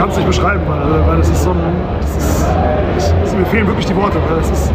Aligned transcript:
kann 0.00 0.08
es 0.08 0.16
nicht 0.16 0.28
beschreiben, 0.28 0.62
weil, 0.66 1.06
weil 1.06 1.18
das 1.18 1.28
ist 1.28 1.42
so 1.42 1.50
ein, 1.50 1.58
das 2.00 2.16
ist, 2.16 3.14
ich, 3.26 3.38
mir 3.38 3.44
fehlen 3.46 3.66
wirklich 3.66 3.84
die 3.84 3.96
Worte, 3.96 4.16
weil 4.30 4.38
das 4.38 4.50
ist, 4.50 4.72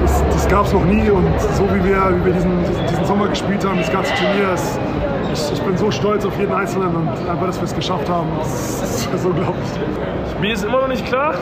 das, 0.00 0.24
das 0.30 0.48
gab 0.48 0.64
es 0.64 0.72
noch 0.72 0.84
nie 0.86 1.10
und 1.10 1.28
so 1.38 1.64
wie 1.74 1.84
wir, 1.84 2.00
wie 2.16 2.24
wir 2.24 2.32
diesen, 2.32 2.64
diesen, 2.64 2.86
diesen 2.86 3.04
Sommer 3.04 3.28
gespielt 3.28 3.62
haben, 3.66 3.76
das 3.76 3.92
ganze 3.92 4.14
Turnier, 4.14 4.54
ist, 4.54 4.80
ich, 5.34 5.58
ich, 5.58 5.62
bin 5.62 5.76
so 5.76 5.90
stolz 5.90 6.24
auf 6.24 6.38
jeden 6.38 6.54
Einzelnen 6.54 6.88
und 6.88 7.08
einfach, 7.08 7.46
dass 7.46 7.58
wir 7.58 7.64
es 7.64 7.74
geschafft 7.74 8.08
haben, 8.08 8.28
das 8.38 8.82
ist 8.82 9.22
so 9.22 9.28
unglaublich. 9.28 9.68
Mir 10.40 10.54
ist 10.54 10.64
immer 10.64 10.80
noch 10.80 10.88
nicht 10.88 11.04
klar. 11.04 11.34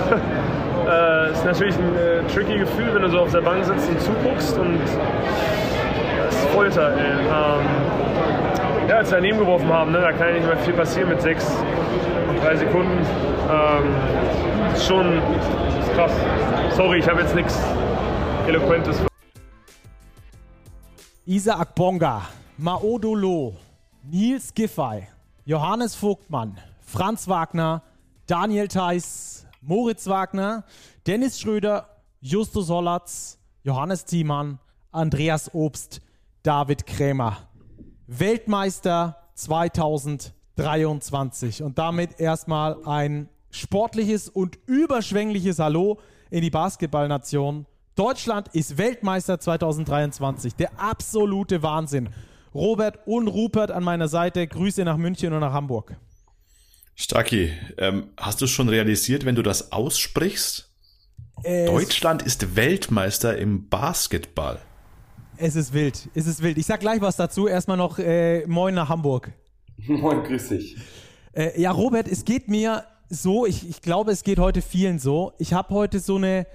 Es 1.31 1.31
äh, 1.31 1.33
ist 1.35 1.45
natürlich 1.45 1.77
ein 1.77 1.95
äh, 1.95 2.33
tricky 2.33 2.59
Gefühl, 2.59 2.95
wenn 2.95 3.03
du 3.03 3.11
so 3.11 3.21
auf 3.21 3.31
der 3.31 3.43
Bank 3.43 3.65
sitzt 3.65 3.89
und 3.89 4.01
zuguckst 4.01 4.59
und 4.59 4.81
das 6.25 6.35
ist 6.35 6.49
Folter. 6.49 6.91
Ey. 6.97 7.13
Ähm, 7.13 8.44
ja, 8.89 9.03
wir 9.03 9.11
daneben 9.11 9.39
geworfen 9.39 9.69
haben, 9.69 9.93
ne, 9.93 10.01
da 10.01 10.13
kann 10.13 10.29
ja 10.29 10.35
nicht 10.35 10.47
mehr 10.47 10.57
viel 10.59 10.75
passieren 10.75 11.09
mit 11.09 11.21
sechs 11.23 11.47
drei 12.41 12.57
Sekunden. 12.57 12.99
Ähm, 13.51 14.73
ist 14.73 14.87
schon 14.87 15.19
ist 15.19 15.93
krass. 15.95 16.13
Sorry, 16.75 16.99
ich 16.99 17.09
habe 17.09 17.23
jetzt 17.23 17.35
nichts 17.35 17.59
Eloquentes. 18.47 18.99
Isaac 21.27 21.75
Bonga, 21.75 22.23
Maodolo, 22.59 23.57
Nils 24.03 24.53
Giffey, 24.53 25.09
Johannes 25.47 25.95
Vogtmann, 25.95 26.59
Franz 26.81 27.27
Wagner, 27.29 27.83
Daniel 28.27 28.69
Theiss, 28.69 29.47
Moritz 29.63 30.07
Wagner, 30.07 30.65
Dennis 31.07 31.41
Schröder, 31.41 31.89
Justus 32.21 32.69
Hollatz, 32.69 33.39
Johannes 33.63 34.05
Thiemann, 34.05 34.59
Andreas 34.93 35.51
Obst, 35.55 36.03
David 36.43 36.87
Krämer. 36.87 37.44
Weltmeister 38.07 39.17
2023. 39.35 41.63
Und 41.63 41.79
damit 41.79 42.21
erstmal 42.21 42.77
ein 42.85 43.29
sportliches 43.51 44.29
und 44.29 44.59
überschwängliches 44.67 45.59
Hallo 45.59 45.99
in 46.31 46.43
die 46.43 46.51
Basketballnation. 46.51 47.67
Deutschland 47.97 48.49
ist 48.49 48.77
Weltmeister 48.77 49.39
2023. 49.39 50.55
Der 50.55 50.79
absolute 50.79 51.63
Wahnsinn. 51.63 52.11
Robert 52.55 52.99
und 53.07 53.29
Rupert 53.29 53.71
an 53.71 53.85
meiner 53.85 54.09
Seite. 54.09 54.47
Grüße 54.47 54.85
nach 54.85 54.97
München 54.97 55.33
und 55.33 55.41
nach 55.41 55.53
Hamburg. 55.53 55.97
Stacki, 56.97 57.53
ähm, 57.79 58.11
hast 58.17 58.41
du 58.41 58.47
schon 58.47 58.69
realisiert, 58.69 59.25
wenn 59.25 59.35
du 59.35 59.43
das 59.43 59.73
aussprichst? 59.73 60.71
Es 61.43 61.67
Deutschland 61.67 62.23
ist 62.23 62.55
Weltmeister 62.55 63.37
im 63.37 63.69
Basketball. 63.69 64.61
Es 65.37 65.57
ist 65.57 65.73
wild, 65.73 66.09
es 66.15 66.29
ist 66.29 66.43
wild. 66.43 66.59
Ich 66.59 66.67
sag 66.67 66.81
gleich 66.81 67.01
was 67.01 67.17
dazu. 67.17 67.49
Erstmal 67.49 67.77
noch 67.77 67.99
äh, 67.99 68.47
Moin 68.47 68.75
nach 68.75 68.89
Hamburg. 68.89 69.33
Moin, 69.87 70.23
grüß 70.23 70.51
dich. 70.51 70.77
Äh, 71.33 71.61
ja, 71.61 71.73
Robert, 71.73 72.07
es 72.07 72.25
geht 72.25 72.49
mir 72.49 72.85
so, 73.09 73.45
ich, 73.45 73.69
ich 73.69 73.83
glaube, 73.83 74.13
es 74.13 74.23
geht 74.23 74.39
heute 74.39 74.63
vielen 74.63 75.01
so. 75.01 75.33
Ich 75.39 75.53
habe 75.53 75.75
heute 75.75 75.99
so 75.99 76.17
eine 76.17 76.47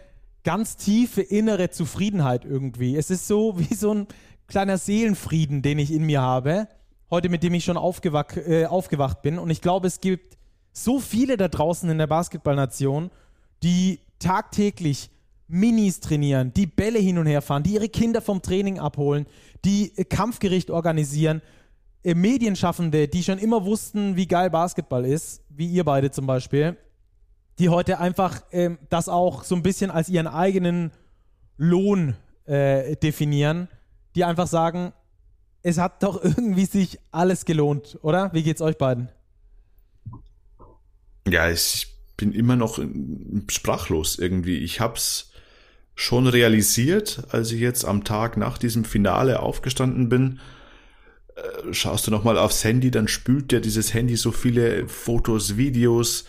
ganz 0.44 0.78
tiefe 0.78 1.22
innere 1.22 1.70
Zufriedenheit 1.70 2.46
irgendwie. 2.46 2.96
Es 2.96 3.10
ist 3.10 3.28
so 3.28 3.60
wie 3.60 3.74
so 3.74 3.94
ein 3.94 4.08
kleiner 4.48 4.78
Seelenfrieden, 4.78 5.62
den 5.62 5.78
ich 5.78 5.92
in 5.92 6.06
mir 6.06 6.22
habe. 6.22 6.68
Heute, 7.12 7.28
mit 7.28 7.44
dem 7.44 7.54
ich 7.56 7.66
schon 7.66 7.78
aufgewacht, 7.78 8.38
äh, 8.38 8.66
aufgewacht 8.66 9.22
bin. 9.22 9.40
Und 9.40 9.50
ich 9.50 9.62
glaube, 9.62 9.88
es 9.88 10.00
gibt 10.00 10.38
so 10.72 11.00
viele 11.00 11.36
da 11.36 11.50
draußen 11.50 11.90
in 11.90 11.98
der 11.98 12.08
Basketballnation, 12.08 13.12
die 13.62 14.00
tagtäglich 14.20 15.10
Minis 15.50 16.00
trainieren, 16.00 16.53
die 16.53 16.67
Bälle 16.67 17.00
hin 17.00 17.17
und 17.17 17.25
her 17.25 17.42
fahren, 17.42 17.64
die 17.64 17.73
ihre 17.73 17.89
Kinder 17.89 18.21
vom 18.21 18.42
Training 18.42 18.80
abholen, 18.80 19.26
die 19.65 19.89
Kampfgericht 20.10 20.70
organisieren, 20.70 21.42
äh, 22.04 22.14
Medienschaffende, 22.14 23.08
die 23.08 23.23
schon 23.23 23.39
immer 23.39 23.65
wussten, 23.65 24.15
wie 24.15 24.27
geil 24.27 24.49
Basketball 24.49 25.05
ist, 25.05 25.43
wie 25.49 25.67
ihr 25.67 25.83
beide 25.83 26.11
zum 26.11 26.27
Beispiel, 26.27 26.77
die 27.58 27.70
heute 27.70 27.99
einfach 27.99 28.42
äh, 28.52 28.77
das 28.89 29.09
auch 29.09 29.43
so 29.43 29.55
ein 29.55 29.64
bisschen 29.64 29.92
als 29.92 30.08
ihren 30.08 30.27
eigenen 30.27 30.92
Lohn 31.58 32.15
äh, 32.45 32.95
definieren, 32.95 33.67
die 34.15 34.23
einfach 34.23 34.48
sagen, 34.48 34.93
es 35.64 35.77
hat 35.77 36.04
doch 36.04 36.23
irgendwie 36.23 36.65
sich 36.65 36.99
alles 37.11 37.43
gelohnt, 37.43 37.98
oder? 38.02 38.32
Wie 38.33 38.43
geht's 38.43 38.61
euch 38.61 38.77
beiden? 38.77 39.09
Ja, 41.27 41.49
ich 41.49 41.88
bin 42.17 42.33
immer 42.33 42.55
noch 42.55 42.80
sprachlos 43.49 44.20
irgendwie. 44.20 44.58
Ich 44.58 44.80
hab's 44.80 45.29
schon 45.99 46.27
realisiert, 46.27 47.23
als 47.30 47.52
ich 47.52 47.60
jetzt 47.60 47.83
am 47.83 48.05
Tag 48.05 48.37
nach 48.37 48.58
diesem 48.58 48.86
Finale 48.86 49.42
aufgestanden 49.42 50.08
bin. 50.08 50.39
Äh, 51.36 51.73
schaust 51.73 52.08
du 52.08 52.11
nochmal 52.11 52.37
aufs 52.37 52.64
Handy, 52.64 52.89
dann 52.89 53.10
spült 53.10 53.52
dir 53.52 53.60
dieses 53.60 53.93
Handy 53.93 54.15
so 54.15 54.32
viele 54.32 54.88
Fotos, 54.88 55.58
Videos 55.58 56.23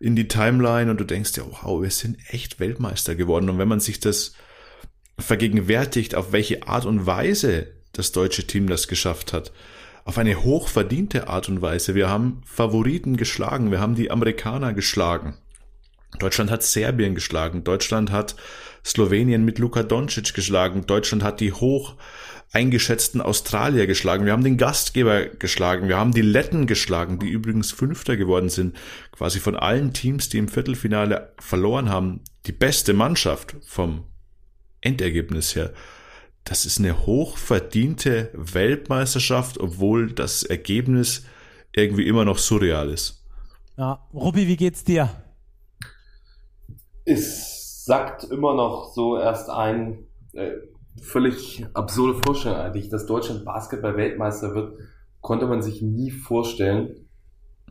in 0.00 0.16
die 0.16 0.26
Timeline 0.26 0.90
und 0.90 0.98
du 0.98 1.04
denkst 1.04 1.32
dir, 1.32 1.44
wow, 1.44 1.82
wir 1.82 1.90
sind 1.90 2.16
echt 2.30 2.60
Weltmeister 2.60 3.14
geworden. 3.14 3.50
Und 3.50 3.58
wenn 3.58 3.68
man 3.68 3.78
sich 3.78 4.00
das 4.00 4.32
vergegenwärtigt, 5.18 6.14
auf 6.14 6.32
welche 6.32 6.66
Art 6.66 6.86
und 6.86 7.04
Weise 7.04 7.66
das 7.92 8.10
deutsche 8.10 8.46
Team 8.46 8.68
das 8.68 8.88
geschafft 8.88 9.34
hat, 9.34 9.52
auf 10.06 10.16
eine 10.16 10.42
hochverdiente 10.42 11.28
Art 11.28 11.50
und 11.50 11.60
Weise. 11.60 11.94
Wir 11.94 12.08
haben 12.08 12.40
Favoriten 12.46 13.18
geschlagen, 13.18 13.70
wir 13.70 13.80
haben 13.80 13.96
die 13.96 14.10
Amerikaner 14.10 14.72
geschlagen. 14.72 15.36
Deutschland 16.18 16.50
hat 16.50 16.62
Serbien 16.62 17.14
geschlagen, 17.14 17.64
Deutschland 17.64 18.10
hat 18.10 18.36
Slowenien 18.84 19.44
mit 19.44 19.58
Luka 19.58 19.82
Doncic 19.82 20.34
geschlagen. 20.34 20.86
Deutschland 20.86 21.22
hat 21.22 21.40
die 21.40 21.52
hoch 21.52 21.96
eingeschätzten 22.52 23.20
Australier 23.20 23.86
geschlagen. 23.86 24.26
Wir 24.26 24.32
haben 24.32 24.44
den 24.44 24.58
Gastgeber 24.58 25.24
geschlagen. 25.24 25.88
Wir 25.88 25.96
haben 25.96 26.12
die 26.12 26.22
Letten 26.22 26.66
geschlagen, 26.66 27.18
die 27.18 27.28
übrigens 27.28 27.72
Fünfter 27.72 28.16
geworden 28.16 28.48
sind. 28.48 28.76
Quasi 29.10 29.40
von 29.40 29.56
allen 29.56 29.92
Teams, 29.92 30.28
die 30.28 30.38
im 30.38 30.48
Viertelfinale 30.48 31.32
verloren 31.38 31.88
haben, 31.88 32.20
die 32.46 32.52
beste 32.52 32.92
Mannschaft 32.92 33.56
vom 33.66 34.04
Endergebnis 34.82 35.56
her. 35.56 35.72
Das 36.44 36.66
ist 36.66 36.78
eine 36.78 37.06
hochverdiente 37.06 38.30
Weltmeisterschaft, 38.34 39.58
obwohl 39.58 40.12
das 40.12 40.42
Ergebnis 40.42 41.24
irgendwie 41.72 42.06
immer 42.06 42.26
noch 42.26 42.38
surreal 42.38 42.90
ist. 42.90 43.24
Ja, 43.78 44.06
Robby, 44.12 44.46
wie 44.46 44.56
geht's 44.56 44.84
dir? 44.84 45.23
Ist 47.04 47.54
sackt 47.84 48.24
immer 48.24 48.54
noch 48.54 48.92
so 48.92 49.18
erst 49.18 49.50
ein. 49.50 50.06
Äh, 50.32 50.52
völlig 51.02 51.66
absurde 51.74 52.20
Vorstellung 52.24 52.58
eigentlich, 52.58 52.88
dass 52.88 53.06
Deutschland 53.06 53.44
Basketball-Weltmeister 53.44 54.54
wird, 54.54 54.78
konnte 55.20 55.46
man 55.46 55.60
sich 55.60 55.82
nie 55.82 56.10
vorstellen. 56.10 57.08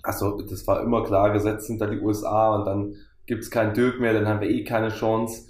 Also 0.01 0.41
das 0.41 0.67
war 0.67 0.81
immer 0.81 1.03
klar, 1.03 1.31
gesetzt 1.31 1.67
sind 1.67 1.79
da 1.79 1.87
die 1.87 1.99
USA 1.99 2.55
und 2.55 2.65
dann 2.65 2.95
gibt's 3.25 3.49
keinen 3.49 3.73
Dirk 3.73 4.01
mehr, 4.01 4.13
dann 4.13 4.27
haben 4.27 4.41
wir 4.41 4.49
eh 4.49 4.65
keine 4.65 4.89
Chance. 4.89 5.47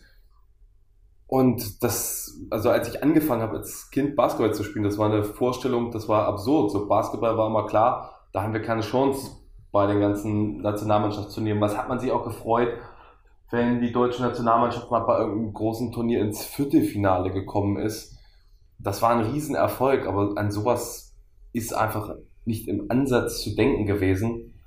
Und 1.26 1.84
das, 1.84 2.40
also 2.52 2.70
als 2.70 2.88
ich 2.88 3.02
angefangen 3.02 3.42
habe, 3.42 3.58
als 3.58 3.90
Kind 3.90 4.16
Basketball 4.16 4.54
zu 4.54 4.64
spielen, 4.64 4.86
das 4.86 5.00
war 5.00 5.12
eine 5.12 5.24
Vorstellung, 5.24 5.90
das 5.90 6.08
war 6.08 6.28
absurd. 6.28 6.70
So 6.70 6.88
Basketball 6.88 7.38
war 7.38 7.48
immer 7.48 7.66
klar, 7.66 8.28
da 8.34 8.44
haben 8.44 8.54
wir 8.54 8.62
keine 8.62 8.82
Chance 8.82 9.32
bei 9.72 9.88
den 9.88 10.00
ganzen 10.00 10.62
Nationalmannschaftsturnieren. 10.62 11.60
Was 11.60 11.76
hat 11.76 11.90
man 11.90 12.00
sich 12.00 12.12
auch 12.12 12.24
gefreut? 12.24 12.70
Wenn 13.54 13.80
die 13.80 13.92
deutsche 13.92 14.24
Nationalmannschaft 14.24 14.90
mal 14.90 15.02
bei 15.02 15.20
irgendeinem 15.20 15.54
großen 15.54 15.92
Turnier 15.92 16.22
ins 16.22 16.44
Viertelfinale 16.44 17.32
gekommen 17.32 17.78
ist. 17.78 18.18
Das 18.80 19.04
war 19.04 19.12
ein 19.12 19.32
Riesenerfolg, 19.32 20.08
aber 20.08 20.34
an 20.38 20.50
sowas 20.50 21.16
ist 21.52 21.72
einfach 21.72 22.16
nicht 22.46 22.68
im 22.68 22.90
Ansatz 22.90 23.44
zu 23.44 23.54
denken 23.56 23.86
gewesen. 23.86 24.60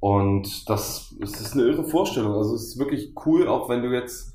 Und 0.00 0.68
das, 0.68 1.16
das 1.18 1.40
ist 1.40 1.54
eine 1.54 1.62
irre 1.62 1.84
Vorstellung. 1.84 2.34
Also 2.34 2.54
es 2.54 2.64
ist 2.64 2.78
wirklich 2.78 3.14
cool, 3.24 3.48
auch 3.48 3.70
wenn 3.70 3.80
du 3.80 3.90
jetzt 3.90 4.34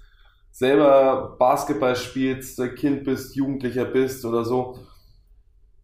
selber 0.50 1.36
Basketball 1.38 1.96
spielst, 1.96 2.60
Kind 2.78 3.04
bist, 3.04 3.36
Jugendlicher 3.36 3.86
bist 3.86 4.26
oder 4.26 4.44
so, 4.44 4.80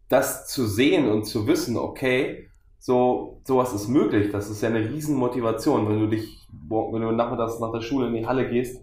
das 0.08 0.48
zu 0.48 0.66
sehen 0.66 1.08
und 1.08 1.22
zu 1.22 1.46
wissen, 1.46 1.76
okay, 1.76 2.47
so, 2.88 3.42
sowas 3.44 3.74
ist 3.74 3.86
möglich. 3.88 4.32
Das 4.32 4.48
ist 4.48 4.62
ja 4.62 4.70
eine 4.70 4.80
Riesenmotivation, 4.80 5.86
wenn 5.90 6.00
du 6.00 6.06
dich, 6.06 6.48
wenn 6.70 7.02
du 7.02 7.12
nachmittags 7.12 7.60
nach 7.60 7.70
der 7.70 7.82
Schule 7.82 8.06
in 8.06 8.14
die 8.14 8.26
Halle 8.26 8.48
gehst 8.48 8.82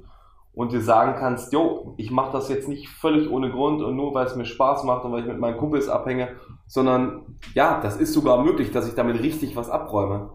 und 0.54 0.72
dir 0.72 0.82
sagen 0.82 1.16
kannst, 1.18 1.52
jo, 1.52 1.96
ich 1.98 2.12
mache 2.12 2.32
das 2.32 2.48
jetzt 2.48 2.70
nicht 2.70 2.88
völlig 2.88 3.32
ohne 3.32 3.50
Grund 3.50 3.82
und 3.82 3.96
nur 3.96 4.14
weil 4.14 4.28
es 4.28 4.36
mir 4.36 4.46
Spaß 4.46 4.84
macht 4.84 5.06
und 5.06 5.12
weil 5.12 5.22
ich 5.22 5.26
mit 5.28 5.40
meinen 5.40 5.58
Kumpels 5.58 5.90
abhänge, 5.90 6.36
sondern 6.68 7.40
ja, 7.56 7.82
das 7.82 7.98
ist 7.98 8.14
sogar 8.14 8.44
möglich, 8.44 8.70
dass 8.70 8.88
ich 8.88 8.94
damit 8.94 9.20
richtig 9.24 9.56
was 9.56 9.72
abräume. 9.72 10.30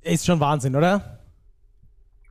Ist 0.00 0.24
schon 0.24 0.40
Wahnsinn, 0.40 0.74
oder? 0.74 1.20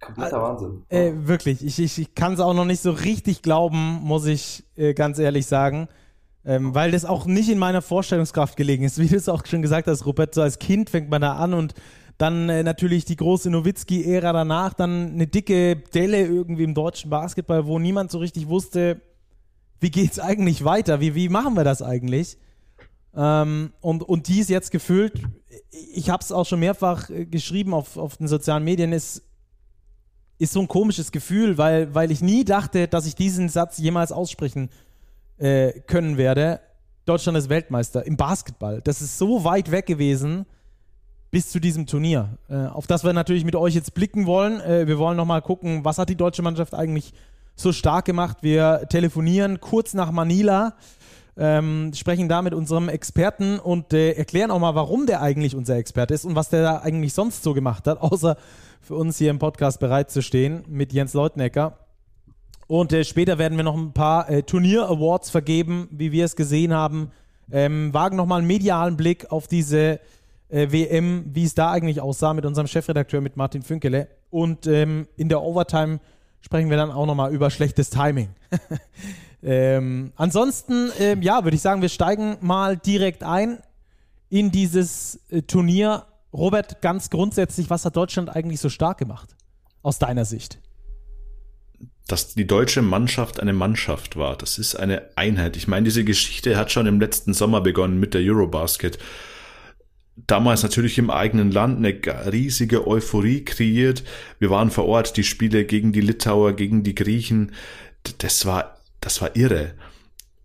Kompletter 0.01 0.41
Wahnsinn. 0.41 0.83
Äh, 0.89 1.11
wirklich, 1.13 1.63
ich, 1.63 1.77
ich, 1.77 1.99
ich 1.99 2.15
kann 2.15 2.33
es 2.33 2.39
auch 2.39 2.55
noch 2.55 2.65
nicht 2.65 2.81
so 2.81 2.89
richtig 2.89 3.43
glauben, 3.43 3.99
muss 4.01 4.25
ich 4.25 4.63
äh, 4.77 4.95
ganz 4.95 5.19
ehrlich 5.19 5.45
sagen. 5.45 5.89
Ähm, 6.45 6.75
weil 6.75 6.91
das 6.91 7.05
auch 7.05 7.25
nicht 7.25 7.49
in 7.49 7.57
meiner 7.57 7.81
Vorstellungskraft 7.81 8.55
gelegen 8.55 8.83
ist. 8.83 8.97
Wie 8.99 9.07
du 9.07 9.15
es 9.15 9.29
auch 9.29 9.45
schon 9.45 9.61
gesagt 9.61 9.87
hast, 9.87 10.05
Robert, 10.05 10.35
so 10.35 10.41
als 10.41 10.59
Kind 10.59 10.89
fängt 10.89 11.09
man 11.09 11.21
da 11.21 11.35
an 11.35 11.53
und 11.53 11.73
dann 12.17 12.49
äh, 12.49 12.63
natürlich 12.63 13.03
die 13.05 13.15
große 13.15 13.49
Nowitzki-Ära 13.49 14.31
danach, 14.31 14.73
dann 14.73 15.13
eine 15.13 15.27
dicke 15.27 15.75
Delle 15.75 16.25
irgendwie 16.25 16.63
im 16.63 16.73
deutschen 16.73 17.09
Basketball, 17.09 17.65
wo 17.65 17.79
niemand 17.79 18.11
so 18.11 18.19
richtig 18.19 18.47
wusste, 18.47 19.01
wie 19.79 19.91
geht's 19.91 20.19
eigentlich 20.19 20.63
weiter? 20.63 21.01
Wie, 21.01 21.15
wie 21.15 21.29
machen 21.29 21.55
wir 21.55 21.65
das 21.65 21.81
eigentlich? 21.81 22.37
Ähm, 23.15 23.73
und, 23.81 24.03
und 24.03 24.27
die 24.27 24.39
ist 24.39 24.49
jetzt 24.49 24.71
gefüllt, 24.71 25.21
ich 25.93 26.09
habe 26.09 26.21
es 26.21 26.31
auch 26.31 26.45
schon 26.45 26.59
mehrfach 26.59 27.09
äh, 27.09 27.25
geschrieben 27.25 27.73
auf, 27.73 27.97
auf 27.97 28.17
den 28.17 28.27
sozialen 28.27 28.63
Medien, 28.63 28.93
es 28.93 29.23
ist 30.37 30.53
so 30.53 30.59
ein 30.59 30.67
komisches 30.67 31.11
Gefühl, 31.11 31.57
weil, 31.57 31.93
weil 31.95 32.11
ich 32.11 32.21
nie 32.21 32.43
dachte, 32.43 32.87
dass 32.87 33.05
ich 33.05 33.15
diesen 33.15 33.47
Satz 33.49 33.77
jemals 33.77 34.11
aussprechen 34.11 34.69
äh, 35.37 35.71
können 35.81 36.17
werde. 36.17 36.59
Deutschland 37.05 37.37
ist 37.37 37.49
Weltmeister 37.49 38.05
im 38.05 38.17
Basketball. 38.17 38.81
Das 38.83 39.01
ist 39.01 39.17
so 39.17 39.43
weit 39.43 39.71
weg 39.71 39.85
gewesen 39.85 40.45
bis 41.31 41.49
zu 41.49 41.59
diesem 41.59 41.85
Turnier. 41.85 42.37
Äh, 42.49 42.67
auf 42.67 42.87
das 42.87 43.03
wir 43.03 43.13
natürlich 43.13 43.45
mit 43.45 43.55
euch 43.55 43.75
jetzt 43.75 43.93
blicken 43.93 44.25
wollen. 44.25 44.61
Äh, 44.61 44.87
wir 44.87 44.97
wollen 44.97 45.17
nochmal 45.17 45.41
gucken, 45.41 45.83
was 45.83 45.97
hat 45.97 46.09
die 46.09 46.15
deutsche 46.15 46.41
Mannschaft 46.41 46.73
eigentlich 46.73 47.13
so 47.55 47.71
stark 47.71 48.05
gemacht. 48.05 48.37
Wir 48.41 48.85
telefonieren 48.89 49.59
kurz 49.59 49.93
nach 49.93 50.11
Manila, 50.11 50.75
ähm, 51.37 51.91
sprechen 51.93 52.29
da 52.29 52.41
mit 52.41 52.53
unserem 52.53 52.89
Experten 52.89 53.59
und 53.59 53.93
äh, 53.93 54.13
erklären 54.13 54.51
auch 54.51 54.59
mal, 54.59 54.75
warum 54.75 55.05
der 55.05 55.21
eigentlich 55.21 55.55
unser 55.55 55.75
Experte 55.75 56.13
ist 56.13 56.25
und 56.25 56.35
was 56.35 56.49
der 56.49 56.63
da 56.63 56.77
eigentlich 56.79 57.13
sonst 57.13 57.43
so 57.43 57.53
gemacht 57.53 57.87
hat, 57.87 58.01
außer 58.01 58.37
für 58.81 58.95
uns 58.95 59.17
hier 59.17 59.29
im 59.29 59.39
Podcast 59.39 59.79
bereit 59.79 60.11
zu 60.11 60.21
stehen 60.21 60.63
mit 60.67 60.93
Jens 60.93 61.13
Leutnecker. 61.13 61.84
Und 62.67 62.93
äh, 62.93 63.03
später 63.03 63.37
werden 63.37 63.57
wir 63.57 63.63
noch 63.63 63.77
ein 63.77 63.93
paar 63.93 64.29
äh, 64.29 64.43
Turnier-Awards 64.43 65.29
vergeben, 65.29 65.87
wie 65.91 66.11
wir 66.11 66.25
es 66.25 66.35
gesehen 66.35 66.73
haben. 66.73 67.11
Ähm, 67.51 67.93
wagen 67.93 68.17
nochmal 68.17 68.39
einen 68.39 68.47
medialen 68.47 68.97
Blick 68.97 69.31
auf 69.31 69.47
diese 69.47 69.99
äh, 70.49 70.71
WM, 70.71 71.25
wie 71.33 71.43
es 71.43 71.53
da 71.53 71.71
eigentlich 71.71 72.01
aussah 72.01 72.33
mit 72.33 72.45
unserem 72.45 72.67
Chefredakteur, 72.67 73.21
mit 73.21 73.37
Martin 73.37 73.61
Fünkele. 73.61 74.07
Und 74.31 74.65
ähm, 74.67 75.07
in 75.15 75.29
der 75.29 75.41
Overtime 75.41 75.99
sprechen 76.41 76.69
wir 76.69 76.77
dann 76.77 76.91
auch 76.91 77.05
nochmal 77.05 77.33
über 77.33 77.49
schlechtes 77.49 77.89
Timing. 77.89 78.29
ähm, 79.43 80.11
ansonsten, 80.15 80.91
ähm, 80.99 81.21
ja, 81.21 81.43
würde 81.43 81.55
ich 81.55 81.61
sagen, 81.61 81.81
wir 81.81 81.89
steigen 81.89 82.37
mal 82.41 82.77
direkt 82.77 83.23
ein 83.23 83.59
in 84.29 84.51
dieses 84.51 85.19
äh, 85.29 85.41
Turnier. 85.43 86.05
Robert, 86.33 86.81
ganz 86.81 87.09
grundsätzlich, 87.09 87.69
was 87.69 87.85
hat 87.85 87.95
Deutschland 87.95 88.35
eigentlich 88.35 88.59
so 88.59 88.69
stark 88.69 88.97
gemacht? 88.97 89.35
Aus 89.81 89.99
deiner 89.99 90.25
Sicht? 90.25 90.59
Dass 92.07 92.35
die 92.35 92.45
deutsche 92.45 92.81
Mannschaft 92.81 93.39
eine 93.39 93.53
Mannschaft 93.53 94.15
war. 94.15 94.37
Das 94.37 94.59
ist 94.59 94.75
eine 94.75 95.09
Einheit. 95.15 95.57
Ich 95.57 95.67
meine, 95.67 95.85
diese 95.85 96.03
Geschichte 96.03 96.55
hat 96.55 96.71
schon 96.71 96.85
im 96.85 96.99
letzten 96.99 97.33
Sommer 97.33 97.61
begonnen 97.61 97.99
mit 97.99 98.13
der 98.13 98.21
Eurobasket. 98.21 98.99
Damals 100.15 100.63
natürlich 100.63 100.97
im 100.97 101.09
eigenen 101.09 101.51
Land 101.51 101.77
eine 101.77 102.31
riesige 102.31 102.87
Euphorie 102.87 103.43
kreiert. 103.43 104.03
Wir 104.39 104.49
waren 104.49 104.71
vor 104.71 104.85
Ort, 104.85 105.17
die 105.17 105.23
Spiele 105.23 105.65
gegen 105.65 105.91
die 105.93 106.01
Litauer, 106.01 106.53
gegen 106.53 106.83
die 106.83 106.95
Griechen. 106.95 107.51
Das 108.19 108.45
war, 108.45 108.77
das 109.01 109.21
war 109.21 109.35
irre. 109.35 109.73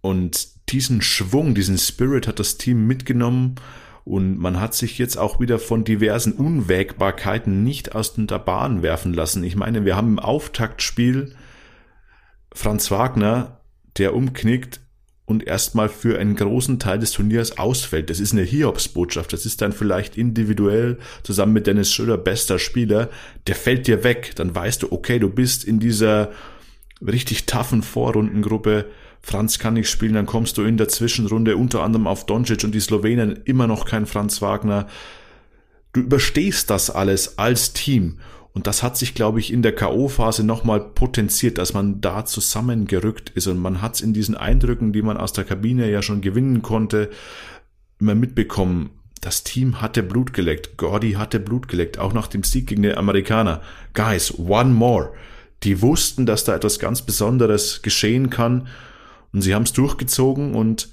Und 0.01 0.49
diesen 0.71 1.03
Schwung, 1.03 1.55
diesen 1.55 1.79
Spirit 1.79 2.27
hat 2.27 2.39
das 2.39 2.57
Team 2.57 2.87
mitgenommen 2.87 3.57
und 4.05 4.39
man 4.39 4.61
hat 4.61 4.75
sich 4.75 4.99
jetzt 4.99 5.19
auch 5.19 5.41
wieder 5.41 5.59
von 5.59 5.85
diversen 5.85 6.33
Unwägbarkeiten 6.33 7.63
nicht 7.63 7.95
aus 7.95 8.15
der 8.15 8.39
Bahn 8.39 8.83
werfen 8.83 9.13
lassen. 9.13 9.45
Ich 9.45 9.57
meine, 9.57 9.85
wir 9.85 9.95
haben 9.95 10.09
im 10.09 10.19
Auftaktspiel 10.19 11.35
Franz 12.53 12.91
Wagner, 12.91 13.61
der 13.97 14.15
umknickt 14.15 14.81
und 15.31 15.47
erstmal 15.47 15.89
für 15.89 16.19
einen 16.19 16.35
großen 16.35 16.81
Teil 16.81 16.99
des 16.99 17.13
Turniers 17.13 17.57
ausfällt. 17.57 18.11
Das 18.11 18.19
ist 18.19 18.33
eine 18.33 18.43
Hiobsbotschaft. 18.43 19.33
Das 19.33 19.47
ist 19.47 19.63
dann 19.63 19.73
vielleicht 19.73 20.17
individuell 20.17 20.99
zusammen 21.23 21.53
mit 21.53 21.69
Dennis 21.69 21.93
Schröder 21.93 22.19
bester 22.19 22.59
Spieler. 22.59 23.11
Der 23.47 23.55
fällt 23.55 23.87
dir 23.87 24.03
weg. 24.03 24.33
Dann 24.35 24.55
weißt 24.55 24.83
du, 24.83 24.93
okay, 24.93 25.21
du 25.21 25.31
bist 25.31 25.63
in 25.63 25.79
dieser 25.79 26.33
richtig 27.01 27.47
toughen 27.47 27.83
Vorrundengruppe. 27.83 28.87
Franz 29.23 29.59
kann 29.59 29.75
nicht 29.75 29.89
spielen, 29.91 30.15
dann 30.15 30.27
kommst 30.27 30.57
du 30.59 30.63
in 30.63 30.77
der 30.77 30.89
Zwischenrunde 30.89 31.57
unter 31.57 31.83
anderem 31.83 32.07
auf 32.07 32.27
Doncic 32.27 32.65
und 32.65 32.75
die 32.75 32.81
Slowenen 32.81 33.41
immer 33.45 33.67
noch 33.67 33.85
kein 33.85 34.07
Franz 34.07 34.41
Wagner. 34.43 34.89
Du 35.93 36.01
überstehst 36.01 36.71
das 36.71 36.91
alles 36.91 37.39
als 37.39 37.73
Team 37.73 38.19
und 38.53 38.67
das 38.67 38.83
hat 38.83 38.97
sich, 38.97 39.15
glaube 39.15 39.39
ich, 39.39 39.53
in 39.53 39.63
der 39.63 39.75
K.O.-Phase 39.75 40.43
nochmal 40.43 40.81
potenziert, 40.81 41.59
dass 41.59 41.73
man 41.73 42.01
da 42.01 42.25
zusammengerückt 42.25 43.31
ist. 43.31 43.47
Und 43.47 43.59
man 43.59 43.81
hat 43.81 43.95
es 43.95 44.01
in 44.01 44.13
diesen 44.13 44.37
Eindrücken, 44.37 44.93
die 44.93 45.03
man 45.03 45.17
aus 45.17 45.33
der 45.33 45.45
Kabine 45.45 45.89
ja 45.89 46.03
schon 46.03 46.21
gewinnen 46.21 46.61
konnte, 46.61 47.11
immer 48.01 48.17
mitbekommen. 48.17 48.91
Das 49.21 49.45
Team 49.45 49.81
hatte 49.81 50.03
Blut 50.03 50.33
geleckt. 50.33 50.77
Gordy 50.79 51.13
hatte 51.13 51.39
Blut 51.39 51.69
geleckt, 51.69 51.99
auch 51.99 52.13
nach 52.13 52.27
dem 52.27 52.43
Sieg 52.43 52.67
gegen 52.67 52.83
die 52.83 52.95
Amerikaner. 52.95 53.61
Guys, 53.95 54.37
one 54.39 54.71
more. 54.71 55.13
Die 55.63 55.81
wussten, 55.81 56.27
dass 56.27 56.45
da 56.45 56.57
etwas 56.57 56.79
ganz 56.79 57.03
Besonderes 57.03 57.83
geschehen 57.83 58.31
kann. 58.31 58.67
Und 59.33 59.43
sie 59.43 59.55
haben 59.55 59.63
es 59.63 59.73
durchgezogen 59.73 60.55
und 60.55 60.89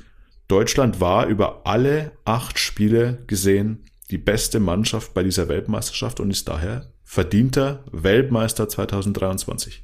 Deutschland 0.48 1.02
war 1.02 1.26
über 1.26 1.66
alle 1.66 2.12
acht 2.24 2.60
Spiele 2.60 3.24
gesehen 3.26 3.84
die 4.12 4.18
beste 4.18 4.60
Mannschaft 4.60 5.14
bei 5.14 5.24
dieser 5.24 5.50
Weltmeisterschaft 5.50 6.20
und 6.20 6.30
ist 6.30 6.48
daher 6.48 6.88
verdienter 7.08 7.86
Weltmeister 7.92 8.68
2023. 8.68 9.82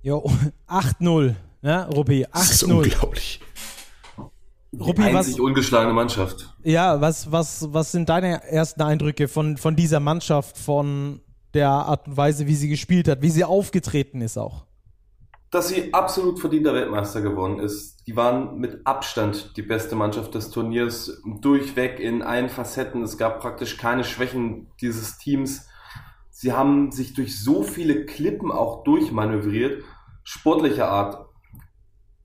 Jo, 0.00 0.28
8-0, 0.66 1.34
ja, 1.60 1.84
Ruppi, 1.84 2.24
8-0. 2.24 2.28
Das 2.32 2.50
ist 2.50 2.62
unglaublich. 2.64 3.40
Ruppi, 4.72 5.02
die 5.02 5.02
einzig 5.02 5.34
was, 5.34 5.40
ungeschlagene 5.40 5.92
Mannschaft. 5.92 6.56
Ja, 6.64 7.00
was, 7.00 7.30
was, 7.30 7.72
was 7.72 7.92
sind 7.92 8.08
deine 8.08 8.42
ersten 8.44 8.80
Eindrücke 8.80 9.28
von, 9.28 9.58
von 9.58 9.76
dieser 9.76 10.00
Mannschaft, 10.00 10.56
von 10.56 11.20
der 11.52 11.68
Art 11.68 12.08
und 12.08 12.16
Weise, 12.16 12.46
wie 12.46 12.54
sie 12.54 12.68
gespielt 12.68 13.06
hat, 13.06 13.20
wie 13.20 13.30
sie 13.30 13.44
aufgetreten 13.44 14.22
ist 14.22 14.38
auch? 14.38 14.64
Dass 15.50 15.68
sie 15.68 15.92
absolut 15.92 16.40
verdienter 16.40 16.74
Weltmeister 16.74 17.20
geworden 17.20 17.60
ist. 17.60 18.06
Die 18.06 18.16
waren 18.16 18.58
mit 18.58 18.80
Abstand 18.86 19.56
die 19.56 19.62
beste 19.62 19.94
Mannschaft 19.94 20.34
des 20.34 20.50
Turniers, 20.50 21.22
durchweg 21.40 22.00
in 22.00 22.22
allen 22.22 22.48
Facetten. 22.48 23.02
Es 23.02 23.18
gab 23.18 23.40
praktisch 23.40 23.76
keine 23.76 24.04
Schwächen 24.04 24.68
dieses 24.80 25.18
Teams 25.18 25.66
Sie 26.38 26.52
haben 26.52 26.92
sich 26.92 27.14
durch 27.14 27.42
so 27.42 27.62
viele 27.62 28.04
Klippen 28.04 28.52
auch 28.52 28.84
durchmanövriert, 28.84 29.82
sportlicher 30.22 30.86
Art. 30.86 31.30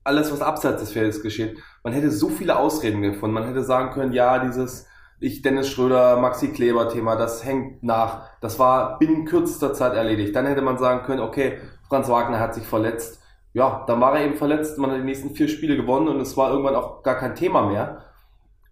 Alles, 0.04 0.30
was 0.30 0.42
abseits 0.42 0.82
des 0.82 0.92
Feldes 0.92 1.22
geschieht. 1.22 1.56
Man 1.82 1.94
hätte 1.94 2.10
so 2.10 2.28
viele 2.28 2.58
Ausreden 2.58 3.00
gefunden. 3.00 3.32
Man 3.32 3.46
hätte 3.46 3.64
sagen 3.64 3.90
können, 3.94 4.12
ja, 4.12 4.38
dieses 4.44 4.86
ich 5.18 5.40
Dennis 5.40 5.70
Schröder, 5.70 6.18
Maxi 6.20 6.48
Kleber 6.48 6.90
Thema, 6.90 7.16
das 7.16 7.42
hängt 7.42 7.82
nach. 7.82 8.28
Das 8.42 8.58
war 8.58 8.98
binnen 8.98 9.24
kürzester 9.24 9.72
Zeit 9.72 9.94
erledigt. 9.94 10.36
Dann 10.36 10.44
hätte 10.44 10.60
man 10.60 10.76
sagen 10.76 11.06
können, 11.06 11.20
okay, 11.20 11.60
Franz 11.88 12.10
Wagner 12.10 12.38
hat 12.38 12.54
sich 12.54 12.66
verletzt. 12.66 13.18
Ja, 13.54 13.82
dann 13.86 14.02
war 14.02 14.18
er 14.18 14.26
eben 14.26 14.36
verletzt, 14.36 14.76
man 14.76 14.90
hat 14.90 14.98
die 14.98 15.04
nächsten 15.04 15.34
vier 15.34 15.48
Spiele 15.48 15.74
gewonnen 15.74 16.08
und 16.08 16.20
es 16.20 16.36
war 16.36 16.50
irgendwann 16.50 16.74
auch 16.74 17.02
gar 17.02 17.14
kein 17.14 17.34
Thema 17.34 17.62
mehr, 17.62 18.04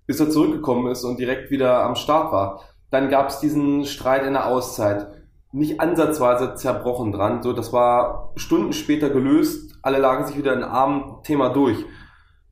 bis 0.07 0.21
er 0.21 0.29
zurückgekommen 0.29 0.93
ist 0.93 1.05
und 1.05 1.19
direkt 1.19 1.51
wieder 1.51 1.83
am 1.83 1.95
Start 1.95 2.31
war. 2.31 2.61
Dann 2.91 3.09
gab 3.09 3.31
es 3.31 3.41
diesen 3.41 3.87
Streit 3.87 4.27
in 4.27 4.35
der 4.35 4.47
Auszeit 4.47 5.20
nicht 5.53 5.81
ansatzweise 5.81 6.55
zerbrochen 6.55 7.13
dran. 7.13 7.43
So, 7.43 7.53
das 7.53 7.73
war 7.73 8.33
Stunden 8.37 8.73
später 8.73 9.11
gelöst. 9.11 9.79
Alle 9.83 9.99
lagen 9.99 10.27
sich 10.27 10.37
wieder 10.37 10.53
in 10.53 10.63
Arm 10.63 11.21
Thema 11.25 11.51
durch. 11.51 11.85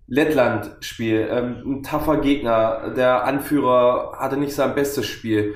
Lettland-Spiel, 0.07 1.29
ähm, 1.31 1.63
ein 1.67 1.83
taffer 1.83 2.17
Gegner. 2.19 2.95
Der 2.97 3.25
Anführer 3.25 4.17
hatte 4.19 4.37
nicht 4.37 4.55
sein 4.55 4.75
bestes 4.75 5.07
Spiel. 5.07 5.55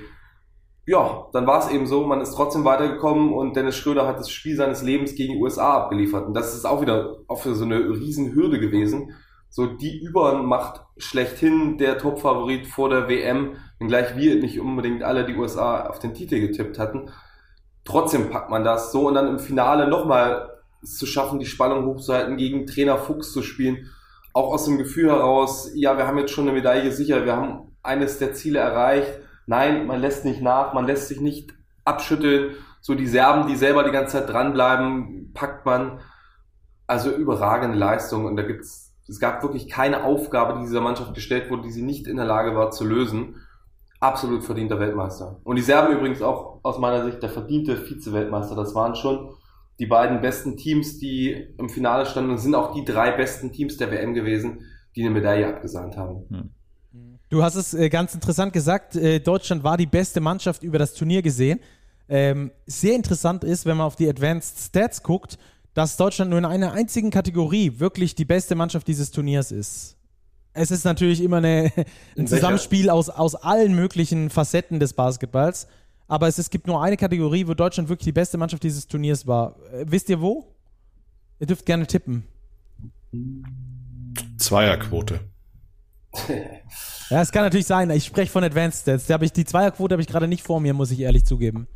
Ja, 0.84 1.28
dann 1.32 1.46
war 1.46 1.61
es 1.61 1.70
eben 1.70 1.87
so. 1.87 2.04
Man 2.04 2.20
ist 2.20 2.34
trotzdem 2.34 2.64
weitergekommen 2.64 3.32
und 3.32 3.56
Dennis 3.56 3.76
Schröder 3.76 4.06
hat 4.06 4.18
das 4.18 4.30
Spiel 4.30 4.56
seines 4.56 4.82
Lebens 4.82 5.14
gegen 5.14 5.34
die 5.34 5.40
USA 5.40 5.75
abgeliefert. 5.75 6.26
Und 6.26 6.34
das 6.34 6.54
ist 6.54 6.66
auch 6.66 6.82
wieder 6.82 7.16
auch 7.28 7.40
für 7.40 7.54
so 7.54 7.64
eine 7.64 7.78
Riesenhürde 7.78 8.61
gewesen. 8.61 9.14
So 9.49 9.66
die 9.66 10.02
Übermacht 10.02 10.82
schlechthin, 10.96 11.78
der 11.78 11.99
Topfavorit 11.99 12.66
vor 12.66 12.88
der 12.88 13.08
WM, 13.08 13.56
wenngleich 13.78 14.16
wir 14.16 14.37
nicht 14.37 14.61
unbedingt 14.61 15.02
alle 15.02 15.25
die 15.25 15.37
USA 15.37 15.87
auf 15.87 15.99
den 15.99 16.14
Titel 16.14 16.40
getippt 16.40 16.78
hatten 16.78 17.11
trotzdem 17.84 18.30
packt 18.30 18.50
man 18.50 18.64
das 18.64 18.92
so 18.92 19.08
und 19.08 19.14
dann 19.14 19.28
im 19.28 19.38
Finale 19.38 19.88
nochmal 19.88 20.50
zu 20.84 21.06
schaffen, 21.06 21.38
die 21.38 21.46
Spannung 21.46 21.86
hochzuhalten, 21.86 22.36
gegen 22.36 22.66
Trainer 22.66 22.98
Fuchs 22.98 23.32
zu 23.32 23.42
spielen. 23.42 23.90
Auch 24.32 24.52
aus 24.52 24.64
dem 24.64 24.78
Gefühl 24.78 25.10
heraus, 25.10 25.70
ja, 25.74 25.96
wir 25.96 26.06
haben 26.06 26.18
jetzt 26.18 26.32
schon 26.32 26.44
eine 26.44 26.56
Medaille 26.56 26.90
sicher, 26.90 27.24
wir 27.24 27.36
haben 27.36 27.76
eines 27.82 28.18
der 28.18 28.34
Ziele 28.34 28.58
erreicht. 28.58 29.20
Nein, 29.46 29.86
man 29.86 30.00
lässt 30.00 30.24
nicht 30.24 30.40
nach, 30.40 30.72
man 30.72 30.86
lässt 30.86 31.08
sich 31.08 31.20
nicht 31.20 31.54
abschütteln. 31.84 32.54
So 32.80 32.94
die 32.94 33.06
Serben, 33.06 33.46
die 33.46 33.56
selber 33.56 33.84
die 33.84 33.90
ganze 33.90 34.18
Zeit 34.18 34.30
dranbleiben, 34.30 35.32
packt 35.34 35.66
man. 35.66 36.00
Also 36.86 37.10
überragende 37.10 37.78
Leistung 37.78 38.24
und 38.24 38.36
da 38.36 38.42
gibt's, 38.42 38.92
es 39.08 39.20
gab 39.20 39.42
wirklich 39.42 39.68
keine 39.68 40.04
Aufgabe, 40.04 40.58
die 40.58 40.66
dieser 40.66 40.80
Mannschaft 40.80 41.14
gestellt 41.14 41.50
wurde, 41.50 41.62
die 41.62 41.70
sie 41.70 41.82
nicht 41.82 42.06
in 42.06 42.16
der 42.16 42.26
Lage 42.26 42.56
war 42.56 42.70
zu 42.70 42.84
lösen 42.84 43.36
absolut 44.02 44.42
verdienter 44.42 44.80
Weltmeister. 44.80 45.40
Und 45.44 45.56
die 45.56 45.62
Serben 45.62 45.97
übrigens 45.97 46.23
auch 46.23 46.61
aus 46.62 46.78
meiner 46.78 47.04
Sicht 47.04 47.23
der 47.23 47.30
verdiente 47.30 47.76
Vize-Weltmeister. 47.76 48.56
Das 48.56 48.75
waren 48.75 48.94
schon 48.94 49.30
die 49.78 49.87
beiden 49.87 50.21
besten 50.21 50.56
Teams, 50.56 50.99
die 50.99 51.54
im 51.59 51.68
Finale 51.68 52.06
standen 52.06 52.30
und 52.30 52.38
sind 52.38 52.54
auch 52.54 52.75
die 52.75 52.85
drei 52.85 53.12
besten 53.12 53.52
Teams 53.52 53.76
der 53.76 53.90
WM 53.90 54.14
gewesen, 54.14 54.62
die 54.97 55.02
eine 55.02 55.11
Medaille 55.11 55.49
abgesandt 55.49 55.97
haben. 55.97 56.26
Hm. 56.28 56.50
Du 57.30 57.42
hast 57.42 57.54
es 57.54 57.73
äh, 57.73 57.88
ganz 57.88 58.14
interessant 58.14 58.52
gesagt, 58.52 58.94
äh, 58.94 59.18
Deutschland 59.18 59.64
war 59.64 59.78
die 59.78 59.87
beste 59.87 60.21
Mannschaft 60.21 60.62
über 60.62 60.78
das 60.78 60.92
Turnier 60.92 61.23
gesehen. 61.23 61.61
Ähm, 62.09 62.50
sehr 62.66 62.94
interessant 62.94 63.42
ist, 63.42 63.64
wenn 63.64 63.78
man 63.78 63.87
auf 63.87 63.97
die 63.97 64.06
Advanced 64.06 64.59
Stats 64.59 65.02
guckt, 65.02 65.38
dass 65.73 65.97
Deutschland 65.97 66.30
nur 66.30 66.38
in 66.38 66.44
einer 66.44 66.73
einzigen 66.73 67.11
Kategorie 67.11 67.78
wirklich 67.78 68.14
die 68.14 68.26
beste 68.26 68.54
Mannschaft 68.54 68.87
dieses 68.87 69.11
Turniers 69.11 69.50
ist. 69.50 69.97
Es 70.54 70.71
ist 70.71 70.85
natürlich 70.85 71.23
immer 71.23 71.38
eine, 71.38 71.73
ein 72.16 72.26
Zusammenspiel 72.26 72.90
aus, 72.90 73.09
aus 73.09 73.35
allen 73.35 73.75
möglichen 73.75 74.30
Facetten 74.30 74.80
des 74.80 74.92
Basketballs. 74.92 75.66
Aber 76.09 76.28
es, 76.28 76.38
es 76.38 76.50
gibt 76.50 76.66
nur 76.66 76.82
eine 76.82 76.97
Kategorie, 76.97 77.47
wo 77.47 77.54
Deutschland 77.54 77.88
wirklich 77.88 78.04
die 78.04 78.12
beste 78.12 78.37
Mannschaft 78.37 78.62
dieses 78.62 78.87
Turniers 78.87 79.26
war. 79.26 79.56
Äh, 79.73 79.87
wisst 79.88 80.11
ihr 80.11 80.21
wo? 80.21 80.54
Ihr 81.38 81.47
dürft 81.47 81.64
gerne 81.64 81.87
tippen. 81.87 82.25
Zweierquote. 84.37 85.21
ja, 87.09 87.23
es 87.23 87.32
kann 87.32 87.44
natürlich 87.44 87.66
sein. 87.66 87.88
Ich 87.90 88.04
spreche 88.04 88.30
von 88.30 88.44
Advanced 88.44 88.82
Stats. 88.82 89.06
Da 89.06 89.21
ich, 89.23 89.32
die 89.32 89.44
Zweierquote 89.44 89.94
habe 89.94 90.02
ich 90.02 90.09
gerade 90.09 90.28
nicht 90.28 90.42
vor 90.42 90.61
mir, 90.61 90.75
muss 90.75 90.90
ich 90.90 91.00
ehrlich 91.00 91.25
zugeben. 91.25 91.66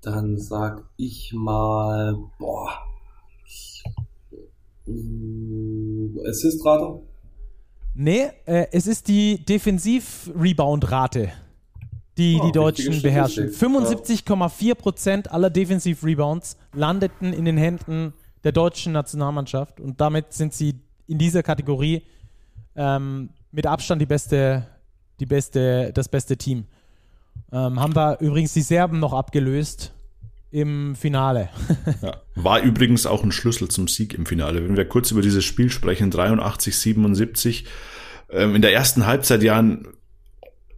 Dann 0.00 0.38
sag 0.38 0.84
ich 0.96 1.32
mal, 1.34 2.16
boah. 2.38 2.70
Assistrate? 6.26 7.02
Nee, 7.94 8.30
äh, 8.46 8.66
es 8.72 8.86
ist 8.86 9.08
die 9.08 9.44
Defensiv-Rebound-Rate, 9.44 11.32
die 12.16 12.38
oh, 12.40 12.46
die 12.46 12.52
Deutschen 12.52 13.02
beherrschen. 13.02 13.48
75,4 13.48 14.74
Prozent 14.74 15.30
aller 15.30 15.50
Defensiv-Rebounds 15.50 16.56
landeten 16.72 17.32
in 17.32 17.44
den 17.44 17.58
Händen 17.58 18.14
der 18.44 18.52
deutschen 18.52 18.92
Nationalmannschaft 18.92 19.80
und 19.80 20.00
damit 20.00 20.32
sind 20.32 20.54
sie 20.54 20.80
in 21.06 21.18
dieser 21.18 21.42
Kategorie 21.42 22.02
ähm, 22.76 23.30
mit 23.50 23.66
Abstand 23.66 24.00
die 24.00 24.06
beste, 24.06 24.66
die 25.20 25.26
beste, 25.26 25.92
das 25.92 26.08
beste 26.08 26.36
Team. 26.36 26.64
Ähm, 27.52 27.78
haben 27.78 27.92
da 27.92 28.16
übrigens 28.16 28.54
die 28.54 28.62
Serben 28.62 28.98
noch 28.98 29.12
abgelöst 29.12 29.92
im 30.52 30.94
Finale. 30.94 31.48
ja. 32.02 32.20
War 32.34 32.60
übrigens 32.60 33.06
auch 33.06 33.24
ein 33.24 33.32
Schlüssel 33.32 33.68
zum 33.68 33.88
Sieg 33.88 34.14
im 34.14 34.26
Finale. 34.26 34.62
Wenn 34.62 34.76
wir 34.76 34.84
kurz 34.84 35.10
über 35.10 35.22
dieses 35.22 35.44
Spiel 35.44 35.70
sprechen, 35.70 36.10
83, 36.10 36.76
77, 36.76 37.64
ähm, 38.30 38.54
in 38.54 38.62
der 38.62 38.72
ersten 38.72 39.06
Halbzeit 39.06 39.42
ja 39.42 39.58
ein 39.58 39.88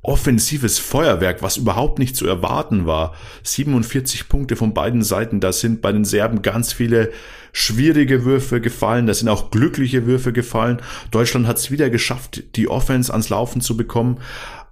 offensives 0.02 0.78
Feuerwerk, 0.78 1.42
was 1.42 1.56
überhaupt 1.56 1.98
nicht 1.98 2.14
zu 2.14 2.26
erwarten 2.26 2.86
war. 2.86 3.14
47 3.42 4.28
Punkte 4.28 4.54
von 4.54 4.74
beiden 4.74 5.02
Seiten, 5.02 5.40
da 5.40 5.50
sind 5.50 5.80
bei 5.80 5.92
den 5.92 6.04
Serben 6.04 6.42
ganz 6.42 6.72
viele 6.72 7.10
schwierige 7.52 8.24
Würfe 8.24 8.60
gefallen, 8.60 9.06
da 9.06 9.14
sind 9.14 9.28
auch 9.28 9.50
glückliche 9.50 10.06
Würfe 10.06 10.32
gefallen. 10.32 10.82
Deutschland 11.10 11.46
hat 11.46 11.56
es 11.56 11.70
wieder 11.70 11.88
geschafft, 11.88 12.56
die 12.56 12.68
Offense 12.68 13.12
ans 13.12 13.30
Laufen 13.30 13.62
zu 13.62 13.76
bekommen. 13.76 14.18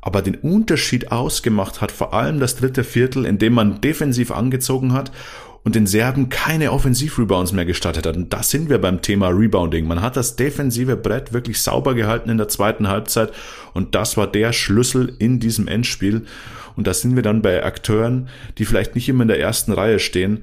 Aber 0.02 0.20
den 0.20 0.34
Unterschied 0.34 1.10
ausgemacht 1.12 1.80
hat 1.80 1.92
vor 1.92 2.12
allem 2.12 2.40
das 2.40 2.56
dritte 2.56 2.84
Viertel, 2.84 3.24
in 3.24 3.38
dem 3.38 3.54
man 3.54 3.80
defensiv 3.80 4.32
angezogen 4.32 4.92
hat 4.92 5.12
und 5.64 5.76
den 5.76 5.86
Serben 5.86 6.28
keine 6.28 6.72
Offensivrebounds 6.72 7.52
mehr 7.52 7.64
gestattet 7.64 8.06
hat. 8.06 8.16
Und 8.16 8.32
da 8.32 8.42
sind 8.42 8.68
wir 8.68 8.78
beim 8.78 9.00
Thema 9.00 9.28
Rebounding. 9.28 9.86
Man 9.86 10.02
hat 10.02 10.16
das 10.16 10.36
defensive 10.36 10.96
Brett 10.96 11.32
wirklich 11.32 11.62
sauber 11.62 11.94
gehalten 11.94 12.30
in 12.30 12.38
der 12.38 12.48
zweiten 12.48 12.88
Halbzeit 12.88 13.32
und 13.72 13.94
das 13.94 14.16
war 14.16 14.26
der 14.26 14.52
Schlüssel 14.52 15.14
in 15.18 15.38
diesem 15.38 15.68
Endspiel. 15.68 16.26
Und 16.74 16.86
da 16.86 16.94
sind 16.94 17.14
wir 17.16 17.22
dann 17.22 17.42
bei 17.42 17.64
Akteuren, 17.64 18.28
die 18.58 18.64
vielleicht 18.64 18.94
nicht 18.94 19.08
immer 19.08 19.22
in 19.22 19.28
der 19.28 19.40
ersten 19.40 19.72
Reihe 19.72 19.98
stehen. 19.98 20.42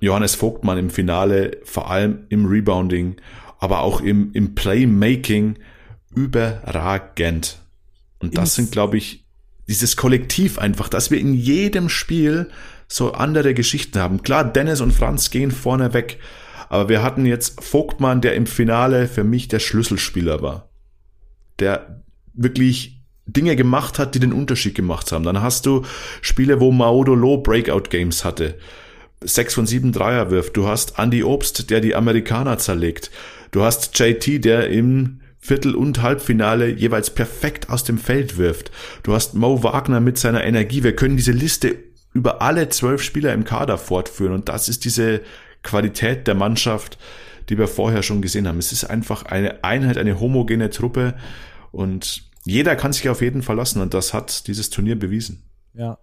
Johannes 0.00 0.34
Vogtmann 0.34 0.78
im 0.78 0.90
Finale, 0.90 1.56
vor 1.64 1.90
allem 1.90 2.26
im 2.28 2.46
Rebounding, 2.46 3.16
aber 3.58 3.80
auch 3.80 4.00
im, 4.02 4.30
im 4.34 4.54
Playmaking 4.54 5.56
überragend. 6.14 7.58
Und 8.26 8.38
das 8.38 8.54
sind, 8.54 8.72
glaube 8.72 8.96
ich, 8.96 9.24
dieses 9.68 9.96
Kollektiv 9.96 10.58
einfach, 10.58 10.88
dass 10.88 11.10
wir 11.10 11.18
in 11.18 11.34
jedem 11.34 11.88
Spiel 11.88 12.48
so 12.88 13.12
andere 13.12 13.54
Geschichten 13.54 13.98
haben. 13.98 14.22
Klar, 14.22 14.44
Dennis 14.44 14.80
und 14.80 14.92
Franz 14.92 15.30
gehen 15.30 15.50
vorne 15.50 15.92
weg, 15.92 16.18
aber 16.68 16.88
wir 16.88 17.02
hatten 17.02 17.26
jetzt 17.26 17.62
Vogtmann, 17.62 18.20
der 18.20 18.34
im 18.34 18.46
Finale 18.46 19.08
für 19.08 19.24
mich 19.24 19.48
der 19.48 19.58
Schlüsselspieler 19.58 20.42
war. 20.42 20.68
Der 21.58 22.02
wirklich 22.34 23.00
Dinge 23.26 23.56
gemacht 23.56 23.98
hat, 23.98 24.14
die 24.14 24.20
den 24.20 24.32
Unterschied 24.32 24.74
gemacht 24.74 25.10
haben. 25.10 25.24
Dann 25.24 25.42
hast 25.42 25.66
du 25.66 25.82
Spiele, 26.20 26.60
wo 26.60 26.70
Maodo 26.70 27.14
Low 27.14 27.38
Breakout 27.38 27.88
Games 27.90 28.24
hatte. 28.24 28.56
Sechs 29.20 29.54
von 29.54 29.66
sieben 29.66 29.92
Dreier 29.92 30.30
wirft. 30.30 30.56
Du 30.56 30.68
hast 30.68 30.98
Andy 30.98 31.24
Obst, 31.24 31.70
der 31.70 31.80
die 31.80 31.94
Amerikaner 31.94 32.58
zerlegt. 32.58 33.10
Du 33.50 33.62
hast 33.62 33.98
JT, 33.98 34.44
der 34.44 34.68
im 34.70 35.20
Viertel- 35.46 35.76
und 35.76 36.02
Halbfinale 36.02 36.68
jeweils 36.68 37.10
perfekt 37.10 37.70
aus 37.70 37.84
dem 37.84 37.98
Feld 37.98 38.36
wirft. 38.36 38.72
Du 39.04 39.14
hast 39.14 39.34
Mo 39.34 39.62
Wagner 39.62 40.00
mit 40.00 40.18
seiner 40.18 40.42
Energie. 40.42 40.82
Wir 40.82 40.96
können 40.96 41.16
diese 41.16 41.30
Liste 41.30 41.76
über 42.12 42.42
alle 42.42 42.68
zwölf 42.68 43.00
Spieler 43.00 43.32
im 43.32 43.44
Kader 43.44 43.78
fortführen 43.78 44.32
und 44.32 44.48
das 44.48 44.68
ist 44.68 44.84
diese 44.84 45.20
Qualität 45.62 46.26
der 46.26 46.34
Mannschaft, 46.34 46.98
die 47.48 47.58
wir 47.58 47.68
vorher 47.68 48.02
schon 48.02 48.22
gesehen 48.22 48.48
haben. 48.48 48.58
Es 48.58 48.72
ist 48.72 48.84
einfach 48.84 49.24
eine 49.26 49.62
Einheit, 49.62 49.98
eine 49.98 50.18
homogene 50.18 50.70
Truppe 50.70 51.14
und 51.70 52.24
jeder 52.44 52.74
kann 52.74 52.92
sich 52.92 53.08
auf 53.08 53.20
jeden 53.20 53.42
verlassen 53.42 53.80
und 53.80 53.94
das 53.94 54.14
hat 54.14 54.48
dieses 54.48 54.70
Turnier 54.70 54.98
bewiesen. 54.98 55.44
Ja. 55.74 55.98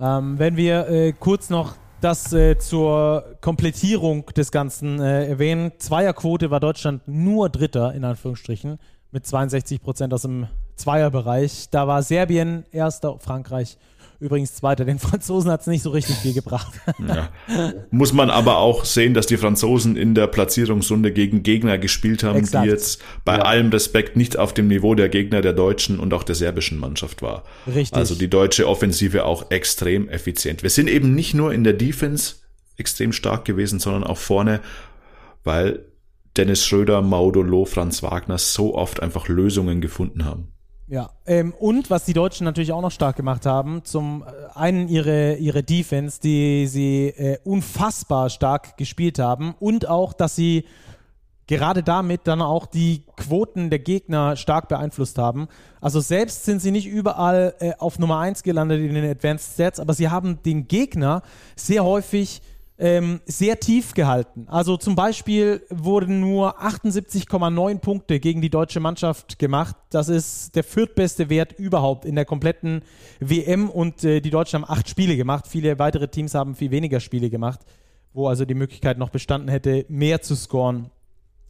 Ähm, 0.00 0.38
wenn 0.40 0.56
wir 0.56 0.88
äh, 0.88 1.12
kurz 1.12 1.50
noch 1.50 1.76
das 2.00 2.32
äh, 2.32 2.58
zur 2.58 3.36
Komplettierung 3.40 4.26
des 4.26 4.52
Ganzen 4.52 5.00
äh, 5.00 5.26
erwähnen. 5.28 5.72
Zweierquote 5.78 6.50
war 6.50 6.60
Deutschland 6.60 7.06
nur 7.06 7.48
Dritter, 7.48 7.94
in 7.94 8.04
Anführungsstrichen, 8.04 8.78
mit 9.10 9.26
62 9.26 9.80
Prozent 9.80 10.14
aus 10.14 10.22
dem 10.22 10.46
Zweierbereich. 10.76 11.70
Da 11.70 11.88
war 11.88 12.02
Serbien 12.02 12.64
Erster, 12.70 13.18
Frankreich 13.18 13.78
Übrigens 14.20 14.54
Zweiter. 14.54 14.84
Den 14.84 14.98
Franzosen 14.98 15.50
hat 15.50 15.60
es 15.60 15.68
nicht 15.68 15.82
so 15.82 15.90
richtig 15.90 16.16
viel 16.16 16.34
gebracht. 16.34 16.72
Ja. 17.06 17.30
Muss 17.90 18.12
man 18.12 18.28
aber 18.28 18.58
auch 18.58 18.84
sehen, 18.84 19.14
dass 19.14 19.26
die 19.26 19.36
Franzosen 19.36 19.96
in 19.96 20.14
der 20.14 20.26
Platzierungsrunde 20.26 21.12
gegen 21.12 21.42
Gegner 21.42 21.78
gespielt 21.78 22.22
haben, 22.22 22.38
Exakt. 22.40 22.64
die 22.64 22.70
jetzt 22.70 23.02
bei 23.24 23.36
ja. 23.36 23.42
allem 23.42 23.70
Respekt 23.70 24.16
nicht 24.16 24.36
auf 24.36 24.52
dem 24.52 24.68
Niveau 24.68 24.94
der 24.94 25.08
Gegner 25.08 25.40
der 25.40 25.52
deutschen 25.52 26.00
und 26.00 26.12
auch 26.12 26.24
der 26.24 26.34
serbischen 26.34 26.78
Mannschaft 26.78 27.22
war. 27.22 27.44
Richtig. 27.66 27.96
Also 27.96 28.14
die 28.14 28.28
deutsche 28.28 28.68
Offensive 28.68 29.24
auch 29.24 29.50
extrem 29.50 30.08
effizient. 30.08 30.62
Wir 30.62 30.70
sind 30.70 30.88
eben 30.88 31.14
nicht 31.14 31.34
nur 31.34 31.52
in 31.52 31.64
der 31.64 31.72
Defense 31.72 32.36
extrem 32.76 33.12
stark 33.12 33.44
gewesen, 33.44 33.78
sondern 33.78 34.04
auch 34.04 34.18
vorne, 34.18 34.60
weil 35.44 35.84
Dennis 36.36 36.66
Schröder, 36.66 37.00
Maudolo, 37.00 37.64
Franz 37.64 38.02
Wagner 38.02 38.38
so 38.38 38.74
oft 38.74 39.00
einfach 39.00 39.28
Lösungen 39.28 39.80
gefunden 39.80 40.24
haben. 40.24 40.48
Ja, 40.90 41.10
ähm, 41.26 41.52
und 41.58 41.90
was 41.90 42.06
die 42.06 42.14
Deutschen 42.14 42.44
natürlich 42.44 42.72
auch 42.72 42.80
noch 42.80 42.90
stark 42.90 43.16
gemacht 43.16 43.44
haben, 43.44 43.84
zum 43.84 44.24
äh, 44.24 44.58
einen 44.58 44.88
ihre, 44.88 45.34
ihre 45.34 45.62
Defense, 45.62 46.18
die 46.18 46.66
sie 46.66 47.08
äh, 47.08 47.38
unfassbar 47.44 48.30
stark 48.30 48.78
gespielt 48.78 49.18
haben 49.18 49.54
und 49.60 49.86
auch, 49.86 50.14
dass 50.14 50.34
sie 50.34 50.64
gerade 51.46 51.82
damit 51.82 52.22
dann 52.24 52.40
auch 52.40 52.64
die 52.64 53.02
Quoten 53.16 53.68
der 53.68 53.80
Gegner 53.80 54.36
stark 54.36 54.68
beeinflusst 54.68 55.18
haben. 55.18 55.48
Also 55.82 56.00
selbst 56.00 56.46
sind 56.46 56.60
sie 56.62 56.70
nicht 56.70 56.86
überall 56.86 57.54
äh, 57.58 57.72
auf 57.78 57.98
Nummer 57.98 58.20
1 58.20 58.42
gelandet 58.42 58.80
in 58.80 58.94
den 58.94 59.10
Advanced 59.10 59.52
Stats, 59.52 59.80
aber 59.80 59.92
sie 59.92 60.08
haben 60.08 60.42
den 60.42 60.68
Gegner 60.68 61.20
sehr 61.54 61.84
häufig 61.84 62.40
ähm, 62.78 63.20
sehr 63.26 63.58
tief 63.58 63.92
gehalten. 63.92 64.46
Also 64.48 64.76
zum 64.76 64.94
Beispiel 64.94 65.62
wurden 65.68 66.20
nur 66.20 66.62
78,9 66.62 67.78
Punkte 67.80 68.20
gegen 68.20 68.40
die 68.40 68.50
deutsche 68.50 68.78
Mannschaft 68.78 69.38
gemacht. 69.38 69.74
Das 69.90 70.08
ist 70.08 70.54
der 70.54 70.62
viertbeste 70.62 71.28
Wert 71.28 71.52
überhaupt 71.58 72.04
in 72.04 72.14
der 72.14 72.24
kompletten 72.24 72.82
WM 73.18 73.68
und 73.68 74.04
äh, 74.04 74.20
die 74.20 74.30
Deutschen 74.30 74.62
haben 74.62 74.70
acht 74.70 74.88
Spiele 74.88 75.16
gemacht. 75.16 75.46
Viele 75.48 75.78
weitere 75.80 76.08
Teams 76.08 76.34
haben 76.34 76.54
viel 76.54 76.70
weniger 76.70 77.00
Spiele 77.00 77.30
gemacht, 77.30 77.60
wo 78.12 78.28
also 78.28 78.44
die 78.44 78.54
Möglichkeit 78.54 78.96
noch 78.96 79.10
bestanden 79.10 79.48
hätte, 79.48 79.84
mehr 79.88 80.22
zu 80.22 80.36
scoren. 80.36 80.90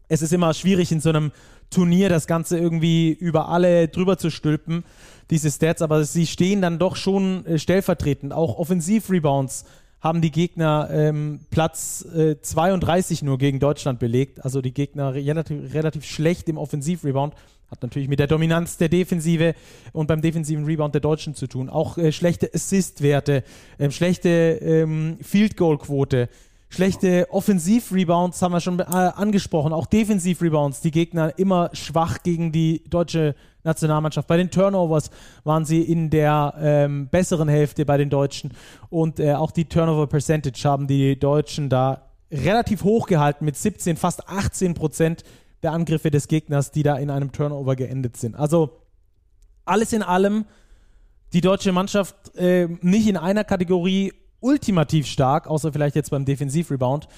Es 0.08 0.22
ist 0.22 0.32
immer 0.32 0.54
schwierig 0.54 0.90
in 0.90 1.00
so 1.00 1.10
einem 1.10 1.32
Turnier 1.68 2.08
das 2.08 2.26
Ganze 2.26 2.58
irgendwie 2.58 3.10
über 3.10 3.50
alle 3.50 3.88
drüber 3.88 4.16
zu 4.16 4.30
stülpen, 4.30 4.84
diese 5.30 5.50
Stats, 5.50 5.82
aber 5.82 6.02
sie 6.04 6.26
stehen 6.26 6.62
dann 6.62 6.78
doch 6.78 6.96
schon 6.96 7.44
äh, 7.44 7.58
stellvertretend. 7.58 8.32
Auch 8.32 8.58
Offensiv-Rebounds 8.58 9.66
haben 10.00 10.20
die 10.20 10.30
Gegner 10.30 10.88
ähm, 10.92 11.40
Platz 11.50 12.04
äh, 12.14 12.40
32 12.40 13.22
nur 13.22 13.38
gegen 13.38 13.58
Deutschland 13.58 13.98
belegt. 13.98 14.44
Also 14.44 14.60
die 14.60 14.72
Gegner 14.72 15.14
relativ, 15.14 15.74
relativ 15.74 16.04
schlecht 16.04 16.48
im 16.48 16.56
Offensivrebound. 16.56 17.34
Hat 17.70 17.82
natürlich 17.82 18.08
mit 18.08 18.18
der 18.18 18.28
Dominanz 18.28 18.78
der 18.78 18.88
Defensive 18.88 19.54
und 19.92 20.06
beim 20.06 20.22
defensiven 20.22 20.64
Rebound 20.64 20.94
der 20.94 21.02
Deutschen 21.02 21.34
zu 21.34 21.46
tun. 21.46 21.68
Auch 21.68 21.98
äh, 21.98 22.12
schlechte 22.12 22.50
Assist-Werte, 22.54 23.44
äh, 23.76 23.90
schlechte 23.90 24.28
ähm, 24.62 25.18
Field-Goal-Quote, 25.20 26.28
schlechte 26.68 27.26
Offensiv-Rebounds 27.30 28.40
haben 28.42 28.52
wir 28.52 28.60
schon 28.60 28.78
äh, 28.80 28.84
angesprochen. 28.84 29.72
Auch 29.72 29.86
Defensiv-Rebounds, 29.86 30.80
die 30.80 30.90
Gegner 30.90 31.38
immer 31.38 31.70
schwach 31.72 32.22
gegen 32.22 32.52
die 32.52 32.84
deutsche 32.88 33.34
Nationalmannschaft. 33.64 34.28
Bei 34.28 34.36
den 34.36 34.50
Turnovers 34.50 35.10
waren 35.44 35.64
sie 35.64 35.82
in 35.82 36.10
der 36.10 36.54
ähm, 36.58 37.08
besseren 37.08 37.48
Hälfte 37.48 37.84
bei 37.84 37.96
den 37.96 38.10
Deutschen 38.10 38.52
und 38.90 39.20
äh, 39.20 39.34
auch 39.34 39.50
die 39.50 39.66
Turnover 39.66 40.06
Percentage 40.06 40.60
haben 40.64 40.86
die 40.86 41.18
Deutschen 41.18 41.68
da 41.68 42.08
relativ 42.30 42.84
hoch 42.84 43.06
gehalten 43.06 43.44
mit 43.44 43.56
17, 43.56 43.96
fast 43.96 44.28
18 44.28 44.74
Prozent 44.74 45.24
der 45.62 45.72
Angriffe 45.72 46.10
des 46.10 46.28
Gegners, 46.28 46.70
die 46.70 46.82
da 46.82 46.96
in 46.96 47.10
einem 47.10 47.32
Turnover 47.32 47.74
geendet 47.76 48.16
sind. 48.16 48.36
Also 48.36 48.82
alles 49.64 49.92
in 49.92 50.02
allem 50.02 50.44
die 51.32 51.40
deutsche 51.40 51.72
Mannschaft 51.72 52.34
äh, 52.36 52.68
nicht 52.80 53.08
in 53.08 53.16
einer 53.16 53.44
Kategorie 53.44 54.12
ultimativ 54.40 55.06
stark, 55.06 55.46
außer 55.46 55.72
vielleicht 55.72 55.96
jetzt 55.96 56.10
beim 56.10 56.24
Defensivrebound, 56.24 57.08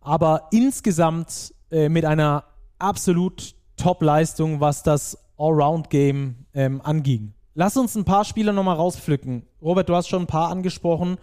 aber 0.00 0.48
insgesamt 0.50 1.54
äh, 1.70 1.88
mit 1.88 2.04
einer 2.04 2.44
absolut 2.78 3.54
Top-Leistung, 3.76 4.60
was 4.60 4.82
das 4.82 5.18
Allround-Game 5.38 6.46
ähm, 6.54 6.80
anging. 6.82 7.34
Lass 7.54 7.76
uns 7.76 7.94
ein 7.96 8.04
paar 8.04 8.24
Spieler 8.24 8.52
nochmal 8.52 8.76
rauspflücken. 8.76 9.42
Robert, 9.60 9.88
du 9.88 9.94
hast 9.94 10.08
schon 10.08 10.22
ein 10.22 10.26
paar 10.26 10.50
angesprochen. 10.50 11.16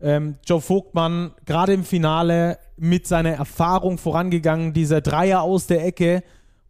Ähm, 0.00 0.36
Joe 0.46 0.60
Vogtmann, 0.60 1.32
gerade 1.44 1.74
im 1.74 1.84
Finale 1.84 2.58
mit 2.76 3.06
seiner 3.06 3.30
Erfahrung 3.30 3.98
vorangegangen, 3.98 4.72
dieser 4.72 5.00
Dreier 5.00 5.42
aus 5.42 5.66
der 5.66 5.84
Ecke, 5.84 6.22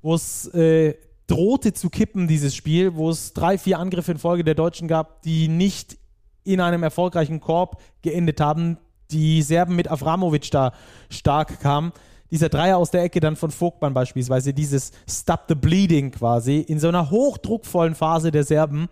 wo 0.03 0.15
es 0.15 0.47
äh, 0.55 0.95
drohte 1.27 1.73
zu 1.73 1.89
kippen, 1.89 2.29
dieses 2.29 2.55
Spiel, 2.55 2.95
wo 2.95 3.11
es 3.11 3.33
drei, 3.33 3.59
vier 3.59 3.79
Angriffe 3.79 4.13
in 4.13 4.19
Folge 4.19 4.45
der 4.45 4.55
Deutschen 4.55 4.89
gab, 4.89 5.23
die 5.23 5.49
nicht 5.49 5.97
in 6.45 6.61
einem 6.61 6.83
erfolgreichen 6.83 7.41
Korb 7.41 7.81
geendet 8.03 8.41
haben. 8.41 8.79
Die 9.11 9.43
Serben 9.43 9.77
mit 9.77 9.91
Avramovic 9.91 10.51
da 10.51 10.73
stark 11.11 11.61
kamen 11.61 11.93
dieser 12.33 12.49
Dreier 12.49 12.79
aus 12.79 12.91
der 12.91 13.03
Ecke 13.03 13.21
dann 13.21 13.37
von 13.37 13.51
Vogtmann 13.51 13.93
beispielsweise, 13.93 14.55
dieses 14.55 14.91
Stop 15.07 15.43
the 15.49 15.55
Bleeding 15.55 16.11
quasi, 16.13 16.61
in 16.61 16.81
so 16.81 16.89
einer 16.89 17.11
hochdruckvollen 17.11 17.95
Phase 17.95 18.31
der 18.31 18.43
Serben. 18.43 18.89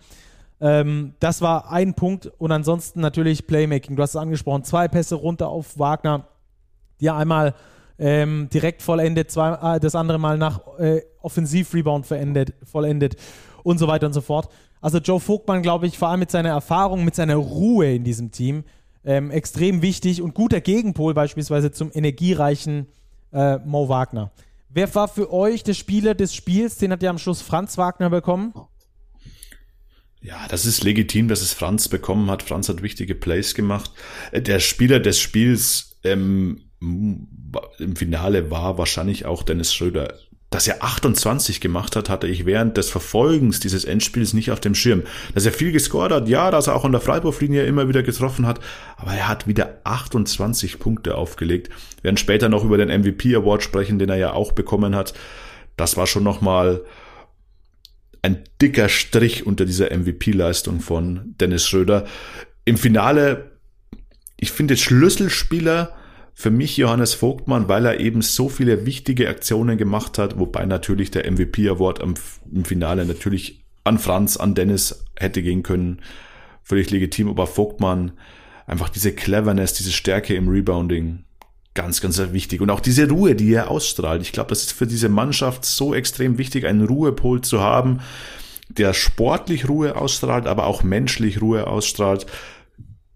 Ähm, 0.61 1.14
das 1.21 1.40
war 1.40 1.73
ein 1.73 1.95
Punkt 1.95 2.30
und 2.37 2.52
ansonsten 2.52 3.00
natürlich 3.00 3.47
Playmaking. 3.47 3.97
Du 3.97 4.02
hast 4.02 4.11
es 4.11 4.16
angesprochen, 4.16 4.64
zwei 4.64 4.88
Pässe 4.88 5.14
runter 5.14 5.49
auf 5.49 5.78
Wagner, 5.78 6.26
die 7.00 7.07
er 7.07 7.16
einmal 7.16 7.54
ähm, 7.99 8.50
direkt 8.52 8.83
vollendet, 8.83 9.30
zwei, 9.30 9.76
äh, 9.76 9.80
das 9.80 9.95
andere 9.95 10.19
Mal 10.19 10.37
nach 10.37 10.61
äh, 10.78 11.00
Offensiv-Rebound 11.23 12.07
vollendet 12.07 13.16
und 13.62 13.78
so 13.78 13.88
weiter 13.88 14.07
und 14.07 14.12
so 14.12 14.21
fort. 14.21 14.50
Also 14.80 14.99
Joe 14.99 15.20
Vogtmann, 15.20 15.62
glaube 15.62 15.87
ich, 15.87 15.99
vor 15.99 16.08
allem 16.08 16.20
mit 16.20 16.30
seiner 16.30 16.50
Erfahrung, 16.50 17.04
mit 17.04 17.14
seiner 17.14 17.37
Ruhe 17.37 17.94
in 17.94 18.04
diesem 18.04 18.30
Team, 18.30 18.64
ähm, 19.04 19.30
extrem 19.30 19.82
wichtig 19.82 20.22
und 20.22 20.34
guter 20.34 20.60
Gegenpol 20.60 21.14
beispielsweise 21.14 21.70
zum 21.70 21.90
energiereichen 21.92 22.87
äh, 23.32 23.58
Mo 23.58 23.88
Wagner. 23.88 24.30
Wer 24.68 24.94
war 24.94 25.08
für 25.08 25.32
euch 25.32 25.64
der 25.64 25.75
Spieler 25.75 26.14
des 26.14 26.34
Spiels? 26.34 26.76
Den 26.78 26.92
hat 26.92 27.02
ja 27.02 27.10
am 27.10 27.18
Schluss 27.18 27.42
Franz 27.42 27.76
Wagner 27.76 28.10
bekommen. 28.10 28.54
Ja, 30.22 30.46
das 30.49 30.66
ist 30.66 30.84
legitim, 30.84 31.28
dass 31.28 31.40
es 31.40 31.52
Franz 31.52 31.88
bekommen 31.88 32.30
hat. 32.30 32.42
Franz 32.42 32.68
hat 32.68 32.82
wichtige 32.82 33.14
Plays 33.14 33.54
gemacht. 33.54 33.90
Äh, 34.32 34.42
der 34.42 34.60
Spieler 34.60 35.00
des 35.00 35.18
Spiels 35.18 35.96
ähm, 36.04 36.62
im 36.80 37.96
Finale 37.96 38.50
war 38.50 38.78
wahrscheinlich 38.78 39.26
auch 39.26 39.42
Dennis 39.42 39.75
Schröder 39.75 40.14
dass 40.50 40.66
er 40.66 40.83
28 40.83 41.61
gemacht 41.61 41.95
hat, 41.95 42.09
hatte 42.09 42.26
ich 42.26 42.45
während 42.45 42.76
des 42.76 42.90
Verfolgens 42.90 43.61
dieses 43.61 43.85
Endspiels 43.85 44.33
nicht 44.33 44.50
auf 44.50 44.59
dem 44.59 44.75
Schirm. 44.75 45.04
Dass 45.33 45.47
er 45.47 45.52
viel 45.52 45.71
gescored 45.71 46.12
hat, 46.12 46.28
ja, 46.28 46.50
dass 46.50 46.66
er 46.66 46.75
auch 46.75 46.85
an 46.85 46.92
der 46.92 47.00
Freiwurflinie 47.00 47.64
immer 47.64 47.88
wieder 47.88 48.02
getroffen 48.02 48.47
hat, 48.47 48.59
aber 48.97 49.12
er 49.12 49.28
hat 49.28 49.47
wieder 49.47 49.78
28 49.85 50.80
Punkte 50.80 51.14
aufgelegt. 51.14 51.69
Wir 51.97 52.04
werden 52.04 52.16
später 52.16 52.49
noch 52.49 52.64
über 52.64 52.78
den 52.78 52.88
MVP 52.88 53.35
Award 53.37 53.62
sprechen, 53.62 54.00
den 54.00 54.09
er 54.09 54.16
ja 54.16 54.33
auch 54.33 54.50
bekommen 54.50 54.97
hat. 54.97 55.14
Das 55.76 55.97
war 55.97 56.09
schon 56.09 56.25
nochmal 56.25 56.83
ein 58.23 58.42
dicker 58.61 58.88
Strich 58.88 59.47
unter 59.47 59.64
dieser 59.64 59.97
MVP-Leistung 59.97 60.80
von 60.80 61.35
Dennis 61.40 61.66
Schröder. 61.66 62.07
Im 62.64 62.76
Finale, 62.76 63.52
ich 64.37 64.50
finde 64.50 64.76
Schlüsselspieler 64.76 65.95
für 66.40 66.50
mich 66.50 66.78
Johannes 66.78 67.12
Vogtmann, 67.12 67.68
weil 67.68 67.85
er 67.85 68.00
eben 68.00 68.23
so 68.23 68.49
viele 68.49 68.87
wichtige 68.87 69.28
Aktionen 69.28 69.76
gemacht 69.76 70.16
hat, 70.16 70.38
wobei 70.38 70.64
natürlich 70.64 71.11
der 71.11 71.30
MVP 71.30 71.68
Award 71.68 71.99
im 72.00 72.64
Finale 72.64 73.04
natürlich 73.04 73.62
an 73.85 73.99
Franz, 73.99 74.38
an 74.38 74.54
Dennis 74.54 75.04
hätte 75.16 75.42
gehen 75.42 75.62
können. 75.62 76.00
Völlig 76.62 76.90
legitim, 76.90 77.28
aber 77.28 77.47
Vogtmann 77.47 78.12
einfach 78.66 78.88
diese 78.88 79.12
Cleverness, 79.12 79.75
diese 79.75 79.92
Stärke 79.92 80.35
im 80.35 80.49
Rebounding, 80.49 81.25
ganz, 81.75 82.00
ganz 82.00 82.19
wichtig. 82.32 82.62
Und 82.62 82.71
auch 82.71 82.80
diese 82.80 83.06
Ruhe, 83.10 83.34
die 83.34 83.52
er 83.52 83.71
ausstrahlt. 83.71 84.23
Ich 84.23 84.32
glaube, 84.32 84.49
das 84.49 84.62
ist 84.62 84.73
für 84.73 84.86
diese 84.86 85.10
Mannschaft 85.10 85.67
so 85.67 85.93
extrem 85.93 86.38
wichtig, 86.38 86.64
einen 86.64 86.86
Ruhepol 86.86 87.43
zu 87.43 87.60
haben, 87.60 88.00
der 88.71 88.95
sportlich 88.95 89.69
Ruhe 89.69 89.95
ausstrahlt, 89.95 90.47
aber 90.47 90.64
auch 90.64 90.82
menschlich 90.84 91.43
Ruhe 91.43 91.67
ausstrahlt 91.67 92.25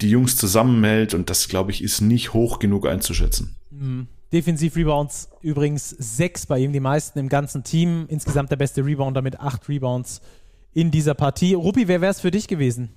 die 0.00 0.10
Jungs 0.10 0.36
zusammenhält 0.36 1.14
und 1.14 1.30
das, 1.30 1.48
glaube 1.48 1.70
ich, 1.70 1.82
ist 1.82 2.00
nicht 2.00 2.32
hoch 2.34 2.58
genug 2.58 2.86
einzuschätzen. 2.86 3.56
Mhm. 3.70 4.08
Defensiv-Rebounds 4.32 5.28
übrigens 5.42 5.90
sechs 5.90 6.46
bei 6.46 6.58
ihm, 6.58 6.72
die 6.72 6.80
meisten 6.80 7.18
im 7.20 7.28
ganzen 7.28 7.62
Team. 7.62 8.06
Insgesamt 8.08 8.50
der 8.50 8.56
beste 8.56 8.84
Rebounder 8.84 9.22
mit 9.22 9.38
acht 9.38 9.68
Rebounds 9.68 10.20
in 10.72 10.90
dieser 10.90 11.14
Partie. 11.14 11.54
Ruppi, 11.54 11.86
wer 11.86 12.00
wäre 12.00 12.10
es 12.10 12.20
für 12.20 12.32
dich 12.32 12.48
gewesen? 12.48 12.90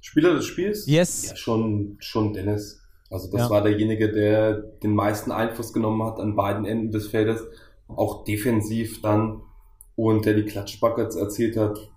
Spieler 0.00 0.34
des 0.34 0.46
Spiels? 0.46 0.86
Yes. 0.86 1.28
Ja, 1.28 1.36
schon, 1.36 1.96
schon 1.98 2.32
Dennis. 2.32 2.80
Also 3.10 3.30
das 3.30 3.42
ja. 3.42 3.50
war 3.50 3.62
derjenige, 3.62 4.10
der 4.10 4.54
den 4.54 4.94
meisten 4.94 5.30
Einfluss 5.30 5.72
genommen 5.72 6.02
hat 6.02 6.18
an 6.20 6.36
beiden 6.36 6.64
Enden 6.64 6.90
des 6.90 7.08
Feldes, 7.08 7.42
auch 7.88 8.24
defensiv 8.24 9.02
dann 9.02 9.42
und 9.96 10.24
der 10.24 10.34
die 10.34 10.44
Klatschbuckets 10.44 11.16
erzielt 11.16 11.56
hat. 11.56 11.90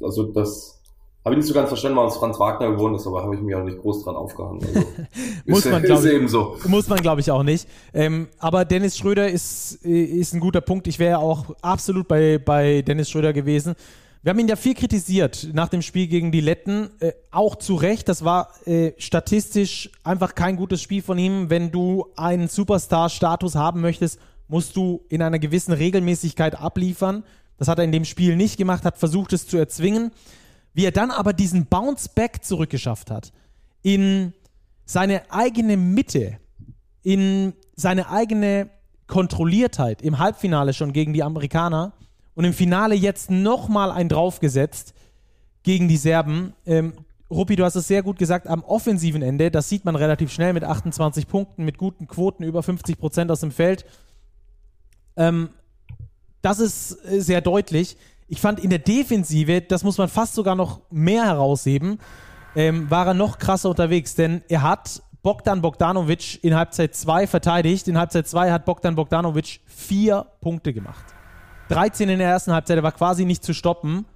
Also 0.00 0.32
das 0.32 0.79
habe 1.24 1.34
ich 1.34 1.40
nicht 1.40 1.48
so 1.48 1.54
ganz 1.54 1.68
verstanden, 1.68 1.96
warum 1.96 2.10
es 2.10 2.16
Franz 2.16 2.38
Wagner 2.38 2.70
geworden 2.70 2.94
ist, 2.94 3.06
aber 3.06 3.22
habe 3.22 3.34
ich 3.34 3.42
mich 3.42 3.54
auch 3.54 3.62
nicht 3.62 3.78
groß 3.78 4.04
dran 4.04 4.16
aufgehangen. 4.16 4.64
Also, 4.66 4.86
muss, 5.46 5.64
man, 5.66 5.84
ist 5.84 6.04
ich, 6.04 6.30
so. 6.30 6.56
muss 6.66 6.88
man, 6.88 7.00
glaube 7.00 7.20
ich, 7.20 7.30
auch 7.30 7.42
nicht. 7.42 7.68
Ähm, 7.92 8.28
aber 8.38 8.64
Dennis 8.64 8.96
Schröder 8.96 9.28
ist, 9.28 9.74
ist 9.84 10.32
ein 10.32 10.40
guter 10.40 10.62
Punkt. 10.62 10.86
Ich 10.86 10.98
wäre 10.98 11.18
auch 11.18 11.54
absolut 11.60 12.08
bei, 12.08 12.38
bei 12.38 12.80
Dennis 12.80 13.10
Schröder 13.10 13.34
gewesen. 13.34 13.74
Wir 14.22 14.30
haben 14.30 14.38
ihn 14.38 14.48
ja 14.48 14.56
viel 14.56 14.74
kritisiert 14.74 15.48
nach 15.52 15.68
dem 15.68 15.82
Spiel 15.82 16.06
gegen 16.06 16.32
die 16.32 16.40
Letten. 16.40 16.90
Äh, 17.00 17.12
auch 17.30 17.56
zu 17.56 17.74
Recht. 17.74 18.08
Das 18.08 18.24
war 18.24 18.48
äh, 18.66 18.92
statistisch 18.96 19.90
einfach 20.04 20.34
kein 20.34 20.56
gutes 20.56 20.80
Spiel 20.80 21.02
von 21.02 21.18
ihm. 21.18 21.50
Wenn 21.50 21.70
du 21.70 22.06
einen 22.16 22.48
Superstar-Status 22.48 23.56
haben 23.56 23.82
möchtest, 23.82 24.18
musst 24.48 24.74
du 24.74 25.02
in 25.08 25.20
einer 25.20 25.38
gewissen 25.38 25.72
Regelmäßigkeit 25.72 26.58
abliefern. 26.58 27.24
Das 27.58 27.68
hat 27.68 27.78
er 27.78 27.84
in 27.84 27.92
dem 27.92 28.04
Spiel 28.06 28.36
nicht 28.36 28.56
gemacht, 28.56 28.84
hat 28.84 28.96
versucht, 28.96 29.34
es 29.34 29.46
zu 29.46 29.58
erzwingen. 29.58 30.12
Wie 30.72 30.84
er 30.84 30.92
dann 30.92 31.10
aber 31.10 31.32
diesen 31.32 31.66
Bounce 31.66 32.08
Back 32.14 32.44
zurückgeschafft 32.44 33.10
hat 33.10 33.32
in 33.82 34.32
seine 34.84 35.30
eigene 35.30 35.76
Mitte, 35.76 36.38
in 37.02 37.54
seine 37.76 38.10
eigene 38.10 38.70
Kontrolliertheit 39.06 40.02
im 40.02 40.18
Halbfinale 40.18 40.72
schon 40.72 40.92
gegen 40.92 41.12
die 41.12 41.22
Amerikaner 41.22 41.92
und 42.34 42.44
im 42.44 42.52
Finale 42.52 42.94
jetzt 42.94 43.30
nochmal 43.30 43.90
ein 43.90 44.08
draufgesetzt 44.08 44.94
gegen 45.62 45.88
die 45.88 45.96
Serben. 45.96 46.54
Ähm, 46.66 46.92
Ruppi, 47.30 47.56
du 47.56 47.64
hast 47.64 47.76
es 47.76 47.86
sehr 47.86 48.02
gut 48.02 48.18
gesagt, 48.18 48.46
am 48.46 48.64
offensiven 48.64 49.22
Ende, 49.22 49.50
das 49.50 49.68
sieht 49.68 49.84
man 49.84 49.94
relativ 49.94 50.32
schnell 50.32 50.52
mit 50.52 50.64
28 50.64 51.28
Punkten, 51.28 51.64
mit 51.64 51.78
guten 51.78 52.06
Quoten, 52.06 52.42
über 52.42 52.62
50 52.62 52.98
Prozent 52.98 53.30
aus 53.30 53.40
dem 53.40 53.52
Feld. 53.52 53.84
Ähm, 55.16 55.50
das 56.42 56.58
ist 56.58 56.92
äh, 57.04 57.20
sehr 57.20 57.40
deutlich. 57.40 57.96
Ich 58.32 58.40
fand 58.40 58.60
in 58.60 58.70
der 58.70 58.78
Defensive, 58.78 59.60
das 59.60 59.82
muss 59.82 59.98
man 59.98 60.08
fast 60.08 60.34
sogar 60.34 60.54
noch 60.54 60.82
mehr 60.88 61.24
herausheben, 61.24 61.98
ähm, 62.54 62.88
war 62.88 63.08
er 63.08 63.14
noch 63.14 63.38
krasser 63.38 63.70
unterwegs, 63.70 64.14
denn 64.14 64.42
er 64.48 64.62
hat 64.62 65.02
Bogdan 65.20 65.60
Bogdanovic 65.60 66.38
in 66.44 66.54
Halbzeit 66.54 66.94
2 66.94 67.26
verteidigt. 67.26 67.88
In 67.88 67.98
Halbzeit 67.98 68.28
2 68.28 68.52
hat 68.52 68.64
Bogdan 68.66 68.94
Bogdanovic 68.94 69.58
vier 69.66 70.26
Punkte 70.40 70.72
gemacht. 70.72 71.04
13 71.70 72.08
in 72.08 72.20
der 72.20 72.28
ersten 72.28 72.52
Halbzeit, 72.52 72.76
er 72.76 72.84
war 72.84 72.92
quasi 72.92 73.24
nicht 73.24 73.42
zu 73.42 73.52
stoppen. 73.52 74.06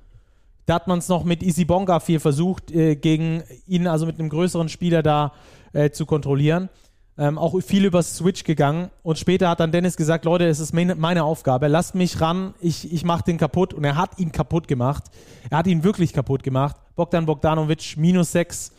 Da 0.66 0.74
hat 0.74 0.86
man 0.86 1.00
es 1.00 1.08
noch 1.08 1.24
mit 1.24 1.42
Easy 1.42 1.64
Bonga 1.64 1.98
viel 1.98 2.20
versucht, 2.20 2.70
äh, 2.70 2.94
gegen 2.94 3.42
ihn, 3.66 3.88
also 3.88 4.06
mit 4.06 4.20
einem 4.20 4.28
größeren 4.28 4.68
Spieler 4.68 5.02
da 5.02 5.32
äh, 5.72 5.90
zu 5.90 6.06
kontrollieren 6.06 6.68
ähm, 7.16 7.38
auch 7.38 7.58
viel 7.60 7.84
über 7.84 8.02
Switch 8.02 8.44
gegangen. 8.44 8.90
Und 9.02 9.18
später 9.18 9.48
hat 9.48 9.60
dann 9.60 9.72
Dennis 9.72 9.96
gesagt, 9.96 10.24
Leute, 10.24 10.46
es 10.46 10.58
ist 10.58 10.72
meine 10.72 11.24
Aufgabe, 11.24 11.68
lasst 11.68 11.94
mich 11.94 12.20
ran, 12.20 12.54
ich, 12.60 12.92
ich 12.92 13.04
mache 13.04 13.24
den 13.24 13.38
kaputt. 13.38 13.72
Und 13.72 13.84
er 13.84 13.96
hat 13.96 14.18
ihn 14.18 14.32
kaputt 14.32 14.68
gemacht. 14.68 15.04
Er 15.50 15.58
hat 15.58 15.66
ihn 15.66 15.84
wirklich 15.84 16.12
kaputt 16.12 16.42
gemacht. 16.42 16.76
Bogdan 16.96 17.26
Bogdanovic 17.26 17.96
minus 17.96 18.32
6 18.32 18.72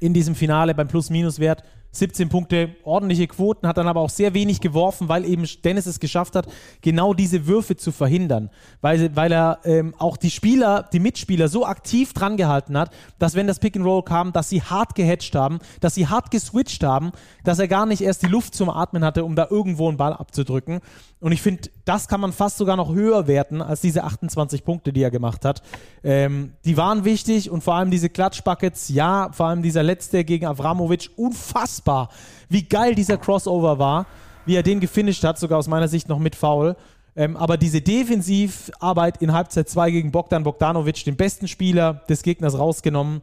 in 0.00 0.14
diesem 0.14 0.34
Finale 0.34 0.74
beim 0.74 0.88
Plus-Minus-Wert. 0.88 1.62
17 1.90 2.28
Punkte, 2.28 2.76
ordentliche 2.84 3.26
Quoten, 3.26 3.66
hat 3.66 3.78
dann 3.78 3.88
aber 3.88 4.00
auch 4.00 4.10
sehr 4.10 4.34
wenig 4.34 4.60
geworfen, 4.60 5.08
weil 5.08 5.24
eben 5.24 5.44
Dennis 5.64 5.86
es 5.86 6.00
geschafft 6.00 6.36
hat, 6.36 6.46
genau 6.82 7.14
diese 7.14 7.46
Würfe 7.46 7.76
zu 7.76 7.92
verhindern. 7.92 8.50
Weil, 8.80 9.14
weil 9.16 9.32
er 9.32 9.60
ähm, 9.64 9.94
auch 9.98 10.16
die 10.16 10.30
Spieler, 10.30 10.88
die 10.92 11.00
Mitspieler 11.00 11.48
so 11.48 11.64
aktiv 11.64 12.12
dran 12.12 12.36
gehalten 12.36 12.76
hat, 12.76 12.90
dass 13.18 13.34
wenn 13.34 13.46
das 13.46 13.58
Pick 13.58 13.76
and 13.76 13.86
Roll 13.86 14.02
kam, 14.02 14.32
dass 14.32 14.48
sie 14.48 14.62
hart 14.62 14.94
gehatcht 14.94 15.34
haben, 15.34 15.58
dass 15.80 15.94
sie 15.94 16.06
hart 16.06 16.30
geswitcht 16.30 16.84
haben, 16.84 17.12
dass 17.42 17.58
er 17.58 17.68
gar 17.68 17.86
nicht 17.86 18.02
erst 18.02 18.22
die 18.22 18.28
Luft 18.28 18.54
zum 18.54 18.68
Atmen 18.68 19.04
hatte, 19.04 19.24
um 19.24 19.34
da 19.34 19.48
irgendwo 19.50 19.88
einen 19.88 19.96
Ball 19.96 20.12
abzudrücken. 20.12 20.80
Und 21.20 21.32
ich 21.32 21.42
finde, 21.42 21.68
das 21.84 22.06
kann 22.06 22.20
man 22.20 22.32
fast 22.32 22.58
sogar 22.58 22.76
noch 22.76 22.94
höher 22.94 23.26
werten 23.26 23.60
als 23.60 23.80
diese 23.80 24.04
28 24.04 24.64
Punkte, 24.64 24.92
die 24.92 25.02
er 25.02 25.10
gemacht 25.10 25.44
hat. 25.44 25.62
Ähm, 26.04 26.52
die 26.64 26.76
waren 26.76 27.04
wichtig 27.04 27.50
und 27.50 27.64
vor 27.64 27.74
allem 27.74 27.90
diese 27.90 28.08
Klatschbuckets, 28.08 28.88
ja, 28.90 29.30
vor 29.32 29.46
allem 29.46 29.62
dieser 29.62 29.82
letzte 29.82 30.24
gegen 30.24 30.46
Avramovic, 30.46 31.10
unfassbar, 31.16 32.08
wie 32.48 32.62
geil 32.62 32.94
dieser 32.94 33.16
Crossover 33.16 33.80
war, 33.80 34.06
wie 34.46 34.54
er 34.54 34.62
den 34.62 34.78
gefinisht 34.78 35.24
hat, 35.24 35.38
sogar 35.38 35.58
aus 35.58 35.66
meiner 35.66 35.88
Sicht 35.88 36.08
noch 36.08 36.20
mit 36.20 36.36
Foul. 36.36 36.76
Ähm, 37.16 37.36
aber 37.36 37.56
diese 37.56 37.80
Defensivarbeit 37.80 39.20
in 39.20 39.32
Halbzeit 39.32 39.68
2 39.68 39.90
gegen 39.90 40.12
Bogdan 40.12 40.44
Bogdanovic, 40.44 41.04
den 41.04 41.16
besten 41.16 41.48
Spieler 41.48 41.94
des 42.08 42.22
Gegners 42.22 42.56
rausgenommen, 42.56 43.22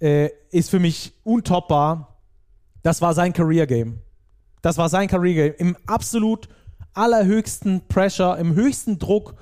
äh, 0.00 0.30
ist 0.50 0.70
für 0.70 0.78
mich 0.78 1.12
untoppbar. 1.24 2.16
Das 2.82 3.02
war 3.02 3.12
sein 3.12 3.34
Career 3.34 3.66
Game. 3.66 3.98
Das 4.62 4.78
war 4.78 4.88
sein 4.88 5.08
Career 5.08 5.34
Game. 5.34 5.54
Im 5.58 5.76
absolut 5.86 6.48
allerhöchsten 6.94 7.82
Pressure, 7.88 8.36
im 8.38 8.54
höchsten 8.54 8.98
Druck, 8.98 9.34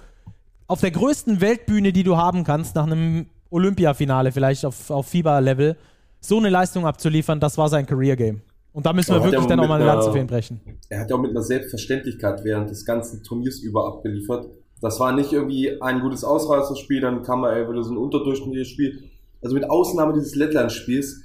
auf 0.66 0.80
der 0.80 0.90
größten 0.90 1.40
Weltbühne, 1.40 1.92
die 1.92 2.02
du 2.02 2.16
haben 2.16 2.44
kannst, 2.44 2.74
nach 2.74 2.86
einem 2.86 3.26
Olympiafinale 3.50 4.32
vielleicht 4.32 4.64
auf, 4.64 4.90
auf 4.90 5.06
Fieber-Level, 5.06 5.76
so 6.20 6.38
eine 6.38 6.48
Leistung 6.48 6.86
abzuliefern, 6.86 7.40
das 7.40 7.56
war 7.56 7.68
sein 7.68 7.86
Career-Game. 7.86 8.42
Und 8.72 8.84
da 8.84 8.92
müssen 8.92 9.14
wir 9.14 9.24
wirklich 9.24 9.46
dann 9.46 9.60
auch 9.60 9.68
mal 9.68 9.76
eine 9.76 9.86
Lanze 9.86 10.12
für 10.12 10.18
ihn 10.18 10.26
brechen. 10.26 10.60
Er 10.90 11.00
hat 11.00 11.10
ja 11.10 11.16
auch 11.16 11.20
mit 11.20 11.30
einer 11.30 11.42
Selbstverständlichkeit 11.42 12.44
während 12.44 12.68
des 12.68 12.84
ganzen 12.84 13.22
Turniers 13.22 13.60
über 13.60 13.86
abgeliefert. 13.86 14.48
Das 14.82 15.00
war 15.00 15.12
nicht 15.12 15.32
irgendwie 15.32 15.80
ein 15.80 16.00
gutes 16.00 16.24
Ausreißerspiel, 16.24 17.00
dann 17.00 17.22
kam 17.22 17.44
er 17.44 17.70
wieder 17.70 17.82
so 17.82 17.92
ein 17.92 17.96
unterdurchschnittliches 17.96 18.68
Spiel. 18.68 19.04
Also 19.42 19.54
mit 19.54 19.70
Ausnahme 19.70 20.12
dieses 20.12 20.34
Lettland-Spiels 20.34 21.22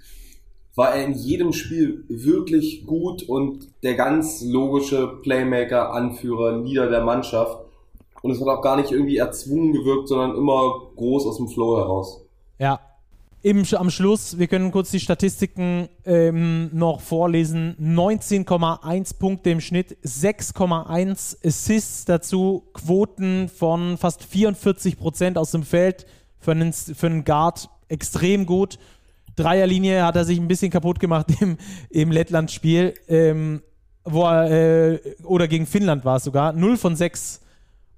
war 0.76 0.96
er 0.96 1.06
in 1.06 1.14
jedem 1.14 1.54
Spiel 1.54 2.06
wirklich 2.08 2.86
gut 2.86 3.24
und 3.24 3.68
der 3.84 3.96
ganz 3.96 4.42
logische 4.42 5.08
Playmaker, 5.22 5.94
Anführer, 5.94 6.58
Leader 6.58 6.90
der 6.90 7.04
Mannschaft. 7.04 7.58
Und 8.22 8.32
es 8.32 8.40
hat 8.40 8.48
auch 8.48 8.62
gar 8.62 8.78
nicht 8.78 8.92
irgendwie 8.92 9.18
erzwungen 9.18 9.74
gewirkt, 9.74 10.08
sondern 10.08 10.36
immer 10.36 10.82
groß 10.96 11.26
aus 11.26 11.38
dem 11.38 11.50
Flow 11.50 11.78
heraus. 11.78 12.22
Ja. 12.60 12.80
Im, 13.44 13.66
am 13.74 13.90
Schluss, 13.90 14.38
wir 14.38 14.46
können 14.46 14.72
kurz 14.72 14.92
die 14.92 15.00
Statistiken 15.00 15.90
ähm, 16.06 16.70
noch 16.74 17.02
vorlesen. 17.02 17.76
19,1 17.82 19.18
Punkte 19.18 19.50
im 19.50 19.62
Schnitt, 19.62 19.98
6,1 20.06 21.44
Assists 21.44 22.06
dazu, 22.06 22.64
Quoten 22.74 23.50
von 23.50 23.98
fast 23.98 24.24
44 24.24 25.00
Prozent 25.00 25.40
aus 25.40 25.50
dem 25.50 25.64
Feld 25.64 26.06
für 26.40 26.52
einen, 26.52 26.72
für 26.72 27.08
einen 27.08 27.26
Guard 27.26 27.68
extrem 27.88 28.46
gut. 28.46 28.78
Dreierlinie 29.36 30.04
hat 30.04 30.16
er 30.16 30.26
sich 30.26 30.40
ein 30.40 30.48
bisschen 30.48 30.72
kaputt 30.72 31.00
gemacht 31.00 31.28
im, 31.42 31.58
im 31.90 32.12
Lettland-Spiel, 32.12 32.94
ähm, 33.08 33.62
wo 34.04 34.24
er, 34.24 34.52
äh, 34.94 35.00
oder 35.24 35.48
gegen 35.48 35.66
Finnland 35.66 36.06
war 36.06 36.18
es 36.18 36.24
sogar, 36.24 36.54
0 36.54 36.78
von 36.78 36.96
6 36.96 37.42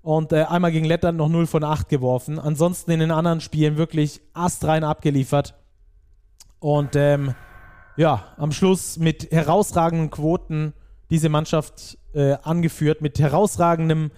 und 0.02 0.34
äh, 0.34 0.44
einmal 0.44 0.72
gegen 0.72 0.86
Lettland 0.86 1.18
noch 1.18 1.30
0 1.30 1.48
von 1.48 1.64
8 1.64 1.88
geworfen. 1.88 2.40
Ansonsten 2.40 2.92
in 2.92 3.00
den 3.00 3.12
anderen 3.12 3.40
Spielen 3.42 3.78
wirklich 3.78 4.22
astrein 4.34 4.84
abgeliefert. 4.84 5.56
Und 6.60 6.96
ähm, 6.96 7.36
ja, 7.96 8.34
am 8.38 8.52
Schluss 8.52 8.98
mit 8.98 9.32
herausragenden 9.32 10.10
Quoten 10.10 10.74
diese 11.10 11.30
Mannschaft 11.30 11.98
äh, 12.14 12.34
angeführt, 12.44 13.02
mit 13.02 13.20
herausragendem 13.20 14.12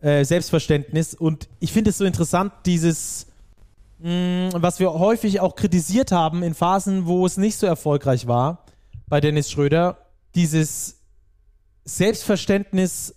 äh, 0.00 0.24
Selbstverständnis. 0.24 1.14
Und 1.14 1.48
ich 1.58 1.72
finde 1.72 1.90
es 1.90 1.98
so 1.98 2.04
interessant, 2.04 2.52
dieses 2.66 3.26
was 3.98 4.78
wir 4.78 4.92
häufig 4.92 5.40
auch 5.40 5.56
kritisiert 5.56 6.12
haben 6.12 6.42
in 6.42 6.54
Phasen, 6.54 7.06
wo 7.06 7.24
es 7.24 7.36
nicht 7.36 7.56
so 7.56 7.66
erfolgreich 7.66 8.26
war 8.26 8.64
bei 9.08 9.20
Dennis 9.20 9.50
Schröder, 9.50 9.98
dieses 10.34 11.00
Selbstverständnis, 11.84 13.14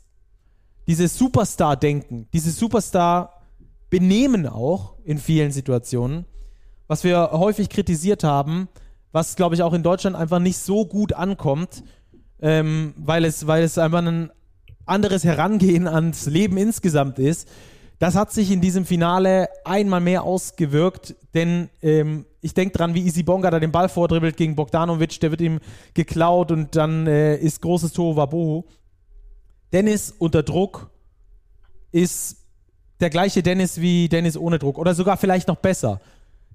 dieses 0.88 1.18
Superstar-Denken, 1.18 2.28
dieses 2.34 2.58
Superstar-Benehmen 2.58 4.48
auch 4.48 4.96
in 5.04 5.18
vielen 5.18 5.52
Situationen, 5.52 6.26
was 6.88 7.04
wir 7.04 7.32
häufig 7.32 7.70
kritisiert 7.70 8.24
haben, 8.24 8.70
was 9.12 9.36
glaube 9.36 9.56
ich 9.56 9.64
auch 9.64 9.74
in 9.74 9.84
Deutschland 9.84 10.16
einfach 10.16 10.40
nicht 10.40 10.60
so 10.60 10.86
gut 10.86 11.14
ankommt, 11.14 11.84
ähm, 12.42 12.94
weil, 12.96 13.26
es, 13.26 13.48
weil 13.48 13.64
es 13.64 13.78
einfach 13.78 14.00
ein 14.00 14.32
anderes 14.86 15.24
Herangehen 15.24 15.88
ans 15.88 16.26
Leben 16.26 16.58
insgesamt 16.58 17.20
ist 17.20 17.50
das 18.00 18.16
hat 18.16 18.32
sich 18.32 18.50
in 18.50 18.62
diesem 18.62 18.86
Finale 18.86 19.50
einmal 19.66 20.00
mehr 20.00 20.24
ausgewirkt, 20.24 21.16
denn 21.34 21.70
ähm, 21.82 22.26
ich 22.42 22.54
denke 22.54 22.78
dran, 22.78 22.94
wie 22.94 23.06
Easy 23.06 23.24
Bonga 23.24 23.52
da 23.52 23.60
den 23.60 23.74
Ball 23.74 23.90
vordribbelt 23.90 24.38
gegen 24.38 24.56
Bogdanovic, 24.56 25.20
der 25.20 25.32
wird 25.32 25.42
ihm 25.42 25.60
geklaut 25.94 26.52
und 26.52 26.78
dann 26.78 27.08
äh, 27.08 27.36
ist 27.36 27.62
großes 27.62 27.92
Tor 27.92 28.16
Wabohu. 28.16 28.64
Dennis 29.74 30.16
unter 30.18 30.44
Druck 30.44 30.90
ist 31.92 32.38
der 33.02 33.10
gleiche 33.10 33.44
Dennis 33.44 33.82
wie 33.82 34.08
Dennis 34.08 34.38
ohne 34.38 34.60
Druck 34.60 34.78
oder 34.78 34.96
sogar 34.96 35.18
vielleicht 35.18 35.50
noch 35.50 35.58
besser. 35.58 36.00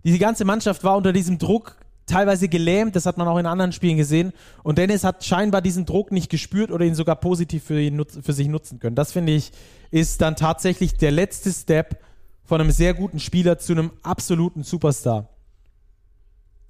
Die 0.03 0.19
ganze 0.19 0.45
Mannschaft 0.45 0.83
war 0.83 0.97
unter 0.97 1.13
diesem 1.13 1.39
Druck 1.39 1.77
teilweise 2.07 2.49
gelähmt, 2.49 2.97
das 2.97 3.07
hat 3.07 3.19
man 3.19 3.29
auch 3.29 3.39
in 3.39 3.47
anderen 3.47 3.73
Spielen 3.73 3.97
gesehen. 3.97 4.33
Und 4.63 4.79
Dennis 4.79 5.05
hat 5.05 5.25
scheinbar 5.25 5.63
diesen 5.63 5.87
Druck 5.87 6.13
nicht 6.13 6.31
gespürt 6.31 6.71
oder 6.71 6.85
ihn 6.85 6.95
sogar 6.95 7.17
positiv 7.17 7.65
für, 7.65 7.81
ihn, 7.81 8.05
für 8.05 8.33
sich 8.33 8.49
nutzen 8.49 8.79
können. 8.79 8.97
Das 8.97 9.13
finde 9.13 9.33
ich, 9.33 9.53
ist 9.91 10.21
dann 10.21 10.37
tatsächlich 10.37 10.97
der 10.97 11.11
letzte 11.11 11.53
Step 11.53 11.99
von 12.45 12.61
einem 12.61 12.71
sehr 12.71 12.95
guten 12.95 13.21
Spieler 13.21 13.59
zu 13.59 13.73
einem 13.73 13.91
absoluten 14.03 14.63
Superstar. 14.63 15.29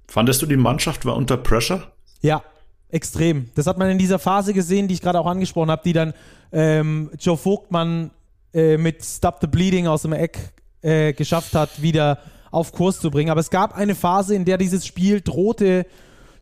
Fandest 0.07 0.41
du, 0.41 0.45
die 0.45 0.57
Mannschaft 0.57 1.05
war 1.05 1.15
unter 1.15 1.37
Pressure? 1.37 1.91
Ja, 2.21 2.43
extrem. 2.89 3.49
Das 3.55 3.67
hat 3.67 3.77
man 3.77 3.89
in 3.89 3.97
dieser 3.97 4.19
Phase 4.19 4.53
gesehen, 4.53 4.87
die 4.87 4.93
ich 4.93 5.01
gerade 5.01 5.19
auch 5.19 5.25
angesprochen 5.25 5.71
habe, 5.71 5.81
die 5.83 5.93
dann 5.93 6.13
ähm, 6.51 7.09
Joe 7.19 7.37
Vogtmann 7.37 8.11
äh, 8.53 8.77
mit 8.77 9.03
Stop 9.03 9.39
the 9.41 9.47
Bleeding 9.47 9.87
aus 9.87 10.03
dem 10.03 10.13
Eck 10.13 10.53
äh, 10.81 11.13
geschafft 11.13 11.55
hat, 11.55 11.81
wieder 11.81 12.19
auf 12.55 12.71
Kurs 12.71 12.99
zu 12.99 13.11
bringen. 13.11 13.29
Aber 13.29 13.41
es 13.41 13.49
gab 13.49 13.75
eine 13.75 13.95
Phase, 13.95 14.33
in 14.33 14.45
der 14.45 14.57
dieses 14.57 14.85
Spiel 14.85 15.21
drohte 15.21 15.85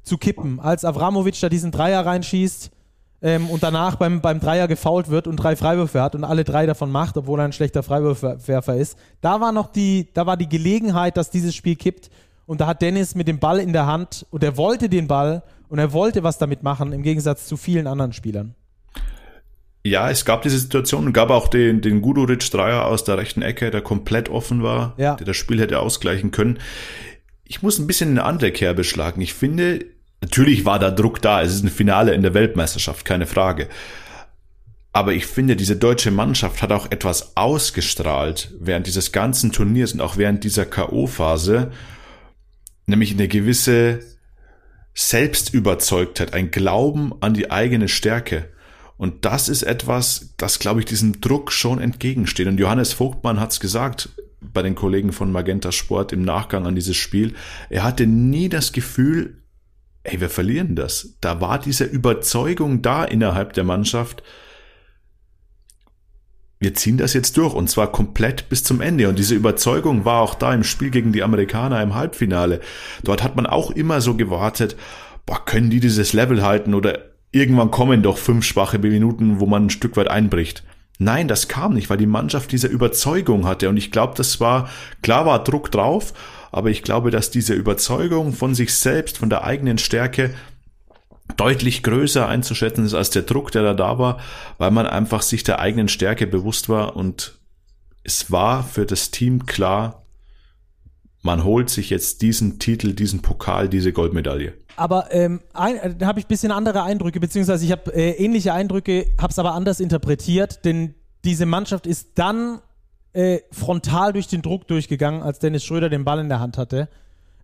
zu 0.03 0.17
kippen, 0.17 0.59
als 0.59 0.85
Avramovic 0.85 1.39
da 1.39 1.49
diesen 1.49 1.71
Dreier 1.71 2.05
reinschießt 2.05 2.71
ähm, 3.21 3.49
und 3.49 3.63
danach 3.63 3.95
beim, 3.95 4.21
beim 4.21 4.39
Dreier 4.39 4.67
gefault 4.67 5.09
wird 5.09 5.27
und 5.27 5.37
drei 5.37 5.55
Freiwürfe 5.55 6.01
hat 6.01 6.13
und 6.13 6.23
alle 6.23 6.43
drei 6.43 6.65
davon 6.65 6.91
macht, 6.91 7.17
obwohl 7.17 7.39
er 7.39 7.45
ein 7.45 7.53
schlechter 7.53 7.81
Freiwurfwerfer 7.81 8.75
ist. 8.75 8.97
Da 9.21 9.41
war 9.41 9.51
noch 9.51 9.67
die, 9.67 10.09
da 10.13 10.25
war 10.25 10.37
die 10.37 10.49
Gelegenheit, 10.49 11.17
dass 11.17 11.31
dieses 11.31 11.55
Spiel 11.55 11.75
kippt. 11.75 12.09
Und 12.45 12.59
da 12.59 12.67
hat 12.67 12.81
Dennis 12.81 13.15
mit 13.15 13.29
dem 13.29 13.39
Ball 13.39 13.59
in 13.59 13.71
der 13.71 13.87
Hand 13.87 14.25
und 14.29 14.43
er 14.43 14.57
wollte 14.57 14.89
den 14.89 15.07
Ball 15.07 15.43
und 15.69 15.79
er 15.79 15.93
wollte 15.93 16.23
was 16.23 16.37
damit 16.37 16.61
machen, 16.61 16.91
im 16.91 17.01
Gegensatz 17.01 17.47
zu 17.47 17.55
vielen 17.55 17.87
anderen 17.87 18.11
Spielern. 18.11 18.53
Ja, 19.85 20.09
es 20.09 20.23
gab 20.23 20.43
diese 20.43 20.57
Situation, 20.57 21.11
gab 21.11 21.29
auch 21.29 21.49
den, 21.49 21.81
den 21.81 22.01
Guduric-Dreier 22.01 22.85
aus 22.85 23.03
der 23.03 23.17
rechten 23.17 23.41
Ecke, 23.41 23.69
der 23.69 23.81
komplett 23.81 24.29
offen 24.29 24.63
war, 24.63 24.93
ja. 24.97 25.15
der 25.15 25.25
das 25.25 25.35
Spiel 25.35 25.59
hätte 25.59 25.79
ausgleichen 25.79 26.31
können. 26.31 26.59
Ich 27.43 27.61
muss 27.61 27.79
ein 27.79 27.87
bisschen 27.87 28.11
eine 28.11 28.23
andere 28.23 28.51
Kerbe 28.51 28.85
schlagen. 28.85 29.19
Ich 29.19 29.33
finde, 29.33 29.85
natürlich 30.21 30.63
war 30.63 30.79
da 30.79 30.89
Druck 30.89 31.21
da. 31.21 31.41
Es 31.41 31.53
ist 31.53 31.63
ein 31.65 31.69
Finale 31.69 32.13
in 32.13 32.21
der 32.21 32.33
Weltmeisterschaft, 32.33 33.03
keine 33.03 33.27
Frage. 33.27 33.67
Aber 34.93 35.13
ich 35.13 35.25
finde, 35.25 35.57
diese 35.57 35.75
deutsche 35.75 36.11
Mannschaft 36.11 36.61
hat 36.61 36.71
auch 36.71 36.89
etwas 36.89 37.35
ausgestrahlt 37.35 38.53
während 38.59 38.87
dieses 38.87 39.11
ganzen 39.11 39.51
Turniers 39.51 39.91
und 39.91 40.01
auch 40.01 40.15
während 40.15 40.45
dieser 40.45 40.65
K.O.-Phase, 40.65 41.71
nämlich 42.85 43.11
eine 43.11 43.27
gewisse 43.27 43.99
Selbstüberzeugtheit, 44.93 46.33
ein 46.33 46.51
Glauben 46.51 47.11
an 47.19 47.33
die 47.33 47.51
eigene 47.51 47.89
Stärke. 47.89 48.52
Und 48.97 49.25
das 49.25 49.49
ist 49.49 49.63
etwas, 49.63 50.33
das, 50.37 50.59
glaube 50.59 50.79
ich, 50.79 50.85
diesem 50.85 51.19
Druck 51.19 51.51
schon 51.51 51.79
entgegensteht. 51.79 52.47
Und 52.47 52.59
Johannes 52.59 52.93
Vogtmann 52.93 53.39
hat 53.39 53.51
es 53.51 53.59
gesagt 53.59 54.09
bei 54.41 54.61
den 54.61 54.75
Kollegen 54.75 55.11
von 55.11 55.31
Magenta 55.31 55.71
Sport 55.71 56.13
im 56.13 56.21
Nachgang 56.21 56.67
an 56.67 56.75
dieses 56.75 56.97
Spiel. 56.97 57.33
Er 57.69 57.83
hatte 57.83 58.05
nie 58.05 58.49
das 58.49 58.71
Gefühl, 58.71 59.41
ey, 60.03 60.19
wir 60.19 60.29
verlieren 60.29 60.75
das. 60.75 61.15
Da 61.21 61.41
war 61.41 61.59
diese 61.59 61.85
Überzeugung 61.85 62.81
da 62.81 63.03
innerhalb 63.03 63.53
der 63.53 63.63
Mannschaft, 63.63 64.23
wir 66.59 66.73
ziehen 66.73 66.97
das 66.97 67.13
jetzt 67.13 67.35
durch 67.35 67.53
und 67.53 67.69
zwar 67.69 67.91
komplett 67.91 68.47
bis 68.47 68.63
zum 68.63 68.79
Ende. 68.79 69.09
Und 69.09 69.19
diese 69.19 69.35
Überzeugung 69.35 70.05
war 70.05 70.21
auch 70.21 70.33
da 70.33 70.53
im 70.53 70.63
Spiel 70.63 70.91
gegen 70.91 71.11
die 71.11 71.21
Amerikaner 71.21 71.81
im 71.81 71.93
Halbfinale. 71.93 72.61
Dort 73.03 73.21
hat 73.21 73.35
man 73.35 73.45
auch 73.45 73.71
immer 73.71 73.99
so 73.99 74.15
gewartet, 74.15 74.77
boah, 75.25 75.43
können 75.43 75.69
die 75.69 75.81
dieses 75.81 76.13
Level 76.13 76.41
halten 76.41 76.73
oder 76.73 77.12
irgendwann 77.33 77.71
kommen 77.71 78.03
doch 78.03 78.17
fünf 78.17 78.45
schwache 78.45 78.79
Minuten, 78.79 79.41
wo 79.41 79.45
man 79.45 79.65
ein 79.65 79.69
Stück 79.69 79.97
weit 79.97 80.09
einbricht. 80.09 80.63
Nein, 80.99 81.27
das 81.27 81.47
kam 81.47 81.73
nicht, 81.73 81.89
weil 81.89 81.97
die 81.97 82.05
Mannschaft 82.05 82.51
diese 82.51 82.67
Überzeugung 82.67 83.45
hatte. 83.45 83.67
Und 83.67 83.75
ich 83.75 83.91
glaube, 83.91 84.13
das 84.15 84.39
war, 84.39 84.69
klar 85.01 85.25
war 85.25 85.43
Druck 85.43 85.71
drauf, 85.71 86.13
aber 86.51 86.69
ich 86.69 86.83
glaube, 86.83 87.09
dass 87.11 87.31
diese 87.31 87.55
Überzeugung 87.55 88.31
von 88.31 88.55
sich 88.55 88.73
selbst, 88.73 89.17
von 89.17 89.29
der 89.29 89.43
eigenen 89.43 89.79
Stärke 89.79 90.33
deutlich 91.35 91.81
größer 91.81 92.27
einzuschätzen 92.27 92.85
ist 92.85 92.93
als 92.93 93.09
der 93.09 93.23
Druck, 93.23 93.51
der 93.51 93.63
da 93.63 93.73
da 93.73 93.97
war, 93.97 94.19
weil 94.59 94.71
man 94.71 94.85
einfach 94.85 95.23
sich 95.23 95.43
der 95.43 95.59
eigenen 95.59 95.87
Stärke 95.87 96.27
bewusst 96.27 96.69
war 96.69 96.95
und 96.95 97.39
es 98.03 98.31
war 98.31 98.63
für 98.63 98.85
das 98.85 99.11
Team 99.11 99.45
klar, 99.45 100.02
man 101.23 101.43
holt 101.45 101.69
sich 101.69 101.89
jetzt 101.89 102.21
diesen 102.21 102.59
Titel, 102.59 102.93
diesen 102.93 103.21
Pokal, 103.21 103.69
diese 103.69 103.93
Goldmedaille. 103.93 104.53
Aber 104.75 105.07
ähm, 105.11 105.39
ein, 105.53 105.97
da 105.97 106.07
habe 106.07 106.19
ich 106.19 106.25
ein 106.25 106.27
bisschen 106.27 106.51
andere 106.51 106.83
Eindrücke, 106.83 107.19
beziehungsweise 107.19 107.65
ich 107.65 107.71
habe 107.71 107.93
äh, 107.95 108.11
ähnliche 108.11 108.53
Eindrücke, 108.53 109.07
habe 109.19 109.31
es 109.31 109.39
aber 109.39 109.53
anders 109.53 109.79
interpretiert, 109.79 110.65
denn 110.65 110.95
diese 111.23 111.45
Mannschaft 111.45 111.87
ist 111.87 112.09
dann 112.15 112.59
äh, 113.13 113.39
frontal 113.51 114.11
durch 114.11 114.27
den 114.27 114.41
Druck 114.41 114.67
durchgegangen, 114.67 115.21
als 115.21 115.39
Dennis 115.39 115.63
Schröder 115.63 115.89
den 115.89 116.03
Ball 116.03 116.19
in 116.19 116.27
der 116.27 116.41
Hand 116.41 116.57
hatte. 116.57 116.89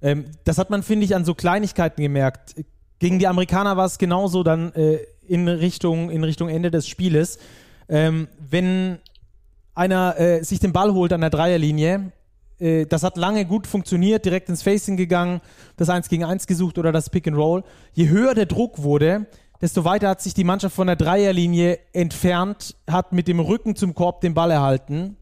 Ähm, 0.02 0.26
das 0.44 0.58
hat 0.58 0.70
man, 0.70 0.84
finde 0.84 1.06
ich, 1.06 1.16
an 1.16 1.24
so 1.24 1.34
Kleinigkeiten 1.34 2.02
gemerkt. 2.02 2.56
Gegen 3.00 3.18
die 3.18 3.28
Amerikaner 3.28 3.78
war 3.78 3.86
es 3.86 3.98
genauso 3.98 4.44
dann 4.44 4.74
äh, 4.74 5.00
in, 5.26 5.48
Richtung, 5.48 6.10
in 6.10 6.26
Richtung 6.26 6.50
Ende 6.50 6.70
des 6.70 6.88
Spieles. 6.88 7.40
Ähm, 7.88 8.28
wenn 8.40 8.98
einer 9.74 10.20
äh, 10.20 10.44
sich 10.44 10.60
den 10.60 10.74
Ball 10.74 10.94
holt 10.94 11.14
an 11.14 11.22
der 11.22 11.30
Dreierlinie 11.30 12.12
äh, 12.60 12.86
das 12.86 13.04
hat 13.04 13.18
lange 13.18 13.46
gut 13.46 13.68
funktioniert, 13.68 14.26
direkt 14.26 14.50
ins 14.50 14.62
Facing 14.62 14.98
gegangen, 14.98 15.42
das 15.78 15.90
1 15.90 16.10
gegen 16.10 16.24
1 16.24 16.48
gesucht 16.48 16.78
oder 16.78 16.92
das 16.92 17.10
Pick 17.10 17.28
and 17.28 17.38
Roll. 17.38 17.64
Je 17.94 18.10
höher 18.10 18.36
der 18.36 18.46
Druck 18.46 18.84
wurde, 18.84 19.28
desto 19.62 19.84
weiter 19.86 20.10
hat 20.10 20.22
sich 20.22 20.34
die 20.34 20.44
Mannschaft 20.44 20.76
von 20.76 20.88
der 20.88 20.96
Dreierlinie 20.96 21.80
entfernt, 21.94 22.76
hat 22.90 23.12
mit 23.12 23.28
dem 23.28 23.40
Rücken 23.40 23.76
zum 23.76 23.96
Korb 23.96 24.22
den 24.22 24.34
Ball 24.34 24.52
erhalten, 24.52 25.18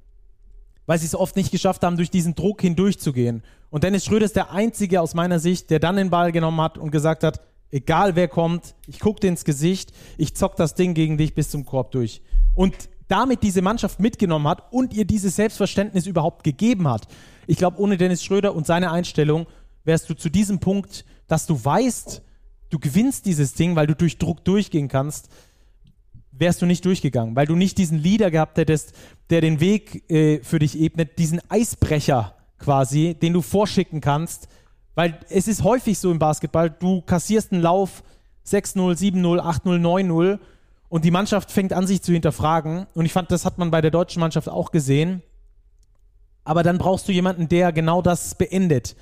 weil 0.85 0.99
sie 0.99 1.05
es 1.05 1.15
oft 1.15 1.35
nicht 1.35 1.51
geschafft 1.51 1.83
haben, 1.83 1.97
durch 1.97 2.11
diesen 2.11 2.35
Druck 2.35 2.61
hindurchzugehen. 2.61 3.43
Und 3.69 3.83
Dennis 3.83 4.05
Schröder 4.05 4.25
ist 4.25 4.35
der 4.35 4.51
Einzige 4.51 5.01
aus 5.01 5.13
meiner 5.13 5.39
Sicht, 5.39 5.69
der 5.69 5.79
dann 5.79 5.97
den 5.97 6.09
Ball 6.09 6.31
genommen 6.31 6.61
hat 6.61 6.77
und 6.77 6.91
gesagt 6.91 7.23
hat, 7.23 7.41
egal 7.71 8.15
wer 8.15 8.27
kommt, 8.27 8.75
ich 8.87 8.99
gucke 8.99 9.19
dir 9.19 9.27
ins 9.27 9.43
Gesicht, 9.43 9.91
ich 10.17 10.35
zock 10.35 10.55
das 10.55 10.75
Ding 10.75 10.93
gegen 10.93 11.17
dich 11.17 11.33
bis 11.33 11.49
zum 11.49 11.65
Korb 11.65 11.91
durch. 11.91 12.21
Und 12.55 12.89
damit 13.07 13.43
diese 13.43 13.61
Mannschaft 13.61 13.99
mitgenommen 13.99 14.47
hat 14.47 14.71
und 14.71 14.93
ihr 14.93 15.05
dieses 15.05 15.35
Selbstverständnis 15.35 16.05
überhaupt 16.05 16.43
gegeben 16.43 16.87
hat. 16.87 17.07
Ich 17.45 17.57
glaube, 17.57 17.79
ohne 17.79 17.97
Dennis 17.97 18.23
Schröder 18.23 18.53
und 18.53 18.67
seine 18.67 18.91
Einstellung 18.91 19.47
wärst 19.83 20.09
du 20.09 20.13
zu 20.13 20.29
diesem 20.29 20.59
Punkt, 20.59 21.05
dass 21.27 21.45
du 21.45 21.63
weißt, 21.63 22.21
du 22.69 22.79
gewinnst 22.79 23.25
dieses 23.25 23.53
Ding, 23.53 23.75
weil 23.75 23.87
du 23.87 23.95
durch 23.95 24.17
Druck 24.17 24.43
durchgehen 24.43 24.89
kannst, 24.89 25.29
wärst 26.31 26.61
du 26.61 26.65
nicht 26.65 26.85
durchgegangen, 26.85 27.35
weil 27.35 27.47
du 27.47 27.55
nicht 27.55 27.77
diesen 27.77 27.97
Leader 27.97 28.29
gehabt 28.29 28.57
hättest, 28.57 28.93
der 29.29 29.41
den 29.41 29.59
Weg 29.59 30.09
äh, 30.11 30.39
für 30.43 30.59
dich 30.59 30.77
ebnet, 30.79 31.17
diesen 31.17 31.41
Eisbrecher 31.49 32.35
quasi, 32.59 33.15
den 33.15 33.33
du 33.33 33.41
vorschicken 33.41 34.01
kannst, 34.01 34.47
weil 34.95 35.19
es 35.29 35.47
ist 35.47 35.63
häufig 35.63 35.97
so 35.99 36.11
im 36.11 36.19
Basketball, 36.19 36.69
du 36.69 37.01
kassierst 37.01 37.51
einen 37.51 37.61
Lauf 37.61 38.03
6-0, 38.45 38.97
7-0, 38.97 39.39
8-0, 39.39 39.79
9-0 39.79 40.39
und 40.89 41.03
die 41.03 41.11
Mannschaft 41.11 41.51
fängt 41.51 41.73
an, 41.73 41.85
sich 41.85 42.01
zu 42.01 42.13
hinterfragen. 42.13 42.87
Und 42.93 43.05
ich 43.05 43.13
fand, 43.13 43.31
das 43.31 43.45
hat 43.45 43.57
man 43.57 43.71
bei 43.71 43.81
der 43.81 43.91
deutschen 43.91 44.19
Mannschaft 44.19 44.47
auch 44.47 44.71
gesehen. 44.71 45.21
Aber 46.43 46.63
dann 46.63 46.77
brauchst 46.77 47.07
du 47.07 47.11
jemanden, 47.11 47.49
der 47.49 47.73
genau 47.73 48.01
das 48.01 48.35
beendet. 48.35 48.95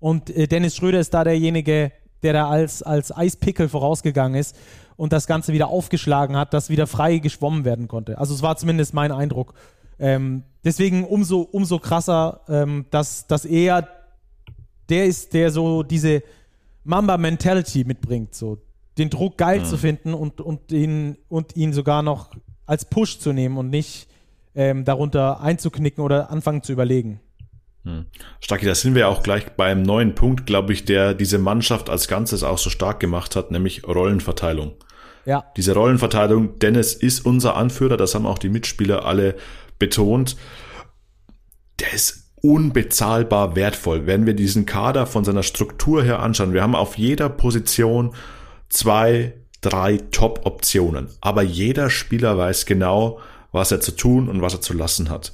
Und 0.00 0.30
äh, 0.30 0.46
Dennis 0.46 0.76
Schröder 0.76 1.00
ist 1.00 1.14
da 1.14 1.24
derjenige, 1.24 1.92
der 2.22 2.34
da 2.34 2.48
als, 2.48 2.82
als 2.82 3.16
Eispickel 3.16 3.68
vorausgegangen 3.68 4.38
ist 4.38 4.54
und 4.96 5.14
das 5.14 5.26
Ganze 5.26 5.54
wieder 5.54 5.68
aufgeschlagen 5.68 6.36
hat, 6.36 6.52
dass 6.52 6.68
wieder 6.68 6.86
frei 6.86 7.18
geschwommen 7.18 7.64
werden 7.64 7.88
konnte. 7.88 8.18
Also 8.18 8.34
es 8.34 8.42
war 8.42 8.56
zumindest 8.56 8.92
mein 8.92 9.12
Eindruck. 9.12 9.54
Ähm, 9.98 10.42
deswegen 10.62 11.04
umso, 11.04 11.40
umso 11.40 11.78
krasser, 11.78 12.40
ähm, 12.48 12.84
dass, 12.90 13.26
dass 13.26 13.46
er 13.46 13.88
der 14.90 15.06
ist, 15.06 15.32
der 15.32 15.50
so 15.50 15.82
diese 15.82 16.22
Mamba-Mentality 16.84 17.84
mitbringt, 17.84 18.34
so 18.34 18.58
den 18.98 19.10
Druck 19.10 19.38
geil 19.38 19.60
mhm. 19.60 19.64
zu 19.64 19.76
finden 19.76 20.14
und, 20.14 20.40
und, 20.40 20.72
ihn, 20.72 21.16
und 21.28 21.56
ihn 21.56 21.72
sogar 21.72 22.02
noch 22.02 22.30
als 22.66 22.84
Push 22.84 23.18
zu 23.18 23.32
nehmen 23.32 23.56
und 23.58 23.70
nicht 23.70 24.08
ähm, 24.54 24.84
darunter 24.84 25.40
einzuknicken 25.40 26.04
oder 26.04 26.30
anfangen 26.30 26.62
zu 26.62 26.72
überlegen. 26.72 27.20
Hm. 27.84 28.06
Stacki, 28.40 28.66
da 28.66 28.74
sind 28.74 28.94
wir 28.94 29.08
auch 29.08 29.22
gleich 29.22 29.50
beim 29.52 29.82
neuen 29.82 30.14
Punkt, 30.14 30.44
glaube 30.44 30.72
ich, 30.72 30.84
der 30.84 31.14
diese 31.14 31.38
Mannschaft 31.38 31.88
als 31.88 32.08
Ganzes 32.08 32.42
auch 32.42 32.58
so 32.58 32.68
stark 32.68 33.00
gemacht 33.00 33.36
hat, 33.36 33.50
nämlich 33.50 33.86
Rollenverteilung. 33.86 34.74
Ja. 35.24 35.44
Diese 35.56 35.74
Rollenverteilung, 35.74 36.58
Dennis 36.58 36.94
ist 36.94 37.24
unser 37.24 37.56
Anführer, 37.56 37.96
das 37.96 38.14
haben 38.14 38.26
auch 38.26 38.38
die 38.38 38.48
Mitspieler 38.48 39.04
alle 39.04 39.36
betont. 39.78 40.36
Der 41.78 41.92
ist 41.92 42.30
unbezahlbar 42.42 43.56
wertvoll. 43.56 44.06
Wenn 44.06 44.26
wir 44.26 44.34
diesen 44.34 44.66
Kader 44.66 45.06
von 45.06 45.24
seiner 45.24 45.42
Struktur 45.42 46.02
her 46.02 46.20
anschauen, 46.20 46.52
wir 46.52 46.62
haben 46.62 46.74
auf 46.74 46.98
jeder 46.98 47.28
Position 47.28 48.14
zwei, 48.70 49.34
drei 49.60 49.98
Top-Optionen. 50.10 51.08
Aber 51.20 51.42
jeder 51.42 51.90
Spieler 51.90 52.38
weiß 52.38 52.64
genau, 52.64 53.20
was 53.52 53.72
er 53.72 53.80
zu 53.80 53.92
tun 53.92 54.28
und 54.28 54.40
was 54.40 54.54
er 54.54 54.60
zu 54.62 54.72
lassen 54.72 55.10
hat. 55.10 55.32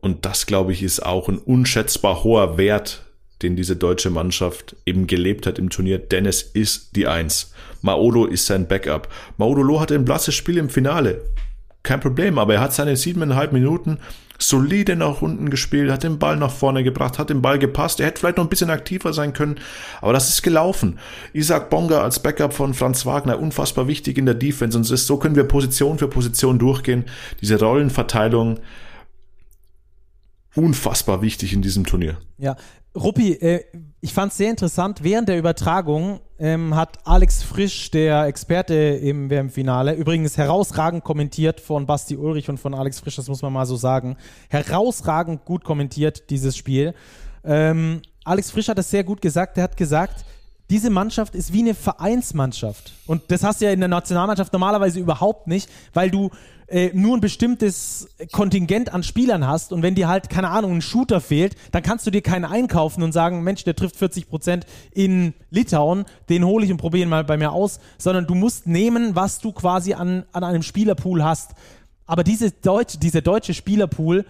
Und 0.00 0.24
das, 0.24 0.46
glaube 0.46 0.72
ich, 0.72 0.82
ist 0.82 1.04
auch 1.04 1.28
ein 1.28 1.38
unschätzbar 1.38 2.24
hoher 2.24 2.56
Wert, 2.56 3.04
den 3.42 3.56
diese 3.56 3.76
deutsche 3.76 4.10
Mannschaft 4.10 4.76
eben 4.86 5.06
gelebt 5.06 5.46
hat 5.46 5.58
im 5.58 5.70
Turnier. 5.70 5.98
Dennis 5.98 6.42
ist 6.42 6.96
die 6.96 7.06
Eins. 7.06 7.52
Maolo 7.80 8.26
ist 8.26 8.46
sein 8.46 8.68
Backup. 8.68 9.08
Maolo 9.36 9.62
Lo 9.62 9.80
hatte 9.80 9.94
ein 9.94 10.04
blasses 10.04 10.34
Spiel 10.34 10.58
im 10.58 10.68
Finale. 10.68 11.22
Kein 11.82 12.00
Problem, 12.00 12.38
aber 12.38 12.54
er 12.54 12.60
hat 12.60 12.72
seine 12.72 12.96
siebeneinhalb 12.96 13.52
Minuten 13.52 13.98
solide 14.42 14.96
nach 14.96 15.22
unten 15.22 15.50
gespielt, 15.50 15.90
hat 15.90 16.02
den 16.02 16.18
Ball 16.18 16.36
nach 16.36 16.50
vorne 16.50 16.84
gebracht, 16.84 17.18
hat 17.18 17.30
den 17.30 17.42
Ball 17.42 17.58
gepasst. 17.58 18.00
Er 18.00 18.06
hätte 18.06 18.20
vielleicht 18.20 18.36
noch 18.36 18.44
ein 18.44 18.50
bisschen 18.50 18.70
aktiver 18.70 19.12
sein 19.12 19.32
können, 19.32 19.56
aber 20.00 20.12
das 20.12 20.28
ist 20.28 20.42
gelaufen. 20.42 20.98
Isaac 21.32 21.70
Bonga 21.70 22.02
als 22.02 22.20
Backup 22.20 22.52
von 22.52 22.74
Franz 22.74 23.06
Wagner, 23.06 23.38
unfassbar 23.38 23.88
wichtig 23.88 24.18
in 24.18 24.26
der 24.26 24.34
Defense 24.34 24.76
und 24.76 24.84
so 24.84 25.16
können 25.16 25.36
wir 25.36 25.44
Position 25.44 25.98
für 25.98 26.08
Position 26.08 26.58
durchgehen. 26.58 27.04
Diese 27.40 27.58
Rollenverteilung, 27.58 28.60
unfassbar 30.54 31.22
wichtig 31.22 31.52
in 31.52 31.62
diesem 31.62 31.86
Turnier. 31.86 32.18
Ja, 32.38 32.56
Ruppi, 32.94 33.32
äh, 33.32 33.64
ich 34.00 34.12
fand 34.12 34.32
es 34.32 34.38
sehr 34.38 34.50
interessant. 34.50 35.02
Während 35.02 35.28
der 35.28 35.38
Übertragung 35.38 36.20
ähm, 36.42 36.74
hat 36.74 36.98
Alex 37.04 37.44
Frisch, 37.44 37.92
der 37.92 38.24
Experte 38.24 38.74
im 38.74 39.30
WM-Finale, 39.30 39.94
übrigens 39.94 40.36
herausragend 40.36 41.04
kommentiert 41.04 41.60
von 41.60 41.86
Basti 41.86 42.16
Ulrich 42.16 42.48
und 42.50 42.58
von 42.58 42.74
Alex 42.74 42.98
Frisch, 42.98 43.14
das 43.14 43.28
muss 43.28 43.42
man 43.42 43.52
mal 43.52 43.64
so 43.64 43.76
sagen, 43.76 44.16
herausragend 44.48 45.44
gut 45.44 45.62
kommentiert, 45.62 46.30
dieses 46.30 46.56
Spiel. 46.56 46.94
Ähm, 47.44 48.02
Alex 48.24 48.50
Frisch 48.50 48.66
hat 48.66 48.76
das 48.76 48.90
sehr 48.90 49.04
gut 49.04 49.20
gesagt. 49.22 49.56
Er 49.56 49.62
hat 49.62 49.76
gesagt, 49.76 50.24
diese 50.68 50.90
Mannschaft 50.90 51.36
ist 51.36 51.52
wie 51.52 51.60
eine 51.60 51.74
Vereinsmannschaft. 51.74 52.92
Und 53.06 53.22
das 53.28 53.44
hast 53.44 53.60
du 53.60 53.66
ja 53.66 53.70
in 53.70 53.78
der 53.78 53.88
Nationalmannschaft 53.88 54.52
normalerweise 54.52 54.98
überhaupt 54.98 55.46
nicht, 55.46 55.70
weil 55.94 56.10
du 56.10 56.30
äh, 56.72 56.90
nur 56.94 57.14
ein 57.14 57.20
bestimmtes 57.20 58.08
Kontingent 58.32 58.94
an 58.94 59.02
Spielern 59.02 59.46
hast 59.46 59.74
und 59.74 59.82
wenn 59.82 59.94
dir 59.94 60.08
halt, 60.08 60.30
keine 60.30 60.48
Ahnung, 60.48 60.76
ein 60.76 60.80
Shooter 60.80 61.20
fehlt, 61.20 61.54
dann 61.70 61.82
kannst 61.82 62.06
du 62.06 62.10
dir 62.10 62.22
keinen 62.22 62.46
einkaufen 62.46 63.02
und 63.02 63.12
sagen, 63.12 63.42
Mensch, 63.42 63.62
der 63.64 63.76
trifft 63.76 63.96
40 63.96 64.28
Prozent 64.28 64.64
in 64.90 65.34
Litauen, 65.50 66.06
den 66.30 66.46
hole 66.46 66.64
ich 66.64 66.70
und 66.70 66.78
probiere 66.78 67.02
ihn 67.02 67.10
mal 67.10 67.24
bei 67.24 67.36
mir 67.36 67.52
aus, 67.52 67.78
sondern 67.98 68.26
du 68.26 68.34
musst 68.34 68.66
nehmen, 68.66 69.14
was 69.14 69.38
du 69.38 69.52
quasi 69.52 69.92
an, 69.92 70.24
an 70.32 70.44
einem 70.44 70.62
Spielerpool 70.62 71.22
hast. 71.22 71.50
Aber 72.06 72.24
diese 72.24 72.50
deutsche, 72.50 72.98
dieser 72.98 73.20
deutsche 73.20 73.52
Spielerpool 73.52 74.24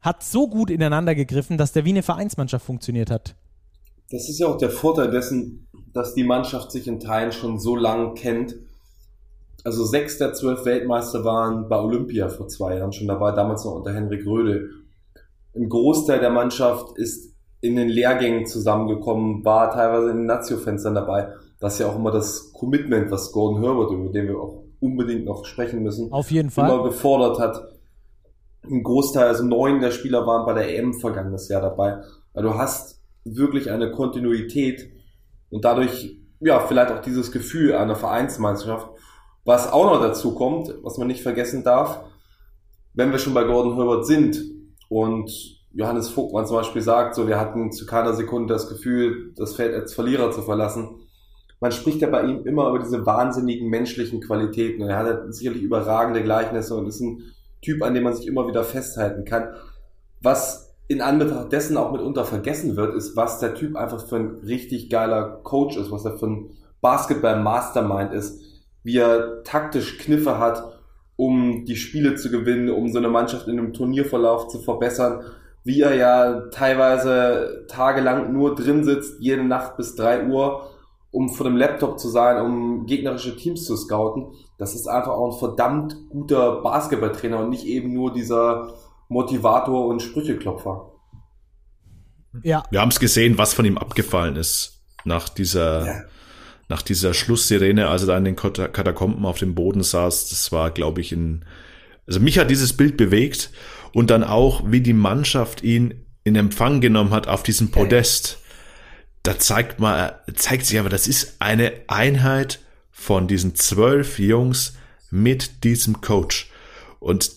hat 0.00 0.24
so 0.24 0.48
gut 0.48 0.70
ineinander 0.70 1.14
gegriffen, 1.14 1.58
dass 1.58 1.72
der 1.72 1.84
wie 1.84 1.90
eine 1.90 2.02
Vereinsmannschaft 2.02 2.66
funktioniert 2.66 3.10
hat. 3.10 3.36
Das 4.10 4.28
ist 4.28 4.40
ja 4.40 4.48
auch 4.48 4.58
der 4.58 4.70
Vorteil 4.70 5.12
dessen, 5.12 5.68
dass 5.92 6.14
die 6.14 6.24
Mannschaft 6.24 6.72
sich 6.72 6.88
in 6.88 6.98
Teilen 6.98 7.30
schon 7.30 7.60
so 7.60 7.76
lange 7.76 8.14
kennt 8.14 8.56
also 9.64 9.84
sechs 9.84 10.18
der 10.18 10.34
zwölf 10.34 10.64
Weltmeister 10.66 11.24
waren 11.24 11.68
bei 11.68 11.80
Olympia 11.80 12.28
vor 12.28 12.48
zwei 12.48 12.76
Jahren 12.76 12.92
schon 12.92 13.08
dabei, 13.08 13.32
damals 13.32 13.64
noch 13.64 13.74
unter 13.74 13.94
Henrik 13.94 14.26
Rödel. 14.26 14.70
Ein 15.56 15.68
Großteil 15.68 16.20
der 16.20 16.30
Mannschaft 16.30 16.98
ist 16.98 17.34
in 17.60 17.76
den 17.76 17.88
Lehrgängen 17.88 18.44
zusammengekommen, 18.44 19.42
war 19.44 19.70
teilweise 19.70 20.10
in 20.10 20.18
den 20.18 20.26
Nazio-Fenstern 20.26 20.94
dabei. 20.94 21.32
Das 21.60 21.74
ist 21.74 21.78
ja 21.80 21.86
auch 21.86 21.96
immer 21.96 22.10
das 22.10 22.52
Commitment, 22.52 23.10
was 23.10 23.32
Gordon 23.32 23.62
Herbert, 23.62 23.90
über 23.90 24.12
den 24.12 24.28
wir 24.28 24.38
auch 24.38 24.64
unbedingt 24.80 25.24
noch 25.24 25.46
sprechen 25.46 25.82
müssen, 25.82 26.12
auf 26.12 26.30
jeden 26.30 26.50
Fall 26.50 26.68
immer 26.68 26.84
gefordert 26.84 27.38
hat. 27.38 27.72
Ein 28.64 28.82
Großteil, 28.82 29.28
also 29.28 29.44
neun 29.44 29.80
der 29.80 29.92
Spieler 29.92 30.26
waren 30.26 30.44
bei 30.44 30.52
der 30.52 30.76
EM 30.76 30.92
vergangenes 30.92 31.48
Jahr 31.48 31.62
dabei. 31.62 32.02
Also 32.34 32.50
du 32.50 32.54
hast 32.58 33.02
wirklich 33.24 33.70
eine 33.70 33.90
Kontinuität 33.92 34.90
und 35.48 35.64
dadurch 35.64 36.18
ja 36.40 36.60
vielleicht 36.60 36.92
auch 36.92 37.00
dieses 37.00 37.32
Gefühl 37.32 37.74
einer 37.74 37.96
Vereinsmeisterschaft 37.96 38.90
was 39.44 39.70
auch 39.70 39.86
noch 39.86 40.00
dazu 40.00 40.34
kommt, 40.34 40.74
was 40.82 40.98
man 40.98 41.06
nicht 41.06 41.22
vergessen 41.22 41.64
darf, 41.64 42.00
wenn 42.94 43.12
wir 43.12 43.18
schon 43.18 43.34
bei 43.34 43.44
Gordon 43.44 43.76
Herbert 43.76 44.06
sind 44.06 44.40
und 44.88 45.30
Johannes 45.72 46.08
Vogtmann 46.08 46.46
zum 46.46 46.56
Beispiel 46.56 46.82
sagt, 46.82 47.14
so 47.14 47.26
wir 47.26 47.38
hatten 47.38 47.72
zu 47.72 47.84
keiner 47.84 48.14
Sekunde 48.14 48.54
das 48.54 48.68
Gefühl, 48.68 49.32
das 49.36 49.56
Feld 49.56 49.74
als 49.74 49.92
Verlierer 49.92 50.30
zu 50.30 50.42
verlassen. 50.42 51.00
Man 51.60 51.72
spricht 51.72 52.00
ja 52.00 52.08
bei 52.08 52.22
ihm 52.22 52.46
immer 52.46 52.68
über 52.68 52.78
diese 52.78 53.04
wahnsinnigen 53.04 53.68
menschlichen 53.68 54.20
Qualitäten. 54.20 54.82
Er 54.82 54.98
hat 54.98 55.34
sicherlich 55.34 55.62
überragende 55.62 56.22
Gleichnisse 56.22 56.76
und 56.76 56.86
ist 56.86 57.00
ein 57.00 57.22
Typ, 57.60 57.82
an 57.82 57.94
dem 57.94 58.04
man 58.04 58.14
sich 58.14 58.26
immer 58.26 58.46
wieder 58.46 58.62
festhalten 58.62 59.24
kann. 59.24 59.48
Was 60.20 60.74
in 60.86 61.00
Anbetracht 61.00 61.50
dessen 61.50 61.76
auch 61.76 61.90
mitunter 61.90 62.24
vergessen 62.24 62.76
wird, 62.76 62.94
ist, 62.94 63.16
was 63.16 63.40
der 63.40 63.54
Typ 63.54 63.76
einfach 63.76 64.06
für 64.06 64.16
ein 64.16 64.40
richtig 64.44 64.90
geiler 64.90 65.40
Coach 65.42 65.76
ist, 65.76 65.90
was 65.90 66.04
er 66.04 66.18
für 66.18 66.26
ein 66.26 66.50
Basketball-Mastermind 66.82 68.12
ist 68.12 68.53
wie 68.84 68.98
er 68.98 69.42
taktisch 69.42 69.98
Kniffe 69.98 70.38
hat, 70.38 70.62
um 71.16 71.64
die 71.64 71.76
Spiele 71.76 72.14
zu 72.14 72.30
gewinnen, 72.30 72.70
um 72.70 72.92
so 72.92 72.98
eine 72.98 73.08
Mannschaft 73.08 73.48
in 73.48 73.58
einem 73.58 73.72
Turnierverlauf 73.72 74.48
zu 74.48 74.60
verbessern, 74.60 75.24
wie 75.64 75.80
er 75.80 75.94
ja 75.94 76.42
teilweise 76.50 77.64
tagelang 77.68 78.32
nur 78.32 78.54
drin 78.54 78.84
sitzt, 78.84 79.16
jede 79.20 79.42
Nacht 79.42 79.76
bis 79.76 79.94
drei 79.94 80.26
Uhr, 80.26 80.70
um 81.10 81.30
vor 81.30 81.44
dem 81.44 81.56
Laptop 81.56 81.98
zu 81.98 82.08
sein, 82.08 82.44
um 82.44 82.86
gegnerische 82.86 83.36
Teams 83.36 83.64
zu 83.64 83.76
scouten. 83.76 84.32
Das 84.58 84.74
ist 84.74 84.86
einfach 84.86 85.12
auch 85.12 85.32
ein 85.32 85.38
verdammt 85.38 85.96
guter 86.10 86.60
Basketballtrainer 86.60 87.38
und 87.38 87.50
nicht 87.50 87.64
eben 87.64 87.94
nur 87.94 88.12
dieser 88.12 88.74
Motivator 89.08 89.86
und 89.86 90.02
Sprücheklopfer. 90.02 90.90
Ja. 92.42 92.64
Wir 92.70 92.80
haben 92.80 92.90
es 92.90 93.00
gesehen, 93.00 93.38
was 93.38 93.54
von 93.54 93.64
ihm 93.64 93.78
abgefallen 93.78 94.36
ist 94.36 94.82
nach 95.04 95.28
dieser 95.28 95.86
ja 95.86 96.00
nach 96.68 96.82
dieser 96.82 97.14
Schlusssirene, 97.14 97.88
als 97.88 98.02
er 98.02 98.08
da 98.08 98.18
in 98.18 98.24
den 98.24 98.36
Katakomben 98.36 99.26
auf 99.26 99.38
dem 99.38 99.54
Boden 99.54 99.82
saß, 99.82 100.30
das 100.30 100.50
war, 100.52 100.70
glaube 100.70 101.00
ich, 101.00 101.12
in, 101.12 101.44
also 102.06 102.20
mich 102.20 102.38
hat 102.38 102.50
dieses 102.50 102.72
Bild 102.72 102.96
bewegt 102.96 103.50
und 103.92 104.10
dann 104.10 104.24
auch, 104.24 104.62
wie 104.66 104.80
die 104.80 104.92
Mannschaft 104.92 105.62
ihn 105.62 106.06
in 106.24 106.36
Empfang 106.36 106.80
genommen 106.80 107.10
hat 107.10 107.28
auf 107.28 107.42
diesem 107.42 107.70
Podest. 107.70 108.38
Da 109.22 109.38
zeigt 109.38 109.78
man, 109.78 110.12
zeigt 110.34 110.66
sich 110.66 110.78
aber, 110.78 110.88
das 110.88 111.06
ist 111.06 111.36
eine 111.38 111.72
Einheit 111.86 112.60
von 112.90 113.28
diesen 113.28 113.54
zwölf 113.54 114.18
Jungs 114.18 114.74
mit 115.10 115.64
diesem 115.64 116.00
Coach. 116.00 116.50
Und 116.98 117.30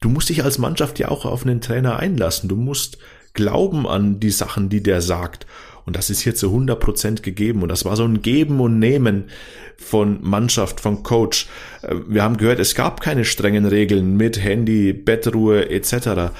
du 0.00 0.08
musst 0.08 0.28
dich 0.28 0.42
als 0.44 0.58
Mannschaft 0.58 0.98
ja 0.98 1.08
auch 1.08 1.24
auf 1.24 1.44
einen 1.44 1.60
Trainer 1.60 1.98
einlassen. 1.98 2.48
Du 2.48 2.56
musst 2.56 2.98
glauben 3.34 3.86
an 3.86 4.18
die 4.18 4.30
Sachen, 4.30 4.68
die 4.68 4.82
der 4.82 5.00
sagt. 5.00 5.46
Und 5.86 5.96
das 5.96 6.10
ist 6.10 6.20
hier 6.20 6.34
zu 6.34 6.48
100% 6.48 7.22
gegeben. 7.22 7.62
Und 7.62 7.68
das 7.68 7.84
war 7.84 7.96
so 7.96 8.04
ein 8.04 8.20
Geben 8.20 8.60
und 8.60 8.78
Nehmen 8.78 9.30
von 9.76 10.18
Mannschaft, 10.20 10.80
von 10.80 11.02
Coach. 11.02 11.46
Äh, 11.82 11.94
wir 12.08 12.22
haben 12.22 12.36
gehört, 12.36 12.58
es 12.58 12.74
gab 12.74 13.00
keine 13.00 13.24
strengen 13.24 13.64
Regeln 13.64 14.16
mit 14.16 14.42
Handy, 14.42 14.92
Bettruhe 14.92 15.70
etc. 15.70 16.32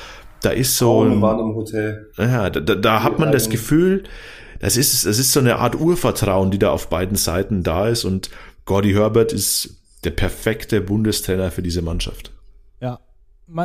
Da 0.42 0.50
ist 0.50 0.76
so. 0.76 1.02
Ein, 1.02 1.22
waren 1.22 1.38
im 1.40 1.54
Hotel. 1.54 2.10
Ja, 2.18 2.50
da, 2.50 2.60
da, 2.60 2.74
da 2.74 3.02
hat 3.02 3.18
man 3.18 3.32
das 3.32 3.48
Gefühl, 3.48 4.04
das 4.58 4.76
ist, 4.76 5.06
das 5.06 5.18
ist 5.18 5.32
so 5.32 5.40
eine 5.40 5.56
Art 5.56 5.78
Urvertrauen, 5.78 6.50
die 6.50 6.58
da 6.58 6.70
auf 6.70 6.88
beiden 6.88 7.16
Seiten 7.16 7.62
da 7.62 7.88
ist. 7.88 8.04
Und 8.04 8.30
Gordy 8.64 8.92
Herbert 8.92 9.32
ist 9.32 9.76
der 10.04 10.10
perfekte 10.10 10.80
Bundestrainer 10.80 11.50
für 11.50 11.62
diese 11.62 11.82
Mannschaft. 11.82 12.32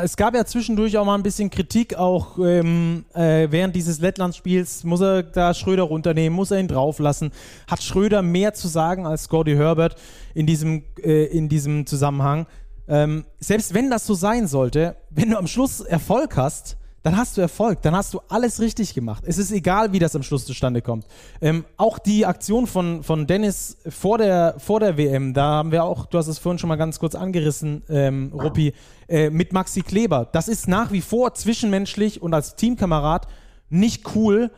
Es 0.03 0.15
gab 0.15 0.35
ja 0.35 0.45
zwischendurch 0.45 0.95
auch 0.99 1.05
mal 1.05 1.15
ein 1.15 1.23
bisschen 1.23 1.49
Kritik, 1.49 1.95
auch 1.95 2.37
ähm, 2.37 3.03
äh, 3.15 3.47
während 3.49 3.75
dieses 3.75 3.99
Lettland-Spiels. 3.99 4.83
Muss 4.83 5.01
er 5.01 5.23
da 5.23 5.55
Schröder 5.55 5.83
runternehmen? 5.83 6.35
Muss 6.35 6.51
er 6.51 6.59
ihn 6.59 6.67
drauflassen? 6.67 7.31
Hat 7.67 7.81
Schröder 7.81 8.21
mehr 8.21 8.53
zu 8.53 8.67
sagen 8.67 9.07
als 9.07 9.27
Gordy 9.27 9.55
Herbert 9.55 9.95
in 10.35 10.45
diesem, 10.45 10.83
äh, 11.01 11.25
in 11.25 11.49
diesem 11.49 11.87
Zusammenhang? 11.87 12.45
Ähm, 12.87 13.25
selbst 13.39 13.73
wenn 13.73 13.89
das 13.89 14.05
so 14.05 14.13
sein 14.13 14.47
sollte, 14.47 14.97
wenn 15.09 15.31
du 15.31 15.37
am 15.37 15.47
Schluss 15.47 15.81
Erfolg 15.81 16.37
hast, 16.37 16.77
dann 17.03 17.17
hast 17.17 17.35
du 17.35 17.41
Erfolg, 17.41 17.81
dann 17.81 17.95
hast 17.95 18.13
du 18.13 18.21
alles 18.29 18.59
richtig 18.59 18.93
gemacht. 18.93 19.23
Es 19.25 19.37
ist 19.37 19.51
egal, 19.51 19.91
wie 19.91 19.99
das 19.99 20.15
am 20.15 20.23
Schluss 20.23 20.45
zustande 20.45 20.81
kommt. 20.81 21.05
Ähm, 21.41 21.65
auch 21.77 21.97
die 21.97 22.25
Aktion 22.25 22.67
von, 22.67 23.03
von 23.03 23.25
Dennis 23.25 23.77
vor 23.89 24.19
der, 24.19 24.55
vor 24.59 24.79
der 24.79 24.97
WM, 24.97 25.33
da 25.33 25.43
haben 25.43 25.71
wir 25.71 25.83
auch, 25.83 26.05
du 26.05 26.17
hast 26.17 26.27
es 26.27 26.37
vorhin 26.37 26.59
schon 26.59 26.67
mal 26.67 26.75
ganz 26.75 26.99
kurz 26.99 27.15
angerissen, 27.15 27.83
ähm, 27.89 28.31
Ruppi, 28.33 28.73
äh, 29.11 29.29
mit 29.29 29.53
Maxi 29.53 29.81
Kleber. 29.81 30.29
Das 30.31 30.47
ist 30.47 30.67
nach 30.67 30.91
wie 30.91 31.01
vor 31.01 31.33
zwischenmenschlich 31.33 32.21
und 32.21 32.33
als 32.33 32.55
Teamkamerad 32.55 33.27
nicht 33.69 34.15
cool. 34.15 34.51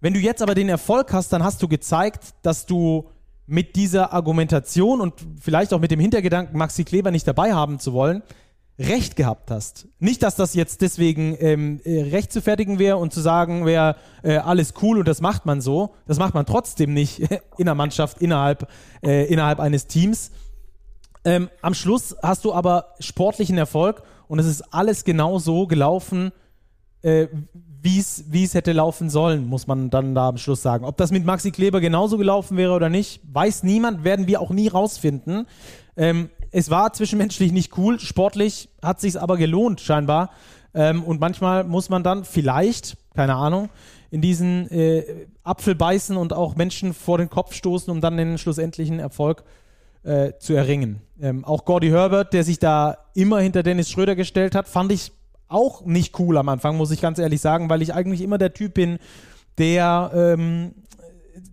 Wenn 0.00 0.14
du 0.14 0.20
jetzt 0.20 0.42
aber 0.42 0.54
den 0.54 0.68
Erfolg 0.68 1.12
hast, 1.12 1.32
dann 1.32 1.44
hast 1.44 1.62
du 1.62 1.68
gezeigt, 1.68 2.34
dass 2.42 2.66
du 2.66 3.10
mit 3.46 3.76
dieser 3.76 4.12
Argumentation 4.12 5.00
und 5.00 5.14
vielleicht 5.40 5.72
auch 5.72 5.80
mit 5.80 5.90
dem 5.90 6.00
Hintergedanken, 6.00 6.56
Maxi 6.56 6.84
Kleber 6.84 7.10
nicht 7.10 7.26
dabei 7.26 7.52
haben 7.52 7.78
zu 7.78 7.92
wollen, 7.92 8.22
Recht 8.80 9.16
gehabt 9.16 9.50
hast. 9.50 9.88
Nicht, 9.98 10.22
dass 10.22 10.36
das 10.36 10.54
jetzt 10.54 10.82
deswegen 10.82 11.36
ähm, 11.40 11.80
äh, 11.84 12.02
recht 12.02 12.32
zu 12.32 12.40
fertigen 12.40 12.78
wäre 12.78 12.96
und 12.96 13.12
zu 13.12 13.20
sagen 13.20 13.66
wäre, 13.66 13.96
äh, 14.22 14.36
alles 14.36 14.74
cool 14.82 14.98
und 14.98 15.08
das 15.08 15.20
macht 15.20 15.46
man 15.46 15.60
so. 15.60 15.94
Das 16.06 16.18
macht 16.20 16.32
man 16.32 16.46
trotzdem 16.46 16.94
nicht 16.94 17.20
in 17.58 17.66
der 17.66 17.74
Mannschaft, 17.74 18.22
innerhalb, 18.22 18.68
äh, 19.02 19.26
innerhalb 19.26 19.58
eines 19.58 19.88
Teams. 19.88 20.30
Ähm, 21.24 21.48
am 21.62 21.74
Schluss 21.74 22.16
hast 22.22 22.44
du 22.44 22.52
aber 22.52 22.94
sportlichen 23.00 23.58
Erfolg 23.58 24.02
und 24.28 24.38
es 24.38 24.46
ist 24.46 24.62
alles 24.72 25.04
genau 25.04 25.38
so 25.38 25.66
gelaufen, 25.66 26.32
äh, 27.02 27.28
wie 27.80 27.98
es 28.44 28.54
hätte 28.54 28.72
laufen 28.72 29.08
sollen, 29.08 29.46
muss 29.46 29.66
man 29.66 29.88
dann 29.88 30.14
da 30.14 30.28
am 30.28 30.36
Schluss 30.36 30.62
sagen. 30.62 30.84
Ob 30.84 30.96
das 30.96 31.10
mit 31.10 31.24
Maxi 31.24 31.52
Kleber 31.52 31.80
genauso 31.80 32.18
gelaufen 32.18 32.56
wäre 32.56 32.72
oder 32.72 32.88
nicht, 32.88 33.20
weiß 33.32 33.62
niemand, 33.62 34.04
werden 34.04 34.26
wir 34.26 34.40
auch 34.40 34.50
nie 34.50 34.68
rausfinden. 34.68 35.46
Ähm, 35.96 36.30
es 36.50 36.70
war 36.70 36.92
zwischenmenschlich 36.92 37.52
nicht 37.52 37.76
cool, 37.78 38.00
sportlich 38.00 38.68
hat 38.82 39.00
sich 39.00 39.20
aber 39.20 39.36
gelohnt 39.36 39.80
scheinbar. 39.80 40.30
Ähm, 40.74 41.02
und 41.02 41.20
manchmal 41.20 41.64
muss 41.64 41.88
man 41.88 42.02
dann 42.02 42.24
vielleicht, 42.24 42.96
keine 43.14 43.34
Ahnung, 43.34 43.68
in 44.10 44.20
diesen 44.20 44.70
äh, 44.70 45.26
Apfel 45.44 45.74
beißen 45.74 46.16
und 46.16 46.32
auch 46.32 46.56
Menschen 46.56 46.94
vor 46.94 47.18
den 47.18 47.30
Kopf 47.30 47.54
stoßen, 47.54 47.90
um 47.90 48.00
dann 48.00 48.16
den 48.16 48.38
schlussendlichen 48.38 48.98
Erfolg 48.98 49.44
äh, 50.02 50.32
zu 50.38 50.54
erringen. 50.54 51.00
Ähm, 51.20 51.44
auch 51.44 51.64
Gordy 51.64 51.88
Herbert, 51.88 52.32
der 52.32 52.44
sich 52.44 52.58
da 52.58 52.98
immer 53.14 53.40
hinter 53.40 53.62
Dennis 53.62 53.90
Schröder 53.90 54.16
gestellt 54.16 54.54
hat, 54.54 54.68
fand 54.68 54.92
ich 54.92 55.12
auch 55.48 55.84
nicht 55.84 56.18
cool 56.18 56.36
am 56.36 56.48
Anfang, 56.48 56.76
muss 56.76 56.90
ich 56.90 57.00
ganz 57.00 57.18
ehrlich 57.18 57.40
sagen, 57.40 57.70
weil 57.70 57.82
ich 57.82 57.94
eigentlich 57.94 58.20
immer 58.20 58.38
der 58.38 58.52
Typ 58.52 58.74
bin, 58.74 58.98
der 59.56 60.10
ähm, 60.14 60.74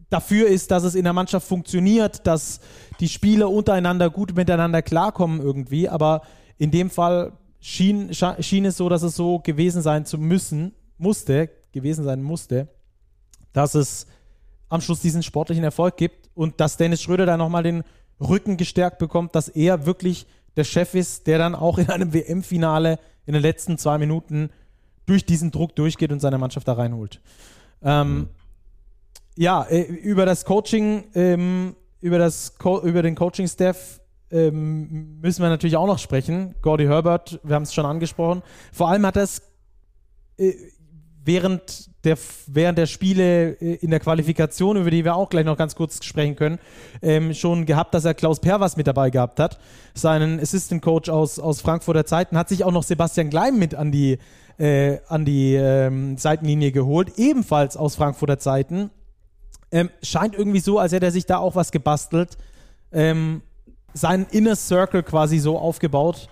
dafür 0.10 0.48
ist, 0.48 0.72
dass 0.72 0.84
es 0.84 0.96
in 0.96 1.04
der 1.04 1.14
Mannschaft 1.14 1.48
funktioniert, 1.48 2.28
dass 2.28 2.60
die 3.00 3.10
Spieler 3.10 3.50
untereinander 3.50 4.10
gut 4.10 4.36
miteinander 4.36 4.82
klarkommen 4.82 5.42
irgendwie. 5.42 5.90
Aber 5.90 6.22
in 6.58 6.72
dem 6.72 6.90
Fall 6.90 7.34
schien, 7.60 8.12
schien 8.14 8.66
es 8.66 8.78
so, 8.78 8.90
dass 8.90 9.02
es 9.02 9.16
so 9.16 9.40
gewesen 9.40 9.82
sein 9.82 10.06
zu 10.06 10.18
müssen, 10.18 10.74
musste, 10.98 11.50
gewesen 11.72 12.06
sein 12.06 12.22
musste, 12.22 12.68
dass 13.54 13.76
es 13.76 14.08
am 14.70 14.82
Schluss 14.82 15.02
diesen 15.02 15.24
sportlichen 15.24 15.64
Erfolg 15.64 15.98
gibt 15.98 16.30
und 16.34 16.60
dass 16.60 16.78
Dennis 16.78 17.02
Schröder 17.02 17.26
da 17.26 17.38
nochmal 17.38 17.64
den 17.64 17.84
Rücken 18.20 18.58
gestärkt 18.58 18.98
bekommt, 18.98 19.36
dass 19.36 19.50
er 19.50 19.86
wirklich 19.86 20.28
der 20.56 20.64
Chef 20.64 20.96
ist, 20.96 21.28
der 21.28 21.38
dann 21.38 21.56
auch 21.56 21.78
in 21.78 21.90
einem 21.90 22.14
WM-Finale 22.14 23.00
in 23.26 23.34
den 23.34 23.42
letzten 23.42 23.78
zwei 23.78 23.98
Minuten 23.98 24.50
durch 25.06 25.26
diesen 25.26 25.52
Druck 25.52 25.76
durchgeht 25.76 26.12
und 26.12 26.20
seine 26.20 26.38
Mannschaft 26.38 26.68
da 26.68 26.74
reinholt. 26.74 27.22
Ähm, 27.84 28.18
mhm. 28.18 28.30
Ja, 29.36 29.64
äh, 29.64 29.82
über 29.82 30.26
das 30.26 30.46
Coaching 30.46 31.06
ähm, 31.14 31.76
über, 32.06 32.20
das 32.20 32.58
Co 32.60 32.82
über 32.82 33.02
den 33.02 33.16
Coaching-Staff 33.16 34.00
ähm, 34.30 35.20
müssen 35.22 35.42
wir 35.42 35.50
natürlich 35.50 35.76
auch 35.76 35.88
noch 35.88 35.98
sprechen. 35.98 36.54
Gordy 36.62 36.86
Herbert, 36.86 37.40
wir 37.44 37.56
haben 37.56 37.64
es 37.64 37.74
schon 37.74 37.86
angesprochen. 37.86 38.44
Vor 38.72 38.90
allem 38.90 39.06
hat 39.08 39.18
es 39.18 39.42
äh, 40.38 40.54
während, 41.24 41.90
der, 42.06 42.18
während 42.48 42.78
der 42.78 42.86
Spiele 42.86 43.52
äh, 43.60 43.76
in 43.76 43.90
der 43.90 44.00
Qualifikation, 44.00 44.78
über 44.78 44.92
die 44.92 45.04
wir 45.04 45.16
auch 45.16 45.30
gleich 45.30 45.46
noch 45.46 45.58
ganz 45.58 45.76
kurz 45.76 46.04
sprechen 46.04 46.36
können, 46.36 46.60
ähm, 47.02 47.34
schon 47.34 47.66
gehabt, 47.66 47.94
dass 47.94 48.06
er 48.06 48.14
Klaus 48.14 48.40
Perwas 48.40 48.78
mit 48.78 48.88
dabei 48.88 49.10
gehabt 49.10 49.40
hat, 49.40 49.60
seinen 49.94 50.40
Assistant 50.40 50.82
Coach 50.82 51.10
aus, 51.10 51.40
aus 51.40 51.62
Frankfurter 51.62 52.06
Zeiten, 52.06 52.38
hat 52.38 52.50
sich 52.50 52.64
auch 52.64 52.72
noch 52.72 52.84
Sebastian 52.84 53.30
Gleim 53.30 53.58
mit 53.58 53.76
an 53.76 53.92
die, 53.92 54.20
äh, 54.58 55.00
an 55.08 55.26
die 55.26 55.56
ähm, 55.56 56.18
Seitenlinie 56.18 56.72
geholt, 56.72 57.14
ebenfalls 57.18 57.76
aus 57.76 57.96
Frankfurter 57.96 58.40
Zeiten. 58.40 58.92
Ähm, 59.72 59.90
scheint 60.02 60.36
irgendwie 60.36 60.60
so, 60.60 60.80
als 60.80 60.94
hätte 60.94 61.08
er 61.08 61.12
sich 61.12 61.26
da 61.26 61.38
auch 61.38 61.56
was 61.56 61.72
gebastelt. 61.72 62.38
Ähm, 62.92 63.42
seinen 63.94 64.26
Inner 64.28 64.56
Circle 64.56 65.04
quasi 65.04 65.40
so 65.40 65.58
aufgebaut, 65.58 66.30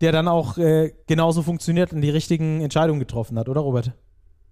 der 0.00 0.12
dann 0.12 0.28
auch 0.28 0.56
äh, 0.56 0.92
genauso 1.06 1.42
funktioniert 1.42 1.92
und 1.92 2.00
die 2.00 2.10
richtigen 2.10 2.60
Entscheidungen 2.60 3.00
getroffen 3.00 3.38
hat, 3.38 3.48
oder 3.48 3.60
Robert? 3.60 3.92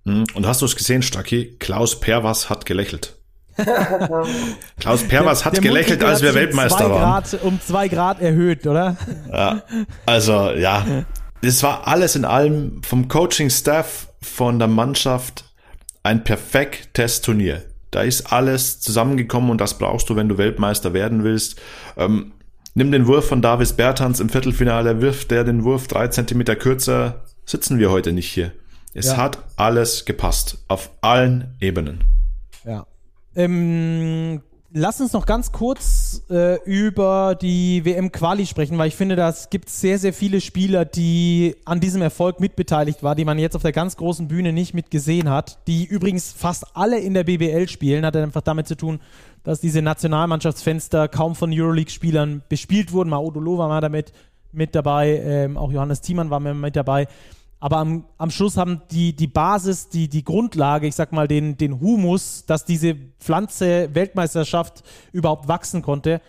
Hm, 0.05 0.25
und 0.35 0.47
hast 0.47 0.63
du 0.63 0.67
es 0.67 0.77
gesehen, 0.77 1.03
Stacki? 1.03 1.57
Klaus 1.59 2.01
Perwas 2.01 2.51
hat 2.51 2.67
gelächelt. 2.67 3.15
Klaus 4.79 5.03
Perwas 5.05 5.45
hat 5.45 5.55
der 5.55 5.63
gelächelt, 5.63 6.03
als 6.05 6.23
wir 6.23 6.35
Weltmeister 6.35 6.87
um 6.87 6.93
waren. 6.93 7.23
Grad, 7.23 7.43
um 7.43 7.61
zwei 7.61 7.89
Grad 7.89 8.21
erhöht, 8.21 8.67
oder? 8.67 8.97
Ja, 9.33 9.63
also 10.07 10.51
ja, 10.53 11.05
das 11.43 11.63
war 11.63 11.87
alles 11.87 12.17
in 12.17 12.25
allem 12.25 12.83
vom 12.83 13.09
Coaching-Staff, 13.09 14.09
von 14.21 14.59
der 14.59 14.69
Mannschaft 14.69 15.45
ein 16.03 16.25
perfektes 16.25 17.21
Turnier. 17.21 17.65
Da 17.91 18.03
ist 18.03 18.33
alles 18.33 18.81
zusammengekommen 18.81 19.51
und 19.51 19.61
das 19.61 19.79
brauchst 19.79 20.11
du, 20.11 20.17
wenn 20.17 20.29
du 20.29 20.39
Weltmeister 20.39 20.93
werden 20.93 21.25
willst. 21.25 21.61
Ähm, 21.97 22.33
nimm 22.75 22.93
den 22.93 23.07
Wurf 23.07 23.29
von 23.29 23.43
Davis 23.43 23.73
Bertans 23.73 24.21
im 24.21 24.29
Viertelfinale, 24.29 25.01
wirft 25.01 25.31
der 25.31 25.45
den 25.45 25.65
Wurf 25.65 25.89
drei 25.89 26.09
Zentimeter 26.09 26.57
kürzer, 26.57 27.25
sitzen 27.45 27.79
wir 27.79 27.91
heute 27.91 28.13
nicht 28.13 28.29
hier. 28.29 28.53
Es 28.95 29.07
ja. 29.07 29.17
hat 29.17 29.39
alles 29.57 30.05
gepasst, 30.05 30.59
auf 30.69 30.91
allen 31.01 31.57
Ebenen. 31.61 32.05
Ja. 32.65 32.87
Ähm, 33.37 34.43
lass 34.73 35.01
uns 35.01 35.13
noch 35.13 35.27
ganz 35.27 35.53
kurz 35.53 36.23
äh, 36.31 36.63
über 36.65 37.35
die 37.35 37.85
WM-Quali 37.85 38.47
sprechen, 38.47 38.79
weil 38.79 38.89
ich 38.89 38.97
finde, 38.97 39.17
das 39.17 39.51
gibt 39.51 39.71
sehr, 39.71 39.99
sehr 39.99 40.13
viele 40.13 40.41
Spieler, 40.41 40.85
die 40.85 41.57
an 41.65 41.81
diesem 41.81 42.03
Erfolg 42.03 42.41
mitbeteiligt 42.41 43.03
waren, 43.03 43.17
die 43.17 43.25
man 43.25 43.39
jetzt 43.39 43.57
auf 43.57 43.63
der 43.63 43.73
ganz 43.73 43.97
großen 43.97 44.29
Bühne 44.29 44.53
nicht 44.53 44.75
mitgesehen 44.75 45.31
hat, 45.31 45.59
die 45.67 45.85
übrigens 45.85 46.33
fast 46.33 46.77
alle 46.77 46.99
in 46.99 47.15
der 47.15 47.25
BBL 47.25 47.69
spielen, 47.69 48.05
hat 48.05 48.17
einfach 48.17 48.43
damit 48.43 48.69
zu 48.69 48.77
tun, 48.77 49.01
dass 49.45 49.61
diese 49.61 49.83
Nationalmannschaftsfenster 49.83 51.09
kaum 51.09 51.35
von 51.35 51.51
Euroleague-Spielern 51.53 52.43
bespielt 52.49 52.93
wurden. 52.93 53.11
Maudolo 53.11 53.59
war 53.59 53.69
mal 53.69 53.81
damit 53.81 54.13
mit 54.53 54.75
dabei, 54.75 55.21
ähm, 55.25 55.57
auch 55.57 55.71
Johannes 55.71 56.01
Thiemann 56.01 56.31
war 56.31 56.41
mit 56.41 56.77
dabei. 56.77 57.07
Aber 57.61 57.79
am, 57.79 58.05
am 58.19 58.31
Schluss 58.31 58.57
haben 58.57 58.83
die, 58.91 59.15
die 59.15 59.27
Basis, 59.27 59.89
die, 59.89 60.09
die 60.09 60.23
Grundlage, 60.23 60.87
ich 60.87 60.95
sag 60.95 61.13
mal, 61.13 61.27
den, 61.27 61.57
den 61.57 61.81
Humus, 61.81 62.45
dass 62.47 62.65
diese 62.65 62.95
Pflanze 63.19 63.95
Weltmeisterschaft 63.95 64.85
überhaupt 65.13 65.49
wachsen 65.49 65.83
konnte, 65.83 66.21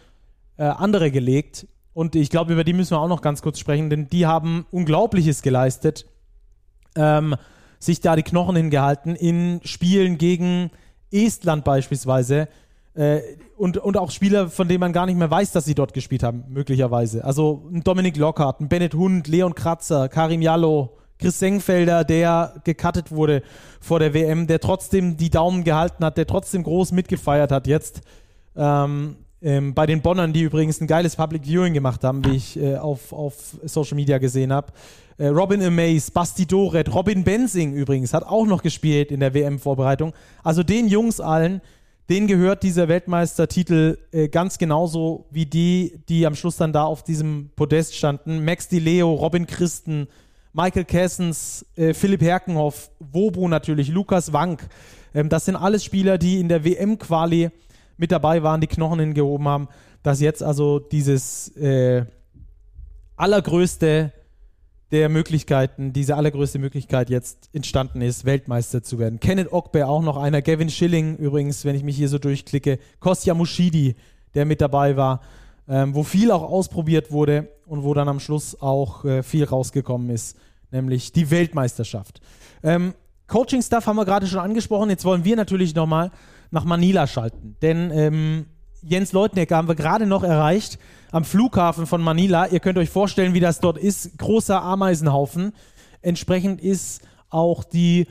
äh, 0.58 0.64
andere 0.64 1.12
gelegt. 1.12 1.68
Und 1.94 2.16
ich 2.16 2.30
glaube, 2.30 2.54
über 2.54 2.64
die 2.64 2.74
müssen 2.74 2.92
wir 2.92 3.00
auch 3.00 3.08
noch 3.08 3.22
ganz 3.22 3.42
kurz 3.42 3.60
sprechen, 3.60 3.90
denn 3.90 4.08
die 4.08 4.26
haben 4.26 4.66
Unglaubliches 4.72 5.42
geleistet, 5.42 6.06
ähm, 6.96 7.36
sich 7.78 8.02
da 8.02 8.16
die 8.16 8.24
Knochen 8.24 8.56
hingehalten 8.56 9.16
in 9.16 9.62
Spielen 9.64 10.18
gegen 10.18 10.72
Estland 11.12 11.64
beispielsweise. 11.64 12.48
Äh, 12.96 13.22
und, 13.56 13.78
und 13.78 13.98
auch 13.98 14.10
Spieler, 14.10 14.50
von 14.50 14.68
denen 14.68 14.80
man 14.80 14.94
gar 14.94 15.06
nicht 15.06 15.18
mehr 15.18 15.30
weiß, 15.30 15.52
dass 15.52 15.66
sie 15.66 15.76
dort 15.76 15.94
gespielt 15.94 16.24
haben, 16.24 16.46
möglicherweise. 16.50 17.24
Also 17.24 17.70
ein 17.72 17.84
Dominik 17.84 18.18
Lockhart, 18.18 18.62
ein 18.62 18.70
Bennett 18.70 18.96
Hund, 18.96 19.28
Leon 19.28 19.54
Kratzer, 19.54 20.10
Karim 20.10 20.42
Jallo, 20.42 20.98
Chris 21.20 21.38
Sengfelder, 21.38 22.06
der 22.06 22.54
gecuttet 22.64 23.12
wurde 23.12 23.44
vor 23.82 24.00
der 24.00 24.14
WM, 24.14 24.48
der 24.48 24.62
trotzdem 24.62 25.18
die 25.18 25.30
Daumen 25.30 25.66
gehalten 25.66 26.06
hat, 26.06 26.18
der 26.18 26.26
trotzdem 26.26 26.64
groß 26.64 26.94
mitgefeiert 26.94 27.52
hat 27.52 27.68
jetzt. 27.68 28.02
Ähm, 28.56 29.18
ähm, 29.42 29.74
bei 29.74 29.86
den 29.86 30.02
Bonnern, 30.02 30.34
die 30.34 30.42
übrigens 30.42 30.82
ein 30.82 30.88
geiles 30.88 31.16
Public 31.16 31.46
Viewing 31.46 31.74
gemacht 31.74 32.04
haben, 32.04 32.26
wie 32.26 32.36
ich 32.36 32.60
äh, 32.60 32.78
auf, 32.78 33.14
auf 33.14 33.58
Social 33.64 33.96
Media 33.96 34.18
gesehen 34.18 34.52
habe. 34.52 34.72
Äh, 35.18 35.28
Robin 35.28 35.62
Amaze, 35.62 36.12
Basti 36.12 36.46
Doret, 36.46 36.94
Robin 36.94 37.24
Benzing 37.24 37.74
übrigens 37.74 38.14
hat 38.14 38.24
auch 38.24 38.46
noch 38.46 38.64
gespielt 38.64 39.12
in 39.12 39.20
der 39.20 39.34
WM-Vorbereitung. 39.34 40.14
Also 40.44 40.64
den 40.64 40.88
Jungs 40.88 41.20
allen, 41.20 41.62
denen 42.10 42.28
gehört 42.28 42.64
dieser 42.64 42.88
Weltmeistertitel 42.88 43.98
äh, 44.12 44.30
ganz 44.30 44.58
genauso 44.58 45.26
wie 45.32 45.46
die, 45.46 46.02
die 46.08 46.26
am 46.26 46.36
Schluss 46.36 46.58
dann 46.58 46.74
da 46.74 46.84
auf 46.84 47.04
diesem 47.04 47.50
Podest 47.56 47.96
standen. 47.96 48.44
Max 48.44 48.70
Di 48.70 48.80
Leo, 48.80 49.14
Robin 49.14 49.46
Christen, 49.46 50.08
Michael 50.54 50.86
Kessens, 50.86 51.66
äh, 51.76 51.94
Philipp 51.94 52.22
Herkenhoff, 52.22 52.90
Wobu 53.00 53.48
natürlich, 53.48 53.90
Lukas 53.90 54.34
Wank. 54.34 54.68
Ähm, 55.14 55.30
das 55.30 55.46
sind 55.46 55.56
alles 55.56 55.84
Spieler, 55.84 56.18
die 56.18 56.40
in 56.40 56.50
der 56.50 56.64
WM-Quali 56.64 57.52
mit 57.98 58.12
dabei 58.12 58.42
waren, 58.44 58.62
die 58.62 58.68
Knochen 58.68 59.00
hingehoben 59.00 59.48
haben, 59.48 59.68
dass 60.04 60.22
jetzt 60.22 60.42
also 60.42 60.80
dieses 60.80 61.56
äh, 61.58 62.06
allergrößte 63.16 64.14
der 64.92 65.10
Möglichkeiten, 65.10 65.94
diese 65.94 66.16
allergrößte 66.16 66.58
Möglichkeit 66.58 67.10
jetzt 67.12 67.50
entstanden 67.54 68.02
ist, 68.02 68.26
Weltmeister 68.26 68.82
zu 68.82 68.98
werden. 68.98 69.20
Kenneth 69.20 69.54
Ogbe 69.54 69.86
auch 69.86 70.02
noch 70.02 70.18
einer, 70.18 70.42
Gavin 70.42 70.70
Schilling 70.70 71.18
übrigens, 71.18 71.64
wenn 71.64 71.76
ich 71.76 71.84
mich 71.84 71.96
hier 71.96 72.10
so 72.10 72.18
durchklicke, 72.18 72.80
Kostja 73.00 73.36
Mushidi, 73.36 73.96
der 74.34 74.46
mit 74.46 74.62
dabei 74.62 74.98
war, 74.98 75.22
ähm, 75.70 75.94
wo 75.94 76.04
viel 76.04 76.32
auch 76.32 76.44
ausprobiert 76.44 77.12
wurde 77.12 77.48
und 77.66 77.84
wo 77.84 77.94
dann 77.94 78.10
am 78.10 78.20
Schluss 78.20 78.60
auch 78.60 79.06
äh, 79.06 79.24
viel 79.24 79.46
rausgekommen 79.46 80.10
ist, 80.10 80.36
nämlich 80.72 81.12
die 81.12 81.30
Weltmeisterschaft. 81.30 82.20
Ähm, 82.64 82.94
Coaching-Stuff 83.28 83.86
haben 83.86 83.96
wir 83.96 84.06
gerade 84.06 84.28
schon 84.28 84.40
angesprochen, 84.40 84.90
jetzt 84.90 85.06
wollen 85.06 85.24
wir 85.24 85.36
natürlich 85.36 85.76
nochmal 85.76 86.12
nach 86.50 86.66
Manila 86.66 87.06
schalten, 87.06 87.56
denn 87.62 87.92
ähm, 87.92 88.46
Jens 88.82 89.12
Leutnecker 89.12 89.58
haben 89.58 89.68
wir 89.68 89.76
gerade 89.76 90.06
noch 90.06 90.24
erreicht 90.24 90.80
am 91.12 91.26
Flughafen 91.26 91.86
von 91.86 92.02
Manila. 92.02 92.48
Ihr 92.48 92.60
könnt 92.60 92.78
euch 92.78 92.90
vorstellen, 92.90 93.34
wie 93.34 93.40
das 93.40 93.60
dort 93.60 93.78
ist. 93.78 94.18
Großer 94.18 94.62
Ameisenhaufen. 94.62 95.54
Entsprechend 96.02 96.62
ist 96.62 97.02
auch 97.30 97.64
die 97.66 98.08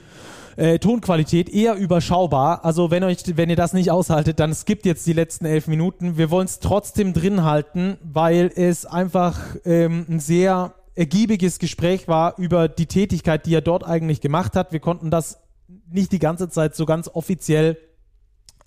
äh, 0.59 0.80
Tonqualität 0.80 1.48
eher 1.48 1.76
überschaubar. 1.76 2.64
Also 2.64 2.90
wenn 2.90 3.04
euch, 3.04 3.18
wenn 3.36 3.48
ihr 3.48 3.56
das 3.56 3.72
nicht 3.72 3.92
aushaltet, 3.92 4.40
dann 4.40 4.52
skippt 4.52 4.86
jetzt 4.86 5.06
die 5.06 5.12
letzten 5.12 5.44
elf 5.44 5.68
Minuten. 5.68 6.18
Wir 6.18 6.32
wollen 6.32 6.46
es 6.46 6.59
trotzdem 6.59 7.12
drin 7.12 7.44
halten, 7.44 7.96
weil 8.02 8.50
es 8.54 8.84
einfach 8.84 9.38
ähm, 9.64 10.04
ein 10.09 10.18
sehr 10.18 10.74
ergiebiges 10.96 11.61
Gespräch 11.61 12.09
war 12.09 12.36
über 12.38 12.66
die 12.66 12.86
Tätigkeit, 12.86 13.46
die 13.46 13.54
er 13.54 13.61
dort 13.61 13.86
eigentlich 13.86 14.20
gemacht 14.20 14.56
hat. 14.56 14.72
Wir 14.72 14.80
konnten 14.80 15.12
das 15.12 15.38
nicht 15.92 16.11
die 16.11 16.18
ganze 16.18 16.48
Zeit 16.48 16.74
so 16.74 16.86
ganz 16.86 17.06
offiziell 17.06 17.78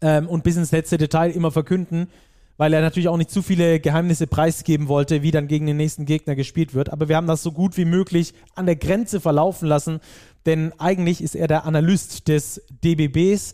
ähm, 0.01 0.29
und 0.29 0.45
bis 0.45 0.55
ins 0.55 0.71
letzte 0.71 0.97
Detail 0.97 1.31
immer 1.31 1.51
verkünden, 1.51 2.07
weil 2.55 2.73
er 2.73 2.79
natürlich 2.79 3.09
auch 3.09 3.17
nicht 3.17 3.31
zu 3.31 3.41
viele 3.41 3.81
Geheimnisse 3.81 4.27
preisgeben 4.27 4.87
wollte, 4.87 5.23
wie 5.23 5.31
dann 5.31 5.49
gegen 5.49 5.65
den 5.65 5.75
nächsten 5.75 6.05
Gegner 6.05 6.35
gespielt 6.35 6.73
wird. 6.73 6.93
Aber 6.93 7.09
wir 7.09 7.17
haben 7.17 7.27
das 7.27 7.43
so 7.43 7.51
gut 7.51 7.75
wie 7.75 7.85
möglich 7.85 8.33
an 8.55 8.65
der 8.65 8.77
Grenze 8.77 9.19
verlaufen 9.19 9.67
lassen, 9.67 9.99
denn 10.45 10.73
eigentlich 10.79 11.23
ist 11.23 11.35
er 11.35 11.47
der 11.47 11.65
Analyst 11.65 12.27
des 12.27 12.65
DBBs. 12.83 13.53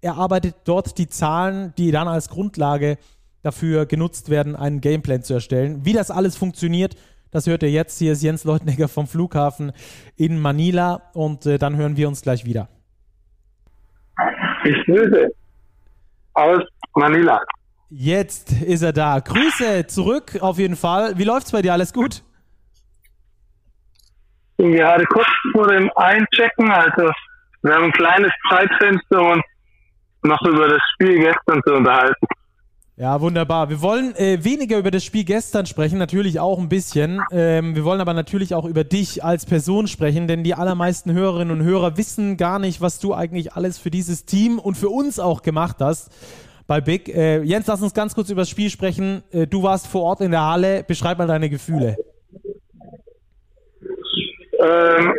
Er 0.00 0.16
arbeitet 0.16 0.56
dort 0.64 0.98
die 0.98 1.08
Zahlen, 1.08 1.72
die 1.78 1.90
dann 1.90 2.08
als 2.08 2.28
Grundlage 2.28 2.98
dafür 3.42 3.86
genutzt 3.86 4.28
werden, 4.28 4.56
einen 4.56 4.80
Gameplan 4.80 5.22
zu 5.22 5.34
erstellen. 5.34 5.84
Wie 5.84 5.92
das 5.92 6.10
alles 6.10 6.36
funktioniert, 6.36 6.96
das 7.30 7.46
hört 7.46 7.62
ihr 7.62 7.70
jetzt. 7.70 7.98
Hier 7.98 8.12
ist 8.12 8.22
Jens 8.22 8.44
Leutnegger 8.44 8.88
vom 8.88 9.06
Flughafen 9.06 9.72
in 10.16 10.38
Manila 10.38 11.02
und 11.12 11.46
äh, 11.46 11.58
dann 11.58 11.76
hören 11.76 11.96
wir 11.96 12.08
uns 12.08 12.22
gleich 12.22 12.44
wieder. 12.44 12.68
Ich 14.64 14.76
grüße 14.86 15.30
aus 16.34 16.62
Manila. 16.94 17.40
Jetzt 17.88 18.50
ist 18.52 18.82
er 18.82 18.92
da. 18.92 19.20
Grüße 19.20 19.86
zurück 19.86 20.38
auf 20.40 20.58
jeden 20.58 20.76
Fall. 20.76 21.18
Wie 21.18 21.24
läuft's 21.24 21.52
bei 21.52 21.62
dir? 21.62 21.72
Alles 21.72 21.92
gut? 21.92 22.24
Gerade 24.58 25.04
kurz 25.06 25.28
vor 25.52 25.68
dem 25.68 25.90
Einchecken, 25.96 26.70
also 26.70 27.10
wir 27.62 27.74
haben 27.74 27.84
ein 27.84 27.92
kleines 27.92 28.32
Zeitfenster, 28.48 29.20
um 29.20 29.32
uns 29.32 29.42
noch 30.22 30.42
über 30.42 30.68
das 30.68 30.80
Spiel 30.94 31.18
gestern 31.18 31.60
zu 31.66 31.74
unterhalten. 31.74 32.26
Ja, 32.98 33.20
wunderbar. 33.20 33.68
Wir 33.68 33.82
wollen 33.82 34.16
äh, 34.16 34.42
weniger 34.42 34.78
über 34.78 34.90
das 34.90 35.04
Spiel 35.04 35.24
gestern 35.24 35.66
sprechen, 35.66 35.98
natürlich 35.98 36.40
auch 36.40 36.58
ein 36.58 36.70
bisschen. 36.70 37.20
Ähm, 37.30 37.76
wir 37.76 37.84
wollen 37.84 38.00
aber 38.00 38.14
natürlich 38.14 38.54
auch 38.54 38.64
über 38.64 38.84
dich 38.84 39.22
als 39.22 39.44
Person 39.44 39.86
sprechen, 39.86 40.26
denn 40.26 40.44
die 40.44 40.54
allermeisten 40.54 41.12
Hörerinnen 41.12 41.60
und 41.60 41.66
Hörer 41.66 41.98
wissen 41.98 42.38
gar 42.38 42.58
nicht, 42.58 42.80
was 42.80 42.98
du 42.98 43.12
eigentlich 43.12 43.52
alles 43.52 43.76
für 43.76 43.90
dieses 43.90 44.24
Team 44.24 44.58
und 44.58 44.76
für 44.76 44.88
uns 44.88 45.18
auch 45.18 45.42
gemacht 45.42 45.76
hast 45.80 46.10
bei 46.66 46.80
Big. 46.80 47.14
Äh, 47.14 47.42
Jens, 47.42 47.66
lass 47.66 47.82
uns 47.82 47.92
ganz 47.92 48.14
kurz 48.14 48.30
über 48.30 48.40
das 48.42 48.48
Spiel 48.48 48.70
sprechen. 48.70 49.22
Äh, 49.30 49.46
du 49.46 49.62
warst 49.62 49.88
vor 49.88 50.02
Ort 50.02 50.22
in 50.22 50.30
der 50.30 50.44
Halle. 50.44 50.82
Beschreib 50.82 51.18
mal 51.18 51.26
deine 51.26 51.50
Gefühle. 51.50 51.96
Ähm, 54.58 55.14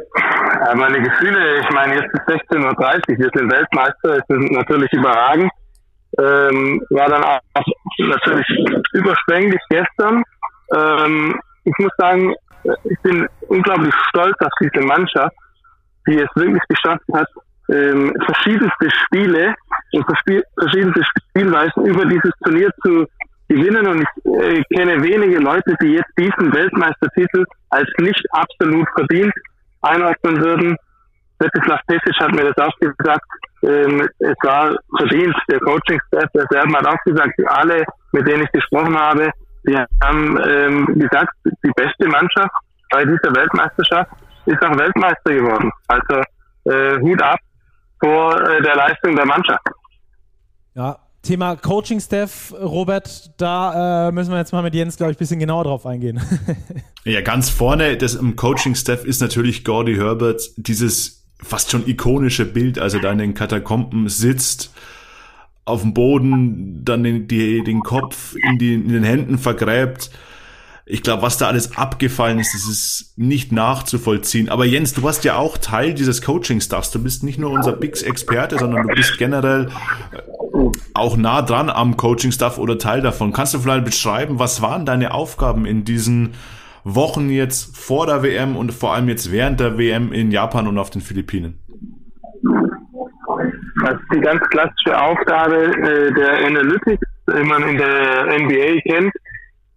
meine 0.76 1.02
Gefühle, 1.02 1.60
ich 1.60 1.70
meine, 1.72 1.96
jetzt 1.96 2.14
ist 2.14 2.28
16.30 2.52 2.60
Uhr, 2.60 3.18
wir 3.20 3.30
sind 3.34 3.52
Weltmeister, 3.52 4.18
es 4.18 4.30
ist 4.30 4.52
natürlich 4.52 4.92
überragend 4.94 5.52
ähm, 6.20 6.82
war 6.90 7.10
dann 7.10 7.24
auch 7.24 7.40
natürlich 8.00 8.48
überschwänglich 8.94 9.62
gestern. 9.70 10.24
Ähm, 10.76 11.40
ich 11.64 11.74
muss 11.80 11.92
sagen, 11.98 12.34
ich 12.84 13.00
bin 13.02 13.28
unglaublich 13.48 13.94
stolz 14.10 14.36
auf 14.40 14.52
diese 14.62 14.86
Mannschaft, 14.86 15.36
die 16.08 16.18
es 16.18 16.30
wirklich 16.36 16.64
geschafft 16.70 17.04
hat, 17.14 17.28
ähm, 17.70 18.14
verschiedenste 18.26 18.90
Spiele 18.90 19.54
und 19.94 20.06
verschiedenste 20.06 21.04
Spielweisen 21.30 21.86
über 21.86 22.06
dieses 22.06 22.32
Turnier 22.44 22.72
zu 22.84 23.06
gewinnen. 23.48 23.88
Und 23.88 24.02
ich 24.02 24.26
äh, 24.26 24.64
kenne 24.76 25.02
wenige 25.04 25.39
Leute, 25.39 25.76
die 25.82 25.93
jetzt 25.93 26.12
diesen 26.18 26.54
Weltmeistertitel 26.54 27.45
als 27.70 27.89
nicht 28.00 28.26
absolut 28.32 28.88
verdient 28.95 29.34
einordnen 29.82 30.41
würden. 30.41 30.78
Svetislav 31.38 31.80
Pesic 31.88 32.20
hat 32.20 32.32
mir 32.32 32.52
das 32.52 32.58
auch 32.58 32.78
gesagt. 32.80 33.26
Ähm, 33.64 34.08
es 34.20 34.36
war 34.43 34.76
verdient, 34.98 35.36
der 35.50 35.60
Coaching-Staff, 35.60 36.30
der 36.34 36.45
selber 36.50 36.80
hat 36.80 36.88
auch 36.88 37.04
gesagt, 37.06 37.34
alle, 37.48 37.84
mit 38.12 38.28
denen 38.28 38.43
ich 38.43 38.52
gesprochen 38.52 38.98
habe, 38.98 39.32
die 39.68 39.78
haben 40.04 40.39
ähm, 40.48 40.86
gesagt, 41.00 41.34
die 41.43 41.72
beste 41.76 42.08
Mannschaft 42.08 42.52
bei 42.91 43.04
dieser 43.04 43.36
Weltmeisterschaft 43.36 44.12
ist 44.45 44.62
auch 44.64 44.78
Weltmeister 44.78 45.34
geworden. 45.34 45.70
Also 45.88 46.22
äh, 46.66 47.00
Hut 47.02 47.22
ab 47.22 47.39
vor 48.00 48.39
äh, 48.41 48.62
der 48.62 48.76
Leistung 48.76 49.16
der 49.16 49.26
Mannschaft. 49.26 49.68
Ja, 50.76 50.98
Thema 51.28 51.57
Coaching-Staff, 51.57 52.53
Robert, 52.57 53.32
da 53.36 54.07
äh, 54.07 54.11
müssen 54.13 54.32
wir 54.32 54.38
jetzt 54.38 54.53
mal 54.53 54.61
mit 54.61 54.73
Jens, 54.73 54.95
glaube 54.95 55.11
ich, 55.11 55.17
ein 55.17 55.19
bisschen 55.19 55.39
genauer 55.39 55.65
drauf 55.65 55.86
eingehen. 55.86 56.21
ja, 57.03 57.19
ganz 57.19 57.49
vorne 57.49 57.97
des, 57.97 58.15
im 58.15 58.38
Coaching-Staff 58.38 59.03
ist 59.03 59.19
natürlich 59.19 59.65
Gordy 59.65 59.95
Herbert, 59.95 60.41
dieses 60.55 61.25
fast 61.43 61.69
schon 61.69 61.86
ikonische 61.86 62.45
Bild, 62.45 62.80
als 62.80 62.93
er 62.93 63.01
da 63.01 63.11
in 63.11 63.17
den 63.17 63.34
Katakomben 63.34 64.07
sitzt, 64.07 64.71
auf 65.65 65.82
dem 65.82 65.93
Boden, 65.93 66.86
dann 66.86 67.03
den, 67.03 67.28
die, 67.28 67.61
den 67.61 67.82
Kopf 67.82 68.36
in, 68.49 68.57
die, 68.57 68.75
in 68.75 68.88
den 68.88 69.03
Händen 69.03 69.38
vergräbt. 69.38 70.09
Ich 70.86 71.03
glaube, 71.03 71.23
was 71.23 71.38
da 71.38 71.49
alles 71.49 71.75
abgefallen 71.75 72.39
ist, 72.39 72.53
das 72.53 72.69
ist 72.69 73.13
nicht 73.17 73.51
nachzuvollziehen. 73.51 74.47
Aber 74.47 74.63
Jens, 74.63 74.93
du 74.93 75.03
warst 75.03 75.25
ja 75.25 75.36
auch 75.36 75.57
Teil 75.57 75.93
dieses 75.93 76.21
Coaching-Stuffs. 76.21 76.91
Du 76.91 77.03
bist 77.03 77.23
nicht 77.23 77.38
nur 77.38 77.51
unser 77.51 77.73
Bigs-Experte, 77.73 78.57
sondern 78.57 78.88
du 78.88 78.95
bist 78.95 79.17
generell 79.17 79.67
auch 80.93 81.18
nah 81.18 81.41
dran 81.41 81.70
am 81.70 81.97
Coaching-Stuff 81.97 82.58
oder 82.58 82.78
Teil 82.78 83.01
davon. 83.01 83.34
Kannst 83.34 83.53
du 83.53 83.60
vielleicht 83.60 83.86
beschreiben, 83.86 84.39
was 84.39 84.62
waren 84.62 84.86
deine 84.86 85.14
Aufgaben 85.14 85.66
in 85.66 85.84
diesen 85.84 86.34
Wochen 86.84 87.30
jetzt 87.30 87.78
vor 87.78 88.05
der 88.05 88.24
WM 88.24 88.55
und 88.55 88.74
vor 88.74 88.93
allem 88.93 89.10
jetzt 89.10 89.32
während 89.32 89.60
der 89.60 89.78
WM 89.78 90.12
in 90.14 90.32
Japan 90.32 90.68
und 90.68 90.78
auf 90.78 90.89
den 90.89 91.01
Philippinen? 91.01 91.60
Das 93.84 93.93
ist 93.93 94.14
die 94.14 94.22
ganz 94.22 94.41
klassische 94.49 94.99
Aufgabe 94.99 95.55
äh, 95.55 96.14
der 96.14 96.45
Analytics, 96.45 97.08
die 97.30 97.43
man 97.43 97.64
in 97.64 97.78
der 97.78 98.39
NBA 98.39 98.82
kennt. 98.89 99.14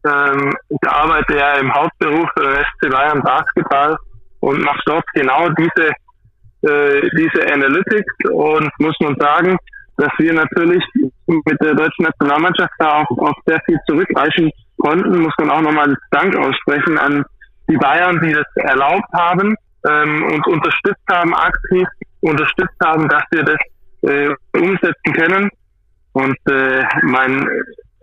Ähm, 0.07 0.55
ich 0.69 0.89
arbeite 0.89 1.37
ja 1.37 1.59
im 1.59 1.73
Hauptberuf 1.75 2.29
für 2.37 2.65
SC 2.65 2.91
Bayern 2.91 3.23
Basketball 3.23 3.99
und 4.41 4.63
mache 4.63 4.81
dort 4.87 5.05
genau 5.15 5.49
diese, 5.51 5.89
äh, 6.63 7.09
diese 7.19 7.53
Analytics 7.53 8.15
und 8.33 8.71
muss 8.79 8.97
man 9.01 9.17
sagen, 9.19 9.59
dass 10.01 10.13
wir 10.19 10.33
natürlich 10.33 10.83
mit 11.27 11.61
der 11.63 11.75
deutschen 11.75 12.05
Nationalmannschaft 12.05 12.73
da 12.79 13.03
auch 13.03 13.19
auf 13.19 13.37
sehr 13.47 13.61
viel 13.67 13.79
zurückreichen 13.87 14.51
konnten, 14.79 15.21
muss 15.21 15.35
man 15.39 15.51
auch 15.51 15.61
nochmal 15.61 15.95
Dank 16.11 16.35
aussprechen 16.37 16.99
an 16.99 17.25
die 17.69 17.77
Bayern, 17.77 18.21
die 18.23 18.33
das 18.33 18.47
erlaubt 18.57 19.13
haben 19.13 19.55
ähm, 19.89 20.25
und 20.25 20.47
unterstützt 20.47 21.05
haben, 21.13 21.35
aktiv 21.35 21.87
unterstützt 22.21 22.77
haben, 22.83 23.09
dass 23.09 23.23
wir 23.31 23.45
das 23.45 23.59
äh, 24.03 24.35
umsetzen 24.59 25.13
können. 25.13 25.51
Und 26.13 26.37
äh, 26.51 26.83
mein 27.03 27.47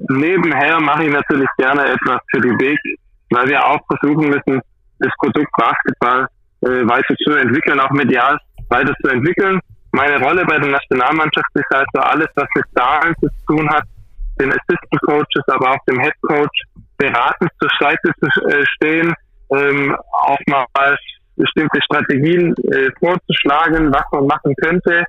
nebenher 0.10 0.80
mache 0.80 1.06
ich 1.06 1.12
natürlich 1.12 1.50
gerne 1.58 1.84
etwas 1.86 2.20
für 2.32 2.42
die 2.42 2.58
Weg, 2.60 2.80
weil 3.32 3.48
wir 3.48 3.66
auch 3.66 3.80
versuchen 3.88 4.30
müssen, 4.30 4.62
das 5.00 5.12
Produkt 5.20 5.52
Basketball 5.58 6.28
äh, 6.62 6.88
weiter 6.88 7.16
zu 7.24 7.32
entwickeln, 7.32 7.80
auch 7.80 7.92
medial 7.92 8.38
weiter 8.70 8.94
zu 9.02 9.10
entwickeln. 9.10 9.60
Meine 9.98 10.20
Rolle 10.20 10.46
bei 10.46 10.60
der 10.60 10.70
Nationalmannschaft 10.70 11.50
ist 11.56 11.74
also 11.74 12.08
alles, 12.08 12.28
was 12.36 12.48
mit 12.56 12.66
Zahlen 12.76 13.16
zu 13.20 13.28
tun 13.48 13.68
hat, 13.68 13.84
den 14.40 14.52
Assistant 14.52 15.02
Coaches, 15.02 15.44
aber 15.48 15.72
auch 15.72 15.86
dem 15.88 16.00
Head 16.00 16.14
Coach 16.22 16.62
beratend 16.98 17.50
zur 17.60 17.70
Seite 17.80 18.12
zu 18.20 18.48
äh, 18.48 18.64
stehen, 18.76 19.12
ähm, 19.50 19.98
auch 20.12 20.38
mal 20.46 20.96
bestimmte 21.36 21.82
Strategien 21.82 22.54
äh, 22.72 22.92
vorzuschlagen, 23.00 23.92
was 23.92 24.04
man 24.12 24.28
machen 24.28 24.54
könnte. 24.62 25.04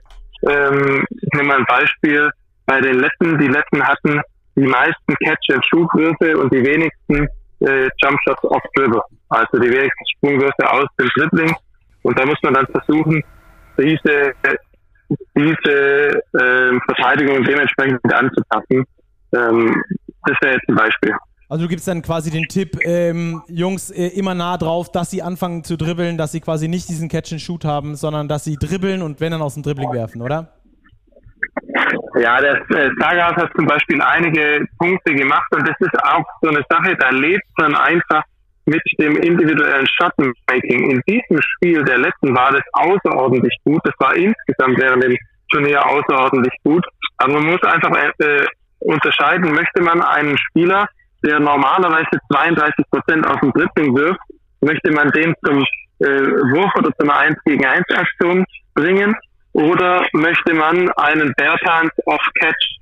Ähm, 0.49 1.05
ich 1.11 1.29
nehme 1.35 1.49
mal 1.49 1.59
ein 1.59 1.67
Beispiel. 1.67 2.31
Bei 2.65 2.81
den 2.81 3.01
Letten, 3.01 3.37
die 3.37 3.49
Letten 3.49 3.87
hatten 3.87 4.23
die 4.57 4.67
meisten 4.67 5.15
Catch-and-Shoot-Würfe 5.23 6.39
und 6.39 6.51
die 6.51 6.65
wenigsten 6.65 7.29
äh, 7.61 7.91
Jump-Shots 8.03 8.45
off 8.45 8.63
Dribble. 8.75 9.03
Also 9.29 9.59
die 9.59 9.71
wenigsten 9.71 10.07
Sprungwürfe 10.17 10.71
aus 10.71 10.87
dem 10.99 11.11
Dribbling. 11.15 11.55
Und 12.05 12.19
da 12.19 12.25
muss 12.25 12.39
man 12.43 12.55
dann 12.55 12.67
versuchen, 12.69 13.23
diese, 13.77 14.33
diese 15.37 16.21
äh, 16.35 16.79
Verteidigung 16.87 17.45
dementsprechend 17.45 18.01
anzupassen. 18.13 18.85
Ähm, 19.35 19.83
das 20.27 20.37
wäre 20.41 20.55
jetzt 20.55 20.69
ein 20.69 20.75
Beispiel. 20.75 21.15
Also 21.51 21.65
du 21.65 21.69
gibst 21.71 21.89
dann 21.89 22.03
quasi 22.03 22.31
den 22.31 22.45
Tipp, 22.45 22.77
ähm, 22.83 23.43
Jungs, 23.49 23.91
äh, 23.91 24.09
immer 24.09 24.35
nah 24.35 24.59
drauf, 24.59 24.93
dass 24.93 25.11
sie 25.11 25.23
anfangen 25.23 25.65
zu 25.65 25.79
dribbeln, 25.79 26.19
dass 26.19 26.33
sie 26.33 26.41
quasi 26.41 26.69
nicht 26.69 26.89
diesen 26.91 27.09
Catch-and-Shoot 27.09 27.65
haben, 27.65 27.95
sondern 27.97 28.29
dass 28.29 28.45
sie 28.45 28.57
dribbeln 28.57 29.01
und 29.01 29.21
wenn 29.21 29.33
dann 29.33 29.41
aus 29.41 29.55
dem 29.55 29.63
Dribbling 29.63 29.93
werfen, 29.93 30.21
oder? 30.21 30.53
Ja, 32.21 32.41
der 32.41 32.57
äh, 32.71 32.91
hat 33.01 33.51
zum 33.57 33.67
Beispiel 33.67 34.03
einige 34.03 34.67
Punkte 34.79 35.15
gemacht 35.15 35.51
und 35.53 35.67
das 35.67 35.77
ist 35.81 36.05
auch 36.05 36.25
so 36.43 36.51
eine 36.51 36.63
Sache, 36.69 36.95
da 36.99 37.11
lebt 37.11 37.47
man 37.59 37.75
einfach 37.75 38.23
mit 38.69 38.83
dem 38.99 39.17
individuellen 39.17 39.87
Shotmaking. 39.87 40.91
In 40.91 41.03
diesem 41.09 41.41
Spiel 41.43 41.85
der 41.85 41.99
letzten 41.99 42.35
war 42.37 42.53
das 42.53 42.63
außerordentlich 42.73 43.57
gut. 43.65 43.81
Das 43.85 43.95
war 43.99 44.15
insgesamt 44.15 44.79
während 44.79 45.03
dem 45.03 45.17
Turnier 45.51 45.85
außerordentlich 45.85 46.55
gut. 46.65 46.85
Aber 47.19 47.35
man 47.35 47.47
muss 47.47 47.63
einfach 47.63 47.91
äh, 48.19 48.47
unterscheiden, 48.81 49.53
möchte 49.53 49.83
man 49.83 50.03
einen 50.03 50.37
Spieler, 50.39 50.87
der 51.25 51.41
normalerweise 51.41 52.21
32 52.31 52.85
Prozent 52.91 53.27
aus 53.27 53.41
dem 53.41 53.53
Dribbling 53.53 53.97
wirft, 53.97 54.21
möchte 54.61 54.93
man 54.93 55.11
den 55.11 55.35
zum 55.45 55.65
äh, 56.01 56.07
Wurf 56.07 56.73
oder 56.77 56.91
zum 56.99 57.11
1 57.11 57.37
gegen 57.45 57.65
1 57.65 57.85
Aktion 57.91 58.45
bringen 58.75 59.17
oder 59.53 60.07
möchte 60.13 60.55
man 60.55 60.89
einen 60.93 61.33
Bertans 61.37 61.91
auf 62.07 62.21
Catch 62.39 62.79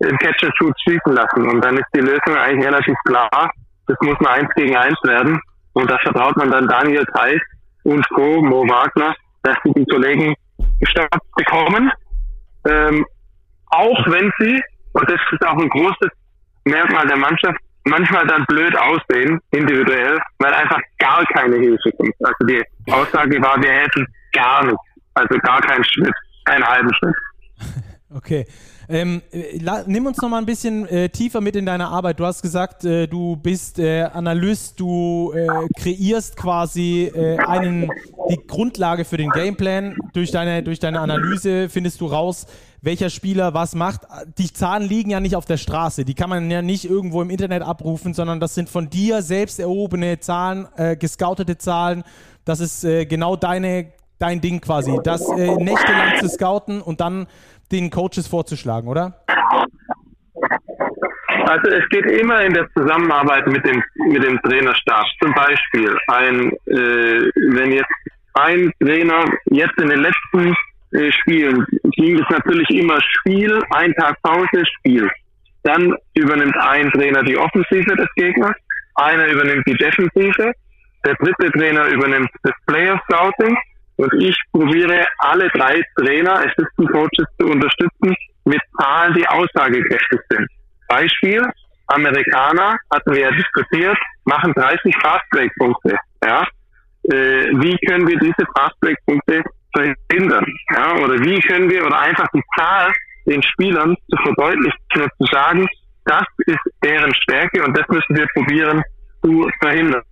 in 0.00 0.16
Catch 0.18 0.44
and 0.44 0.56
Shoot 0.56 0.74
schießen 0.84 1.12
lassen 1.12 1.48
und 1.48 1.64
dann 1.64 1.76
ist 1.76 1.88
die 1.94 2.00
Lösung 2.00 2.36
eigentlich 2.36 2.66
relativ 2.66 2.96
klar. 3.06 3.50
Das 3.90 3.98
muss 4.02 4.16
ein 4.20 4.44
1 4.44 4.54
gegen 4.54 4.76
1 4.76 4.94
werden 5.02 5.40
und 5.72 5.90
da 5.90 5.98
vertraut 5.98 6.36
man 6.36 6.48
dann 6.52 6.68
Daniel 6.68 7.04
Theiss 7.12 7.40
und 7.82 8.08
Co. 8.10 8.40
Mo 8.40 8.62
Wagner, 8.68 9.16
dass 9.42 9.56
sie 9.64 9.72
die 9.72 9.84
Kollegen 9.86 10.36
gestoppt 10.78 11.34
bekommen, 11.34 11.90
ähm, 12.68 13.04
auch 13.66 14.06
wenn 14.06 14.30
sie 14.38 14.62
und 14.92 15.10
das 15.10 15.20
ist 15.32 15.44
auch 15.44 15.58
ein 15.58 15.68
großes 15.68 16.08
Merkmal 16.64 17.06
der 17.08 17.16
Mannschaft, 17.16 17.58
manchmal 17.84 18.26
dann 18.28 18.44
blöd 18.46 18.76
aussehen, 18.78 19.40
individuell, 19.50 20.20
weil 20.38 20.54
einfach 20.54 20.80
gar 20.98 21.24
keine 21.26 21.56
Hilfe 21.56 21.90
kommt. 21.96 22.14
Also 22.22 22.46
die 22.46 22.62
Aussage 22.92 23.42
war, 23.42 23.60
wir 23.60 23.72
helfen 23.72 24.06
gar 24.32 24.64
nicht. 24.64 24.76
Also 25.14 25.36
gar 25.40 25.60
keinen 25.62 25.84
Schritt, 25.84 26.14
keinen 26.44 26.64
halben 26.64 26.94
Schritt. 26.94 27.14
Okay. 28.12 28.44
Ähm, 28.88 29.22
äh, 29.30 29.60
nimm 29.86 30.06
uns 30.06 30.20
noch 30.20 30.28
mal 30.28 30.38
ein 30.38 30.46
bisschen 30.46 30.84
äh, 30.88 31.08
tiefer 31.10 31.40
mit 31.40 31.54
in 31.54 31.64
deine 31.64 31.86
Arbeit. 31.86 32.18
Du 32.18 32.26
hast 32.26 32.42
gesagt, 32.42 32.84
äh, 32.84 33.06
du 33.06 33.36
bist 33.36 33.78
äh, 33.78 34.02
Analyst, 34.02 34.80
du 34.80 35.32
äh, 35.32 35.46
kreierst 35.78 36.36
quasi 36.36 37.04
äh, 37.14 37.38
einen, 37.38 37.88
die 38.28 38.40
Grundlage 38.48 39.04
für 39.04 39.16
den 39.16 39.30
Gameplan. 39.30 39.94
Durch 40.12 40.32
deine, 40.32 40.64
durch 40.64 40.80
deine 40.80 40.98
Analyse 40.98 41.68
findest 41.68 42.00
du 42.00 42.06
raus, 42.06 42.46
welcher 42.82 43.10
Spieler 43.10 43.54
was 43.54 43.76
macht. 43.76 44.00
Die 44.38 44.52
Zahlen 44.52 44.88
liegen 44.88 45.10
ja 45.10 45.20
nicht 45.20 45.36
auf 45.36 45.44
der 45.44 45.58
Straße. 45.58 46.04
Die 46.04 46.14
kann 46.14 46.30
man 46.30 46.50
ja 46.50 46.62
nicht 46.62 46.86
irgendwo 46.86 47.22
im 47.22 47.30
Internet 47.30 47.62
abrufen, 47.62 48.12
sondern 48.12 48.40
das 48.40 48.56
sind 48.56 48.68
von 48.68 48.90
dir 48.90 49.22
selbst 49.22 49.60
erhobene 49.60 50.18
Zahlen, 50.18 50.66
gescoutete 50.98 51.58
Zahlen. 51.58 52.02
Das 52.46 52.60
ist 52.60 52.80
genau 52.80 53.36
deine, 53.36 53.92
dein 54.18 54.40
Ding 54.40 54.62
quasi. 54.62 54.98
Das 55.04 55.28
nächtelang 55.28 56.20
zu 56.20 56.28
scouten 56.30 56.80
und 56.80 57.02
dann 57.02 57.26
den 57.72 57.90
Coaches 57.90 58.26
vorzuschlagen, 58.26 58.88
oder? 58.88 59.24
Also 61.46 61.68
es 61.70 61.88
geht 61.88 62.06
immer 62.06 62.42
in 62.42 62.54
der 62.54 62.68
Zusammenarbeit 62.74 63.46
mit 63.46 63.64
dem 63.64 63.82
mit 64.06 64.22
dem 64.22 64.40
Trainerstab. 64.42 65.04
Zum 65.20 65.34
Beispiel 65.34 65.96
ein, 66.06 66.52
äh, 66.66 67.30
wenn 67.54 67.72
jetzt 67.72 67.90
ein 68.34 68.72
Trainer 68.80 69.24
jetzt 69.46 69.76
in 69.80 69.88
den 69.88 70.00
letzten 70.00 70.54
äh, 70.92 71.12
Spielen 71.12 71.66
ging 71.96 72.18
es 72.18 72.28
natürlich 72.30 72.68
immer 72.70 73.00
Spiel, 73.00 73.60
ein 73.70 73.92
Tag 73.94 74.20
Pause, 74.22 74.64
Spiel. 74.78 75.10
Dann 75.62 75.94
übernimmt 76.14 76.56
ein 76.56 76.90
Trainer 76.92 77.22
die 77.22 77.36
Offensive 77.36 77.96
des 77.96 78.08
Gegners, 78.16 78.56
einer 78.94 79.26
übernimmt 79.26 79.66
die 79.66 79.74
Defensive, 79.74 80.52
der 81.04 81.14
dritte 81.14 81.50
Trainer 81.52 81.86
übernimmt 81.88 82.30
das 82.42 82.54
Player 82.66 83.00
Scouting 83.04 83.56
und 84.00 84.14
ich 84.14 84.36
probiere 84.52 85.06
alle 85.18 85.48
drei 85.50 85.82
Trainer, 85.96 86.36
Assistant 86.36 86.90
Coaches 86.90 87.26
zu 87.38 87.46
unterstützen 87.46 88.14
mit 88.44 88.60
Zahlen, 88.78 89.14
die 89.14 89.26
aussagekräftig 89.28 90.20
sind. 90.30 90.48
Beispiel, 90.88 91.46
Amerikaner, 91.88 92.76
hatten 92.92 93.12
wir 93.12 93.20
ja 93.20 93.30
diskutiert, 93.30 93.98
machen 94.24 94.54
30 94.54 94.96
Fastbreak-Punkte. 95.02 95.96
Ja? 96.24 96.46
Äh, 97.12 97.50
wie 97.60 97.76
können 97.86 98.08
wir 98.08 98.18
diese 98.18 98.46
Fastbreak-Punkte 98.56 99.42
verhindern? 99.76 100.46
Ja? 100.74 100.94
Oder 100.96 101.18
wie 101.20 101.38
können 101.40 101.68
wir, 101.68 101.84
oder 101.84 102.00
einfach 102.00 102.28
die 102.34 102.42
Zahl 102.56 102.92
den 103.26 103.42
Spielern 103.42 103.94
zu 104.08 104.22
verdeutlichen 104.22 104.78
zu 104.94 105.26
sagen, 105.30 105.68
das 106.06 106.24
ist 106.46 106.58
deren 106.82 107.14
Stärke 107.14 107.62
und 107.62 107.76
das 107.76 107.86
müssen 107.88 108.16
wir 108.16 108.26
probieren 108.34 108.82
zu 109.22 109.48
verhindern. 109.60 110.02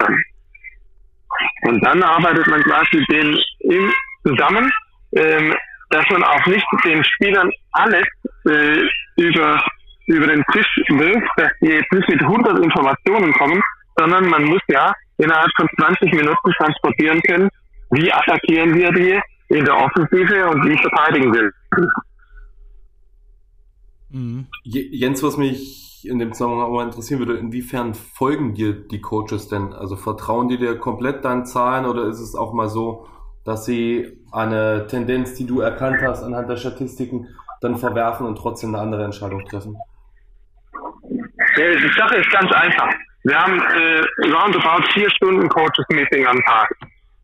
Und 1.62 1.84
dann 1.84 2.02
arbeitet 2.02 2.46
man 2.46 2.62
quasi 2.62 3.04
den 3.10 3.38
im, 3.60 3.92
zusammen, 4.24 4.70
ähm, 5.16 5.54
dass 5.90 6.04
man 6.10 6.22
auch 6.22 6.46
nicht 6.46 6.66
den 6.84 7.02
Spielern 7.04 7.50
alles 7.72 8.06
äh, 8.46 8.86
über, 9.16 9.62
über 10.06 10.26
den 10.26 10.44
Tisch 10.52 10.80
wirft, 10.88 11.28
dass 11.36 11.50
die 11.60 11.68
jetzt 11.68 11.92
nicht 11.92 12.08
mit 12.08 12.22
100 12.22 12.58
Informationen 12.58 13.32
kommen, 13.32 13.62
sondern 13.96 14.28
man 14.28 14.44
muss 14.44 14.60
ja 14.68 14.92
innerhalb 15.18 15.50
von 15.56 15.68
20 15.78 16.12
Minuten 16.12 16.52
transportieren 16.58 17.20
können, 17.22 17.48
wie 17.90 18.12
attackieren 18.12 18.74
wir 18.74 18.92
die 18.92 19.20
in 19.48 19.64
der 19.64 19.76
Offensive 19.76 20.46
und 20.48 20.64
wie 20.68 20.78
verteidigen 20.78 21.32
wir. 21.32 21.50
Mhm. 24.10 24.46
Jens, 24.64 25.22
was 25.22 25.36
mich 25.36 26.08
in 26.08 26.18
dem 26.18 26.32
Zusammenhang 26.32 26.72
mal 26.72 26.84
interessieren 26.84 27.18
würde, 27.18 27.36
inwiefern 27.36 27.94
folgen 27.94 28.54
dir 28.54 28.72
die 28.72 29.00
Coaches 29.00 29.48
denn? 29.48 29.72
Also 29.72 29.96
vertrauen 29.96 30.48
die 30.48 30.58
dir 30.58 30.78
komplett 30.78 31.24
deinen 31.24 31.44
Zahlen 31.44 31.86
oder 31.86 32.06
ist 32.06 32.20
es 32.20 32.34
auch 32.34 32.52
mal 32.52 32.68
so, 32.68 33.06
dass 33.44 33.64
sie 33.64 34.18
eine 34.32 34.86
Tendenz, 34.86 35.34
die 35.34 35.46
du 35.46 35.60
erkannt 35.60 35.98
hast 36.02 36.22
anhand 36.22 36.48
der 36.48 36.56
Statistiken, 36.56 37.28
dann 37.60 37.76
verwerfen 37.76 38.26
und 38.26 38.36
trotzdem 38.36 38.74
eine 38.74 38.82
andere 38.82 39.04
Entscheidung 39.04 39.44
treffen? 39.46 39.76
Die 41.56 41.92
Sache 41.96 42.16
ist 42.16 42.30
ganz 42.30 42.52
einfach. 42.52 42.88
Wir 43.24 43.36
haben 43.36 43.60
äh, 43.60 44.30
roundabout 44.30 44.86
vier 44.92 45.10
Stunden 45.10 45.48
Coaches-Meeting 45.48 46.26
am 46.26 46.40
Tag, 46.44 46.70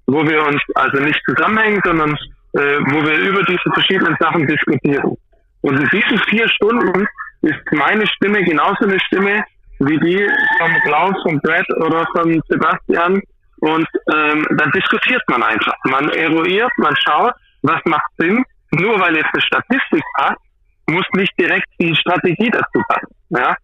wo 0.06 0.26
wir 0.26 0.44
uns 0.44 0.60
also 0.74 0.98
nicht 0.98 1.20
zusammenhängen, 1.26 1.80
sondern 1.84 2.10
äh, 2.54 2.78
wo 2.90 3.04
wir 3.04 3.18
über 3.18 3.42
diese 3.44 3.70
verschiedenen 3.72 4.16
Sachen 4.18 4.46
diskutieren. 4.46 5.16
Und 5.64 5.80
in 5.80 5.88
diesen 5.88 6.18
vier 6.28 6.46
Stunden 6.50 7.06
ist 7.40 7.72
meine 7.72 8.06
Stimme 8.06 8.44
genauso 8.44 8.84
eine 8.84 9.00
Stimme 9.00 9.42
wie 9.78 9.98
die 9.98 10.28
von 10.58 10.70
Klaus, 10.84 11.14
von 11.22 11.40
Brad 11.40 11.66
oder 11.76 12.06
von 12.12 12.38
Sebastian. 12.48 13.22
Und 13.60 13.88
ähm, 14.14 14.46
dann 14.58 14.70
diskutiert 14.72 15.22
man 15.28 15.42
einfach. 15.42 15.72
Man 15.84 16.10
eruiert, 16.10 16.70
man 16.76 16.94
schaut, 16.96 17.32
was 17.62 17.80
macht 17.86 18.10
Sinn. 18.18 18.44
Nur 18.72 19.00
weil 19.00 19.16
jetzt 19.16 19.30
eine 19.32 19.40
Statistik 19.40 20.02
passt, 20.18 20.40
muss 20.86 21.06
nicht 21.14 21.32
direkt 21.40 21.66
die 21.80 21.96
Strategie 21.96 22.50
dazu 22.50 22.82
passen. 22.86 23.14
Ja? 23.30 23.56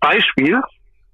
Beispiel, 0.00 0.58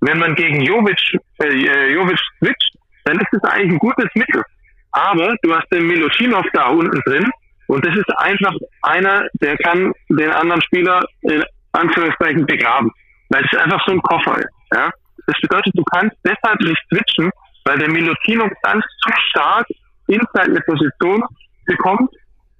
wenn 0.00 0.18
man 0.20 0.36
gegen 0.36 0.60
Jovic, 0.62 1.00
äh, 1.42 1.92
Jovic 1.92 2.20
switcht, 2.38 2.76
dann 3.04 3.18
ist 3.18 3.32
es 3.32 3.42
eigentlich 3.50 3.72
ein 3.72 3.78
gutes 3.78 4.08
Mittel. 4.14 4.44
Aber 4.92 5.34
du 5.42 5.52
hast 5.52 5.66
den 5.72 5.88
Milutinov 5.88 6.46
da 6.52 6.68
unten 6.68 7.00
drin 7.00 7.28
und 7.70 7.86
das 7.86 7.94
ist 7.94 8.10
einfach 8.18 8.52
einer, 8.82 9.28
der 9.34 9.56
kann 9.58 9.92
den 10.08 10.30
anderen 10.30 10.60
Spieler 10.62 11.04
in 11.20 11.44
Anführungszeichen 11.70 12.44
begraben. 12.44 12.90
Weil 13.28 13.44
es 13.44 13.58
einfach 13.58 13.80
so 13.86 13.92
ein 13.92 14.02
Koffer 14.02 14.38
ist. 14.38 14.50
Ja? 14.74 14.90
Das 15.28 15.36
bedeutet, 15.40 15.72
du 15.76 15.84
kannst 15.84 16.16
deshalb 16.24 16.60
nicht 16.62 16.82
switchen, 16.88 17.30
weil 17.64 17.78
der 17.78 17.88
Milutino 17.88 18.48
dann 18.64 18.82
zu 18.82 19.10
stark 19.28 19.66
inside 20.08 20.50
eine 20.50 20.60
Position 20.62 21.22
bekommt 21.66 22.10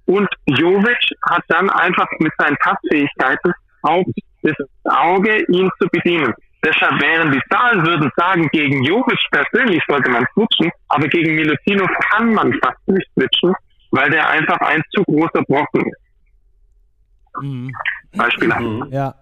und 0.05 0.29
Jovic 0.45 0.97
hat 1.29 1.43
dann 1.49 1.69
einfach 1.69 2.07
mit 2.19 2.31
seinen 2.37 2.55
Passfähigkeiten 2.57 3.53
auch 3.81 4.05
das 4.43 4.55
Auge, 4.85 5.43
ihn 5.49 5.69
zu 5.77 5.89
bedienen. 5.91 6.33
Deshalb 6.63 7.01
wären 7.01 7.33
die 7.33 7.41
Zahlen 7.49 7.85
würden 7.85 8.09
sagen, 8.15 8.47
gegen 8.53 8.81
Jovic 8.85 9.19
persönlich 9.31 9.83
sollte 9.89 10.09
man 10.09 10.25
switchen, 10.33 10.71
aber 10.87 11.07
gegen 11.09 11.35
Milutino 11.35 11.85
kann 12.11 12.33
man 12.33 12.53
fast 12.63 12.87
nicht 12.87 13.09
switchen, 13.13 13.53
weil 13.91 14.09
der 14.09 14.29
einfach 14.29 14.59
ein 14.61 14.81
zu 14.93 15.03
großer 15.03 15.43
Brocken 15.47 15.85
ist. 15.85 17.41
Mhm. 17.41 17.71
Beispiele. 18.13 18.59
Mhm. 18.59 18.87
Ja. 18.91 19.15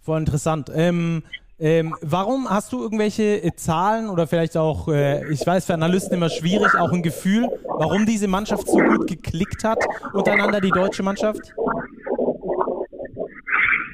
voll 0.00 0.18
interessant. 0.20 0.70
Ähm, 0.74 1.22
ähm, 1.60 1.96
warum 2.02 2.48
hast 2.48 2.72
du 2.72 2.80
irgendwelche 2.80 3.42
äh, 3.42 3.52
Zahlen 3.56 4.08
oder 4.08 4.28
vielleicht 4.28 4.56
auch, 4.56 4.88
äh, 4.88 5.28
ich 5.32 5.44
weiß, 5.44 5.66
für 5.66 5.74
Analysten 5.74 6.16
immer 6.16 6.30
schwierig, 6.30 6.74
auch 6.76 6.92
ein 6.92 7.02
Gefühl, 7.02 7.48
warum 7.64 8.06
diese 8.06 8.28
Mannschaft 8.28 8.68
so 8.68 8.78
gut 8.78 9.08
geklickt 9.08 9.64
hat 9.64 9.84
untereinander, 10.12 10.60
die 10.60 10.70
deutsche 10.70 11.02
Mannschaft? 11.02 11.52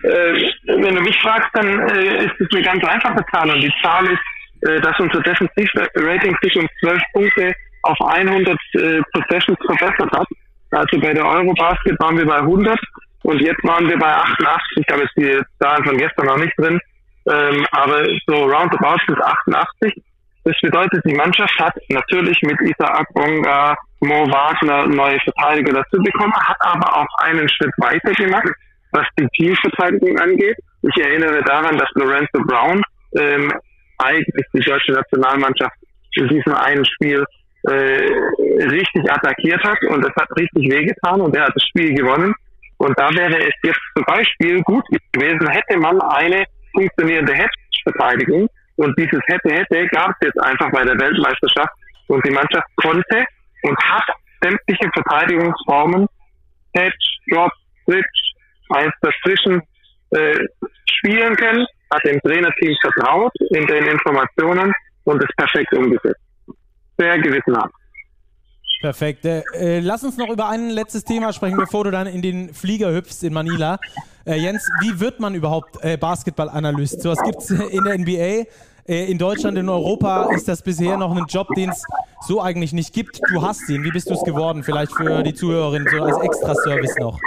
Äh, 0.03 0.53
wenn 0.67 0.95
du 0.95 1.01
mich 1.01 1.19
fragst, 1.23 1.49
dann 1.55 1.89
äh, 1.89 2.27
ist 2.27 2.35
es 2.39 2.49
eine 2.53 2.63
ganz 2.63 2.85
einfache 2.85 3.25
Zahl 3.33 3.51
und 3.51 3.63
die 3.63 3.73
Zahl 3.83 4.05
ist, 4.05 4.69
äh, 4.69 4.81
dass 4.83 5.01
unser 5.01 5.23
Defensivrating 5.23 6.37
sich 6.43 6.57
um 6.59 6.69
12 6.81 7.03
Punkte 7.15 7.55
auf 7.85 8.01
100 8.01 8.49
äh, 8.49 9.01
Possessions 9.13 9.59
verbessert 9.67 10.11
hat. 10.13 10.27
Also 10.71 11.01
bei 11.01 11.13
der 11.13 11.25
Eurobasket 11.25 11.99
waren 12.01 12.19
wir 12.19 12.27
bei 12.27 12.39
100 12.39 12.79
und 13.23 13.41
jetzt 13.41 13.63
waren 13.65 13.89
wir 13.89 13.99
bei 13.99 14.13
88. 14.13 14.85
Ich 14.87 14.93
habe 14.93 15.03
jetzt 15.03 15.17
die 15.17 15.41
Zahlen 15.63 15.85
von 15.85 15.97
gestern 15.97 16.27
noch 16.27 16.39
nicht 16.39 16.53
drin. 16.59 16.79
Ähm, 17.27 17.67
aber 17.71 18.05
so 18.27 18.35
roundabout 18.45 19.01
bis 19.07 19.21
88. 19.21 20.03
Das 20.45 20.55
bedeutet, 20.61 21.03
die 21.07 21.15
Mannschaft 21.15 21.59
hat 21.59 21.75
natürlich 21.89 22.39
mit 22.43 22.61
Isaac 22.61 23.07
Bonga, 23.15 23.75
Mo 24.01 24.27
Wagner 24.31 24.87
neue 24.87 25.19
Verteidiger 25.21 25.73
dazu 25.73 26.03
bekommen, 26.03 26.35
hat 26.35 26.59
aber 26.61 26.99
auch 26.99 27.19
einen 27.23 27.49
Schritt 27.49 27.73
weiter 27.79 28.13
gemacht, 28.13 28.51
was 28.93 29.07
die 29.19 29.27
Teamverteidigung 29.37 30.19
angeht. 30.19 30.57
Ich 30.83 31.03
erinnere 31.03 31.43
daran, 31.45 31.79
dass 31.79 31.89
Lorenzo 31.95 32.43
Brown 32.47 32.83
ähm, 33.17 33.51
eigentlich 33.99 34.47
die 34.53 34.61
deutsche 34.61 34.93
Nationalmannschaft 34.93 35.77
in 36.17 36.29
diesem 36.29 36.55
einen 36.55 36.85
Spiel 36.85 37.25
äh, 37.69 38.65
richtig 38.67 39.11
attackiert 39.11 39.63
hat 39.65 39.83
und 39.85 40.03
das 40.03 40.15
hat 40.17 40.29
richtig 40.37 40.71
wehgetan 40.71 41.21
und 41.21 41.35
er 41.37 41.45
hat 41.45 41.53
das 41.55 41.65
Spiel 41.65 41.95
gewonnen. 41.95 42.35
Und 42.79 42.99
da 42.99 43.09
wäre 43.15 43.39
es 43.39 43.55
jetzt 43.63 43.81
zum 43.97 44.05
Beispiel 44.05 44.63
gut 44.63 44.85
gewesen, 45.13 45.49
hätte 45.49 45.79
man 45.79 46.01
eine 46.03 46.45
funktionierende 46.73 47.33
Hedge-Verteidigung. 47.33 48.49
Und 48.77 48.99
dieses 48.99 49.21
hätte, 49.27 49.55
hätte 49.55 49.87
gab 49.89 50.11
es 50.11 50.27
jetzt 50.27 50.41
einfach 50.43 50.71
bei 50.73 50.83
der 50.83 50.99
Weltmeisterschaft. 50.99 51.73
Und 52.09 52.25
die 52.27 52.31
Mannschaft 52.31 52.67
konnte 52.77 53.25
und 53.63 53.79
hat 53.79 54.05
sämtliche 54.43 54.91
Verteidigungsformen, 54.93 56.07
Hedge, 56.75 56.97
Drop, 57.31 57.53
Switch, 57.85 58.35
eins 58.71 58.93
dazwischen, 59.01 59.63
äh, 60.11 60.39
spielen 60.91 61.35
können, 61.37 61.67
hat 61.93 62.05
dem 62.05 62.21
Trainerteam 62.21 62.75
vertraut 62.83 63.33
in 63.51 63.67
den 63.67 63.87
Informationen 63.87 64.73
und 65.05 65.23
es 65.23 65.37
perfekt 65.37 65.73
umgesetzt. 65.73 66.24
Sehr 66.99 67.19
gewissenhaft. 67.19 67.75
Perfekt. 68.81 69.25
Äh, 69.25 69.43
äh, 69.55 69.81
lass 69.81 70.05
uns 70.05 70.19
noch 70.19 70.29
über 70.29 70.49
ein 70.49 70.69
letztes 70.69 71.05
Thema 71.05 71.33
sprechen, 71.33 71.57
bevor 71.57 71.85
du 71.85 71.91
dann 71.91 72.07
in 72.07 72.21
den 72.21 72.53
Flieger 72.53 72.93
hüpfst 72.93 73.23
in 73.23 73.33
Manila. 73.33 73.79
Äh, 74.27 74.37
Jens, 74.37 74.69
wie 74.83 75.01
wird 75.01 75.21
man 75.21 75.35
überhaupt 75.35 75.83
äh, 75.83 75.97
Basketball-Analyst? 75.97 77.01
So 77.01 77.11
was 77.11 77.23
gibt 77.23 77.39
es 77.39 77.51
in 77.51 77.85
der 77.85 77.99
NBA. 77.99 78.47
Äh, 78.87 79.11
in 79.11 79.17
Deutschland, 79.17 79.57
in 79.57 79.71
Europa 79.71 80.29
ist 80.35 80.49
das 80.49 80.63
bisher 80.63 80.99
noch 80.99 81.17
ein 81.17 81.25
Job, 81.29 81.49
den 81.57 81.71
es 81.71 81.83
so 82.21 82.43
eigentlich 82.43 82.75
nicht 82.75 82.93
gibt. 82.93 83.21
Du 83.33 83.41
hast 83.41 83.69
ihn. 83.71 83.85
Wie 83.85 83.91
bist 83.91 84.11
du 84.11 84.15
es 84.15 84.23
geworden? 84.23 84.63
Vielleicht 84.63 84.93
für 84.93 85.23
die 85.23 85.33
Zuhörerin 85.33 85.87
so 85.91 86.03
als 86.03 86.19
Extra-Service 86.21 86.97
noch. 86.99 87.19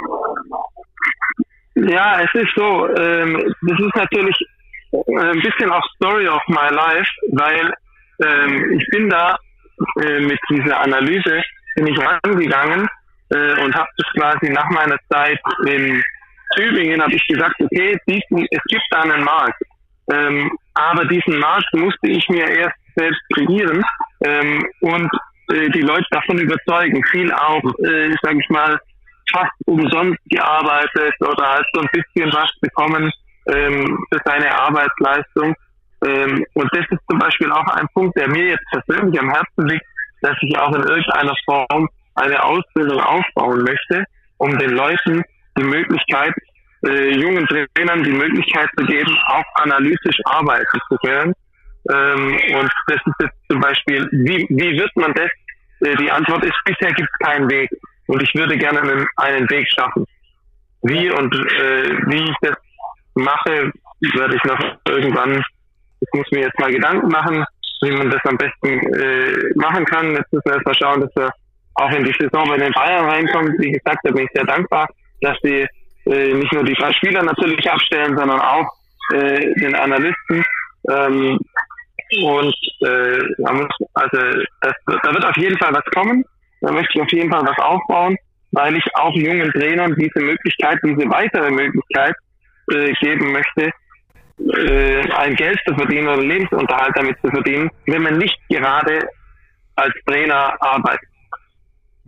Ja, 1.74 2.20
es 2.20 2.30
ist 2.34 2.52
so. 2.56 2.88
Ähm, 2.96 3.52
das 3.62 3.80
ist 3.80 3.96
natürlich 3.96 4.36
äh, 4.92 5.18
ein 5.18 5.40
bisschen 5.40 5.72
auch 5.72 5.82
Story 5.96 6.28
of 6.28 6.42
my 6.46 6.68
life, 6.70 7.10
weil 7.32 7.72
ähm, 8.22 8.78
ich 8.78 8.86
bin 8.90 9.08
da 9.10 9.36
äh, 10.02 10.20
mit 10.20 10.38
dieser 10.50 10.80
Analyse 10.80 11.42
bin 11.76 11.86
ich 11.86 11.98
rangegangen 11.98 12.88
äh, 13.30 13.60
und 13.62 13.74
habe 13.74 13.88
das 13.96 14.06
quasi 14.14 14.50
nach 14.50 14.68
meiner 14.70 14.98
Zeit 15.10 15.40
in 15.66 16.02
Tübingen 16.56 17.02
habe 17.02 17.14
ich 17.14 17.26
gesagt, 17.26 17.56
okay, 17.60 17.98
diesen, 18.06 18.46
es 18.50 18.62
gibt 18.68 18.84
da 18.90 19.02
einen 19.02 19.22
Markt, 19.22 19.62
ähm, 20.10 20.50
aber 20.74 21.04
diesen 21.04 21.38
Markt 21.38 21.72
musste 21.74 22.08
ich 22.08 22.26
mir 22.28 22.48
erst 22.48 22.76
selbst 22.96 23.20
kreieren 23.34 23.84
ähm, 24.24 24.66
und 24.80 25.10
äh, 25.52 25.68
die 25.70 25.82
Leute 25.82 26.06
davon 26.10 26.38
überzeugen. 26.38 27.04
Viel 27.10 27.32
auch, 27.32 27.62
äh, 27.84 28.14
sage 28.22 28.40
ich 28.40 28.48
mal, 28.48 28.78
fast 29.32 29.52
umsonst 29.66 30.18
gearbeitet 30.30 31.14
oder 31.20 31.46
halt 31.46 31.66
so 31.72 31.80
ein 31.80 31.88
bisschen 31.92 32.32
was 32.32 32.50
bekommen 32.60 33.10
ähm, 33.52 34.04
für 34.10 34.20
seine 34.24 34.50
Arbeitsleistung. 34.50 35.54
Ähm, 36.04 36.44
und 36.54 36.68
das 36.72 36.84
ist 36.90 37.00
zum 37.10 37.18
Beispiel 37.18 37.50
auch 37.50 37.66
ein 37.74 37.86
Punkt, 37.94 38.16
der 38.16 38.28
mir 38.28 38.50
jetzt 38.50 38.64
persönlich 38.70 39.20
am 39.20 39.30
Herzen 39.30 39.66
liegt, 39.66 39.84
dass 40.22 40.36
ich 40.42 40.56
auch 40.58 40.74
in 40.74 40.82
irgendeiner 40.82 41.34
Form 41.44 41.88
eine 42.14 42.42
Ausbildung 42.42 43.00
aufbauen 43.00 43.62
möchte, 43.62 44.04
um 44.38 44.56
den 44.58 44.70
Leuten 44.70 45.22
die 45.56 45.64
Möglichkeit, 45.64 46.34
äh, 46.86 47.10
jungen 47.10 47.46
Trainern 47.46 48.04
die 48.04 48.12
Möglichkeit 48.12 48.68
zu 48.78 48.84
geben, 48.86 49.16
auch 49.26 49.44
analytisch 49.62 50.18
arbeiten 50.24 50.78
zu 50.88 50.96
können. 51.04 51.32
Ähm, 51.90 52.38
und 52.56 52.70
das 52.86 53.00
ist 53.04 53.14
jetzt 53.20 53.36
zum 53.50 53.60
Beispiel, 53.60 54.08
wie, 54.12 54.46
wie 54.50 54.78
wird 54.78 54.94
man 54.96 55.12
das? 55.14 55.30
Äh, 55.80 55.96
die 55.96 56.10
Antwort 56.10 56.44
ist, 56.44 56.54
bisher 56.64 56.92
gibt 56.92 57.08
es 57.08 57.26
keinen 57.26 57.50
Weg. 57.50 57.70
Und 58.06 58.22
ich 58.22 58.34
würde 58.34 58.56
gerne 58.56 58.80
einen, 58.80 59.06
einen 59.16 59.50
Weg 59.50 59.68
schaffen. 59.72 60.04
Wie 60.82 61.10
und 61.10 61.34
äh, 61.34 61.90
wie 62.06 62.22
ich 62.22 62.36
das 62.40 62.56
mache, 63.14 63.72
werde 64.00 64.36
ich 64.36 64.44
noch 64.44 64.60
irgendwann 64.86 65.42
ich 66.00 66.08
muss 66.12 66.26
mir 66.30 66.42
jetzt 66.42 66.58
mal 66.58 66.72
Gedanken 66.72 67.08
machen, 67.08 67.44
wie 67.82 67.90
man 67.90 68.10
das 68.10 68.20
am 68.24 68.36
besten 68.36 68.78
äh, 68.94 69.52
machen 69.56 69.84
kann. 69.84 70.14
Jetzt 70.14 70.32
müssen 70.32 70.44
wir 70.46 70.54
erst 70.54 70.66
mal 70.66 70.74
schauen, 70.74 71.00
dass 71.00 71.16
wir 71.16 71.30
auch 71.74 71.90
in 71.90 72.04
die 72.04 72.14
Saison 72.18 72.48
bei 72.48 72.56
den 72.56 72.72
Bayern 72.72 73.08
reinkommen. 73.08 73.54
Wie 73.58 73.72
gesagt, 73.72 74.00
da 74.02 74.10
bin 74.10 74.24
ich 74.24 74.30
sehr 74.34 74.44
dankbar, 74.44 74.88
dass 75.20 75.38
die 75.44 75.66
äh, 76.06 76.34
nicht 76.34 76.52
nur 76.52 76.64
die 76.64 76.74
drei 76.74 76.92
Spieler 76.92 77.22
natürlich 77.22 77.70
abstellen, 77.70 78.16
sondern 78.16 78.40
auch 78.40 78.66
äh, 79.14 79.54
den 79.54 79.74
Analysten. 79.74 80.44
Ähm, 80.90 81.38
und 82.22 82.54
äh, 82.80 83.20
also 83.94 84.18
das, 84.62 84.72
da 84.86 85.14
wird 85.14 85.24
auf 85.24 85.36
jeden 85.36 85.58
Fall 85.58 85.74
was 85.74 85.84
kommen. 85.94 86.24
Da 86.60 86.72
möchte 86.72 86.90
ich 86.94 87.02
auf 87.02 87.12
jeden 87.12 87.30
Fall 87.30 87.42
was 87.42 87.58
aufbauen, 87.58 88.16
weil 88.52 88.76
ich 88.76 88.84
auch 88.96 89.14
jungen 89.14 89.52
Trainern 89.52 89.94
diese 89.96 90.20
Möglichkeit, 90.20 90.78
diese 90.82 91.08
weitere 91.08 91.50
Möglichkeit 91.50 92.14
äh, 92.72 92.92
geben 92.94 93.32
möchte, 93.32 93.70
äh, 94.38 95.10
ein 95.12 95.34
Geld 95.34 95.58
zu 95.66 95.74
verdienen 95.74 96.08
oder 96.08 96.22
Lebensunterhalt 96.22 96.96
damit 96.96 97.16
zu 97.20 97.28
verdienen, 97.28 97.70
wenn 97.86 98.02
man 98.02 98.18
nicht 98.18 98.38
gerade 98.48 99.00
als 99.76 99.94
Trainer 100.06 100.56
arbeitet. 100.60 101.07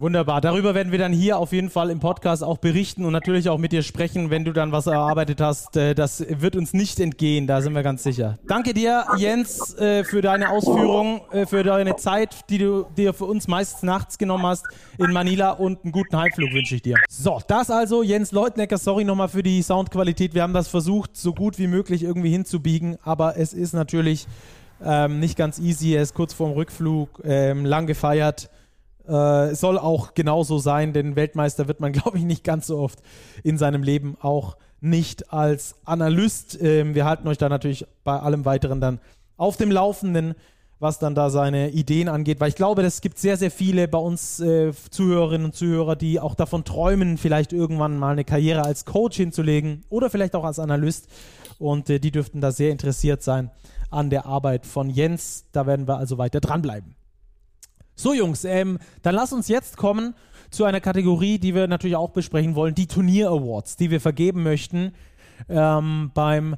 Wunderbar. 0.00 0.40
Darüber 0.40 0.74
werden 0.74 0.92
wir 0.92 0.98
dann 0.98 1.12
hier 1.12 1.36
auf 1.36 1.52
jeden 1.52 1.68
Fall 1.68 1.90
im 1.90 2.00
Podcast 2.00 2.42
auch 2.42 2.56
berichten 2.56 3.04
und 3.04 3.12
natürlich 3.12 3.50
auch 3.50 3.58
mit 3.58 3.70
dir 3.70 3.82
sprechen, 3.82 4.30
wenn 4.30 4.46
du 4.46 4.54
dann 4.54 4.72
was 4.72 4.86
erarbeitet 4.86 5.42
hast. 5.42 5.76
Äh, 5.76 5.94
das 5.94 6.24
wird 6.26 6.56
uns 6.56 6.72
nicht 6.72 6.98
entgehen, 7.00 7.46
da 7.46 7.60
sind 7.60 7.74
wir 7.74 7.82
ganz 7.82 8.02
sicher. 8.02 8.38
Danke 8.46 8.72
dir, 8.72 9.04
Jens, 9.18 9.74
äh, 9.74 10.02
für 10.04 10.22
deine 10.22 10.48
Ausführungen, 10.48 11.20
äh, 11.32 11.44
für 11.44 11.62
deine 11.64 11.96
Zeit, 11.96 12.48
die 12.48 12.56
du 12.56 12.86
dir 12.96 13.12
für 13.12 13.26
uns 13.26 13.46
meist 13.46 13.82
nachts 13.82 14.16
genommen 14.16 14.46
hast 14.46 14.64
in 14.96 15.12
Manila 15.12 15.50
und 15.50 15.84
einen 15.84 15.92
guten 15.92 16.16
Heimflug 16.16 16.50
wünsche 16.50 16.76
ich 16.76 16.80
dir. 16.80 16.96
So, 17.10 17.38
das 17.46 17.70
also 17.70 18.02
Jens 18.02 18.32
Leutnecker. 18.32 18.78
Sorry 18.78 19.04
nochmal 19.04 19.28
für 19.28 19.42
die 19.42 19.60
Soundqualität. 19.60 20.32
Wir 20.32 20.44
haben 20.44 20.54
das 20.54 20.68
versucht, 20.68 21.14
so 21.14 21.34
gut 21.34 21.58
wie 21.58 21.66
möglich 21.66 22.04
irgendwie 22.04 22.30
hinzubiegen, 22.30 22.96
aber 23.02 23.36
es 23.36 23.52
ist 23.52 23.74
natürlich 23.74 24.26
ähm, 24.82 25.20
nicht 25.20 25.36
ganz 25.36 25.58
easy. 25.58 25.92
Er 25.92 26.00
ist 26.00 26.14
kurz 26.14 26.32
vorm 26.32 26.52
Rückflug, 26.52 27.20
ähm, 27.22 27.66
lang 27.66 27.86
gefeiert 27.86 28.48
äh, 29.10 29.54
soll 29.54 29.78
auch 29.78 30.14
genauso 30.14 30.58
sein, 30.58 30.92
denn 30.92 31.16
Weltmeister 31.16 31.68
wird 31.68 31.80
man, 31.80 31.92
glaube 31.92 32.18
ich, 32.18 32.24
nicht 32.24 32.44
ganz 32.44 32.68
so 32.68 32.78
oft 32.78 33.00
in 33.42 33.58
seinem 33.58 33.82
Leben 33.82 34.16
auch 34.20 34.56
nicht 34.80 35.32
als 35.32 35.74
Analyst. 35.84 36.58
Ähm, 36.62 36.94
wir 36.94 37.04
halten 37.04 37.28
euch 37.28 37.38
da 37.38 37.48
natürlich 37.48 37.86
bei 38.04 38.18
allem 38.18 38.44
weiteren 38.44 38.80
dann 38.80 39.00
auf 39.36 39.56
dem 39.56 39.70
Laufenden, 39.70 40.34
was 40.78 40.98
dann 40.98 41.14
da 41.14 41.28
seine 41.28 41.70
Ideen 41.70 42.08
angeht, 42.08 42.40
weil 42.40 42.48
ich 42.48 42.54
glaube, 42.54 42.82
es 42.82 43.02
gibt 43.02 43.18
sehr, 43.18 43.36
sehr 43.36 43.50
viele 43.50 43.88
bei 43.88 43.98
uns 43.98 44.40
äh, 44.40 44.72
Zuhörerinnen 44.90 45.46
und 45.46 45.54
Zuhörer, 45.54 45.96
die 45.96 46.20
auch 46.20 46.34
davon 46.34 46.64
träumen, 46.64 47.18
vielleicht 47.18 47.52
irgendwann 47.52 47.98
mal 47.98 48.12
eine 48.12 48.24
Karriere 48.24 48.64
als 48.64 48.86
Coach 48.86 49.16
hinzulegen 49.16 49.84
oder 49.90 50.08
vielleicht 50.08 50.34
auch 50.34 50.44
als 50.44 50.58
Analyst. 50.58 51.08
Und 51.58 51.90
äh, 51.90 51.98
die 51.98 52.10
dürften 52.10 52.40
da 52.40 52.52
sehr 52.52 52.70
interessiert 52.70 53.22
sein 53.22 53.50
an 53.90 54.08
der 54.08 54.24
Arbeit 54.24 54.64
von 54.64 54.88
Jens. 54.88 55.44
Da 55.52 55.66
werden 55.66 55.86
wir 55.86 55.98
also 55.98 56.16
weiter 56.16 56.40
dranbleiben. 56.40 56.94
So, 58.00 58.14
Jungs, 58.14 58.44
ähm, 58.46 58.78
dann 59.02 59.14
lass 59.14 59.30
uns 59.34 59.48
jetzt 59.48 59.76
kommen 59.76 60.14
zu 60.50 60.64
einer 60.64 60.80
Kategorie, 60.80 61.38
die 61.38 61.54
wir 61.54 61.68
natürlich 61.68 61.96
auch 61.96 62.08
besprechen 62.08 62.54
wollen, 62.54 62.74
die 62.74 62.86
Turnier-Awards, 62.86 63.76
die 63.76 63.90
wir 63.90 64.00
vergeben 64.00 64.42
möchten 64.42 64.92
ähm, 65.50 66.10
beim, 66.14 66.56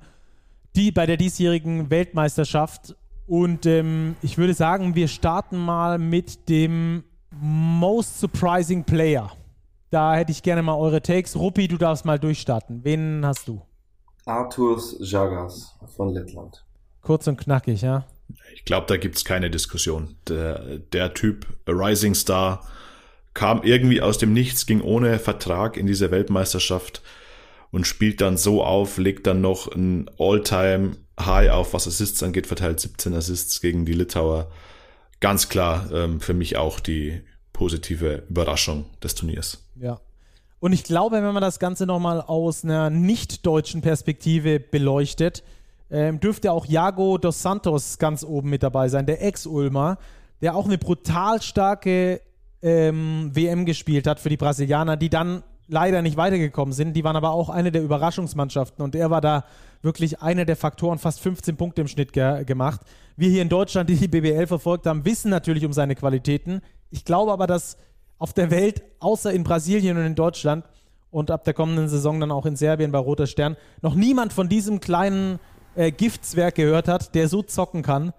die, 0.77 0.93
bei 0.93 1.05
der 1.05 1.17
diesjährigen 1.17 1.91
Weltmeisterschaft. 1.91 2.95
Und 3.27 3.67
ähm, 3.67 4.15
ich 4.23 4.39
würde 4.39 4.55
sagen, 4.55 4.95
wir 4.95 5.09
starten 5.09 5.59
mal 5.59 5.99
mit 5.99 6.49
dem 6.49 7.03
Most 7.33 8.21
Surprising 8.21 8.85
Player. 8.85 9.33
Da 9.91 10.15
hätte 10.15 10.31
ich 10.31 10.45
gerne 10.45 10.63
mal 10.63 10.77
eure 10.77 11.03
Takes. 11.03 11.35
Ruppi, 11.35 11.67
du 11.67 11.77
darfst 11.77 12.05
mal 12.05 12.21
durchstarten. 12.21 12.85
Wen 12.85 13.27
hast 13.27 13.49
du? 13.49 13.61
Arturs 14.27 14.97
Jagas 15.01 15.77
von 15.97 16.11
Lettland. 16.11 16.65
Kurz 17.01 17.27
und 17.27 17.37
knackig, 17.37 17.83
ja. 17.83 18.05
Ich 18.55 18.65
glaube, 18.65 18.87
da 18.87 18.97
gibt's 18.97 19.25
keine 19.25 19.51
Diskussion. 19.51 20.17
Der, 20.29 20.79
der 20.79 21.15
Typ, 21.15 21.47
Rising 21.67 22.15
Star, 22.15 22.67
kam 23.35 23.63
irgendwie 23.63 24.03
aus 24.03 24.19
dem 24.19 24.33
Nichts, 24.33 24.67
ging 24.67 24.81
ohne 24.81 25.19
Vertrag 25.19 25.77
in 25.77 25.87
diese 25.87 26.11
Weltmeisterschaft 26.11 27.03
und 27.71 27.87
spielt 27.87 28.21
dann 28.21 28.37
so 28.37 28.63
auf, 28.63 28.99
legt 28.99 29.27
dann 29.27 29.41
noch 29.41 29.73
ein 29.75 30.11
All-Time 30.19 30.97
High 31.19 31.51
auf, 31.51 31.75
was 31.75 31.87
Assists 31.87 32.23
angeht, 32.23 32.47
verteilt 32.47 32.81
17 32.81 33.15
Assists 33.15 33.61
gegen 33.61 33.85
die 33.85 33.95
Litauer. 33.95 34.51
Ganz 35.21 35.49
klar 35.49 35.91
ähm, 35.93 36.21
für 36.21 36.35
mich 36.35 36.57
auch 36.57 36.81
die 36.81 37.23
positive 37.53 38.25
Überraschung 38.29 38.87
des 39.03 39.15
Turniers. 39.15 39.65
Ja. 39.77 40.01
Und 40.59 40.73
ich 40.73 40.85
glaube, 40.85 41.17
wenn 41.17 41.35
man 41.35 41.43
das 41.43 41.59
Ganze 41.59 41.87
nochmal 41.87 42.21
aus 42.21 42.65
einer 42.65 42.89
nicht-deutschen 42.89 43.83
Perspektive 43.83 44.61
beleuchtet, 44.61 45.43
ähm, 45.93 46.19
dürfte 46.19 46.51
auch 46.53 46.65
Jago 46.65 47.19
dos 47.19 47.43
Santos 47.43 47.99
ganz 47.99 48.25
oben 48.25 48.49
mit 48.49 48.63
dabei 48.63 48.89
sein, 48.89 49.05
der 49.05 49.23
Ex-Ulmer, 49.23 49.99
der 50.41 50.57
auch 50.57 50.65
eine 50.65 50.79
brutal 50.79 51.43
starke 51.43 52.23
ähm, 52.63 53.31
WM 53.33 53.67
gespielt 53.67 54.07
hat 54.07 54.19
für 54.19 54.31
die 54.31 54.39
Brasilianer, 54.39 54.97
die 54.97 55.11
dann 55.11 55.43
leider 55.69 56.01
nicht 56.01 56.17
weitergekommen 56.17 56.73
sind. 56.73 56.95
Die 56.95 57.05
waren 57.05 57.17
aber 57.17 57.33
auch 57.33 57.51
eine 57.51 57.71
der 57.71 57.83
Überraschungsmannschaften 57.83 58.83
und 58.83 58.95
er 58.95 59.11
war 59.11 59.21
da 59.21 59.45
wirklich 59.83 60.23
einer 60.23 60.45
der 60.45 60.57
Faktoren, 60.57 60.99
fast 60.99 61.21
15 61.21 61.57
Punkte 61.57 61.83
im 61.83 61.89
Schnitt 61.89 62.13
ge 62.13 62.45
gemacht. 62.45 62.81
Wir 63.17 63.29
hier 63.29 63.43
in 63.43 63.49
Deutschland, 63.49 63.91
die 63.91 63.97
die 63.97 64.09
BBL 64.09 64.47
verfolgt 64.47 64.87
haben, 64.87 65.05
wissen 65.05 65.31
natürlich 65.31 65.67
um 65.67 65.73
seine 65.73 65.95
Qualitäten. 65.95 66.63
Ich 66.91 67.05
glaube 67.05 67.33
aber, 67.33 67.47
dass 67.47 67.77
auf 68.19 68.33
der 68.33 68.51
Welt, 68.51 68.83
außer 69.01 69.33
in 69.33 69.45
Brasilien 69.45 69.99
und 69.99 70.07
in 70.07 70.15
Deutschland 70.15 70.65
und 71.11 71.31
ab 71.31 71.45
der 71.45 71.53
kommenden 71.53 71.89
Saison 71.89 72.19
dann 72.21 72.31
auch 72.31 72.47
in 72.47 72.57
Serbien 72.57 72.93
bei 72.93 72.99
Roter 72.99 73.27
Stern, 73.27 73.57
noch 73.83 73.95
niemand 73.95 74.33
von 74.33 74.49
diesem 74.49 74.81
kleinen 74.81 75.39
äh, 75.75 75.91
Giftswerk 75.91 76.57
gehört 76.57 76.89
hat, 76.89 77.15
der 77.15 77.29
so 77.29 77.43
zocken 77.43 77.83
kann. 77.83 78.13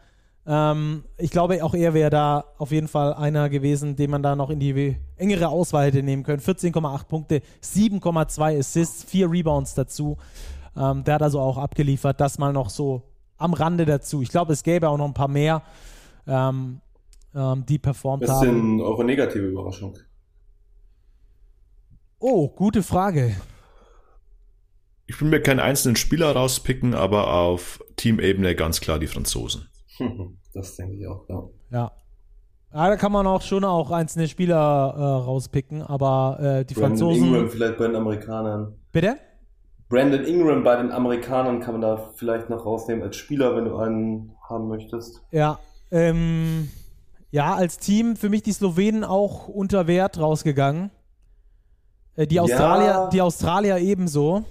Ähm, 0.46 1.06
ich 1.18 1.32
glaube, 1.32 1.64
auch 1.64 1.74
er 1.74 1.94
wäre 1.94 2.10
da 2.10 2.44
auf 2.58 2.72
jeden 2.72 2.88
Fall 2.88 3.14
einer 3.14 3.50
gewesen, 3.50 3.96
den 3.96 4.10
man 4.10 4.24
da 4.24 4.36
noch 4.36 4.50
in 4.50 4.60
die 4.60 4.98
engere 5.16 5.48
Auswahl 5.48 5.88
hätte 5.88 6.04
nehmen 6.04 6.24
können. 6.24 6.42
14,8 6.42 7.06
Punkte, 7.06 7.42
7,2 7.64 8.60
Assists, 8.60 9.04
4 9.06 9.32
Rebounds 9.32 9.74
dazu. 9.74 10.18
Ähm, 10.76 11.04
der 11.04 11.16
hat 11.16 11.22
also 11.22 11.40
auch 11.40 11.58
abgeliefert. 11.58 12.20
Das 12.20 12.38
mal 12.38 12.52
noch 12.52 12.70
so 12.70 13.04
am 13.38 13.54
Rande 13.54 13.86
dazu. 13.86 14.22
Ich 14.22 14.30
glaube, 14.30 14.54
es 14.54 14.64
gäbe 14.64 14.90
auch 14.90 14.98
noch 14.98 15.08
ein 15.08 15.14
paar 15.14 15.28
mehr, 15.28 15.62
ähm, 16.28 16.82
ähm 17.34 17.66
die 17.66 17.80
performt 17.80 18.28
haben. 18.28 18.36
Was 18.36 18.44
ist 18.44 18.52
denn 18.52 18.82
eure 18.82 19.06
negative 19.06 19.46
Überraschung? 19.46 19.98
Oh, 22.20 22.50
gute 22.50 22.84
Frage. 22.84 23.36
Ich 25.14 25.22
will 25.22 25.30
mir 25.30 25.42
keinen 25.42 25.60
einzelnen 25.60 25.96
Spieler 25.96 26.32
rauspicken, 26.32 26.96
aber 26.96 27.32
auf 27.32 27.84
Teamebene 27.98 28.56
ganz 28.56 28.82
klar 28.82 28.98
die 28.98 29.08
Franzosen. 29.08 29.70
Das 30.56 30.76
denke 30.76 30.98
ich 30.98 31.08
auch, 31.08 31.28
ja. 31.30 31.50
Ja. 31.72 31.92
Ja, 32.72 32.90
da 32.90 32.96
kann 32.96 33.12
man 33.12 33.26
auch 33.26 33.42
schon 33.42 33.64
auch 33.64 33.90
einzelne 33.90 34.28
Spieler 34.28 34.56
äh, 34.56 35.02
rauspicken, 35.02 35.82
aber 35.82 36.38
äh, 36.40 36.66
die 36.66 36.76
Brandon 36.76 37.00
Franzosen. 37.00 37.26
Ingram 37.26 37.50
vielleicht 37.50 37.78
bei 37.80 37.88
den 37.88 37.96
Amerikanern. 37.96 38.76
Bitte? 38.92 39.18
Brandon 39.90 40.24
Ingram 40.24 40.64
bei 40.64 40.76
den 40.76 40.92
Amerikanern 40.92 41.60
kann 41.60 41.74
man 41.74 41.82
da 41.82 42.12
vielleicht 42.16 42.52
noch 42.52 42.68
rausnehmen 42.68 43.04
als 43.04 43.16
Spieler, 43.16 43.56
wenn 43.56 43.66
du 43.66 43.78
einen 43.78 44.36
haben 44.48 44.68
möchtest. 44.68 45.24
Ja, 45.32 45.58
ähm, 45.90 46.70
ja, 47.32 47.56
als 47.56 47.80
Team 47.80 48.16
für 48.16 48.30
mich 48.30 48.44
die 48.44 48.52
Slowenen 48.52 49.04
auch 49.04 49.48
unter 49.48 49.88
Wert 49.88 50.20
rausgegangen. 50.20 50.92
Äh, 52.16 52.28
die 52.28 52.40
Australier, 52.40 52.86
ja, 52.86 53.10
die 53.10 53.22
Australier 53.22 53.78
ebenso. 53.80 54.46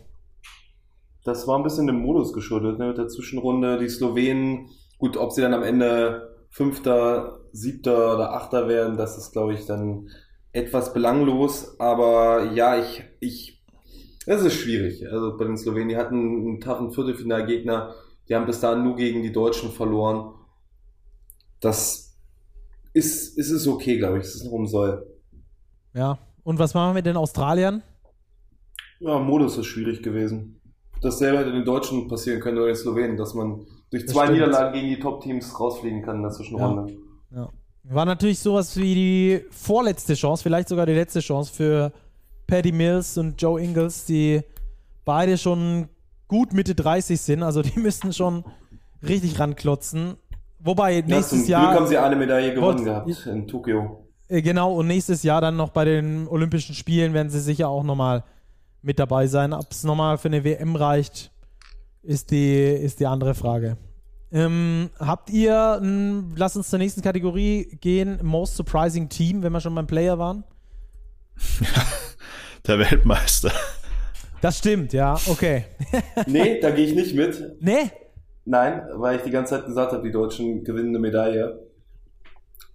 Das 1.25 1.47
war 1.47 1.57
ein 1.57 1.63
bisschen 1.63 1.87
dem 1.87 2.01
Modus 2.01 2.33
geschuldet, 2.33 2.79
ne, 2.79 2.89
mit 2.89 2.99
der 2.99 3.09
Zwischenrunde. 3.09 3.79
Die 3.79 3.89
Slowenen 3.89 4.69
Gut, 5.03 5.17
ob 5.17 5.33
sie 5.33 5.41
dann 5.41 5.53
am 5.53 5.65
Ende 5.65 6.33
Fünfter, 6.49 7.41
Siebter 7.51 8.15
oder 8.15 8.35
Achter 8.35 8.69
werden, 8.69 8.97
das 8.97 9.19
ist, 9.19 9.33
glaube 9.33 9.53
ich, 9.53 9.67
dann 9.67 10.11
etwas 10.53 10.93
belanglos. 10.93 11.75
Aber 11.81 12.53
ja, 12.53 12.79
ich, 12.79 13.03
ich, 13.19 13.65
es 14.27 14.43
ist 14.43 14.55
schwierig. 14.55 15.05
Also 15.11 15.37
bei 15.37 15.45
den 15.45 15.57
Slowenen, 15.57 15.89
die 15.89 15.97
hatten 15.97 16.15
einen 16.15 16.61
taffen 16.61 16.93
Viertelfinalgegner, 16.93 17.97
die 18.29 18.37
haben 18.37 18.47
bis 18.47 18.61
dahin 18.61 18.85
nur 18.85 18.95
gegen 18.95 19.25
die 19.25 19.33
Deutschen 19.33 19.73
verloren. 19.73 20.35
Das 21.59 22.17
ist, 22.93 23.37
ist 23.37 23.51
es 23.51 23.67
okay, 23.67 23.99
glaube 23.99 24.19
ich. 24.19 24.25
Es 24.25 24.37
ist 24.37 24.45
noch 24.45 24.53
um 24.53 24.69
Soll. 24.69 25.05
Ja. 25.95 26.21
Und 26.45 26.61
was 26.61 26.75
machen 26.75 26.91
wir 26.91 26.95
mit 26.95 27.07
den 27.07 27.17
Australiern? 27.17 27.83
Ja, 29.01 29.19
Modus 29.19 29.59
ist 29.59 29.67
schwierig 29.67 30.01
gewesen. 30.05 30.62
Dasselbe 31.03 31.39
hätte 31.39 31.53
den 31.53 31.65
Deutschen 31.65 32.09
passieren 32.09 32.41
können 32.41 32.59
oder 32.59 32.69
den 32.69 32.77
Slowenen, 32.77 33.17
dass 33.17 33.35
man 33.35 33.67
durch 33.91 34.09
zwei 34.09 34.29
Niederlagen 34.29 34.73
gegen 34.73 34.89
die 34.89 35.01
Top-Teams 35.01 35.59
rausfliegen 35.59 36.03
kann 36.03 36.17
in 36.17 36.23
der 36.23 36.31
Zwischenrunde. 36.31 36.93
Ja. 37.31 37.41
ja. 37.41 37.49
War 37.85 38.05
natürlich 38.05 38.39
sowas 38.39 38.77
wie 38.77 38.95
die 38.95 39.45
vorletzte 39.51 40.15
Chance, 40.15 40.43
vielleicht 40.43 40.69
sogar 40.69 40.87
die 40.87 40.93
letzte 40.93 41.21
Chance 41.21 41.53
für 41.53 41.93
Paddy 42.47 42.71
Mills 42.71 43.19
und 43.19 43.41
Joe 43.43 43.61
Ingles, 43.61 44.05
die 44.05 44.41
beide 45.05 45.37
schon 45.37 45.89
gut 46.29 46.53
Mitte 46.53 46.75
30 46.75 47.21
sind. 47.21 47.43
Also 47.43 47.63
die 47.63 47.79
müssten 47.81 48.13
schon 48.13 48.45
richtig 49.03 49.39
ranklotzen. 49.39 50.15
Wobei 50.61 51.01
nächstes 51.01 51.49
ja, 51.49 51.61
Jahr. 51.61 51.71
Glück 51.71 51.81
haben 51.81 51.89
sie 51.89 51.99
eine 51.99 52.17
Medaille 52.17 52.55
gewonnen 52.55 52.85
gehabt 52.85 53.27
in 53.27 53.49
Tokio. 53.49 54.07
Äh, 54.29 54.43
genau, 54.43 54.75
und 54.75 54.87
nächstes 54.87 55.25
Jahr 55.25 55.41
dann 55.41 55.57
noch 55.57 55.71
bei 55.71 55.85
den 55.85 56.29
Olympischen 56.29 56.75
Spielen 56.75 57.13
werden 57.15 57.31
sie 57.31 57.41
sicher 57.41 57.69
auch 57.69 57.83
nochmal 57.83 58.23
mit 58.83 58.99
dabei 58.99 59.27
sein. 59.27 59.53
Ob 59.53 59.71
es 59.71 59.85
nochmal 59.85 60.19
für 60.19 60.29
eine 60.29 60.45
WM 60.45 60.77
reicht, 60.77 61.31
ist 62.03 62.31
die, 62.31 62.59
ist 62.59 63.01
die 63.01 63.07
andere 63.07 63.35
Frage. 63.35 63.77
Ähm, 64.33 64.91
habt 64.99 65.31
ihr, 65.31 65.79
m, 65.83 66.33
lass 66.37 66.57
uns 66.57 66.71
zur 66.71 66.79
nächsten 66.79 67.03
Kategorie 67.03 67.79
gehen, 67.81 68.19
Most 68.23 68.57
Surprising 68.57 69.09
Team, 69.09 69.43
wenn 69.43 69.53
wir 69.53 69.61
schon 69.61 69.75
beim 69.75 69.87
Player 69.87 70.19
waren? 70.19 70.45
Der 72.67 72.79
Weltmeister. 72.79 73.53
Das 74.41 74.59
stimmt, 74.59 74.93
ja, 74.93 75.17
okay. 75.27 75.67
nee, 76.27 76.61
da 76.61 76.71
gehe 76.71 76.87
ich 76.87 76.95
nicht 76.95 77.15
mit. 77.15 77.57
Nee? 77.61 77.91
Nein, 78.45 78.83
weil 78.95 79.17
ich 79.17 79.23
die 79.23 79.31
ganze 79.31 79.55
Zeit 79.55 79.67
gesagt 79.67 79.93
habe, 79.93 80.03
die 80.03 80.11
Deutschen 80.11 80.65
gewinnen 80.65 80.89
eine 80.89 80.99
Medaille 80.99 81.69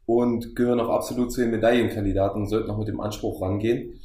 und 0.06 0.56
gehören 0.56 0.80
auch 0.80 0.90
absolut 0.90 1.34
zu 1.34 1.42
den 1.42 1.52
Medaillenkandidaten 1.52 2.44
und 2.44 2.48
sollten 2.48 2.72
auch 2.72 2.78
mit 2.78 2.88
dem 2.88 3.02
Anspruch 3.02 3.42
rangehen. 3.42 4.00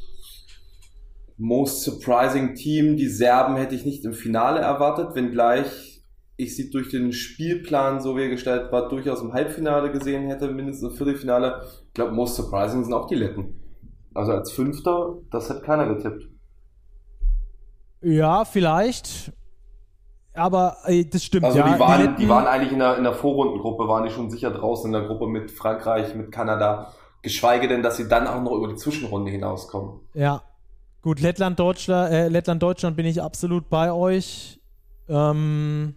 Most 1.42 1.82
surprising 1.82 2.54
Team, 2.54 2.96
die 2.96 3.08
Serben 3.08 3.56
hätte 3.56 3.74
ich 3.74 3.84
nicht 3.84 4.04
im 4.04 4.12
Finale 4.12 4.60
erwartet, 4.60 5.16
wenngleich 5.16 6.04
ich 6.36 6.54
sie 6.54 6.70
durch 6.70 6.88
den 6.88 7.12
Spielplan, 7.12 8.00
so 8.00 8.16
wie 8.16 8.22
er 8.22 8.28
gestaltet 8.28 8.70
war, 8.70 8.88
durchaus 8.88 9.22
im 9.22 9.32
Halbfinale 9.32 9.90
gesehen 9.90 10.28
hätte, 10.28 10.52
mindestens 10.52 10.92
im 10.92 10.96
Viertelfinale. 10.96 11.64
Ich 11.88 11.94
glaube, 11.94 12.12
most 12.12 12.36
surprising 12.36 12.84
sind 12.84 12.92
auch 12.92 13.08
die 13.08 13.16
Letten. 13.16 13.60
Also 14.14 14.30
als 14.30 14.52
Fünfter, 14.52 15.16
das 15.32 15.50
hätte 15.50 15.62
keiner 15.62 15.92
getippt. 15.92 16.28
Ja, 18.02 18.44
vielleicht. 18.44 19.32
Aber 20.34 20.76
äh, 20.84 21.04
das 21.06 21.24
stimmt. 21.24 21.44
Also 21.44 21.58
ja. 21.58 21.74
die, 21.74 21.80
waren, 21.80 22.14
die, 22.14 22.22
die 22.22 22.28
waren 22.28 22.46
eigentlich 22.46 22.72
in 22.72 22.78
der, 22.78 22.98
in 22.98 23.02
der 23.02 23.14
Vorrundengruppe, 23.14 23.88
waren 23.88 24.04
die 24.04 24.10
schon 24.10 24.30
sicher 24.30 24.52
draußen 24.52 24.86
in 24.86 24.92
der 24.92 25.08
Gruppe 25.08 25.26
mit 25.26 25.50
Frankreich, 25.50 26.14
mit 26.14 26.30
Kanada. 26.30 26.92
Geschweige 27.20 27.66
denn, 27.66 27.82
dass 27.82 27.96
sie 27.96 28.08
dann 28.08 28.28
auch 28.28 28.40
noch 28.40 28.52
über 28.52 28.68
die 28.68 28.76
Zwischenrunde 28.76 29.32
hinauskommen. 29.32 30.00
Ja, 30.14 30.42
Gut, 31.02 31.18
Lettland, 31.18 31.58
Deutschland, 31.58 32.12
äh, 32.12 32.28
Lettland, 32.28 32.62
Deutschland 32.62 32.96
bin 32.96 33.06
ich 33.06 33.20
absolut 33.20 33.68
bei 33.68 33.92
euch. 33.92 34.60
Ähm, 35.08 35.96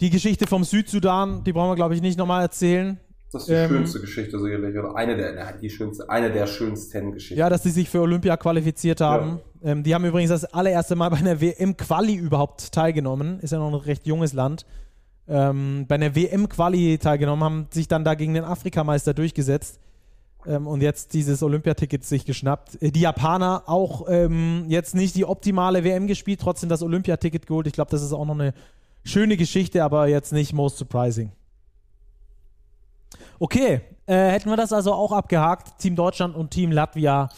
die 0.00 0.10
Geschichte 0.10 0.48
vom 0.48 0.64
Südsudan, 0.64 1.44
die 1.44 1.52
brauchen 1.52 1.70
wir, 1.70 1.76
glaube 1.76 1.94
ich, 1.94 2.02
nicht 2.02 2.18
nochmal 2.18 2.42
erzählen. 2.42 2.98
Das 3.30 3.42
ist 3.42 3.48
die 3.48 3.54
ähm, 3.54 3.68
schönste 3.68 4.00
Geschichte 4.00 4.40
sicherlich, 4.40 4.76
oder 4.76 4.96
eine 4.96 5.16
der, 5.16 5.52
die 5.58 5.70
schönste, 5.70 6.10
eine 6.10 6.32
der 6.32 6.48
schönsten 6.48 7.12
Geschichten. 7.12 7.38
Ja, 7.38 7.48
dass 7.48 7.62
sie 7.62 7.70
sich 7.70 7.88
für 7.88 8.00
Olympia 8.00 8.36
qualifiziert 8.36 9.00
haben. 9.00 9.40
Ja. 9.62 9.70
Ähm, 9.70 9.84
die 9.84 9.94
haben 9.94 10.04
übrigens 10.04 10.30
das 10.30 10.44
allererste 10.46 10.96
Mal 10.96 11.10
bei 11.10 11.18
einer 11.18 11.40
WM-Quali 11.40 12.14
überhaupt 12.14 12.72
teilgenommen. 12.72 13.38
Ist 13.38 13.52
ja 13.52 13.58
noch 13.58 13.68
ein 13.68 13.74
recht 13.74 14.04
junges 14.06 14.32
Land. 14.32 14.66
Ähm, 15.28 15.84
bei 15.86 15.94
einer 15.94 16.16
WM-Quali 16.16 16.98
teilgenommen, 16.98 17.44
haben 17.44 17.66
sich 17.70 17.86
dann 17.86 18.02
da 18.02 18.14
gegen 18.14 18.34
den 18.34 18.44
Afrikameister 18.44 19.14
durchgesetzt 19.14 19.78
ähm, 20.48 20.66
und 20.66 20.80
jetzt 20.80 21.12
dieses 21.12 21.42
Olympiaticket 21.42 22.04
sich 22.04 22.24
geschnappt. 22.24 22.82
Äh, 22.82 22.90
die 22.90 23.00
Japaner 23.00 23.64
auch 23.66 24.06
ähm, 24.08 24.64
jetzt 24.68 24.94
nicht 24.94 25.14
die 25.14 25.24
optimale 25.24 25.84
WM 25.84 26.06
gespielt, 26.06 26.40
trotzdem 26.40 26.68
das 26.68 26.82
Olympiaticket 26.82 27.46
geholt. 27.46 27.66
Ich 27.66 27.74
glaube, 27.74 27.90
das 27.90 28.02
ist 28.02 28.12
auch 28.12 28.24
noch 28.24 28.34
eine 28.34 28.54
schöne 29.04 29.36
Geschichte, 29.36 29.84
aber 29.84 30.08
jetzt 30.08 30.32
nicht 30.32 30.52
most 30.52 30.78
surprising. 30.78 31.30
Okay, 33.38 33.82
äh, 34.06 34.30
hätten 34.30 34.50
wir 34.50 34.56
das 34.56 34.72
also 34.72 34.92
auch 34.92 35.12
abgehakt. 35.12 35.78
Team 35.78 35.94
Deutschland 35.94 36.34
und 36.34 36.50
Team 36.50 36.72
Latvia, 36.72 37.28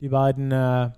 die 0.00 0.08
beiden 0.08 0.52
äh, 0.52 0.90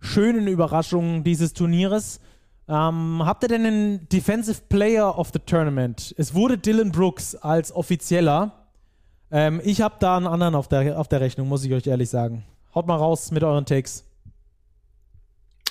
schönen 0.00 0.48
Überraschungen 0.48 1.22
dieses 1.22 1.52
Turnieres. 1.52 2.18
Ähm, 2.66 3.20
habt 3.24 3.42
ihr 3.44 3.48
denn 3.48 3.66
einen 3.66 4.08
Defensive 4.08 4.62
Player 4.68 5.18
of 5.18 5.30
the 5.32 5.38
Tournament? 5.38 6.14
Es 6.16 6.34
wurde 6.34 6.56
Dylan 6.56 6.92
Brooks 6.92 7.34
als 7.34 7.74
offizieller. 7.74 8.63
Ähm, 9.30 9.60
ich 9.64 9.80
habe 9.80 9.96
da 9.98 10.16
einen 10.16 10.26
anderen 10.26 10.54
auf 10.54 10.68
der, 10.68 10.98
auf 10.98 11.08
der 11.08 11.20
Rechnung, 11.20 11.48
muss 11.48 11.64
ich 11.64 11.72
euch 11.72 11.86
ehrlich 11.86 12.10
sagen. 12.10 12.44
Haut 12.74 12.86
mal 12.86 12.96
raus 12.96 13.30
mit 13.30 13.42
euren 13.42 13.66
Takes. 13.66 14.04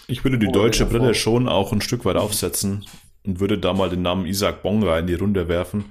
Ich 0.08 0.24
würde 0.24 0.38
die 0.38 0.51
deutsche 0.51 0.86
Brille 0.86 1.14
schon 1.14 1.47
auch 1.47 1.72
ein 1.72 1.82
Stück 1.82 2.06
weit 2.06 2.18
aufsetzen 2.18 2.86
und 3.26 3.39
würde 3.39 3.58
da 3.58 3.74
mal 3.74 3.89
den 3.89 4.01
Namen 4.01 4.26
Isaac 4.26 4.64
Bonga 4.64 4.99
in 4.99 5.08
die 5.08 5.16
Runde 5.16 5.47
werfen. 5.47 5.86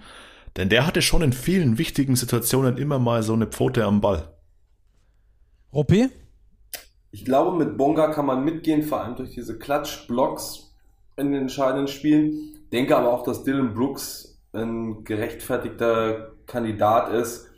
Denn 0.57 0.69
der 0.69 0.87
hatte 0.87 1.01
schon 1.01 1.23
in 1.23 1.33
vielen 1.33 1.79
wichtigen 1.79 2.15
Situationen 2.15 2.77
immer 2.77 2.99
mal 2.99 3.23
so 3.23 3.33
eine 3.33 3.47
Pfote 3.47 3.85
am 3.85 4.03
Ball. 4.03 4.29
Ruppi? 5.73 6.11
Ich 7.11 7.25
glaube, 7.25 7.57
mit 7.57 7.79
Bonga 7.79 8.13
kann 8.13 8.27
man 8.27 8.45
mitgehen, 8.45 8.83
vor 8.83 9.03
allem 9.03 9.17
durch 9.17 9.31
diese 9.31 9.59
Klatsch-Blocks 9.59 10.75
in 11.17 11.33
den 11.33 11.43
entscheidenden 11.43 11.89
Spielen. 11.89 12.67
Denke 12.71 12.97
aber 12.97 13.13
auch, 13.13 13.23
dass 13.23 13.45
Dylan 13.45 13.75
Brooks 13.75 14.39
ein 14.53 15.05
gerechtfertigter 15.05 16.33
Kandidat 16.47 17.13
ist. 17.13 17.49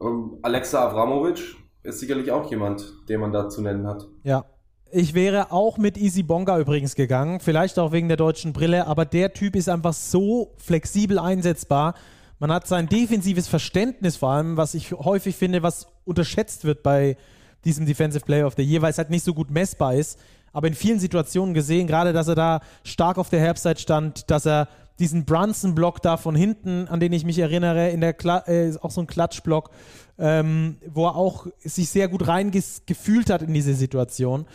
Ähm, 0.00 0.38
Alexa 0.42 0.88
Avramovic 0.88 1.56
ist 1.82 2.00
sicherlich 2.00 2.30
auch 2.30 2.50
jemand, 2.50 2.92
den 3.08 3.20
man 3.20 3.32
da 3.32 3.48
zu 3.48 3.62
nennen 3.62 3.86
hat. 3.86 4.06
Ja. 4.22 4.44
Ich 4.92 5.14
wäre 5.14 5.50
auch 5.50 5.78
mit 5.78 5.98
Easy 5.98 6.22
Bonga 6.22 6.58
übrigens 6.60 6.94
gegangen, 6.94 7.40
vielleicht 7.40 7.78
auch 7.78 7.90
wegen 7.90 8.06
der 8.06 8.16
deutschen 8.16 8.52
Brille, 8.52 8.86
aber 8.86 9.04
der 9.04 9.32
Typ 9.32 9.56
ist 9.56 9.68
einfach 9.68 9.92
so 9.92 10.54
flexibel 10.58 11.18
einsetzbar. 11.18 11.94
Man 12.38 12.52
hat 12.52 12.68
sein 12.68 12.88
defensives 12.88 13.48
Verständnis 13.48 14.16
vor 14.16 14.30
allem, 14.30 14.56
was 14.56 14.74
ich 14.74 14.92
häufig 14.92 15.34
finde, 15.34 15.62
was 15.62 15.88
unterschätzt 16.04 16.64
wird 16.64 16.82
bei 16.82 17.16
diesem 17.64 17.84
Defensive 17.84 18.24
Player 18.24 18.46
of 18.46 18.54
the 18.56 18.62
Year, 18.62 18.80
weil 18.80 18.90
es 18.90 18.98
halt 18.98 19.10
nicht 19.10 19.24
so 19.24 19.34
gut 19.34 19.50
messbar 19.50 19.94
ist. 19.94 20.20
Aber 20.52 20.68
in 20.68 20.74
vielen 20.74 21.00
Situationen 21.00 21.52
gesehen, 21.52 21.86
gerade 21.86 22.12
dass 22.12 22.28
er 22.28 22.34
da 22.34 22.60
stark 22.84 23.18
auf 23.18 23.28
der 23.28 23.40
Herbstzeit 23.40 23.80
stand, 23.80 24.30
dass 24.30 24.46
er 24.46 24.68
diesen 24.98 25.24
Brunson-Block 25.24 26.00
da 26.02 26.16
von 26.16 26.34
hinten, 26.34 26.88
an 26.88 27.00
den 27.00 27.12
ich 27.12 27.24
mich 27.24 27.38
erinnere, 27.38 27.90
in 27.90 28.00
der 28.00 28.14
Kla 28.14 28.44
äh, 28.46 28.74
auch 28.80 28.90
so 28.90 29.00
ein 29.00 29.06
Klatschblock, 29.06 29.70
ähm, 30.18 30.76
wo 30.86 31.06
er 31.06 31.16
auch 31.16 31.46
sich 31.60 31.90
sehr 31.90 32.08
gut 32.08 32.26
reingefühlt 32.26 33.30
hat 33.30 33.42
in 33.42 33.52
diese 33.52 33.74
Situation. 33.74 34.46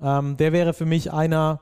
Ähm, 0.00 0.36
der 0.36 0.52
wäre 0.52 0.74
für 0.74 0.86
mich 0.86 1.12
einer, 1.12 1.60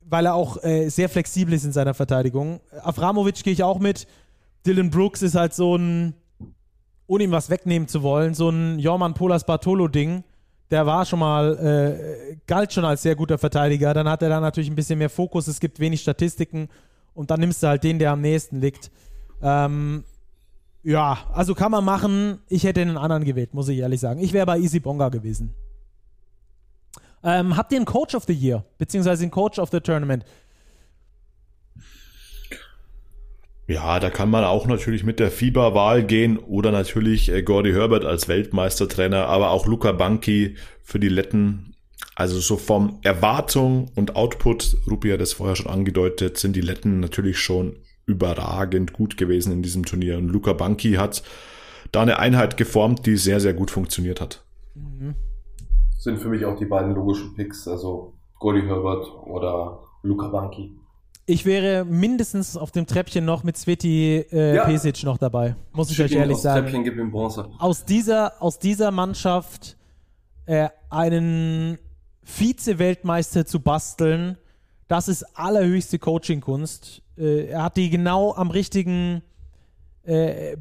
weil 0.00 0.26
er 0.26 0.34
auch 0.34 0.62
äh, 0.64 0.88
sehr 0.88 1.08
flexibel 1.08 1.54
ist 1.54 1.64
in 1.64 1.72
seiner 1.72 1.94
Verteidigung. 1.94 2.60
Avramovic 2.82 3.44
gehe 3.44 3.52
ich 3.52 3.62
auch 3.62 3.78
mit. 3.78 4.08
Dylan 4.66 4.90
Brooks 4.90 5.22
ist 5.22 5.36
halt 5.36 5.54
so 5.54 5.76
ein, 5.76 6.14
ohne 7.06 7.24
ihm 7.24 7.30
was 7.30 7.48
wegnehmen 7.48 7.88
zu 7.88 8.02
wollen, 8.02 8.34
so 8.34 8.50
ein 8.50 8.78
Jorman 8.78 9.14
Polas 9.14 9.46
Bartolo-Ding. 9.46 10.24
Der 10.70 10.86
war 10.86 11.04
schon 11.04 11.18
mal, 11.18 11.56
äh, 11.58 12.36
galt 12.46 12.72
schon 12.72 12.84
als 12.84 13.02
sehr 13.02 13.16
guter 13.16 13.38
Verteidiger. 13.38 13.94
Dann 13.94 14.08
hat 14.08 14.22
er 14.22 14.28
da 14.28 14.40
natürlich 14.40 14.70
ein 14.70 14.76
bisschen 14.76 14.98
mehr 14.98 15.10
Fokus. 15.10 15.48
Es 15.48 15.58
gibt 15.58 15.80
wenig 15.80 16.00
Statistiken. 16.00 16.68
Und 17.20 17.30
dann 17.30 17.40
nimmst 17.40 17.62
du 17.62 17.66
halt 17.66 17.84
den, 17.84 17.98
der 17.98 18.12
am 18.12 18.22
nächsten 18.22 18.62
liegt. 18.62 18.90
Ähm, 19.42 20.04
ja, 20.82 21.18
also 21.34 21.54
kann 21.54 21.70
man 21.70 21.84
machen. 21.84 22.38
Ich 22.48 22.64
hätte 22.64 22.80
einen 22.80 22.96
anderen 22.96 23.24
gewählt, 23.24 23.52
muss 23.52 23.68
ich 23.68 23.78
ehrlich 23.78 24.00
sagen. 24.00 24.20
Ich 24.20 24.32
wäre 24.32 24.46
bei 24.46 24.58
Easy 24.58 24.80
Bonga 24.80 25.10
gewesen. 25.10 25.54
Ähm, 27.22 27.58
habt 27.58 27.72
ihr 27.72 27.76
einen 27.76 27.84
Coach 27.84 28.14
of 28.14 28.24
the 28.24 28.32
Year, 28.32 28.64
beziehungsweise 28.78 29.22
einen 29.22 29.30
Coach 29.30 29.58
of 29.58 29.68
the 29.68 29.80
Tournament? 29.80 30.24
Ja, 33.66 34.00
da 34.00 34.08
kann 34.08 34.30
man 34.30 34.44
auch 34.44 34.66
natürlich 34.66 35.04
mit 35.04 35.20
der 35.20 35.30
Fieberwahl 35.30 36.02
gehen 36.02 36.38
oder 36.38 36.72
natürlich 36.72 37.30
äh, 37.30 37.42
Gordy 37.42 37.72
Herbert 37.72 38.06
als 38.06 38.28
Weltmeistertrainer, 38.28 39.26
aber 39.26 39.50
auch 39.50 39.66
Luca 39.66 39.92
Banki 39.92 40.56
für 40.82 40.98
die 40.98 41.10
Letten. 41.10 41.74
Also 42.16 42.38
so 42.38 42.56
vom 42.56 42.98
Erwartung 43.02 43.90
und 43.94 44.16
Output, 44.16 44.76
Rupi 44.90 45.10
hat 45.10 45.20
es 45.20 45.32
vorher 45.32 45.56
schon 45.56 45.70
angedeutet, 45.70 46.38
sind 46.38 46.54
die 46.54 46.60
Letten 46.60 47.00
natürlich 47.00 47.38
schon 47.38 47.76
überragend 48.06 48.92
gut 48.92 49.16
gewesen 49.16 49.52
in 49.52 49.62
diesem 49.62 49.86
Turnier. 49.86 50.18
Und 50.18 50.28
Luca 50.28 50.52
Banki 50.52 50.94
hat 50.94 51.22
da 51.92 52.02
eine 52.02 52.18
Einheit 52.18 52.56
geformt, 52.56 53.06
die 53.06 53.16
sehr, 53.16 53.40
sehr 53.40 53.54
gut 53.54 53.70
funktioniert 53.70 54.20
hat. 54.20 54.44
Mhm. 54.74 55.14
Sind 55.98 56.18
für 56.18 56.28
mich 56.28 56.44
auch 56.44 56.56
die 56.56 56.66
beiden 56.66 56.94
logischen 56.94 57.34
Picks, 57.34 57.68
also 57.68 58.14
Gordy 58.38 58.62
Herbert 58.62 59.06
oder 59.24 59.80
Luca 60.02 60.28
Banki. 60.28 60.76
Ich 61.26 61.44
wäre 61.44 61.84
mindestens 61.84 62.56
auf 62.56 62.72
dem 62.72 62.86
Treppchen 62.86 63.24
noch 63.24 63.44
mit 63.44 63.56
Sveti 63.56 64.26
äh, 64.32 64.56
ja. 64.56 64.64
Pesic 64.64 65.04
noch 65.04 65.18
dabei, 65.18 65.54
muss 65.72 65.90
ich, 65.90 66.00
ich 66.00 66.06
euch 66.06 66.12
ehrlich 66.12 66.38
sagen. 66.38 66.64
Treppchen, 66.64 66.84
gib 66.84 66.96
ihm 66.96 67.12
Bronze. 67.12 67.48
Aus 67.58 67.84
dieser, 67.84 68.42
aus 68.42 68.58
dieser 68.58 68.90
Mannschaft 68.90 69.76
äh, 70.46 70.68
einen 70.88 71.78
Vize-Weltmeister 72.30 73.46
zu 73.46 73.60
basteln, 73.60 74.36
das 74.88 75.08
ist 75.08 75.22
allerhöchste 75.36 75.98
Coaching-Kunst. 75.98 77.02
Äh, 77.16 77.46
er 77.46 77.62
hat 77.62 77.76
die 77.76 77.90
genau 77.90 78.34
am 78.34 78.50
richtigen, 78.50 79.22
äh, 80.02 80.56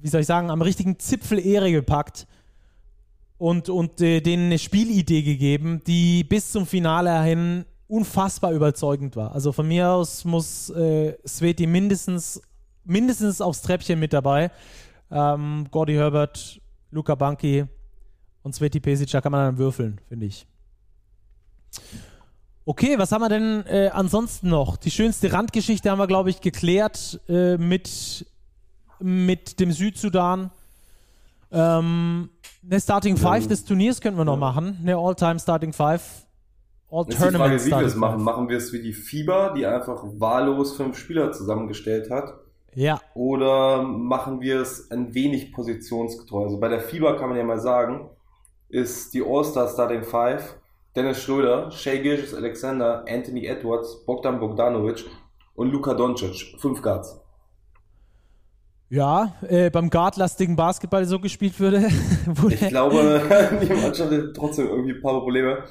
wie 0.00 0.08
soll 0.08 0.20
ich 0.20 0.26
sagen, 0.26 0.50
am 0.50 0.62
richtigen 0.62 0.98
Zipfel 0.98 1.44
Ehre 1.44 1.72
gepackt 1.72 2.26
und, 3.38 3.68
und 3.68 4.00
äh, 4.00 4.20
denen 4.20 4.46
eine 4.46 4.58
Spielidee 4.58 5.22
gegeben, 5.22 5.82
die 5.86 6.24
bis 6.24 6.52
zum 6.52 6.66
Finale 6.66 7.22
hin 7.22 7.64
unfassbar 7.88 8.52
überzeugend 8.52 9.16
war. 9.16 9.32
Also 9.32 9.52
von 9.52 9.66
mir 9.66 9.90
aus 9.90 10.24
muss 10.24 10.70
äh, 10.70 11.16
Sveti 11.26 11.66
mindestens, 11.66 12.40
mindestens 12.84 13.40
aufs 13.40 13.62
Treppchen 13.62 13.98
mit 13.98 14.12
dabei. 14.12 14.50
Ähm, 15.10 15.66
Gordy 15.70 15.94
Herbert, 15.94 16.60
Luca 16.90 17.14
Banki 17.14 17.64
und 18.42 18.54
Sveti 18.54 18.80
Pesic, 18.80 19.10
da 19.10 19.20
kann 19.20 19.32
man 19.32 19.46
dann 19.46 19.58
würfeln, 19.58 20.00
finde 20.08 20.26
ich. 20.26 20.46
Okay, 22.64 22.98
was 22.98 23.12
haben 23.12 23.22
wir 23.22 23.28
denn 23.28 23.64
äh, 23.66 23.90
ansonsten 23.92 24.48
noch? 24.48 24.76
Die 24.76 24.90
schönste 24.90 25.32
Randgeschichte 25.32 25.90
haben 25.90 25.98
wir, 25.98 26.08
glaube 26.08 26.30
ich, 26.30 26.40
geklärt 26.40 27.20
äh, 27.28 27.56
mit, 27.58 28.26
mit 28.98 29.60
dem 29.60 29.70
Südsudan. 29.70 30.50
Ähm, 31.52 32.28
eine 32.68 32.80
Starting 32.80 33.16
Five 33.16 33.46
des 33.46 33.64
Turniers 33.64 34.00
könnten 34.00 34.18
wir 34.18 34.24
noch 34.24 34.36
machen. 34.36 34.78
Eine 34.82 34.96
All-Time 34.96 35.38
Starting 35.38 35.72
Five 35.72 36.26
All-Tournament 36.90 37.60
Frage, 37.60 37.64
wie 37.66 37.70
wir 37.70 37.86
es 37.86 37.94
machen. 37.94 38.22
Machen 38.22 38.48
wir 38.48 38.56
es 38.56 38.72
wie 38.72 38.82
die 38.82 38.92
FIBA, 38.92 39.54
die 39.54 39.66
einfach 39.66 40.02
wahllos 40.18 40.76
fünf 40.76 40.98
Spieler 40.98 41.32
zusammengestellt 41.32 42.10
hat? 42.10 42.34
Ja. 42.74 43.00
Oder 43.14 43.82
machen 43.82 44.40
wir 44.40 44.60
es 44.60 44.90
ein 44.90 45.14
wenig 45.14 45.52
positionsgetreu? 45.52 46.44
Also 46.44 46.60
bei 46.60 46.68
der 46.68 46.80
FIBA 46.80 47.14
kann 47.14 47.28
man 47.28 47.38
ja 47.38 47.44
mal 47.44 47.60
sagen, 47.60 48.10
ist 48.68 49.14
die 49.14 49.22
All-Star 49.22 49.68
Starting 49.68 50.04
Five 50.04 50.56
Dennis 50.96 51.22
Schröder, 51.22 51.70
Shea 51.70 51.98
Gilgis 51.98 52.34
Alexander, 52.34 53.04
Anthony 53.06 53.46
Edwards, 53.46 54.04
Bogdan 54.06 54.40
Bogdanovic 54.40 55.04
und 55.54 55.70
Luka 55.70 55.92
Doncic. 55.92 56.56
Fünf 56.58 56.80
Guards. 56.80 57.20
Ja, 58.88 59.34
äh, 59.42 59.68
beim 59.68 59.90
guardlastigen 59.90 60.56
Basketball 60.56 61.04
so 61.04 61.18
gespielt 61.18 61.60
würde. 61.60 61.88
ich 62.48 62.68
glaube, 62.68 63.20
die 63.62 63.74
Mannschaft 63.74 64.10
hat 64.10 64.34
trotzdem 64.34 64.68
irgendwie 64.68 64.94
ein 64.94 65.02
paar 65.02 65.20
Probleme. 65.20 65.64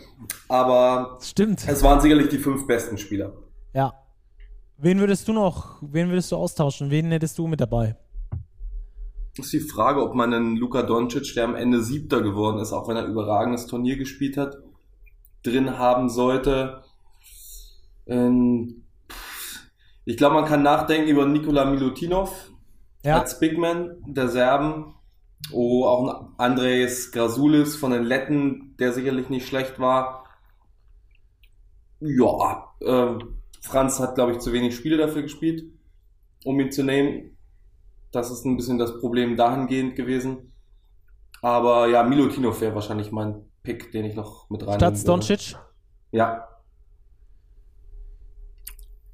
Aber 0.48 1.18
Stimmt. 1.22 1.68
es 1.68 1.82
waren 1.82 2.02
sicherlich 2.02 2.30
die 2.30 2.38
fünf 2.38 2.68
besten 2.68 2.98
Spieler. 2.98 3.34
Ja. 3.74 3.94
Wen 4.78 5.00
würdest 5.00 5.28
du 5.28 5.34
noch, 5.34 5.78
wen 5.82 6.10
würdest 6.10 6.32
du 6.32 6.36
austauschen? 6.36 6.92
Wen 6.92 7.12
hättest 7.12 7.38
du 7.40 7.48
mit 7.48 7.62
dabei? 7.62 7.96
ist 9.38 9.52
die 9.52 9.60
Frage, 9.60 10.02
ob 10.02 10.16
man 10.16 10.34
einen 10.34 10.56
Luka 10.56 10.84
Doncic, 10.84 11.34
der 11.36 11.44
am 11.44 11.56
Ende 11.56 11.82
Siebter 11.82 12.22
geworden 12.22 12.60
ist, 12.60 12.72
auch 12.72 12.88
wenn 12.88 12.96
er 12.96 13.04
ein 13.04 13.12
überragendes 13.12 13.66
Turnier 13.66 13.98
gespielt 13.98 14.38
hat, 14.38 14.58
drin 15.46 15.78
haben 15.78 16.10
sollte. 16.10 16.84
Ähm, 18.08 18.84
ich 20.06 20.18
glaube, 20.18 20.36
man 20.36 20.46
kann 20.46 20.64
nachdenken 20.64 21.10
über 21.10 21.26
Nikola 21.26 21.66
Milutinov, 21.66 22.52
ja. 23.04 23.20
als 23.20 23.40
Bigman 23.40 23.98
der 24.06 24.28
Serben. 24.30 24.94
Oh, 25.52 25.86
auch 25.86 26.30
Andres 26.38 27.12
Grasulis 27.12 27.76
von 27.76 27.92
den 27.92 28.04
Letten, 28.04 28.76
der 28.80 28.94
sicherlich 28.94 29.30
nicht 29.30 29.48
schlecht 29.48 29.80
war. 29.80 30.26
Ja, 32.00 32.74
äh, 32.82 33.20
Franz 33.62 34.00
hat, 34.00 34.16
glaube 34.16 34.34
ich, 34.34 34.40
zu 34.40 34.54
wenig 34.54 34.76
Spiele 34.76 34.98
dafür 34.98 35.24
gespielt, 35.24 35.64
um 36.44 36.60
ihn 36.60 36.72
zu 36.72 36.84
nehmen. 36.84 37.38
Das 38.12 38.32
ist 38.32 38.46
ein 38.46 38.58
bisschen 38.58 38.78
das 38.78 39.00
Problem 39.00 39.36
dahingehend 39.36 39.96
gewesen. 39.96 40.54
Aber 41.42 41.88
ja, 41.88 42.04
Milutinov 42.04 42.62
wäre 42.62 42.76
wahrscheinlich 42.76 43.12
mein 43.12 43.46
Pick, 43.66 43.92
den 43.92 44.06
ich 44.06 44.16
noch 44.16 44.50
mit 44.50 44.66
rein. 44.66 44.80
Statt 44.80 45.08
Doncic? 45.08 45.56
Ja. 46.12 46.48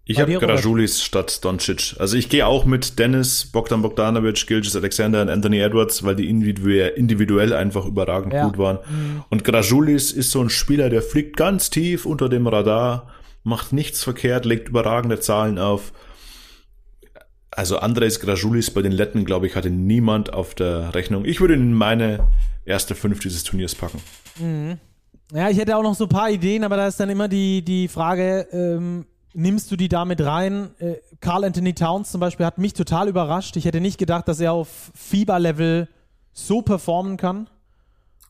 Ich 0.03 0.19
habe 0.19 0.33
Grajulis 0.33 1.01
statt 1.01 1.43
Doncic. 1.43 1.95
Also 1.99 2.17
ich 2.17 2.27
gehe 2.27 2.45
auch 2.45 2.65
mit 2.65 2.99
Dennis, 2.99 3.45
Bogdan 3.45 3.81
Bogdanovic, 3.81 4.45
Gilgis 4.45 4.75
Alexander 4.75 5.21
und 5.21 5.29
Anthony 5.29 5.59
Edwards, 5.59 6.03
weil 6.03 6.15
die 6.15 6.27
individuell 6.27 7.53
einfach 7.53 7.85
überragend 7.85 8.33
ja. 8.33 8.45
gut 8.45 8.57
waren. 8.57 8.79
Mhm. 8.89 9.23
Und 9.29 9.43
Grajulis 9.43 10.11
ist 10.11 10.31
so 10.31 10.41
ein 10.41 10.49
Spieler, 10.49 10.89
der 10.89 11.01
fliegt 11.01 11.37
ganz 11.37 11.69
tief 11.69 12.05
unter 12.05 12.29
dem 12.29 12.47
Radar, 12.47 13.07
macht 13.43 13.73
nichts 13.73 14.03
verkehrt, 14.03 14.45
legt 14.45 14.69
überragende 14.69 15.19
Zahlen 15.19 15.57
auf. 15.57 15.93
Also 17.51 17.77
Andres 17.77 18.19
Grajulis 18.21 18.71
bei 18.71 18.81
den 18.81 18.93
Letten, 18.93 19.25
glaube 19.25 19.45
ich, 19.45 19.55
hatte 19.55 19.69
niemand 19.69 20.33
auf 20.33 20.55
der 20.55 20.95
Rechnung. 20.95 21.25
Ich 21.25 21.41
würde 21.41 21.53
ihn 21.53 21.61
in 21.61 21.73
meine 21.73 22.27
erste 22.65 22.95
fünf 22.95 23.19
dieses 23.19 23.43
Turniers 23.43 23.75
packen. 23.75 23.99
Mhm. 24.39 24.77
Ja, 25.33 25.49
ich 25.49 25.57
hätte 25.57 25.75
auch 25.75 25.83
noch 25.83 25.95
so 25.95 26.05
ein 26.05 26.09
paar 26.09 26.29
Ideen, 26.29 26.63
aber 26.63 26.77
da 26.77 26.87
ist 26.87 26.99
dann 26.99 27.09
immer 27.09 27.27
die, 27.27 27.61
die 27.61 27.87
Frage, 27.87 28.47
ähm, 28.51 29.05
nimmst 29.33 29.71
du 29.71 29.75
die 29.75 29.89
damit 29.89 30.21
rein? 30.21 30.71
Äh, 30.79 30.95
Carl 31.19 31.43
Anthony 31.43 31.73
Towns 31.73 32.11
zum 32.11 32.19
Beispiel 32.19 32.45
hat 32.45 32.57
mich 32.57 32.73
total 32.73 33.07
überrascht. 33.07 33.55
Ich 33.55 33.65
hätte 33.65 33.81
nicht 33.81 33.97
gedacht, 33.97 34.27
dass 34.27 34.39
er 34.39 34.53
auf 34.53 34.91
Fieber-Level 34.95 35.87
so 36.33 36.61
performen 36.61 37.17
kann. 37.17 37.49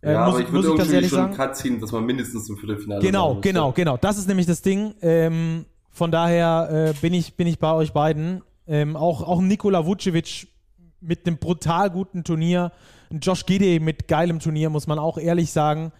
Äh, 0.01 0.13
ja, 0.13 0.25
muss, 0.25 0.35
aber 0.35 0.43
ich 0.43 0.51
würde 0.51 0.67
irgendwie 0.69 0.99
schon 1.01 1.09
sagen. 1.09 1.33
Cut 1.35 1.55
ziehen, 1.57 1.79
dass 1.79 1.91
man 1.91 2.05
mindestens 2.05 2.49
im 2.49 2.57
Viertelfinale 2.57 3.01
Genau, 3.01 3.37
genau, 3.39 3.71
genau. 3.71 3.97
Das 3.97 4.17
ist 4.17 4.27
nämlich 4.27 4.47
das 4.47 4.61
Ding. 4.61 4.95
Ähm, 5.01 5.65
von 5.91 6.11
daher 6.11 6.89
äh, 6.89 6.93
bin, 7.01 7.13
ich, 7.13 7.35
bin 7.35 7.47
ich 7.47 7.59
bei 7.59 7.71
euch 7.73 7.93
beiden. 7.93 8.41
Ähm, 8.67 8.95
auch, 8.95 9.21
auch 9.23 9.41
Nikola 9.41 9.85
Vucevic 9.85 10.47
mit 11.01 11.25
einem 11.25 11.37
brutal 11.37 11.89
guten 11.89 12.23
Turnier. 12.23 12.71
Josh 13.09 13.45
Gide 13.45 13.79
mit 13.79 14.07
geilem 14.07 14.39
Turnier, 14.39 14.69
muss 14.69 14.87
man 14.87 14.99
auch 14.99 15.17
ehrlich 15.17 15.51
sagen. 15.51 15.91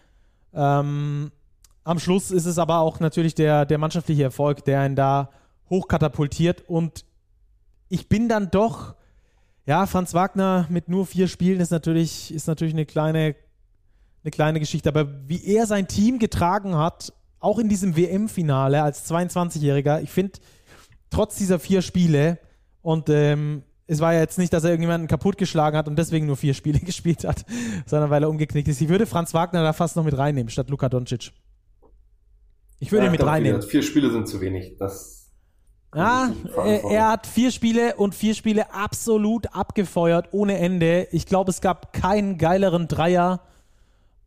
Ähm, 0.54 1.32
am 1.84 2.00
Schluss 2.00 2.32
ist 2.32 2.46
es 2.46 2.58
aber 2.58 2.80
auch 2.80 3.00
natürlich 3.00 3.36
der, 3.36 3.66
der 3.66 3.78
mannschaftliche 3.78 4.24
Erfolg, 4.24 4.64
der 4.66 4.86
ihn 4.86 4.96
da 4.96 5.32
hochkatapultiert. 5.70 6.70
Und 6.70 7.06
ich 7.90 8.08
bin 8.08 8.30
dann 8.30 8.52
doch, 8.52 8.96
ja, 9.66 9.86
Franz 9.88 10.14
Wagner 10.14 10.68
mit 10.70 10.88
nur 10.88 11.06
vier 11.06 11.28
Spielen 11.28 11.60
ist 11.60 11.72
natürlich, 11.72 12.34
ist 12.34 12.48
natürlich 12.48 12.74
eine 12.74 12.86
kleine, 12.86 13.36
eine 14.24 14.32
kleine 14.32 14.60
Geschichte. 14.60 14.90
Aber 14.90 15.28
wie 15.28 15.44
er 15.44 15.66
sein 15.66 15.88
Team 15.88 16.20
getragen 16.20 16.76
hat, 16.76 17.14
auch 17.40 17.58
in 17.58 17.70
diesem 17.70 17.98
WM-Finale 17.98 18.84
als 18.84 19.10
22-Jähriger, 19.10 20.02
ich 20.02 20.12
finde, 20.12 20.40
trotz 21.10 21.36
dieser 21.38 21.60
vier 21.60 21.82
Spiele 21.82 22.38
und 22.82 23.10
ähm, 23.10 23.64
es 23.88 24.00
war 24.00 24.14
ja 24.14 24.22
jetzt 24.22 24.38
nicht, 24.38 24.54
dass 24.54 24.64
er 24.64 24.70
irgendjemanden 24.70 25.08
kaputtgeschlagen 25.08 25.78
hat 25.78 25.88
und 25.88 25.98
deswegen 25.98 26.26
nur 26.26 26.38
vier 26.38 26.54
Spiele 26.54 26.80
gespielt 26.86 27.26
hat, 27.26 27.46
sondern 27.86 28.10
weil 28.10 28.24
er 28.24 28.30
umgeknickt 28.30 28.68
ist. 28.68 28.82
Ich 28.82 28.90
würde 28.90 29.06
Franz 29.06 29.34
Wagner 29.34 29.64
da 29.64 29.74
fast 29.74 29.96
noch 29.96 30.04
mit 30.06 30.18
reinnehmen, 30.18 30.50
statt 30.50 30.70
Luka 30.70 30.88
Doncic. 30.90 31.32
Ich 32.80 32.92
würde 32.92 33.06
Ja, 33.06 33.12
ihn 33.12 33.12
mit 33.12 33.26
reinnehmen. 33.26 33.62
Vier, 33.62 33.70
vier 33.70 33.84
Spiele 33.84 34.12
sind 34.12 34.28
zu 34.28 34.42
wenig. 34.42 34.78
Das 34.80 35.30
Ja, 35.94 36.30
nicht 36.30 36.86
er, 36.90 37.10
hat 37.10 37.28
vier 37.28 37.52
Spiele 37.52 37.96
und 37.98 38.16
vier 38.16 38.34
Spiele 38.34 38.74
absolut 38.74 39.54
abgefeuert, 39.54 40.30
ohne 40.32 40.58
Ende. 40.58 41.08
Ich 41.12 41.26
glaube, 41.26 41.52
es 41.52 41.62
gab 41.62 41.94
keinen 41.94 42.38
geileren 42.38 42.88
Dreier 42.88 43.42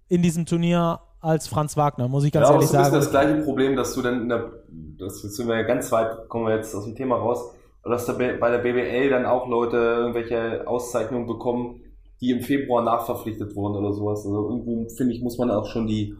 in 0.08 0.22
diesem 0.22 0.46
Turnier 0.46 1.00
als 1.20 1.48
Franz 1.48 1.76
Wagner, 1.78 2.06
muss 2.06 2.24
ich 2.24 2.32
ganz 2.32 2.48
ja, 2.48 2.52
ehrlich 2.52 2.66
es 2.66 2.70
ist 2.70 2.76
ein 2.76 2.82
bisschen 2.82 3.00
sagen. 3.00 3.04
das 3.04 3.10
gleiche 3.10 3.42
Problem, 3.44 3.76
dass 3.76 3.94
du 3.94 4.02
dann 4.02 4.20
in 4.22 4.28
der, 4.28 4.52
das 4.98 5.22
jetzt 5.22 5.36
sind 5.36 5.48
wir 5.48 5.56
ja 5.56 5.62
ganz 5.62 5.90
weit, 5.90 6.28
kommen 6.28 6.46
wir 6.46 6.54
jetzt 6.54 6.74
aus 6.74 6.84
dem 6.84 6.94
Thema 6.94 7.16
raus, 7.16 7.54
dass 7.84 8.06
da 8.06 8.12
bei 8.14 8.50
der 8.50 8.58
BBL 8.58 9.10
dann 9.10 9.26
auch 9.26 9.48
Leute 9.48 9.76
irgendwelche 9.76 10.66
Auszeichnungen 10.66 11.26
bekommen, 11.26 11.80
die 12.20 12.30
im 12.30 12.40
Februar 12.40 12.82
nachverpflichtet 12.82 13.54
wurden 13.54 13.76
oder 13.76 13.92
sowas. 13.92 14.24
Also 14.24 14.48
irgendwo, 14.48 14.88
finde 14.88 15.14
ich, 15.14 15.22
muss 15.22 15.38
man 15.38 15.50
auch 15.50 15.66
schon 15.66 15.86
die, 15.86 16.14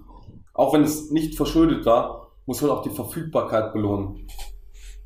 auch 0.52 0.74
wenn 0.74 0.82
es 0.82 1.10
nicht 1.10 1.36
verschuldet 1.36 1.86
war, 1.86 2.32
muss 2.46 2.60
man 2.60 2.70
auch 2.70 2.82
die 2.82 2.90
Verfügbarkeit 2.90 3.72
belohnen. 3.72 4.26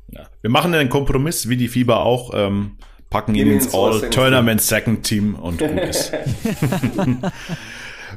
Ja. 0.09 0.23
Wir 0.41 0.49
machen 0.49 0.73
einen 0.73 0.89
Kompromiss, 0.89 1.47
wie 1.47 1.57
die 1.57 1.67
Fieber 1.67 2.01
auch, 2.01 2.31
ähm, 2.33 2.77
packen 3.09 3.35
ihn 3.35 3.47
ins 3.47 3.73
All-Tournament 3.73 4.61
Second 4.61 5.03
Team 5.03 5.35
und 5.35 5.59
gut 5.59 5.69
ist. 5.79 6.11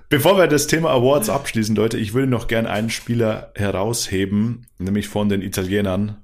Bevor 0.09 0.37
wir 0.37 0.47
das 0.47 0.67
Thema 0.67 0.91
Awards 0.91 1.31
abschließen, 1.31 1.77
Leute, 1.77 1.99
ich 1.99 2.15
würde 2.15 2.29
noch 2.29 2.49
gern 2.49 2.67
einen 2.67 2.91
Spieler 2.91 3.53
herausheben, 3.55 4.67
nämlich 4.79 5.09
von 5.09 5.29
den 5.29 5.43
Italienern, 5.43 6.22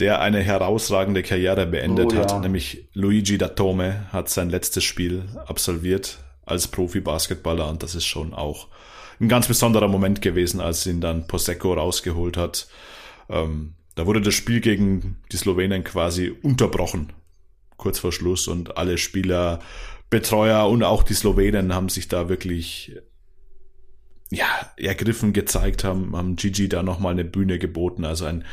der 0.00 0.20
eine 0.20 0.40
herausragende 0.40 1.22
Karriere 1.22 1.66
beendet 1.66 2.12
Oh, 2.12 2.14
ja. 2.14 2.20
hat, 2.22 2.40
nämlich 2.40 2.88
Luigi 2.94 3.38
Datome 3.38 4.06
hat 4.12 4.28
sein 4.28 4.50
letztes 4.50 4.84
Spiel 4.84 5.24
absolviert 5.46 6.18
als 6.44 6.68
Profi-Basketballer 6.68 7.68
und 7.68 7.82
das 7.82 7.94
ist 7.94 8.06
schon 8.06 8.34
auch 8.34 8.68
ein 9.20 9.28
ganz 9.28 9.46
besonderer 9.46 9.88
Moment 9.88 10.22
gewesen, 10.22 10.60
als 10.60 10.86
ihn 10.86 11.00
dann 11.00 11.26
Posecco 11.26 11.74
rausgeholt 11.74 12.36
hat. 12.36 12.68
Ähm, 13.28 13.74
da 13.94 14.06
wurde 14.06 14.22
das 14.22 14.34
Spiel 14.34 14.60
gegen 14.60 15.18
die 15.30 15.36
Slowenen 15.36 15.84
quasi 15.84 16.30
unterbrochen, 16.42 17.12
kurz 17.76 17.98
vor 17.98 18.12
Schluss 18.12 18.48
und 18.48 18.78
alle 18.78 18.96
Spieler, 18.98 19.60
Betreuer 20.08 20.68
und 20.68 20.82
auch 20.82 21.02
die 21.02 21.14
Slowenen 21.14 21.74
haben 21.74 21.88
sich 21.90 22.08
da 22.08 22.28
wirklich 22.28 22.96
ja, 24.30 24.46
ergriffen 24.76 25.32
gezeigt, 25.32 25.84
haben, 25.84 26.16
haben 26.16 26.36
Gigi 26.36 26.68
da 26.68 26.82
nochmal 26.82 27.12
eine 27.12 27.24
Bühne 27.24 27.58
geboten. 27.58 28.04
Also 28.04 28.24
ein, 28.24 28.44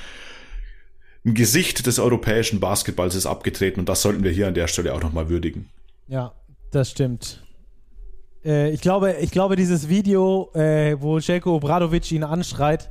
ein 1.28 1.34
Gesicht 1.34 1.86
des 1.86 2.00
europäischen 2.00 2.60
Basketballs 2.60 3.14
ist 3.14 3.26
abgetreten 3.26 3.82
und 3.82 3.90
das 3.90 4.02
sollten 4.02 4.24
wir 4.24 4.32
hier 4.32 4.48
an 4.48 4.54
der 4.54 4.68
Stelle 4.68 4.94
auch 4.94 5.02
nochmal 5.02 5.30
würdigen. 5.30 5.70
Ja, 6.08 6.32
das 6.72 6.90
stimmt. 6.90 7.44
Äh, 8.46 8.72
ich, 8.72 8.80
glaube, 8.80 9.18
ich 9.20 9.32
glaube, 9.32 9.58
dieses 9.58 9.90
Video, 9.90 10.50
äh, 10.54 10.96
wo 11.00 11.20
Jelko 11.20 11.56
Obradovic 11.56 12.10
ihn 12.14 12.24
anschreit, 12.24 12.90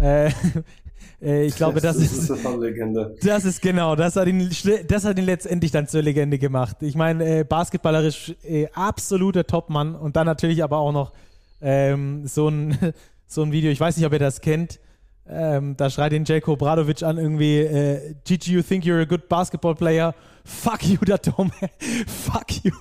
äh, 0.00 0.30
äh, 1.22 1.44
ich 1.44 1.56
glaube, 1.56 1.82
das, 1.82 1.96
ist, 1.96 2.30
eine 2.30 2.56
Legende. 2.56 3.14
das 3.22 3.44
ist 3.44 3.60
genau, 3.60 3.96
das 3.96 4.16
hat 4.16 4.28
ihn, 4.28 4.50
das 4.88 5.04
hat 5.04 5.18
ihn 5.18 5.26
letztendlich 5.26 5.72
dann 5.72 5.88
zur 5.88 6.00
Legende 6.00 6.38
gemacht. 6.38 6.78
Ich 6.80 6.94
meine, 6.94 7.40
äh, 7.40 7.44
basketballerisch 7.44 8.34
äh, 8.44 8.66
absoluter 8.72 9.46
Topmann 9.46 9.94
und 9.94 10.16
dann 10.16 10.24
natürlich 10.24 10.64
aber 10.64 10.78
auch 10.78 10.92
noch 10.92 11.12
ähm, 11.60 12.26
so, 12.26 12.48
ein, 12.48 12.78
so 13.26 13.42
ein 13.42 13.52
Video, 13.52 13.70
ich 13.70 13.80
weiß 13.80 13.98
nicht, 13.98 14.06
ob 14.06 14.14
ihr 14.14 14.18
das 14.18 14.40
kennt, 14.40 14.80
ähm, 15.28 15.76
da 15.76 15.90
schreit 15.90 16.12
ihn 16.12 16.24
Jelko 16.24 16.52
Obradovic 16.52 17.02
an 17.02 17.18
irgendwie, 17.18 17.58
äh, 17.58 18.14
Gigi, 18.24 18.52
you 18.52 18.62
think 18.62 18.84
you're 18.84 19.00
a 19.00 19.04
good 19.04 19.28
basketball 19.28 19.74
player? 19.74 20.14
Fuck 20.44 20.84
you, 20.84 20.98
Datome. 20.98 21.50
Fuck 22.06 22.64
you. 22.64 22.72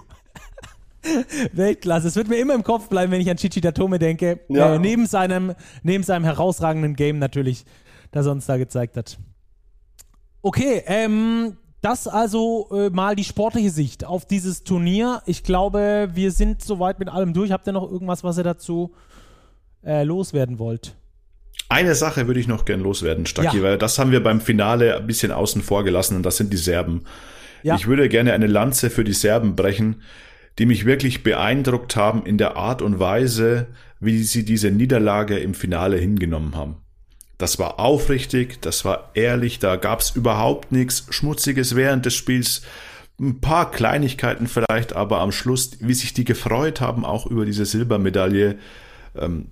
Weltklasse. 1.53 2.07
Es 2.07 2.15
wird 2.15 2.27
mir 2.27 2.37
immer 2.37 2.53
im 2.53 2.63
Kopf 2.63 2.89
bleiben, 2.89 3.11
wenn 3.11 3.21
ich 3.21 3.29
an 3.29 3.37
Chichi 3.37 3.61
Datome 3.61 3.99
denke. 3.99 4.41
Ja. 4.49 4.75
Äh, 4.75 4.79
neben, 4.79 5.05
seinem, 5.05 5.53
neben 5.83 6.03
seinem 6.03 6.23
herausragenden 6.23 6.95
Game 6.95 7.19
natürlich, 7.19 7.65
das 8.11 8.25
er 8.25 8.31
uns 8.31 8.45
da 8.45 8.57
gezeigt 8.57 8.97
hat. 8.97 9.17
Okay, 10.41 10.83
ähm, 10.85 11.57
das 11.81 12.07
also 12.07 12.69
äh, 12.71 12.89
mal 12.89 13.15
die 13.15 13.23
sportliche 13.23 13.71
Sicht 13.71 14.05
auf 14.05 14.25
dieses 14.25 14.63
Turnier. 14.63 15.21
Ich 15.25 15.43
glaube, 15.43 16.09
wir 16.13 16.31
sind 16.31 16.61
soweit 16.61 16.99
mit 16.99 17.09
allem 17.09 17.33
durch. 17.33 17.51
Habt 17.51 17.67
ihr 17.67 17.73
noch 17.73 17.89
irgendwas, 17.89 18.23
was 18.23 18.37
ihr 18.37 18.43
dazu 18.43 18.93
äh, 19.83 20.03
loswerden 20.03 20.59
wollt? 20.59 20.95
Eine 21.69 21.95
Sache 21.95 22.27
würde 22.27 22.39
ich 22.39 22.47
noch 22.47 22.65
gern 22.65 22.81
loswerden, 22.81 23.25
Stacki, 23.25 23.57
Ja. 23.57 23.63
weil 23.63 23.77
das 23.77 23.97
haben 23.97 24.11
wir 24.11 24.21
beim 24.23 24.39
Finale 24.41 24.97
ein 24.97 25.07
bisschen 25.07 25.31
außen 25.31 25.61
vor 25.61 25.83
gelassen 25.83 26.15
und 26.17 26.23
das 26.23 26.37
sind 26.37 26.53
die 26.53 26.57
Serben. 26.57 27.03
Ja. 27.63 27.75
Ich 27.75 27.87
würde 27.87 28.07
gerne 28.09 28.33
eine 28.33 28.47
Lanze 28.47 28.89
für 28.89 29.03
die 29.03 29.13
Serben 29.13 29.55
brechen, 29.55 30.01
die 30.59 30.65
mich 30.67 30.85
wirklich 30.85 31.23
beeindruckt 31.23 31.95
haben 31.95 32.25
in 32.25 32.37
der 32.37 32.55
Art 32.55 32.81
und 32.81 32.99
Weise, 32.99 33.67
wie 33.99 34.23
sie 34.23 34.45
diese 34.45 34.69
Niederlage 34.69 35.39
im 35.39 35.53
Finale 35.53 35.97
hingenommen 35.97 36.55
haben. 36.55 36.77
Das 37.37 37.59
war 37.59 37.79
aufrichtig, 37.79 38.61
das 38.61 38.85
war 38.85 39.11
ehrlich, 39.13 39.59
da 39.59 39.75
gab's 39.75 40.11
überhaupt 40.11 40.71
nichts 40.71 41.05
Schmutziges 41.09 41.75
während 41.75 42.05
des 42.05 42.13
Spiels. 42.15 42.61
Ein 43.19 43.41
paar 43.41 43.71
Kleinigkeiten 43.71 44.47
vielleicht, 44.47 44.93
aber 44.95 45.19
am 45.21 45.31
Schluss, 45.31 45.71
wie 45.81 45.93
sich 45.93 46.13
die 46.13 46.25
gefreut 46.25 46.79
haben, 46.79 47.03
auch 47.05 47.25
über 47.25 47.45
diese 47.45 47.65
Silbermedaille, 47.65 48.57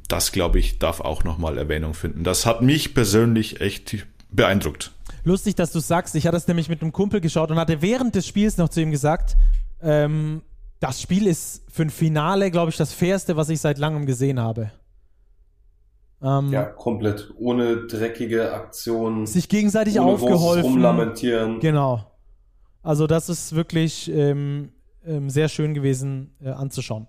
das 0.08 0.32
glaube 0.32 0.60
ich, 0.60 0.80
darf 0.80 1.00
auch 1.00 1.24
nochmal 1.24 1.58
Erwähnung 1.58 1.94
finden. 1.94 2.24
Das 2.24 2.46
hat 2.46 2.62
mich 2.62 2.94
persönlich 2.94 3.62
echt 3.62 4.06
beeindruckt. 4.32 4.92
Lustig, 5.24 5.56
dass 5.56 5.72
du 5.72 5.80
sagst. 5.80 6.16
Ich 6.16 6.28
hatte 6.28 6.38
es 6.38 6.48
nämlich 6.48 6.70
mit 6.70 6.82
einem 6.82 6.92
Kumpel 6.92 7.22
geschaut 7.22 7.50
und 7.52 7.58
hatte 7.58 7.82
während 7.82 8.16
des 8.16 8.28
Spiels 8.28 8.58
noch 8.58 8.70
zu 8.70 8.82
ihm 8.82 8.92
gesagt, 8.92 9.38
ähm, 9.82 10.42
das 10.80 11.02
Spiel 11.02 11.28
ist 11.28 11.64
für 11.72 11.84
ein 11.84 11.90
Finale, 11.90 12.52
glaube 12.52 12.70
ich, 12.70 12.78
das 12.78 12.94
fairste, 12.94 13.38
was 13.38 13.48
ich 13.50 13.62
seit 13.62 13.78
langem 13.78 14.06
gesehen 14.06 14.40
habe. 14.40 14.72
Ähm, 16.22 16.52
Ja, 16.52 16.64
komplett. 16.64 17.34
Ohne 17.38 17.88
dreckige 17.88 18.54
Aktionen. 18.54 19.26
Sich 19.26 19.48
gegenseitig 19.48 20.00
ohne 20.00 20.12
aufgeholfen. 20.12 20.72
Rumlamentieren. 20.72 21.60
Genau. 21.60 22.06
Also 22.82 23.08
das 23.08 23.30
ist 23.30 23.56
wirklich 23.56 24.12
ähm, 24.12 24.74
ähm, 25.06 25.30
sehr 25.30 25.48
schön 25.48 25.74
gewesen 25.74 26.36
äh, 26.42 26.50
anzuschauen. 26.50 27.08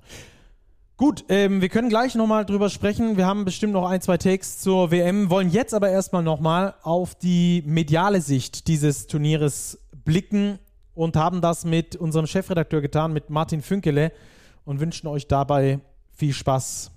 Gut, 0.96 1.24
ähm, 1.28 1.60
wir 1.60 1.68
können 1.68 1.88
gleich 1.88 2.14
nochmal 2.14 2.44
drüber 2.44 2.70
sprechen. 2.70 3.16
Wir 3.16 3.26
haben 3.26 3.44
bestimmt 3.44 3.72
noch 3.72 3.88
ein, 3.88 4.00
zwei 4.00 4.16
Takes 4.16 4.60
zur 4.60 4.92
WM, 4.92 5.28
wollen 5.28 5.50
jetzt 5.50 5.74
aber 5.74 5.90
erstmal 5.90 6.22
nochmal 6.22 6.74
auf 6.82 7.16
die 7.16 7.64
mediale 7.66 8.20
Sicht 8.20 8.68
dieses 8.68 9.08
Turnieres 9.08 9.80
blicken 10.04 10.60
und 10.94 11.16
haben 11.16 11.40
das 11.40 11.64
mit 11.64 11.96
unserem 11.96 12.28
Chefredakteur 12.28 12.80
getan, 12.80 13.12
mit 13.12 13.28
Martin 13.28 13.60
Fünkele 13.60 14.12
und 14.64 14.78
wünschen 14.78 15.08
euch 15.08 15.26
dabei 15.26 15.80
viel 16.12 16.32
Spaß. 16.32 16.92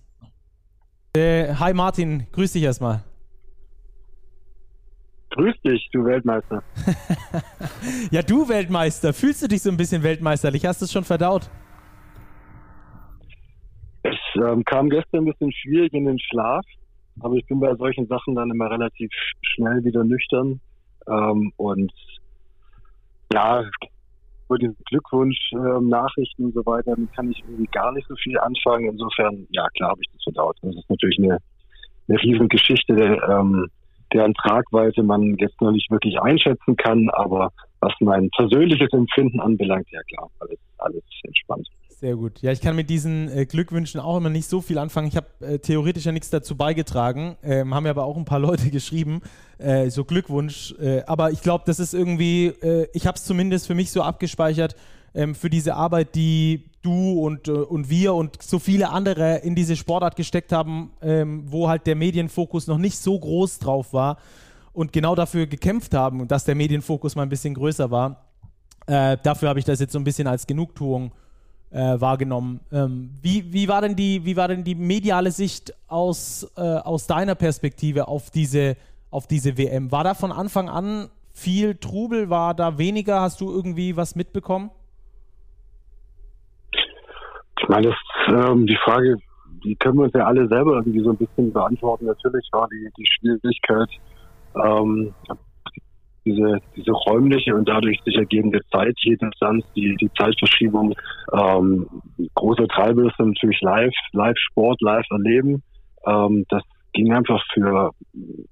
Äh, 1.15 1.55
hi 1.55 1.73
Martin, 1.73 2.27
grüß 2.31 2.53
dich 2.53 2.61
erstmal. 2.61 3.03
Grüß 5.31 5.55
dich, 5.65 5.89
du 5.91 6.05
Weltmeister. 6.05 6.61
Ja, 8.11 8.21
du 8.21 8.47
Weltmeister, 8.47 9.11
fühlst 9.11 9.41
du 9.41 9.47
dich 9.47 9.61
so 9.63 9.69
ein 9.71 9.77
bisschen 9.77 10.03
weltmeisterlich? 10.03 10.65
Hast 10.65 10.81
du 10.81 10.85
es 10.85 10.91
schon 10.91 11.03
verdaut? 11.03 11.49
Es 14.03 14.15
ähm, 14.35 14.63
kam 14.63 14.89
gestern 14.89 15.23
ein 15.23 15.31
bisschen 15.31 15.51
schwierig 15.51 15.93
in 15.93 16.05
den 16.05 16.19
Schlaf, 16.19 16.65
aber 17.19 17.35
ich 17.35 17.45
bin 17.47 17.59
bei 17.59 17.73
solchen 17.75 18.07
Sachen 18.07 18.35
dann 18.35 18.51
immer 18.51 18.69
relativ 18.69 19.09
schnell 19.41 19.83
wieder 19.83 20.03
nüchtern. 20.03 20.59
Ähm, 21.07 21.51
und 21.57 21.91
ja, 23.33 23.63
über 24.47 24.57
diese 24.57 24.75
Glückwunsch, 24.85 25.37
ähm, 25.53 25.93
und 26.37 26.53
so 26.53 26.65
weiter, 26.65 26.95
kann 27.15 27.31
ich 27.31 27.39
irgendwie 27.39 27.67
gar 27.71 27.91
nicht 27.91 28.07
so 28.07 28.15
viel 28.15 28.37
anfangen. 28.39 28.89
Insofern, 28.89 29.47
ja 29.51 29.67
klar 29.75 29.91
habe 29.91 30.01
ich 30.01 30.09
das 30.13 30.23
verdaut. 30.23 30.57
Das 30.61 30.75
ist 30.75 30.89
natürlich 30.89 31.19
eine, 31.19 31.39
eine 32.07 32.21
riesen 32.21 32.47
Geschichte, 32.47 32.95
der, 32.95 33.21
ähm, 33.29 33.67
deren 34.13 34.33
Tragweite 34.35 35.03
man 35.03 35.35
jetzt 35.37 35.59
noch 35.61 35.71
nicht 35.71 35.91
wirklich 35.91 36.19
einschätzen 36.21 36.77
kann, 36.77 37.09
aber 37.09 37.51
was 37.81 37.93
mein 37.99 38.29
persönliches 38.31 38.91
Empfinden 38.93 39.39
anbelangt, 39.39 39.87
ja 39.91 40.01
klar, 40.03 40.29
alles, 40.39 40.59
alles 40.77 41.03
entspannt. 41.23 41.67
Sehr 41.99 42.15
gut. 42.15 42.43
Ja, 42.43 42.51
ich 42.51 42.61
kann 42.61 42.75
mit 42.75 42.91
diesen 42.91 43.27
äh, 43.27 43.47
Glückwünschen 43.47 43.99
auch 43.99 44.17
immer 44.17 44.29
nicht 44.29 44.47
so 44.47 44.61
viel 44.61 44.77
anfangen. 44.77 45.07
Ich 45.07 45.15
habe 45.15 45.25
äh, 45.39 45.57
theoretisch 45.57 46.05
ja 46.05 46.11
nichts 46.11 46.29
dazu 46.29 46.55
beigetragen, 46.55 47.37
ähm, 47.41 47.73
haben 47.73 47.85
ja 47.85 47.89
aber 47.89 48.03
auch 48.03 48.17
ein 48.17 48.25
paar 48.25 48.37
Leute 48.47 48.69
geschrieben, 48.69 49.21
äh, 49.57 49.89
so 49.89 50.05
Glückwunsch. 50.05 50.75
Äh, 50.79 51.01
aber 51.07 51.31
ich 51.31 51.41
glaube, 51.41 51.63
das 51.65 51.79
ist 51.79 51.95
irgendwie, 51.95 52.49
äh, 52.61 52.87
ich 52.93 53.07
habe 53.07 53.17
es 53.17 53.23
zumindest 53.23 53.65
für 53.65 53.73
mich 53.73 53.89
so 53.89 54.03
abgespeichert, 54.03 54.75
ähm, 55.15 55.33
für 55.33 55.49
diese 55.49 55.73
Arbeit, 55.73 56.13
die 56.13 56.69
du 56.83 57.13
und, 57.19 57.47
äh, 57.47 57.51
und 57.51 57.89
wir 57.89 58.13
und 58.13 58.43
so 58.43 58.59
viele 58.59 58.89
andere 58.89 59.37
in 59.37 59.55
diese 59.55 59.75
Sportart 59.75 60.15
gesteckt 60.15 60.51
haben, 60.51 60.91
ähm, 61.01 61.45
wo 61.47 61.67
halt 61.67 61.87
der 61.87 61.95
Medienfokus 61.95 62.67
noch 62.67 62.77
nicht 62.77 62.99
so 62.99 63.17
groß 63.17 63.57
drauf 63.57 63.91
war 63.91 64.19
und 64.71 64.93
genau 64.93 65.15
dafür 65.15 65.47
gekämpft 65.47 65.95
haben, 65.95 66.27
dass 66.27 66.45
der 66.45 66.53
Medienfokus 66.53 67.15
mal 67.15 67.23
ein 67.23 67.29
bisschen 67.29 67.55
größer 67.55 67.89
war. 67.89 68.23
Dafür 68.85 69.49
habe 69.49 69.59
ich 69.59 69.65
das 69.65 69.81
jetzt 69.81 69.91
so 69.91 69.99
ein 69.99 70.05
bisschen 70.05 70.27
als 70.27 70.47
Genugtuung 70.47 71.11
äh, 71.71 71.99
wahrgenommen. 71.99 72.59
Ähm, 72.71 73.11
wie, 73.21 73.51
wie, 73.51 73.67
war 73.67 73.81
denn 73.81 73.95
die, 73.95 74.25
wie 74.25 74.37
war 74.37 74.47
denn 74.47 74.63
die 74.63 74.75
mediale 74.75 75.31
Sicht 75.31 75.73
aus, 75.87 76.51
äh, 76.57 76.61
aus 76.61 77.07
deiner 77.07 77.35
Perspektive 77.35 78.07
auf 78.07 78.29
diese, 78.29 78.75
auf 79.11 79.27
diese 79.27 79.57
WM? 79.57 79.91
War 79.91 80.03
da 80.03 80.13
von 80.13 80.31
Anfang 80.31 80.69
an 80.69 81.09
viel 81.33 81.75
Trubel? 81.75 82.29
War 82.29 82.53
da 82.53 82.77
weniger? 82.77 83.21
Hast 83.21 83.41
du 83.41 83.51
irgendwie 83.51 83.97
was 83.97 84.15
mitbekommen? 84.15 84.71
Ich 87.59 87.67
meine, 87.67 87.87
das, 87.87 88.49
ähm, 88.49 88.65
die 88.65 88.77
Frage, 88.83 89.17
die 89.63 89.75
können 89.75 89.97
wir 89.97 90.05
uns 90.05 90.13
ja 90.13 90.25
alle 90.25 90.47
selber 90.47 90.75
irgendwie 90.75 91.01
so 91.01 91.09
ein 91.09 91.17
bisschen 91.17 91.51
beantworten. 91.51 92.05
Natürlich 92.05 92.47
war 92.51 92.67
die, 92.69 92.89
die 92.97 93.05
Schwierigkeit, 93.05 93.89
ähm, 94.63 95.13
diese, 96.27 96.59
diese 96.75 96.91
räumliche 96.91 97.55
und 97.55 97.67
dadurch 97.67 97.99
sich 98.03 98.15
ergebende 98.15 98.59
Zeit, 98.71 98.95
jede 98.99 99.25
Instanz, 99.25 99.65
die, 99.75 99.95
die 99.95 100.11
Zeitverschiebung, 100.17 100.93
ähm, 101.33 101.87
große 102.35 102.67
Treiber 102.67 103.07
ist 103.07 103.19
natürlich 103.19 103.61
live, 103.61 103.93
Live-Sport, 104.11 104.81
Live-Erleben. 104.81 105.63
Ähm, 106.05 106.45
das 106.49 106.63
ging 106.93 107.13
einfach 107.13 107.41
für, 107.53 107.91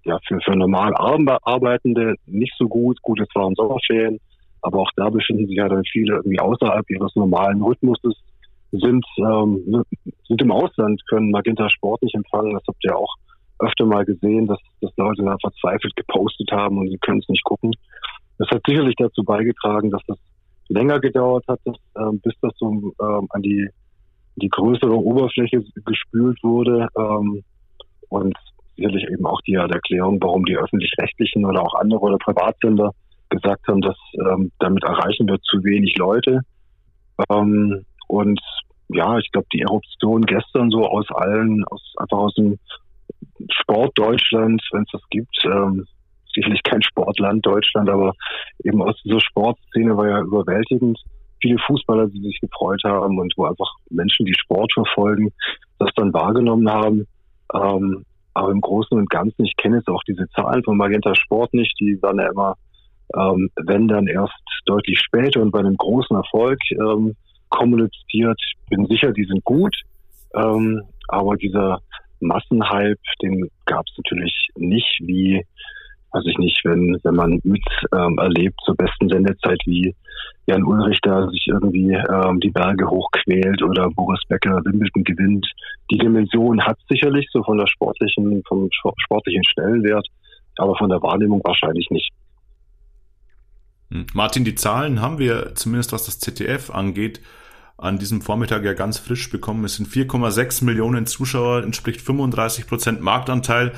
ja, 0.04 0.20
für, 0.28 0.40
für 0.40 0.56
normal 0.56 0.94
Arbeitende 0.96 2.16
nicht 2.26 2.54
so 2.58 2.68
gut. 2.68 3.02
Gut, 3.02 3.20
es 3.20 3.36
waren 3.36 3.56
Sommerferien, 3.56 4.20
aber 4.62 4.80
auch 4.80 4.92
da 4.96 5.10
befinden 5.10 5.48
sich 5.48 5.58
ja 5.58 5.68
dann 5.68 5.84
viele 5.92 6.16
irgendwie 6.16 6.40
außerhalb 6.40 6.90
ihres 6.90 7.16
normalen 7.16 7.62
Rhythmuses, 7.62 8.16
sind, 8.72 9.06
ähm, 9.20 9.84
sind 10.28 10.42
im 10.42 10.52
Ausland, 10.52 11.02
können 11.08 11.32
Magenta 11.32 11.70
Sport 11.70 12.02
nicht 12.04 12.16
empfangen. 12.16 12.54
Das 12.54 12.64
habt 12.68 12.84
ihr 12.84 12.96
auch 12.96 13.16
öfter 13.60 13.86
mal 13.86 14.06
gesehen, 14.06 14.47
dass, 14.47 14.60
dass 14.82 14.91
Leute 14.97 15.24
da 15.24 15.36
verzweifelt 15.39 15.95
gepostet 15.95 16.51
haben 16.51 16.78
und 16.78 16.89
sie 16.89 16.97
können 16.97 17.20
es 17.20 17.30
nicht 17.30 17.43
gucken. 17.43 17.72
Das 18.38 18.49
hat 18.49 18.62
sicherlich 18.68 18.95
dazu 18.97 19.24
beigetragen, 19.24 19.91
dass 19.91 20.01
das 20.08 20.18
länger 20.68 20.99
gedauert 20.99 21.45
hat, 21.47 21.60
dass, 21.64 21.78
ähm, 21.97 22.20
bis 22.22 22.34
das 22.41 22.53
so 22.58 22.93
ähm, 23.01 23.28
an 23.30 23.41
die, 23.41 23.70
die 24.36 24.49
größere 24.49 24.95
Oberfläche 24.95 25.64
gespült 25.86 26.38
wurde. 26.43 26.88
Ähm, 26.97 27.43
und 28.10 28.38
sicherlich 28.76 29.06
eben 29.10 29.26
auch 29.26 29.41
die, 29.41 29.53
Erklärung, 29.53 30.22
warum 30.22 30.45
die 30.45 30.58
öffentlich-rechtlichen 30.58 31.45
oder 31.45 31.62
auch 31.62 31.76
andere 31.76 32.01
oder 32.01 32.18
Privatsender 32.18 32.91
gesagt 33.30 33.68
haben, 33.68 33.82
dass 33.82 33.97
ähm, 34.20 34.51
damit 34.60 34.84
erreichen 34.84 35.28
wir 35.28 35.39
zu 35.41 35.64
wenig 35.64 35.95
Leute. 35.97 36.41
Ähm, 37.30 37.86
und 38.08 38.39
ja, 38.89 39.18
ich 39.18 39.32
glaube, 39.32 39.47
die 39.53 39.62
Eruption 39.62 40.22
gestern 40.24 40.70
so 40.70 40.86
aus 40.86 41.06
allen, 41.10 41.64
aus 41.66 41.82
einfach 41.97 42.18
aus 42.18 42.34
dem 42.36 42.60
Sport 43.52 43.98
Deutschland, 43.98 44.62
wenn 44.72 44.84
es 44.84 44.92
das 44.92 45.02
gibt, 45.10 45.36
ähm, 45.46 45.86
sicherlich 46.34 46.62
kein 46.64 46.82
Sportland 46.82 47.46
Deutschland, 47.46 47.90
aber 47.90 48.14
eben 48.64 48.82
aus 48.82 49.02
dieser 49.04 49.22
Sportszene 49.22 49.96
war 49.96 50.08
ja 50.08 50.22
überwältigend. 50.22 51.00
Viele 51.42 51.58
Fußballer, 51.66 52.08
die 52.08 52.22
sich 52.22 52.40
gefreut 52.42 52.82
haben 52.84 53.20
und 53.20 53.34
wo 53.38 53.46
einfach 53.46 53.70
Menschen, 53.90 54.26
die 54.26 54.36
Sport 54.38 54.72
verfolgen, 54.74 55.32
das 55.80 55.90
dann 55.96 56.14
wahrgenommen 56.14 56.70
haben. 56.70 57.08
Ähm, 57.54 58.06
aber 58.34 58.52
im 58.52 58.62
Großen 58.62 58.98
und 58.98 59.10
Ganzen, 59.10 59.46
ich 59.46 59.56
kenne 59.56 59.78
jetzt 59.78 59.88
auch 59.88 60.04
diese 60.08 60.28
Zahlen 60.30 60.64
von 60.64 60.78
Magenta 60.78 61.16
Sport 61.16 61.54
nicht, 61.54 61.74
die 61.80 61.98
waren 62.02 62.20
ja 62.20 62.30
immer, 62.30 62.56
ähm, 63.16 63.50
wenn 63.66 63.88
dann 63.88 64.08
erst 64.08 64.34
deutlich 64.66 65.00
später 65.00 65.42
und 65.42 65.52
bei 65.52 65.60
einem 65.60 65.78
großen 65.78 66.16
Erfolg 66.16 66.60
ähm, 66.72 67.16
kommuniziert. 67.50 68.40
Bin 68.70 68.86
sicher, 68.88 69.12
die 69.14 69.26
sind 69.26 69.44
gut, 69.44 69.76
ähm, 70.34 70.82
aber 71.08 71.36
dieser 71.38 71.80
Massenhype, 72.28 73.00
den 73.22 73.50
gab 73.66 73.86
es 73.88 73.98
natürlich 73.98 74.50
nicht, 74.56 75.00
wie, 75.02 75.46
weiß 76.12 76.24
ich 76.26 76.38
nicht, 76.38 76.62
wenn, 76.64 76.98
wenn 77.04 77.16
man 77.16 77.40
mit 77.44 77.64
ähm, 77.94 78.18
erlebt 78.18 78.60
zur 78.66 78.76
besten 78.76 79.10
Sendezeit, 79.10 79.60
wie 79.66 79.96
Jan 80.48 80.64
Ulrich 80.64 81.00
da 81.02 81.28
sich 81.28 81.48
irgendwie 81.48 81.94
ähm, 81.94 82.40
die 82.40 82.52
Berge 82.52 82.88
hochquält 82.88 83.64
oder 83.64 83.90
Boris 83.90 84.22
Becker 84.28 84.62
Wimbledon 84.64 85.04
gewinnt. 85.04 85.48
Die 85.92 85.98
Dimension 85.98 86.64
hat 86.64 86.78
sicherlich 86.88 87.28
so 87.32 87.44
von 87.44 87.58
der 87.58 87.68
sportlichen, 87.68 88.44
vom 88.48 88.70
sportlichen 88.72 89.44
Stellenwert, 89.44 90.08
aber 90.58 90.76
von 90.78 90.90
der 90.90 91.02
Wahrnehmung 91.02 91.42
wahrscheinlich 91.44 91.90
nicht. 91.90 92.12
Hm. 93.92 94.06
Martin, 94.14 94.46
die 94.46 94.56
Zahlen 94.56 95.02
haben 95.02 95.20
wir, 95.20 95.56
zumindest 95.56 95.94
was 95.94 96.06
das 96.06 96.20
ZDF 96.20 96.70
angeht, 96.70 97.22
an 97.78 97.98
diesem 97.98 98.22
Vormittag 98.22 98.64
ja 98.64 98.74
ganz 98.74 98.98
frisch 98.98 99.30
bekommen. 99.30 99.66
Es 99.66 99.76
sind 99.76 99.88
4,6 99.88 100.64
Millionen 100.64 101.06
Zuschauer, 101.06 101.64
entspricht 101.64 102.02
35 102.02 102.68
Prozent 102.68 103.02
Marktanteil. 103.02 103.74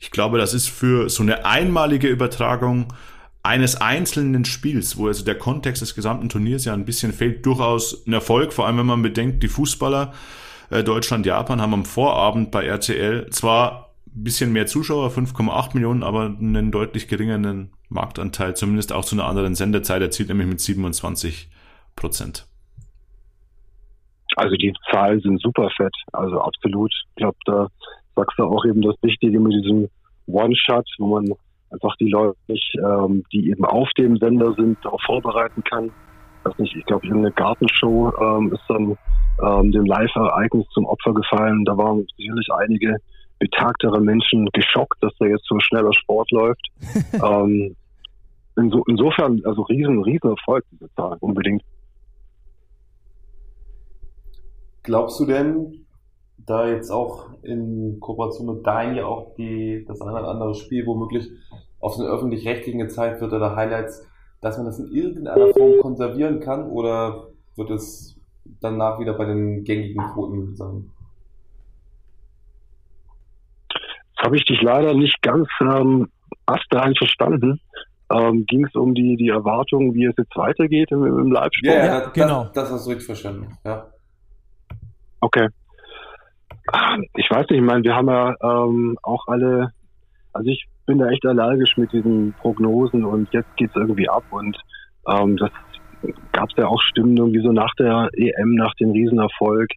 Ich 0.00 0.10
glaube, 0.10 0.38
das 0.38 0.54
ist 0.54 0.68
für 0.68 1.08
so 1.08 1.22
eine 1.22 1.44
einmalige 1.44 2.08
Übertragung 2.08 2.92
eines 3.42 3.76
einzelnen 3.80 4.44
Spiels, 4.44 4.96
wo 4.96 5.08
also 5.08 5.24
der 5.24 5.36
Kontext 5.36 5.82
des 5.82 5.94
gesamten 5.94 6.28
Turniers 6.28 6.64
ja 6.64 6.74
ein 6.74 6.84
bisschen 6.84 7.12
fehlt, 7.12 7.44
durchaus 7.44 8.06
ein 8.06 8.12
Erfolg, 8.12 8.52
vor 8.52 8.66
allem 8.66 8.78
wenn 8.78 8.86
man 8.86 9.02
bedenkt, 9.02 9.42
die 9.42 9.48
Fußballer 9.48 10.12
äh, 10.70 10.84
Deutschland, 10.84 11.26
Japan 11.26 11.60
haben 11.60 11.74
am 11.74 11.84
Vorabend 11.84 12.50
bei 12.50 12.64
RTL 12.64 13.28
zwar 13.30 13.94
ein 14.06 14.24
bisschen 14.24 14.52
mehr 14.52 14.66
Zuschauer, 14.66 15.10
5,8 15.10 15.74
Millionen, 15.74 16.02
aber 16.02 16.26
einen 16.26 16.70
deutlich 16.70 17.08
geringeren 17.08 17.72
Marktanteil, 17.88 18.54
zumindest 18.56 18.92
auch 18.92 19.04
zu 19.04 19.16
einer 19.16 19.26
anderen 19.26 19.54
Sendezeit 19.54 20.02
erzielt, 20.02 20.28
nämlich 20.28 20.46
mit 20.46 20.60
27 20.60 21.50
Prozent. 21.96 22.46
Also 24.36 24.56
die 24.56 24.72
Zahlen 24.90 25.20
sind 25.20 25.40
super 25.40 25.68
fett, 25.76 25.94
also 26.12 26.40
absolut. 26.40 26.92
Ich 27.10 27.16
glaube, 27.16 27.36
da 27.46 27.68
sagst 28.16 28.38
du 28.38 28.44
auch 28.44 28.64
eben 28.64 28.82
das 28.82 28.96
Wichtige 29.02 29.38
mit 29.40 29.52
diesem 29.52 29.88
One-Shot, 30.26 30.86
wo 30.98 31.06
man 31.18 31.32
einfach 31.70 31.96
die 31.96 32.10
Leute, 32.10 32.36
ähm, 32.48 33.24
die 33.32 33.50
eben 33.50 33.64
auf 33.64 33.88
dem 33.98 34.16
Sender 34.16 34.52
sind, 34.54 34.78
darauf 34.84 35.00
vorbereiten 35.02 35.62
kann. 35.64 35.90
Weiß 36.44 36.58
nicht, 36.58 36.76
ich 36.76 36.84
glaube, 36.86 37.06
irgendeine 37.06 37.34
Gartenshow 37.34 38.12
ähm, 38.20 38.52
ist 38.52 38.64
dann 38.68 38.96
ähm, 39.42 39.72
dem 39.72 39.84
Live-Ereignis 39.84 40.66
zum 40.70 40.86
Opfer 40.86 41.14
gefallen. 41.14 41.64
Da 41.64 41.76
waren 41.76 42.06
sicherlich 42.16 42.48
einige 42.52 42.96
betagtere 43.38 44.00
Menschen 44.00 44.48
geschockt, 44.52 45.02
dass 45.02 45.12
da 45.18 45.26
jetzt 45.26 45.46
so 45.48 45.58
schneller 45.60 45.92
Sport 45.92 46.30
läuft. 46.30 46.66
ähm, 47.12 47.74
inso, 48.56 48.84
insofern, 48.86 49.40
also 49.44 49.62
riesen, 49.62 50.02
riesen 50.02 50.30
Erfolg, 50.30 50.64
diese 50.70 50.92
Zahl, 50.94 51.16
unbedingt. 51.20 51.62
Glaubst 54.82 55.20
du 55.20 55.26
denn, 55.26 55.86
da 56.46 56.68
jetzt 56.68 56.90
auch 56.90 57.30
in 57.42 57.98
Kooperation 58.00 58.54
mit 58.54 58.66
Dein 58.66 58.96
ja 58.96 59.06
auch 59.06 59.34
die, 59.36 59.84
das 59.86 60.00
eine 60.00 60.12
oder 60.12 60.28
andere 60.28 60.54
Spiel 60.54 60.86
womöglich 60.86 61.30
auf 61.80 61.96
den 61.96 62.06
öffentlich-rechtlichen 62.06 62.80
gezeigt 62.80 63.20
wird 63.20 63.32
oder 63.32 63.56
Highlights, 63.56 64.06
dass 64.40 64.56
man 64.56 64.66
das 64.66 64.78
in 64.78 64.92
irgendeiner 64.92 65.52
Form 65.52 65.80
konservieren 65.80 66.40
kann 66.40 66.68
oder 66.70 67.28
wird 67.56 67.70
es 67.70 68.18
danach 68.60 68.98
wieder 68.98 69.14
bei 69.14 69.24
den 69.24 69.64
gängigen 69.64 70.02
Quoten 70.12 70.56
sein? 70.56 70.90
Das 74.16 74.26
habe 74.26 74.36
ich 74.36 74.44
dich 74.44 74.60
leider 74.62 74.94
nicht 74.94 75.20
ganz 75.22 75.48
ähm, 75.60 76.08
astrein 76.46 76.94
verstanden. 76.94 77.60
Ähm, 78.10 78.44
Ging 78.46 78.66
es 78.66 78.74
um 78.74 78.94
die, 78.94 79.16
die 79.16 79.28
Erwartungen, 79.28 79.94
wie 79.94 80.06
es 80.06 80.14
jetzt 80.16 80.36
weitergeht 80.36 80.90
im, 80.90 81.04
im 81.04 81.32
Live-Sport? 81.32 81.76
Ja, 81.76 81.86
ja, 81.86 82.08
genau. 82.10 82.44
Das, 82.44 82.52
das 82.52 82.72
hast 82.72 82.86
du 82.86 82.90
richtig 82.90 83.06
verstanden. 83.06 83.58
Ja. 83.64 83.92
Okay. 85.22 85.48
Ich 87.14 87.30
weiß 87.30 87.48
nicht, 87.48 87.60
ich 87.60 87.62
meine, 87.62 87.84
wir 87.84 87.94
haben 87.94 88.08
ja 88.08 88.34
ähm, 88.42 88.98
auch 89.02 89.26
alle, 89.28 89.70
also 90.32 90.50
ich 90.50 90.66
bin 90.84 90.98
da 90.98 91.08
echt 91.08 91.24
allergisch 91.24 91.76
mit 91.76 91.92
diesen 91.92 92.34
Prognosen 92.34 93.04
und 93.04 93.32
jetzt 93.32 93.56
geht's 93.56 93.76
irgendwie 93.76 94.08
ab 94.08 94.24
und 94.30 94.56
ähm, 95.08 95.36
das 95.36 95.50
gab 96.32 96.48
es 96.50 96.56
ja 96.56 96.66
auch 96.66 96.82
Stimmen 96.82 97.16
irgendwie 97.16 97.42
so 97.42 97.52
nach 97.52 97.72
der 97.78 98.08
EM, 98.14 98.54
nach 98.54 98.74
dem 98.74 98.90
Riesenerfolg. 98.90 99.70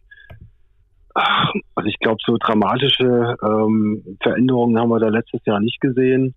Also 1.76 1.88
ich 1.88 1.98
glaube, 2.00 2.18
so 2.26 2.36
dramatische 2.38 3.36
ähm, 3.42 4.18
Veränderungen 4.20 4.78
haben 4.78 4.90
wir 4.90 4.98
da 4.98 5.08
letztes 5.08 5.44
Jahr 5.46 5.60
nicht 5.60 5.80
gesehen. 5.80 6.34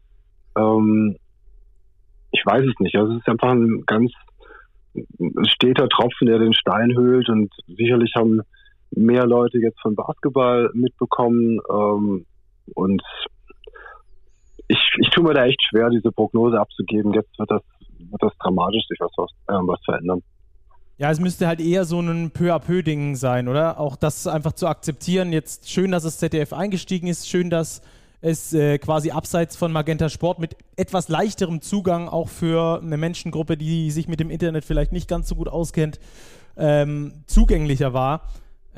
Ähm, 0.56 1.18
ich 2.32 2.46
weiß 2.46 2.62
es 2.62 2.80
nicht. 2.80 2.96
Also 2.96 3.14
es 3.14 3.20
ist 3.20 3.28
einfach 3.28 3.52
ein 3.52 3.84
ganz 3.88 4.12
steter 5.48 5.90
Tropfen, 5.90 6.28
der 6.28 6.38
den 6.38 6.54
Stein 6.54 6.96
höhlt 6.96 7.28
und 7.30 7.52
sicherlich 7.68 8.14
haben 8.16 8.42
mehr 8.92 9.26
Leute 9.26 9.60
jetzt 9.60 9.80
von 9.82 9.96
Basketball 9.96 10.70
mitbekommen. 10.74 11.60
Ähm, 11.72 12.26
und 12.76 13.02
ich, 14.68 14.80
ich 15.02 15.10
tue 15.10 15.24
mir 15.24 15.34
da 15.34 15.46
echt 15.46 15.62
schwer, 15.70 15.90
diese 15.90 16.12
Prognose 16.12 16.60
abzugeben. 16.60 17.14
Jetzt 17.14 17.38
wird 17.38 17.52
das, 17.52 17.62
wird 17.98 18.22
das 18.22 18.34
dramatisch 18.40 18.84
sich 18.88 19.00
was, 19.00 19.12
äh, 19.48 19.54
was 19.54 19.80
verändern. 19.86 20.22
Ja, 20.98 21.10
es 21.10 21.20
müsste 21.20 21.48
halt 21.48 21.62
eher 21.62 21.86
so 21.86 22.02
ein 22.02 22.32
peu 22.32 22.54
à 22.54 22.60
peu 22.60 22.84
Ding 22.84 23.16
sein, 23.16 23.48
oder? 23.48 23.80
Auch 23.80 23.96
das 23.96 24.28
einfach 24.28 24.52
zu 24.52 24.68
akzeptieren. 24.68 25.32
Jetzt 25.32 25.70
schön, 25.70 25.92
dass 25.92 26.04
das 26.04 26.18
ZDF 26.18 26.52
eingestiegen 26.52 27.08
ist, 27.08 27.30
schön, 27.30 27.50
dass 27.50 27.82
es 28.22 28.54
äh, 28.54 28.78
quasi 28.80 29.12
abseits 29.12 29.56
von 29.56 29.72
Magenta 29.72 30.10
Sport 30.10 30.40
mit 30.40 30.58
etwas 30.76 31.08
leichterem 31.08 31.62
Zugang 31.62 32.10
auch 32.10 32.28
für 32.28 32.82
eine 32.82 32.98
Menschengruppe, 32.98 33.56
die 33.56 33.92
sich 33.92 34.10
mit 34.10 34.20
dem 34.20 34.30
Internet 34.30 34.66
vielleicht 34.66 34.92
nicht 34.92 35.08
ganz 35.08 35.30
so 35.30 35.36
gut 35.36 35.48
auskennt, 35.48 36.00
ähm, 36.58 37.24
zugänglicher 37.28 37.94
war. 37.94 38.28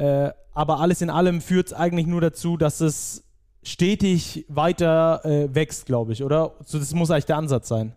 Äh, 0.01 0.31
aber 0.55 0.79
alles 0.79 1.03
in 1.03 1.11
allem 1.11 1.41
führt 1.41 1.67
es 1.67 1.73
eigentlich 1.73 2.07
nur 2.07 2.21
dazu, 2.21 2.57
dass 2.57 2.81
es 2.81 3.23
stetig 3.61 4.45
weiter 4.49 5.21
äh, 5.23 5.53
wächst, 5.53 5.85
glaube 5.85 6.13
ich, 6.13 6.23
oder? 6.23 6.53
So, 6.65 6.79
das 6.79 6.91
muss 6.95 7.11
eigentlich 7.11 7.27
der 7.27 7.37
Ansatz 7.37 7.67
sein. 7.67 7.93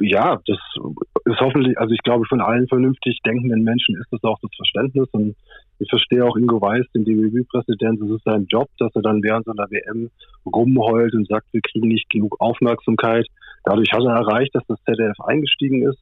Ja, 0.00 0.38
das 0.46 0.58
ist 1.24 1.40
hoffentlich, 1.40 1.78
also 1.78 1.94
ich 1.94 2.02
glaube, 2.02 2.26
von 2.26 2.42
allen 2.42 2.68
vernünftig 2.68 3.20
denkenden 3.24 3.62
Menschen 3.64 3.96
ist 3.96 4.08
das 4.10 4.22
auch 4.24 4.38
das 4.42 4.50
Verständnis 4.54 5.08
und 5.12 5.34
ich 5.78 5.88
verstehe 5.88 6.24
auch 6.24 6.36
Ingo 6.36 6.60
Weiß, 6.60 6.84
den 6.94 7.04
DWB-Präsident, 7.06 8.02
es 8.02 8.10
ist 8.10 8.24
sein 8.24 8.46
Job, 8.46 8.68
dass 8.78 8.94
er 8.94 9.02
dann 9.02 9.22
während 9.22 9.46
so 9.46 9.52
einer 9.52 9.70
WM 9.70 10.10
rumheult 10.44 11.14
und 11.14 11.26
sagt, 11.26 11.46
wir 11.52 11.62
kriegen 11.62 11.88
nicht 11.88 12.10
genug 12.10 12.38
Aufmerksamkeit. 12.38 13.26
Dadurch 13.64 13.90
hat 13.92 14.02
er 14.02 14.14
erreicht, 14.14 14.54
dass 14.54 14.66
das 14.68 14.78
ZDF 14.84 15.18
eingestiegen 15.20 15.88
ist. 15.88 15.98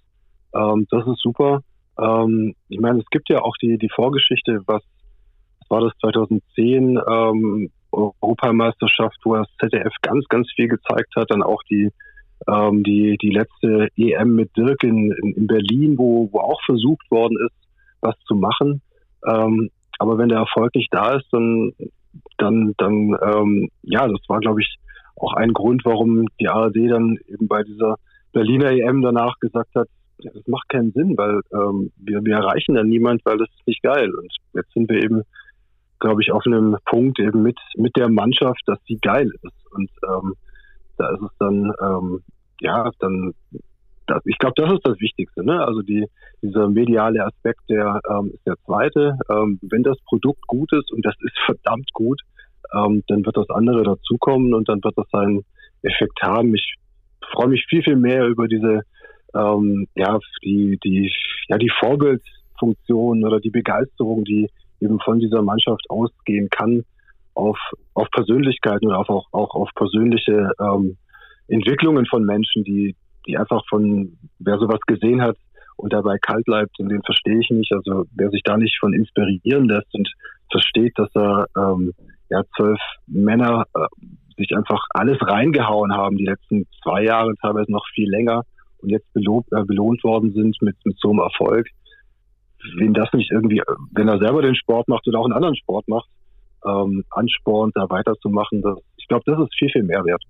Ähm, 0.53 0.87
das 0.91 1.07
ist 1.07 1.21
super. 1.23 1.63
Ähm, 1.99 2.55
ich 2.69 2.81
meine, 2.81 3.01
es 3.01 3.07
gibt 3.11 3.29
ja 3.29 3.43
auch 3.43 3.57
die, 3.61 3.79
die 3.79 3.91
Vorgeschichte, 3.95 4.61
was, 4.67 4.83
war 5.69 5.81
das 5.81 5.93
2010, 6.01 6.99
ähm, 7.09 7.71
Europameisterschaft, 7.93 9.19
wo 9.25 9.37
das 9.37 9.49
ZDF 9.61 9.95
ganz, 10.01 10.27
ganz 10.29 10.51
viel 10.55 10.69
gezeigt 10.69 11.15
hat, 11.15 11.31
dann 11.31 11.43
auch 11.43 11.63
die, 11.71 11.91
ähm, 12.49 12.83
die, 12.83 13.17
die 13.21 13.31
letzte 13.31 13.89
EM 13.97 14.35
mit 14.35 14.57
Dirk 14.57 14.83
in, 14.83 15.13
in 15.13 15.47
Berlin, 15.47 15.99
wo, 15.99 16.29
wo 16.33 16.41
auch 16.41 16.61
versucht 16.65 17.11
worden 17.11 17.37
ist, 17.47 17.69
was 18.01 18.15
zu 18.27 18.35
machen. 18.35 18.81
Ähm, 19.27 19.71
aber 19.99 20.19
wenn 20.19 20.31
der 20.31 20.39
Erfolg 20.39 20.75
nicht 20.75 20.93
da 20.93 21.17
ist, 21.17 21.27
dann, 21.31 21.73
dann, 22.39 22.75
dann 22.79 23.17
ähm, 23.23 23.69
ja, 23.83 24.09
das 24.09 24.21
war, 24.29 24.41
glaube 24.41 24.63
ich, 24.63 24.77
auch 25.17 25.35
ein 25.35 25.53
Grund, 25.53 25.85
warum 25.85 26.27
die 26.41 26.49
ARD 26.49 26.77
dann 26.91 27.19
eben 27.29 27.47
bei 27.47 27.63
dieser 27.63 27.97
Berliner 28.33 28.71
EM 28.71 29.03
danach 29.03 29.39
gesagt 29.39 29.75
hat, 29.75 29.89
das 30.23 30.47
macht 30.47 30.69
keinen 30.69 30.93
Sinn, 30.93 31.17
weil 31.17 31.41
ähm, 31.53 31.93
wir, 31.97 32.25
wir 32.25 32.37
erreichen 32.37 32.75
dann 32.75 32.89
niemand, 32.89 33.25
weil 33.25 33.39
das 33.39 33.49
ist 33.51 33.67
nicht 33.67 33.83
geil. 33.83 34.13
Und 34.15 34.33
jetzt 34.55 34.73
sind 34.73 34.89
wir 34.89 35.03
eben, 35.03 35.23
glaube 36.01 36.23
ich, 36.23 36.33
auf 36.33 36.45
einem 36.47 36.77
Punkt 36.87 37.19
eben 37.19 37.43
mit, 37.43 37.59
mit 37.77 37.97
der 37.97 38.09
Mannschaft, 38.09 38.61
dass 38.67 38.79
sie 38.87 38.99
geil 39.01 39.31
ist. 39.43 39.73
Und 39.73 39.91
ähm, 40.09 40.35
da 40.99 41.11
ist 41.11 41.23
es 41.23 41.37
dann, 41.39 41.73
ähm, 41.83 42.23
ja, 42.61 42.91
dann, 42.99 43.35
das, 44.07 44.23
ich 44.27 44.39
glaube, 44.39 44.55
das 44.57 44.73
ist 44.73 44.87
das 44.87 45.01
Wichtigste. 45.01 45.45
Ne? 45.45 45.65
Also 45.65 45.83
die, 45.83 46.07
dieser 46.43 46.69
mediale 46.69 47.25
Aspekt, 47.25 47.61
der 47.69 48.01
ähm, 48.09 48.33
ist 48.35 48.47
der 48.47 48.57
zweite. 48.65 49.19
Ähm, 49.31 49.59
wenn 49.63 49.83
das 49.83 49.99
Produkt 50.07 50.47
gut 50.47 50.73
ist, 50.73 50.93
und 50.93 51.05
das 51.05 51.15
ist 51.21 51.39
verdammt 51.47 51.93
gut, 51.93 52.21
ähm, 52.75 53.03
dann 53.09 53.25
wird 53.25 53.37
das 53.37 53.51
andere 53.51 53.83
dazukommen 53.83 54.55
und 54.55 54.69
dann 54.69 54.83
wird 54.83 54.97
das 54.97 55.09
seinen 55.11 55.45
Effekt 55.83 56.23
haben. 56.23 56.55
Ich 56.55 56.77
freue 57.33 57.49
mich 57.49 57.65
viel, 57.69 57.83
viel 57.83 57.97
mehr 57.97 58.27
über 58.27 58.49
diese 58.49 58.83
ähm, 59.35 59.87
ja, 59.95 60.19
die, 60.45 60.79
die, 60.85 61.13
ja, 61.49 61.59
die 61.59 61.71
Vorbildfunktion 61.81 63.25
oder 63.25 63.41
die 63.41 63.51
Begeisterung, 63.51 64.25
die 64.25 64.49
eben 64.81 64.99
von 65.01 65.19
dieser 65.19 65.43
Mannschaft 65.43 65.89
ausgehen 65.89 66.49
kann, 66.51 66.85
auf, 67.35 67.59
auf 67.95 68.11
Persönlichkeiten 68.11 68.89
und 68.89 68.95
auf, 68.95 69.09
auch, 69.09 69.27
auch 69.33 69.55
auf 69.55 69.71
persönliche 69.75 70.51
ähm, 70.61 70.97
Entwicklungen 71.49 72.07
von 72.07 72.25
Menschen, 72.25 72.65
die, 72.65 72.97
die 73.27 73.39
einfach 73.39 73.63
von, 73.69 74.19
wer 74.39 74.59
sowas 74.59 74.81
gesehen 74.87 75.23
hat 75.23 75.37
und 75.77 75.93
dabei 75.93 76.19
kalt 76.19 76.45
bleibt, 76.45 76.79
den 76.79 77.03
verstehe 77.03 77.41
ich 77.41 77.51
nicht. 77.51 77.73
Also 77.73 78.05
wer 78.15 78.31
sich 78.31 78.43
da 78.43 78.57
nicht 78.57 78.79
von 78.79 78.93
inspirieren 78.93 79.69
lässt 79.69 79.93
und 79.95 80.11
versteht, 80.51 80.93
dass 80.97 81.09
er 81.15 81.47
ähm, 81.57 81.93
ja, 82.29 82.43
zwölf 82.57 82.81
Männer 83.07 83.65
äh, 83.75 83.87
sich 84.37 84.57
einfach 84.57 84.85
alles 84.91 85.19
reingehauen 85.21 85.95
haben, 85.95 86.17
die 86.17 86.25
letzten 86.25 86.67
zwei 86.83 87.05
Jahre, 87.05 87.35
teilweise 87.41 87.71
noch 87.71 87.87
viel 87.95 88.11
länger, 88.11 88.45
und 88.83 88.91
jetzt 88.91 89.13
belohnt, 89.13 89.47
äh, 89.53 89.63
belohnt 89.65 90.03
worden 90.05 90.33
sind 90.33 90.61
mit, 90.61 90.77
mit 90.85 90.99
so 90.99 91.11
einem 91.11 91.21
Erfolg, 91.21 91.69
wen 92.77 92.95
das 92.95 93.13
nicht 93.13 93.31
irgendwie, 93.31 93.63
wenn 93.93 94.09
er 94.09 94.19
selber 94.19 94.43
den 94.43 94.55
Sport 94.55 94.89
macht 94.89 95.07
oder 95.07 95.21
auch 95.21 95.25
einen 95.25 95.35
anderen 95.35 95.57
Sport 95.57 95.89
macht, 95.89 96.09
ähm, 96.65 97.05
anspornt, 97.11 97.77
da 97.77 97.89
weiterzumachen, 97.89 98.63
das, 98.63 98.79
ich 98.97 99.09
glaube, 99.09 99.25
das 99.27 99.41
ist 99.41 99.55
viel, 99.59 99.71
viel 99.71 99.83
mehr 99.83 100.05
wert. 100.05 100.23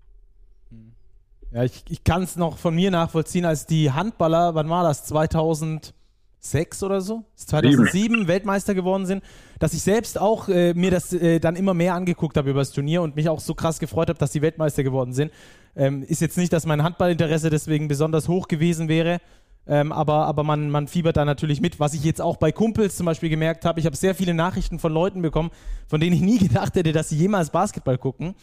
Ja, 1.52 1.64
ich, 1.64 1.84
ich 1.90 2.02
kann 2.02 2.22
es 2.22 2.36
noch 2.36 2.56
von 2.56 2.74
mir 2.74 2.90
nachvollziehen, 2.90 3.44
als 3.44 3.66
die 3.66 3.92
Handballer, 3.92 4.54
wann 4.54 4.70
war 4.70 4.84
das, 4.84 5.04
2000 5.04 5.94
sechs 6.42 6.82
oder 6.82 7.00
so, 7.00 7.24
2007 7.36 7.86
Sieben. 7.92 8.28
Weltmeister 8.28 8.74
geworden 8.74 9.06
sind, 9.06 9.22
dass 9.60 9.74
ich 9.74 9.82
selbst 9.82 10.20
auch 10.20 10.48
äh, 10.48 10.74
mir 10.74 10.90
das 10.90 11.12
äh, 11.12 11.38
dann 11.38 11.54
immer 11.54 11.72
mehr 11.72 11.94
angeguckt 11.94 12.36
habe 12.36 12.50
über 12.50 12.60
das 12.60 12.72
Turnier 12.72 13.00
und 13.02 13.14
mich 13.14 13.28
auch 13.28 13.38
so 13.38 13.54
krass 13.54 13.78
gefreut 13.78 14.08
habe, 14.08 14.18
dass 14.18 14.32
die 14.32 14.42
Weltmeister 14.42 14.82
geworden 14.82 15.12
sind. 15.12 15.30
Ähm, 15.74 16.03
ist 16.03 16.20
jetzt 16.20 16.36
nicht, 16.36 16.53
dass 16.53 16.66
mein 16.66 16.82
Handballinteresse 16.82 17.51
deswegen 17.51 17.89
besonders 17.89 18.28
hoch 18.28 18.49
gewesen 18.49 18.89
wäre, 18.89 19.20
ähm, 19.66 19.93
aber, 19.93 20.27
aber 20.27 20.43
man, 20.43 20.70
man 20.70 20.89
fiebert 20.89 21.16
da 21.16 21.24
natürlich 21.24 21.61
mit. 21.61 21.78
Was 21.78 21.94
ich 21.94 22.03
jetzt 22.03 22.20
auch 22.20 22.36
bei 22.36 22.51
Kumpels 22.51 22.97
zum 22.97 23.07
Beispiel 23.07 23.28
gemerkt 23.28 23.65
habe, 23.65 23.78
ich 23.78 23.86
habe 23.86 23.97
sehr 23.97 24.15
viele 24.15 24.35
Nachrichten 24.35 24.78
von 24.78 24.93
Leuten 24.93 25.23
bekommen, 25.23 25.51
von 25.86 26.01
denen 26.01 26.16
ich 26.16 26.23
nie 26.23 26.39
gedacht 26.49 26.74
hätte, 26.74 26.93
dass 26.93 27.09
sie 27.09 27.16
jemals 27.16 27.51
Basketball 27.51 27.99
gucken. 27.99 28.35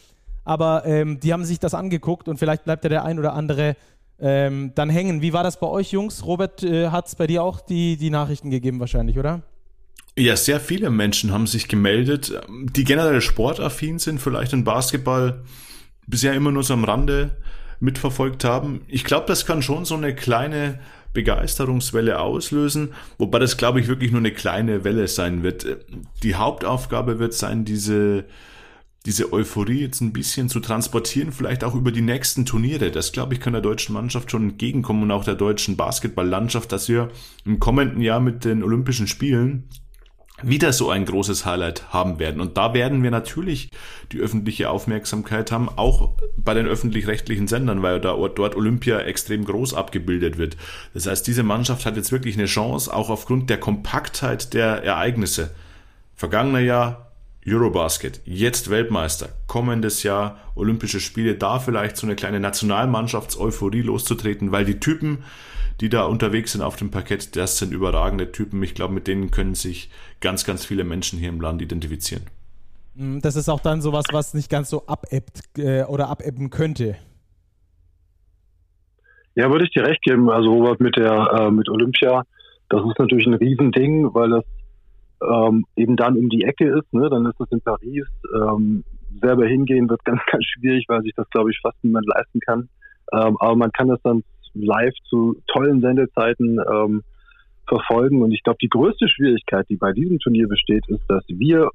Aber 0.44 0.86
ähm, 0.86 1.20
die 1.20 1.32
haben 1.32 1.44
sich 1.44 1.58
das 1.58 1.74
angeguckt 1.74 2.26
und 2.26 2.38
vielleicht 2.38 2.64
bleibt 2.64 2.84
ja 2.84 2.88
der 2.88 3.04
ein 3.04 3.18
oder 3.18 3.34
andere 3.34 3.76
ähm, 4.18 4.72
dann 4.74 4.88
hängen. 4.88 5.20
Wie 5.20 5.32
war 5.32 5.42
das 5.42 5.60
bei 5.60 5.66
euch, 5.66 5.92
Jungs? 5.92 6.24
Robert, 6.24 6.62
äh, 6.62 6.88
hat 6.88 7.08
es 7.08 7.14
bei 7.14 7.26
dir 7.26 7.42
auch 7.42 7.60
die, 7.60 7.96
die 7.96 8.10
Nachrichten 8.10 8.50
gegeben 8.50 8.80
wahrscheinlich, 8.80 9.18
oder? 9.18 9.42
Ja, 10.16 10.36
sehr 10.36 10.58
viele 10.58 10.90
Menschen 10.90 11.32
haben 11.32 11.46
sich 11.46 11.68
gemeldet, 11.68 12.32
die 12.48 12.84
generell 12.84 13.20
sportaffin 13.20 13.98
sind, 13.98 14.20
vielleicht 14.20 14.52
in 14.52 14.64
Basketball 14.64 15.44
bisher 16.10 16.34
immer 16.34 16.52
nur 16.52 16.62
so 16.62 16.74
am 16.74 16.84
Rande 16.84 17.30
mitverfolgt 17.80 18.44
haben. 18.44 18.82
Ich 18.88 19.04
glaube, 19.04 19.26
das 19.26 19.46
kann 19.46 19.62
schon 19.62 19.84
so 19.84 19.94
eine 19.94 20.14
kleine 20.14 20.80
Begeisterungswelle 21.12 22.20
auslösen, 22.20 22.94
wobei 23.18 23.38
das, 23.38 23.56
glaube 23.56 23.80
ich, 23.80 23.88
wirklich 23.88 24.10
nur 24.10 24.20
eine 24.20 24.32
kleine 24.32 24.84
Welle 24.84 25.08
sein 25.08 25.42
wird. 25.42 25.66
Die 26.22 26.34
Hauptaufgabe 26.34 27.18
wird 27.18 27.34
sein, 27.34 27.64
diese 27.64 28.26
diese 29.06 29.32
Euphorie 29.32 29.80
jetzt 29.80 30.02
ein 30.02 30.12
bisschen 30.12 30.48
zu 30.48 30.60
transportieren, 30.60 31.32
vielleicht 31.32 31.64
auch 31.64 31.74
über 31.74 31.90
die 31.90 32.02
nächsten 32.02 32.44
Turniere. 32.44 32.90
Das, 32.90 33.12
glaube 33.12 33.34
ich, 33.34 33.40
kann 33.40 33.54
der 33.54 33.62
deutschen 33.62 33.94
Mannschaft 33.94 34.30
schon 34.30 34.50
entgegenkommen 34.50 35.04
und 35.04 35.10
auch 35.10 35.24
der 35.24 35.36
deutschen 35.36 35.76
Basketballlandschaft, 35.76 36.70
dass 36.70 36.88
wir 36.88 37.08
im 37.46 37.58
kommenden 37.58 38.02
Jahr 38.02 38.20
mit 38.20 38.44
den 38.44 38.62
Olympischen 38.62 39.06
Spielen 39.06 39.68
wieder 40.42 40.72
so 40.72 40.90
ein 40.90 41.04
großes 41.04 41.44
Highlight 41.44 41.92
haben 41.92 42.18
werden. 42.18 42.40
Und 42.40 42.56
da 42.56 42.74
werden 42.74 43.02
wir 43.02 43.10
natürlich 43.10 43.70
die 44.12 44.20
öffentliche 44.20 44.70
Aufmerksamkeit 44.70 45.52
haben, 45.52 45.68
auch 45.68 46.10
bei 46.36 46.54
den 46.54 46.66
öffentlich-rechtlichen 46.66 47.48
Sendern, 47.48 47.82
weil 47.82 48.00
da 48.00 48.16
dort 48.16 48.56
Olympia 48.56 49.00
extrem 49.00 49.44
groß 49.44 49.74
abgebildet 49.74 50.38
wird. 50.38 50.56
Das 50.94 51.06
heißt, 51.06 51.26
diese 51.26 51.42
Mannschaft 51.42 51.86
hat 51.86 51.96
jetzt 51.96 52.12
wirklich 52.12 52.36
eine 52.36 52.46
Chance, 52.46 52.92
auch 52.92 53.10
aufgrund 53.10 53.50
der 53.50 53.60
Kompaktheit 53.60 54.54
der 54.54 54.82
Ereignisse. 54.82 55.50
Vergangener 56.14 56.60
Jahr 56.60 57.10
Eurobasket, 57.46 58.20
jetzt 58.26 58.68
Weltmeister, 58.68 59.30
kommendes 59.46 60.02
Jahr 60.02 60.38
Olympische 60.54 61.00
Spiele, 61.00 61.36
da 61.36 61.58
vielleicht 61.58 61.96
so 61.96 62.06
eine 62.06 62.14
kleine 62.14 62.38
Nationalmannschafts-Euphorie 62.38 63.80
loszutreten, 63.80 64.52
weil 64.52 64.66
die 64.66 64.78
Typen, 64.78 65.24
die 65.80 65.88
da 65.88 66.04
unterwegs 66.04 66.52
sind 66.52 66.60
auf 66.60 66.76
dem 66.76 66.90
Parkett, 66.90 67.36
das 67.36 67.56
sind 67.56 67.72
überragende 67.72 68.30
Typen. 68.30 68.62
Ich 68.62 68.74
glaube, 68.74 68.92
mit 68.92 69.06
denen 69.06 69.30
können 69.30 69.54
sich 69.54 69.88
ganz, 70.20 70.44
ganz 70.44 70.64
viele 70.64 70.84
Menschen 70.84 71.18
hier 71.18 71.28
im 71.28 71.40
Land 71.40 71.62
identifizieren. 71.62 72.24
Mm, 72.94 73.20
das 73.20 73.36
ist 73.36 73.48
auch 73.48 73.60
dann 73.60 73.80
sowas, 73.80 74.04
was 74.12 74.34
nicht 74.34 74.50
ganz 74.50 74.70
so 74.70 74.86
abebbt 74.86 75.42
äh, 75.58 75.84
oder 75.84 76.08
abebben 76.08 76.50
könnte. 76.50 76.96
Ja, 79.34 79.50
würde 79.50 79.64
ich 79.64 79.70
dir 79.70 79.84
recht 79.84 80.02
geben. 80.02 80.28
Also 80.30 80.52
Robert 80.52 80.80
mit 80.80 80.96
der 80.96 81.12
äh, 81.12 81.50
mit 81.50 81.68
Olympia, 81.68 82.24
das 82.68 82.82
ist 82.84 82.98
natürlich 82.98 83.26
ein 83.26 83.34
Riesending, 83.34 84.12
weil 84.12 84.30
das 84.30 84.44
ähm, 85.22 85.64
eben 85.76 85.96
dann 85.96 86.16
um 86.16 86.28
die 86.28 86.44
Ecke 86.44 86.66
ist, 86.78 86.92
ne, 86.92 87.08
dann 87.10 87.26
ist 87.26 87.40
es 87.40 87.50
in 87.50 87.60
Paris. 87.60 88.06
Ähm, 88.34 88.84
selber 89.20 89.46
hingehen 89.46 89.88
wird 89.88 90.04
ganz, 90.04 90.20
ganz 90.30 90.44
schwierig, 90.44 90.84
weil 90.88 91.02
sich 91.02 91.12
das, 91.16 91.28
glaube 91.30 91.50
ich, 91.50 91.60
fast 91.60 91.82
niemand 91.82 92.06
leisten 92.06 92.40
kann. 92.40 92.68
Ähm, 93.12 93.36
aber 93.40 93.56
man 93.56 93.72
kann 93.72 93.88
das 93.88 94.00
dann 94.02 94.22
live 94.54 94.94
zu 95.08 95.40
tollen 95.46 95.80
Sendezeiten 95.80 96.58
ähm, 96.58 97.02
verfolgen. 97.70 98.22
Und 98.22 98.32
ich 98.32 98.42
glaube, 98.42 98.58
die 98.60 98.68
größte 98.68 99.08
Schwierigkeit, 99.08 99.66
die 99.70 99.76
bei 99.76 99.92
diesem 99.92 100.18
Turnier 100.18 100.48
besteht, 100.48 100.86
ist, 100.88 101.04
dass 101.08 101.24
wir 101.28 101.70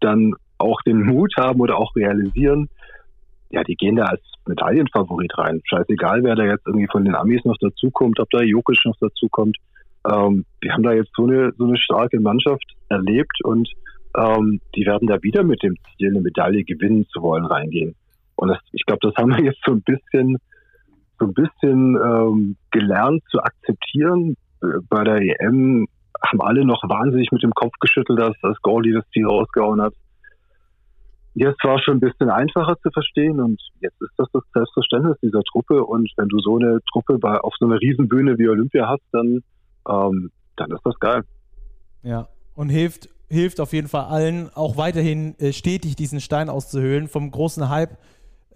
dann 0.00 0.34
auch 0.58 0.82
den 0.82 1.02
Mut 1.02 1.32
haben 1.38 1.60
oder 1.60 1.78
auch 1.78 1.96
realisieren, 1.96 2.68
ja, 3.48 3.62
die 3.64 3.76
gehen 3.76 3.96
da 3.96 4.04
als 4.04 4.22
Medaillenfavorit 4.46 5.38
rein. 5.38 5.62
Scheißegal, 5.64 6.22
wer 6.24 6.34
da 6.34 6.44
jetzt 6.44 6.66
irgendwie 6.66 6.88
von 6.90 7.04
den 7.04 7.14
Amis 7.14 7.44
noch 7.44 7.56
dazukommt, 7.58 8.20
ob 8.20 8.28
da 8.30 8.42
Jokic 8.42 8.84
noch 8.84 8.96
dazukommt 9.00 9.56
ähm, 10.06 10.44
wir 10.60 10.72
haben 10.72 10.82
da 10.82 10.92
jetzt 10.92 11.10
so 11.16 11.24
eine, 11.24 11.52
so 11.58 11.64
eine 11.64 11.76
starke 11.76 12.20
Mannschaft 12.20 12.74
erlebt 12.88 13.38
und 13.44 13.68
ähm, 14.16 14.60
die 14.74 14.86
werden 14.86 15.08
da 15.08 15.22
wieder 15.22 15.42
mit 15.42 15.62
dem 15.62 15.74
Ziel, 15.96 16.10
eine 16.10 16.20
Medaille 16.20 16.64
gewinnen 16.64 17.06
zu 17.08 17.22
wollen, 17.22 17.44
reingehen. 17.44 17.94
Und 18.36 18.48
das, 18.48 18.58
ich 18.72 18.84
glaube, 18.86 19.00
das 19.02 19.14
haben 19.16 19.30
wir 19.36 19.44
jetzt 19.44 19.60
so 19.64 19.72
ein 19.72 19.82
bisschen, 19.82 20.38
so 21.18 21.26
ein 21.26 21.34
bisschen 21.34 21.96
ähm, 21.96 22.56
gelernt 22.70 23.22
zu 23.30 23.40
akzeptieren. 23.40 24.36
Bei 24.88 25.04
der 25.04 25.16
EM 25.16 25.86
haben 26.22 26.40
alle 26.40 26.64
noch 26.64 26.82
wahnsinnig 26.88 27.30
mit 27.32 27.42
dem 27.42 27.52
Kopf 27.52 27.74
geschüttelt, 27.80 28.18
dass 28.18 28.34
das 28.42 28.56
Goalie 28.62 28.94
das 28.94 29.04
Ziel 29.12 29.26
rausgehauen 29.26 29.82
hat. 29.82 29.94
Jetzt 31.34 31.62
war 31.64 31.76
es 31.76 31.82
schon 31.82 31.98
ein 31.98 32.00
bisschen 32.00 32.30
einfacher 32.30 32.78
zu 32.80 32.90
verstehen 32.90 33.40
und 33.40 33.60
jetzt 33.80 34.00
ist 34.00 34.12
das 34.16 34.26
das 34.32 34.42
Selbstverständnis 34.54 35.18
dieser 35.22 35.42
Truppe. 35.42 35.84
Und 35.84 36.10
wenn 36.16 36.28
du 36.28 36.38
so 36.38 36.56
eine 36.56 36.80
Truppe 36.90 37.18
bei, 37.18 37.38
auf 37.38 37.52
so 37.58 37.66
einer 37.66 37.78
Riesenbühne 37.78 38.38
wie 38.38 38.48
Olympia 38.48 38.88
hast, 38.88 39.04
dann 39.12 39.42
ähm, 39.88 40.30
dann 40.56 40.70
ist 40.70 40.80
das 40.84 40.98
geil. 40.98 41.22
Ja, 42.02 42.28
und 42.54 42.70
hilft, 42.70 43.08
hilft 43.28 43.60
auf 43.60 43.72
jeden 43.72 43.88
Fall 43.88 44.04
allen, 44.04 44.50
auch 44.54 44.76
weiterhin 44.76 45.38
äh, 45.38 45.52
stetig 45.52 45.96
diesen 45.96 46.20
Stein 46.20 46.48
auszuhöhlen. 46.48 47.08
Vom 47.08 47.30
großen 47.30 47.68
Hype 47.68 47.98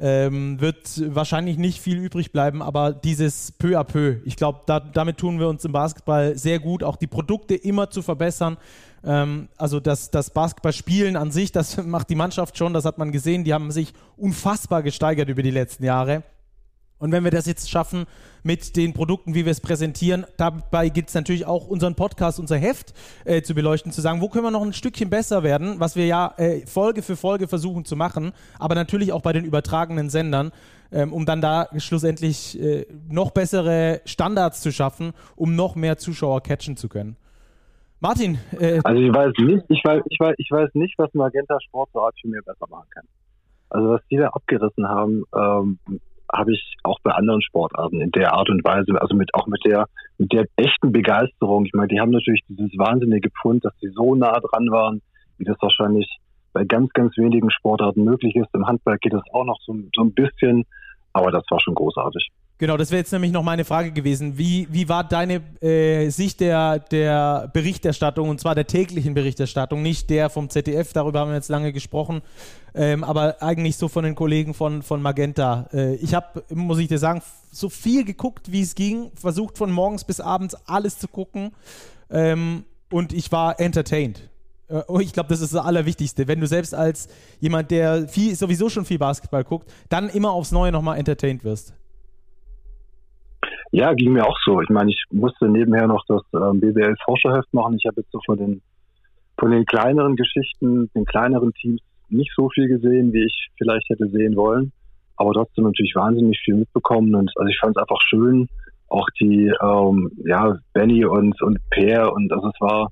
ähm, 0.01 0.61
wird 0.61 1.15
wahrscheinlich 1.15 1.59
nicht 1.59 1.81
viel 1.81 1.99
übrig 1.99 2.33
bleiben, 2.33 2.63
aber 2.63 2.93
dieses 2.93 3.53
peu 3.53 3.79
à 3.79 3.85
peu, 3.85 4.17
ich 4.25 4.37
glaube, 4.37 4.61
da, 4.67 4.81
damit 4.81 5.19
tun 5.19 5.39
wir 5.39 5.49
uns 5.49 5.65
im 5.65 5.73
Basketball 5.73 6.37
sehr 6.39 6.59
gut, 6.59 6.83
auch 6.83 6.97
die 6.97 7.07
Produkte 7.07 7.55
immer 7.55 7.91
zu 7.91 8.01
verbessern. 8.01 8.57
Ähm, 9.05 9.49
also 9.59 9.79
das, 9.79 10.11
das 10.11 10.31
Basketballspielen 10.31 11.17
an 11.17 11.31
sich, 11.31 11.53
das 11.53 11.77
macht 11.85 12.09
die 12.09 12.15
Mannschaft 12.15 12.57
schon, 12.57 12.73
das 12.73 12.87
hat 12.87 12.97
man 12.97 13.13
gesehen, 13.13 13.45
die 13.45 13.53
haben 13.53 13.71
sich 13.71 13.93
unfassbar 14.17 14.83
gesteigert 14.83 15.29
über 15.29 15.43
die 15.43 15.51
letzten 15.51 15.85
Jahre. 15.85 16.23
Und 17.01 17.13
wenn 17.13 17.25
wir 17.25 17.31
das 17.31 17.47
jetzt 17.47 17.71
schaffen 17.71 18.05
mit 18.43 18.77
den 18.77 18.93
Produkten, 18.93 19.35
wie 19.35 19.47
wir 19.47 19.53
es 19.53 19.61
präsentieren, 19.61 20.27
dabei 20.37 20.91
gibt 20.91 21.09
es 21.09 21.15
natürlich 21.15 21.47
auch 21.47 21.67
unseren 21.67 21.95
Podcast, 21.97 22.39
unser 22.39 22.57
Heft 22.57 22.93
äh, 23.25 23.43
zu 23.43 23.55
beleuchten, 23.55 23.91
zu 23.91 24.03
sagen, 24.03 24.21
wo 24.21 24.29
können 24.29 24.45
wir 24.45 24.51
noch 24.51 24.63
ein 24.63 24.75
Stückchen 24.75 25.09
besser 25.11 25.43
werden, 25.43 25.81
was 25.81 25.97
wir 25.97 26.07
ja 26.07 26.35
äh, 26.37 26.67
Folge 26.67 27.03
für 27.03 27.17
Folge 27.17 27.49
versuchen 27.49 27.87
zu 27.87 27.97
machen, 27.97 28.33
aber 28.59 28.75
natürlich 28.75 29.13
auch 29.13 29.23
bei 29.23 29.33
den 29.33 29.47
übertragenen 29.47 30.11
Sendern, 30.11 30.53
ähm, 30.93 31.13
um 31.13 31.25
dann 31.25 31.41
da 31.41 31.69
schlussendlich 31.79 32.61
äh, 32.61 32.87
noch 33.09 33.31
bessere 33.31 34.03
Standards 34.05 34.61
zu 34.61 34.71
schaffen, 34.71 35.13
um 35.37 35.57
noch 35.57 35.77
mehr 35.77 35.97
Zuschauer 35.97 36.43
catchen 36.43 36.77
zu 36.77 36.89
können. 36.91 37.17
Martin. 38.01 38.39
Äh, 38.59 38.81
also 38.85 39.01
ich 39.01 39.13
weiß 39.13 39.33
nicht, 39.39 39.65
ich 39.69 39.83
weiß, 39.85 40.03
ich 40.07 40.21
weiß, 40.21 40.35
ich 40.37 40.51
weiß 40.51 40.71
nicht, 40.75 40.99
was 40.99 41.13
Magenta 41.15 41.59
Sport 41.61 41.91
so 41.95 42.07
für 42.21 42.29
mir 42.29 42.43
besser 42.43 42.67
machen 42.69 42.89
kann. 42.91 43.05
Also 43.71 43.89
was 43.89 44.01
die 44.11 44.17
da 44.17 44.29
abgerissen 44.29 44.89
haben, 44.89 45.25
ähm, 45.35 45.79
habe 46.33 46.53
ich 46.53 46.77
auch 46.85 46.99
bei 47.03 47.13
anderen 47.13 47.43
Sportarten 47.43 48.01
in 48.01 48.11
der 48.13 48.33
Art 48.33 48.49
und 48.51 48.65
Weise, 48.65 49.01
also 49.01 49.15
mit 49.15 49.35
auch 49.35 49.47
mit 49.47 49.65
der 49.65 49.87
mit 50.19 50.33
der 50.33 50.47
echten 50.57 50.93
Begeisterung. 50.93 51.67
Ich 51.67 51.73
meine, 51.73 51.89
die 51.89 52.01
haben 52.01 52.11
natürlich 52.11 52.43
dieses 52.49 52.77
wahnsinnige 52.77 53.31
Pfund, 53.31 53.65
dass 53.65 53.73
sie 53.81 53.89
so 53.89 54.15
nah 54.15 54.39
dran 54.39 54.71
waren, 54.71 55.03
wie 55.39 55.45
das 55.45 55.57
wahrscheinlich 55.61 56.09
bei 56.53 56.65
ganz, 56.65 56.91
ganz 56.93 57.17
wenigen 57.17 57.51
Sportarten 57.51 58.05
möglich 58.05 58.35
ist. 58.37 58.49
Im 58.55 58.67
Handball 58.67 58.99
geht 58.99 59.13
das 59.13 59.23
auch 59.33 59.45
noch 59.45 59.59
so, 59.61 59.75
so 59.95 60.03
ein 60.03 60.13
bisschen, 60.13 60.65
aber 61.13 61.31
das 61.31 61.45
war 61.51 61.61
schon 61.61 61.75
großartig. 61.75 62.29
Genau, 62.61 62.77
das 62.77 62.91
wäre 62.91 62.99
jetzt 62.99 63.11
nämlich 63.11 63.33
noch 63.33 63.43
meine 63.43 63.65
Frage 63.65 63.91
gewesen. 63.91 64.37
Wie, 64.37 64.69
wie 64.71 64.87
war 64.87 65.03
deine 65.03 65.41
äh, 65.63 66.11
Sicht 66.11 66.41
der, 66.41 66.79
der 66.79 67.49
Berichterstattung, 67.55 68.29
und 68.29 68.39
zwar 68.39 68.55
der 68.55 68.67
täglichen 68.67 69.15
Berichterstattung, 69.15 69.81
nicht 69.81 70.11
der 70.11 70.29
vom 70.29 70.51
ZDF, 70.51 70.93
darüber 70.93 71.21
haben 71.21 71.31
wir 71.31 71.37
jetzt 71.37 71.49
lange 71.49 71.73
gesprochen, 71.73 72.21
ähm, 72.75 73.03
aber 73.03 73.43
eigentlich 73.43 73.79
so 73.79 73.89
von 73.89 74.05
den 74.05 74.15
Kollegen 74.15 74.53
von, 74.53 74.83
von 74.83 75.01
Magenta. 75.01 75.71
Äh, 75.73 75.95
ich 75.95 76.13
habe, 76.13 76.45
muss 76.51 76.79
ich 76.79 76.89
dir 76.89 76.99
sagen, 76.99 77.23
so 77.51 77.71
viel 77.71 78.05
geguckt, 78.05 78.53
wie 78.53 78.61
es 78.61 78.75
ging, 78.75 79.11
versucht 79.15 79.57
von 79.57 79.73
morgens 79.73 80.05
bis 80.05 80.21
abends 80.21 80.55
alles 80.67 80.99
zu 80.99 81.09
gucken 81.09 81.53
ähm, 82.11 82.65
und 82.93 83.15
ich 83.15 83.33
war 83.33 83.59
entertained. 83.59 84.29
Äh, 84.69 84.83
ich 85.01 85.15
glaube, 85.15 85.31
das 85.31 85.41
ist 85.41 85.55
das 85.55 85.65
Allerwichtigste. 85.65 86.29
Wenn 86.29 86.41
du 86.41 86.47
selbst 86.47 86.75
als 86.75 87.09
jemand, 87.41 87.71
der 87.71 88.07
viel, 88.07 88.37
sowieso 88.37 88.69
schon 88.69 88.85
viel 88.85 88.99
Basketball 88.99 89.45
guckt, 89.45 89.73
dann 89.89 90.11
immer 90.11 90.33
aufs 90.33 90.53
Neue 90.53 90.73
nochmal 90.73 90.99
entertained 90.99 91.43
wirst. 91.43 91.73
Ja, 93.73 93.93
ging 93.95 94.13
mir 94.13 94.27
auch 94.27 94.39
so. 94.45 94.61
Ich 94.61 94.69
meine, 94.69 94.91
ich 94.91 95.03
musste 95.11 95.49
nebenher 95.49 95.87
noch 95.87 96.05
das 96.09 96.23
ähm, 96.35 96.61
BBL-Forscherheft 96.61 97.53
machen. 97.55 97.77
Ich 97.79 97.87
habe 97.87 98.01
jetzt 98.01 98.11
so 98.11 98.21
von 98.27 98.37
den, 98.37 98.63
von 99.39 99.53
den 99.53 99.65
kleineren 99.65 100.17
Geschichten, 100.17 100.91
den 100.95 101.05
kleineren 101.05 101.53
Teams 101.55 101.81
nicht 102.09 102.33
so 102.37 102.49
viel 102.51 102.67
gesehen, 102.67 103.13
wie 103.13 103.25
ich 103.25 103.49
vielleicht 103.57 103.89
hätte 103.89 104.09
sehen 104.09 104.35
wollen. 104.35 104.73
Aber 105.17 105.33
trotzdem 105.33 105.65
natürlich 105.65 105.95
wahnsinnig 105.95 106.41
viel 106.45 106.57
mitbekommen. 106.57 107.15
Und 107.15 107.31
also 107.37 107.49
ich 107.49 107.59
fand 107.61 107.77
es 107.77 107.81
einfach 107.81 108.01
schön, 108.01 108.49
auch 108.89 109.07
die, 109.21 109.53
ähm, 109.63 110.11
ja, 110.25 110.59
Benny 110.73 111.05
und, 111.05 111.41
und 111.41 111.59
Per. 111.71 112.13
Und 112.13 112.33
also 112.33 112.49
es 112.49 112.61
war 112.61 112.91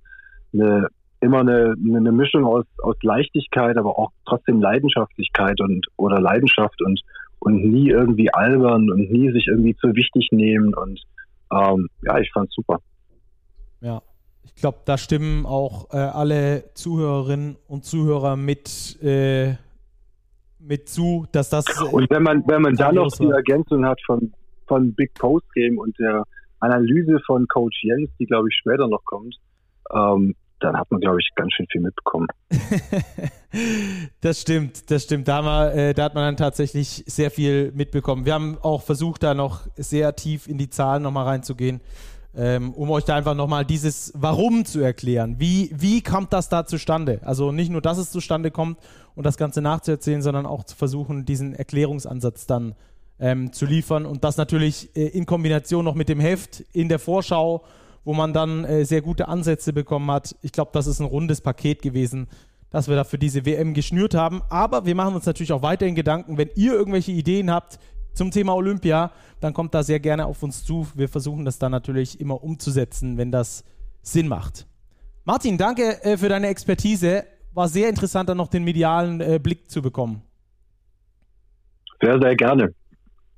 eine, 0.52 0.86
immer 1.20 1.40
eine, 1.40 1.74
eine 1.84 2.12
Mischung 2.12 2.44
aus, 2.44 2.64
aus 2.82 2.96
Leichtigkeit, 3.02 3.76
aber 3.76 3.98
auch 3.98 4.10
trotzdem 4.26 4.60
Leidenschaftlichkeit 4.60 5.60
und 5.60 5.86
oder 5.96 6.20
Leidenschaft 6.20 6.80
und 6.82 7.00
und 7.40 7.64
nie 7.64 7.90
irgendwie 7.90 8.32
albern 8.32 8.90
und 8.90 9.10
nie 9.10 9.32
sich 9.32 9.46
irgendwie 9.48 9.76
zu 9.76 9.94
wichtig 9.94 10.28
nehmen. 10.32 10.74
Und 10.74 11.00
ähm, 11.52 11.88
ja, 12.02 12.18
ich 12.18 12.30
fand's 12.32 12.54
super. 12.54 12.80
Ja, 13.80 14.02
ich 14.44 14.54
glaube, 14.54 14.78
da 14.84 14.98
stimmen 14.98 15.46
auch 15.46 15.92
äh, 15.92 15.98
alle 15.98 16.64
Zuhörerinnen 16.74 17.56
und 17.68 17.84
Zuhörer 17.84 18.36
mit, 18.36 19.00
äh, 19.02 19.54
mit 20.58 20.88
zu, 20.88 21.26
dass 21.32 21.50
das. 21.50 21.64
Äh, 21.66 21.84
und 21.84 22.10
wenn 22.10 22.22
man, 22.22 22.42
wenn 22.46 22.62
man 22.62 22.74
dann 22.74 22.96
noch 22.96 23.10
die 23.16 23.30
Ergänzung 23.30 23.84
hat 23.84 24.00
von, 24.04 24.32
von 24.66 24.92
Big 24.94 25.14
Post 25.14 25.52
Game 25.54 25.78
und 25.78 25.98
der 25.98 26.24
Analyse 26.60 27.20
von 27.26 27.46
Coach 27.46 27.84
Jens, 27.84 28.10
die 28.18 28.26
glaube 28.26 28.48
ich 28.48 28.56
später 28.56 28.88
noch 28.88 29.04
kommt, 29.04 29.36
ähm, 29.94 30.34
dann 30.60 30.76
hat 30.76 30.90
man, 30.90 31.00
glaube 31.00 31.18
ich, 31.20 31.30
ganz 31.34 31.52
schön 31.52 31.66
viel 31.70 31.80
mitbekommen. 31.80 32.26
das 34.20 34.40
stimmt, 34.40 34.90
das 34.90 35.04
stimmt. 35.04 35.28
Da, 35.28 35.42
wir, 35.42 35.74
äh, 35.74 35.94
da, 35.94 36.04
hat 36.04 36.14
man 36.14 36.24
dann 36.24 36.36
tatsächlich 36.36 37.04
sehr 37.06 37.30
viel 37.30 37.72
mitbekommen. 37.72 38.24
Wir 38.24 38.34
haben 38.34 38.58
auch 38.62 38.82
versucht, 38.82 39.22
da 39.22 39.34
noch 39.34 39.66
sehr 39.76 40.14
tief 40.16 40.48
in 40.48 40.58
die 40.58 40.70
Zahlen 40.70 41.02
nochmal 41.02 41.26
reinzugehen, 41.26 41.80
ähm, 42.36 42.72
um 42.72 42.90
euch 42.90 43.04
da 43.04 43.16
einfach 43.16 43.34
nochmal 43.34 43.64
dieses 43.64 44.12
Warum 44.14 44.64
zu 44.64 44.80
erklären. 44.80 45.36
Wie, 45.38 45.70
wie 45.74 46.02
kommt 46.02 46.32
das 46.32 46.48
da 46.48 46.66
zustande? 46.66 47.20
Also 47.22 47.52
nicht 47.52 47.70
nur, 47.70 47.80
dass 47.80 47.98
es 47.98 48.10
zustande 48.10 48.50
kommt 48.50 48.78
und 49.14 49.24
das 49.24 49.36
Ganze 49.36 49.62
nachzuerzählen, 49.62 50.22
sondern 50.22 50.46
auch 50.46 50.64
zu 50.64 50.76
versuchen, 50.76 51.24
diesen 51.24 51.54
Erklärungsansatz 51.54 52.46
dann 52.46 52.74
ähm, 53.20 53.52
zu 53.52 53.66
liefern 53.66 54.06
und 54.06 54.24
das 54.24 54.36
natürlich 54.36 54.94
äh, 54.96 55.08
in 55.08 55.26
Kombination 55.26 55.84
noch 55.84 55.94
mit 55.94 56.08
dem 56.08 56.20
Heft 56.20 56.60
in 56.72 56.88
der 56.88 56.98
Vorschau 56.98 57.64
wo 58.08 58.14
man 58.14 58.32
dann 58.32 58.64
äh, 58.64 58.86
sehr 58.86 59.02
gute 59.02 59.28
Ansätze 59.28 59.74
bekommen 59.74 60.10
hat. 60.10 60.34
Ich 60.40 60.52
glaube, 60.52 60.70
das 60.72 60.86
ist 60.86 60.98
ein 60.98 61.04
rundes 61.04 61.42
Paket 61.42 61.82
gewesen, 61.82 62.26
das 62.70 62.88
wir 62.88 62.96
da 62.96 63.04
für 63.04 63.18
diese 63.18 63.44
WM 63.44 63.74
geschnürt 63.74 64.14
haben. 64.14 64.40
Aber 64.48 64.86
wir 64.86 64.94
machen 64.94 65.14
uns 65.14 65.26
natürlich 65.26 65.52
auch 65.52 65.60
weiterhin 65.60 65.94
Gedanken, 65.94 66.38
wenn 66.38 66.48
ihr 66.54 66.72
irgendwelche 66.72 67.12
Ideen 67.12 67.50
habt 67.50 67.78
zum 68.14 68.30
Thema 68.30 68.54
Olympia, 68.54 69.12
dann 69.40 69.52
kommt 69.52 69.74
da 69.74 69.82
sehr 69.82 70.00
gerne 70.00 70.24
auf 70.24 70.42
uns 70.42 70.64
zu. 70.64 70.86
Wir 70.94 71.10
versuchen 71.10 71.44
das 71.44 71.58
dann 71.58 71.70
natürlich 71.70 72.18
immer 72.18 72.42
umzusetzen, 72.42 73.18
wenn 73.18 73.30
das 73.30 73.62
Sinn 74.00 74.26
macht. 74.26 74.66
Martin, 75.26 75.58
danke 75.58 76.02
äh, 76.02 76.16
für 76.16 76.30
deine 76.30 76.46
Expertise. 76.46 77.24
War 77.52 77.68
sehr 77.68 77.90
interessant, 77.90 78.30
dann 78.30 78.38
noch 78.38 78.48
den 78.48 78.64
medialen 78.64 79.20
äh, 79.20 79.38
Blick 79.38 79.70
zu 79.70 79.82
bekommen. 79.82 80.22
Sehr, 82.00 82.18
sehr 82.18 82.36
gerne. 82.36 82.72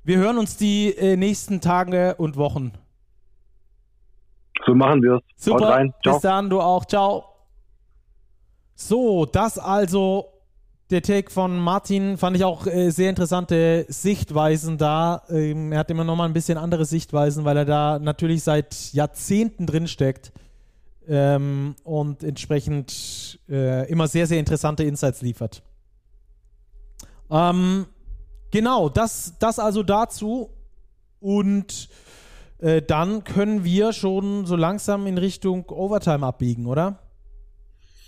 Wir 0.05 0.17
hören 0.17 0.37
uns 0.37 0.55
die 0.55 0.95
äh, 0.97 1.17
nächsten 1.17 1.59
Tage 1.59 2.15
und 2.15 2.37
Wochen. 2.37 2.71
So 4.65 4.75
machen 4.75 5.01
wir 5.01 5.15
es. 5.15 5.43
Super. 5.43 5.69
rein. 5.69 5.93
Ciao. 6.03 6.15
Bis 6.15 6.21
dann, 6.21 6.49
du 6.49 6.61
auch. 6.61 6.85
Ciao. 6.85 7.25
So, 8.75 9.25
das 9.25 9.57
also 9.57 10.31
der 10.91 11.01
Take 11.01 11.31
von 11.31 11.57
Martin 11.57 12.17
fand 12.17 12.35
ich 12.35 12.43
auch 12.43 12.67
äh, 12.67 12.89
sehr 12.89 13.09
interessante 13.09 13.85
Sichtweisen 13.87 14.77
da. 14.77 15.23
Ähm, 15.29 15.71
er 15.71 15.79
hat 15.79 15.89
immer 15.89 16.03
noch 16.03 16.15
mal 16.15 16.25
ein 16.25 16.33
bisschen 16.33 16.57
andere 16.57 16.85
Sichtweisen, 16.85 17.45
weil 17.45 17.57
er 17.57 17.65
da 17.65 17.99
natürlich 17.99 18.43
seit 18.43 18.91
Jahrzehnten 18.91 19.65
drin 19.65 19.87
steckt 19.87 20.33
ähm, 21.07 21.75
und 21.83 22.23
entsprechend 22.23 23.39
äh, 23.49 23.89
immer 23.89 24.07
sehr, 24.07 24.27
sehr 24.27 24.39
interessante 24.39 24.83
Insights 24.83 25.21
liefert. 25.21 25.63
Ähm, 27.29 27.85
genau, 28.51 28.89
das, 28.89 29.35
das 29.39 29.59
also 29.59 29.83
dazu. 29.83 30.49
Und 31.21 31.87
äh, 32.61 32.81
dann 32.81 33.23
können 33.23 33.63
wir 33.63 33.91
schon 33.91 34.45
so 34.45 34.55
langsam 34.55 35.07
in 35.07 35.17
Richtung 35.17 35.69
Overtime 35.69 36.25
abbiegen, 36.25 36.67
oder? 36.67 36.99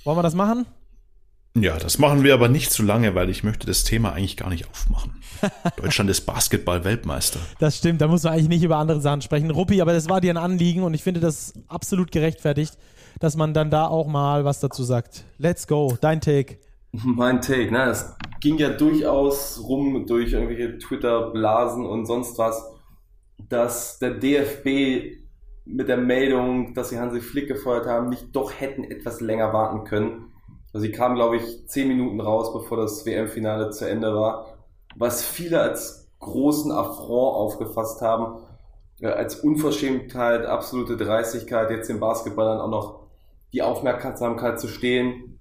Wollen 0.03 0.17
wir 0.17 0.23
das 0.23 0.35
machen? 0.35 0.65
Ja, 1.55 1.77
das 1.77 1.99
machen 1.99 2.23
wir 2.23 2.33
aber 2.33 2.49
nicht 2.49 2.71
zu 2.71 2.81
lange, 2.81 3.13
weil 3.13 3.29
ich 3.29 3.43
möchte 3.43 3.67
das 3.67 3.83
Thema 3.83 4.13
eigentlich 4.13 4.37
gar 4.37 4.49
nicht 4.49 4.67
aufmachen. 4.69 5.21
Deutschland 5.77 6.09
ist 6.09 6.21
Basketball-Weltmeister. 6.21 7.39
Das 7.59 7.77
stimmt, 7.77 8.01
da 8.01 8.07
muss 8.07 8.23
man 8.23 8.33
eigentlich 8.33 8.49
nicht 8.49 8.63
über 8.63 8.77
andere 8.77 9.01
Sachen 9.01 9.21
sprechen. 9.21 9.51
Ruppi, 9.51 9.79
aber 9.81 9.93
das 9.93 10.09
war 10.09 10.19
dir 10.19 10.33
ein 10.33 10.37
Anliegen 10.37 10.81
und 10.81 10.95
ich 10.95 11.03
finde 11.03 11.19
das 11.19 11.53
absolut 11.67 12.11
gerechtfertigt, 12.11 12.77
dass 13.19 13.35
man 13.35 13.53
dann 13.53 13.69
da 13.69 13.85
auch 13.85 14.07
mal 14.07 14.45
was 14.45 14.61
dazu 14.61 14.83
sagt. 14.83 15.25
Let's 15.37 15.67
go, 15.67 15.95
dein 16.01 16.21
Take. 16.21 16.57
Mein 16.91 17.41
Take, 17.41 17.71
ne? 17.71 17.85
Es 17.85 18.15
ging 18.39 18.57
ja 18.57 18.69
durchaus 18.69 19.61
rum 19.63 20.05
durch 20.07 20.33
irgendwelche 20.33 20.79
Twitter-Blasen 20.79 21.85
und 21.85 22.07
sonst 22.07 22.37
was 22.39 22.72
dass 23.53 23.99
der 23.99 24.15
DFB 24.15 25.19
mit 25.65 25.87
der 25.87 25.97
Meldung, 25.97 26.73
dass 26.73 26.89
sie 26.89 26.99
Hansi 26.99 27.21
Flick 27.21 27.47
gefeuert 27.47 27.85
haben, 27.85 28.09
nicht 28.09 28.35
doch 28.35 28.51
hätten 28.51 28.83
etwas 28.83 29.21
länger 29.21 29.53
warten 29.53 29.85
können. 29.85 30.33
Also 30.73 30.85
sie 30.85 30.91
kamen, 30.91 31.15
glaube 31.15 31.37
ich, 31.37 31.67
zehn 31.67 31.87
Minuten 31.87 32.19
raus, 32.19 32.51
bevor 32.51 32.77
das 32.77 33.05
WM-Finale 33.05 33.69
zu 33.69 33.87
Ende 33.87 34.15
war, 34.15 34.57
was 34.95 35.23
viele 35.23 35.61
als 35.61 36.11
großen 36.19 36.71
Affront 36.71 37.35
aufgefasst 37.35 38.01
haben, 38.01 38.39
äh, 38.99 39.07
als 39.07 39.35
Unverschämtheit, 39.35 40.45
absolute 40.47 40.97
Dreistigkeit, 40.97 41.69
jetzt 41.69 41.89
den 41.89 41.99
Basketballern 41.99 42.59
auch 42.59 42.69
noch 42.69 42.99
die 43.53 43.61
Aufmerksamkeit 43.61 44.59
zu 44.59 44.67
stehen. 44.67 45.39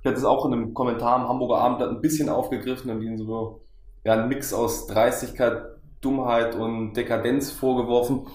Ich 0.00 0.06
hatte 0.06 0.18
es 0.18 0.24
auch 0.24 0.44
in 0.44 0.52
einem 0.52 0.74
Kommentar 0.74 1.14
am 1.14 1.28
Hamburger 1.28 1.58
Abend 1.58 1.82
ein 1.82 2.02
bisschen 2.02 2.28
aufgegriffen 2.28 2.90
und 2.90 3.00
ihnen 3.00 3.16
so 3.16 3.62
ja, 4.04 4.14
ein 4.14 4.28
Mix 4.28 4.52
aus 4.52 4.86
Dreistigkeit, 4.86 5.71
Dummheit 6.02 6.54
und 6.54 6.94
Dekadenz 6.94 7.50
vorgeworfen. 7.50 8.26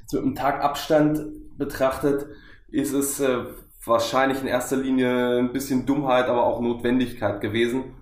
Jetzt 0.00 0.14
mit 0.14 0.22
einem 0.22 0.34
Tag 0.34 0.64
Abstand 0.64 1.20
betrachtet, 1.56 2.26
ist 2.70 2.92
es 2.92 3.20
äh, 3.20 3.44
wahrscheinlich 3.84 4.40
in 4.40 4.46
erster 4.48 4.76
Linie 4.76 5.38
ein 5.38 5.52
bisschen 5.52 5.86
Dummheit, 5.86 6.26
aber 6.26 6.44
auch 6.44 6.60
Notwendigkeit 6.60 7.40
gewesen. 7.40 7.94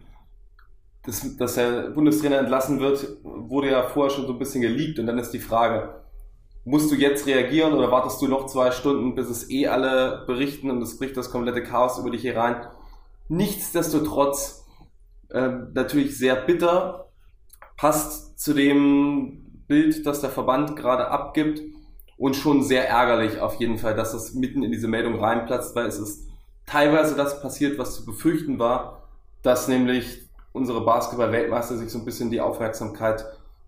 Das, 1.05 1.37
dass 1.37 1.55
der 1.55 1.91
Bundestrainer 1.91 2.39
entlassen 2.39 2.81
wird, 2.81 3.07
wurde 3.23 3.70
ja 3.70 3.82
vorher 3.82 4.11
schon 4.11 4.27
so 4.27 4.32
ein 4.32 4.39
bisschen 4.39 4.62
geleakt 4.62 4.99
und 4.99 5.07
dann 5.07 5.19
ist 5.19 5.31
die 5.31 5.39
Frage, 5.39 6.01
musst 6.65 6.91
du 6.91 6.95
jetzt 6.95 7.27
reagieren 7.27 7.73
oder 7.73 7.91
wartest 7.91 8.20
du 8.20 8.28
noch 8.28 8.47
zwei 8.47 8.70
Stunden, 8.70 9.15
bis 9.15 9.28
es 9.28 9.51
eh 9.51 9.66
alle 9.66 10.24
berichten 10.27 10.70
und 10.70 10.82
es 10.82 10.99
bricht 10.99 11.16
das 11.16 11.31
komplette 11.31 11.62
Chaos 11.62 11.99
über 11.99 12.11
dich 12.11 12.24
herein? 12.24 12.66
Nichtsdestotrotz 13.28 14.66
äh, 15.31 15.49
natürlich 15.73 16.19
sehr 16.19 16.37
bitter, 16.37 17.09
passt 17.77 18.30
zu 18.41 18.55
dem 18.55 19.65
Bild, 19.69 20.07
das 20.07 20.23
der 20.23 20.31
Verband 20.31 20.75
gerade 20.75 21.09
abgibt 21.09 21.61
und 22.17 22.35
schon 22.35 22.62
sehr 22.62 22.89
ärgerlich 22.89 23.39
auf 23.39 23.57
jeden 23.57 23.77
Fall, 23.77 23.95
dass 23.95 24.12
das 24.12 24.33
mitten 24.33 24.62
in 24.62 24.73
diese 24.73 24.89
Meldung 24.89 25.21
reinplatzt, 25.23 25.77
weil 25.77 25.85
es 25.85 25.99
ist 25.99 26.27
teilweise 26.65 27.15
das 27.17 27.43
passiert, 27.43 27.79
was 27.79 27.97
zu 27.97 28.07
befürchten 28.07 28.59
war, 28.59 29.03
dass 29.43 29.69
nämlich 29.69 30.23
unsere 30.53 30.81
Basketball-Weltmeister 30.81 31.77
sich 31.77 31.91
so 31.91 31.99
ein 31.99 32.07
bisschen 32.07 32.31
die 32.31 32.41
Aufmerksamkeit 32.41 33.27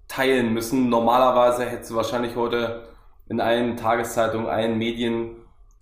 teilen 0.09 0.55
müssen. 0.55 0.89
Normalerweise 0.89 1.67
hätte 1.67 1.85
sie 1.85 1.95
wahrscheinlich 1.95 2.35
heute 2.35 2.89
in 3.29 3.43
allen 3.43 3.77
Tageszeitungen, 3.77 4.47
allen 4.47 4.79
Medien 4.79 5.37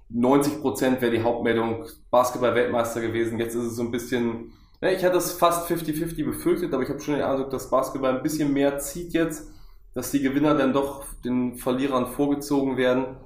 90 0.08 0.62
Prozent 0.62 1.00
wäre 1.00 1.12
die 1.12 1.22
Hauptmeldung 1.22 1.84
Basketball-Weltmeister 2.10 3.00
gewesen. 3.00 3.38
Jetzt 3.38 3.54
ist 3.54 3.66
es 3.66 3.76
so 3.76 3.84
ein 3.84 3.92
bisschen, 3.92 4.50
ja, 4.80 4.88
ich 4.90 5.04
hatte 5.04 5.16
es 5.16 5.32
fast 5.32 5.70
50-50 5.70 6.24
befürchtet, 6.24 6.72
aber 6.72 6.82
ich 6.82 6.88
habe 6.88 7.00
schon 7.00 7.14
den 7.14 7.22
Eindruck, 7.22 7.50
dass 7.50 7.70
Basketball 7.70 8.16
ein 8.16 8.22
bisschen 8.22 8.52
mehr 8.52 8.78
zieht 8.78 9.12
jetzt, 9.12 9.50
dass 9.94 10.10
die 10.10 10.22
Gewinner 10.22 10.54
dann 10.54 10.72
doch 10.72 11.04
den 11.24 11.56
Verlierern 11.56 12.06
vorgezogen 12.06 12.76
werden. 12.76 13.16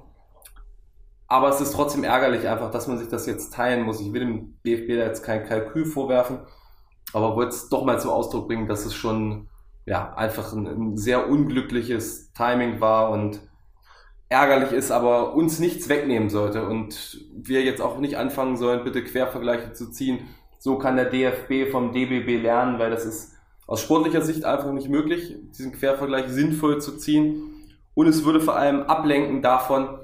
Aber 1.27 1.49
es 1.49 1.61
ist 1.61 1.73
trotzdem 1.73 2.03
ärgerlich 2.03 2.47
einfach, 2.47 2.71
dass 2.71 2.87
man 2.87 2.97
sich 2.97 3.07
das 3.07 3.25
jetzt 3.25 3.53
teilen 3.53 3.83
muss. 3.83 4.01
Ich 4.01 4.13
will 4.13 4.19
dem 4.21 4.59
DFB 4.65 4.89
da 4.89 5.05
jetzt 5.05 5.23
kein 5.23 5.45
Kalkül 5.45 5.85
vorwerfen, 5.85 6.39
aber 7.13 7.35
wollte 7.35 7.55
es 7.55 7.69
doch 7.69 7.85
mal 7.85 7.99
zum 7.99 8.11
Ausdruck 8.11 8.47
bringen, 8.47 8.67
dass 8.67 8.85
es 8.85 8.93
schon 8.93 9.47
ja, 9.85 10.13
einfach 10.15 10.53
ein, 10.53 10.67
ein 10.67 10.97
sehr 10.97 11.29
unglückliches 11.29 12.33
Timing 12.33 12.81
war 12.81 13.11
und 13.11 13.39
ärgerlich 14.29 14.71
ist, 14.71 14.91
aber 14.91 15.35
uns 15.35 15.59
nichts 15.59 15.87
wegnehmen 15.87 16.29
sollte 16.29 16.67
und 16.67 17.19
wir 17.35 17.63
jetzt 17.63 17.81
auch 17.81 17.99
nicht 17.99 18.17
anfangen 18.17 18.57
sollen, 18.57 18.83
bitte 18.83 19.03
Quervergleiche 19.03 19.73
zu 19.73 19.91
ziehen. 19.91 20.27
So 20.65 20.79
kann 20.79 20.95
der 20.95 21.11
DFB 21.11 21.69
vom 21.69 21.93
DBB 21.93 22.41
lernen, 22.41 22.79
weil 22.79 22.89
das 22.89 23.05
ist 23.05 23.33
aus 23.67 23.83
sportlicher 23.83 24.23
Sicht 24.23 24.45
einfach 24.45 24.71
nicht 24.71 24.89
möglich, 24.89 25.35
diesen 25.55 25.73
Quervergleich 25.73 26.27
sinnvoll 26.29 26.81
zu 26.81 26.97
ziehen. 26.97 27.53
Und 27.93 28.07
es 28.07 28.25
würde 28.25 28.39
vor 28.41 28.55
allem 28.55 28.81
ablenken 28.81 29.43
davon, 29.43 29.99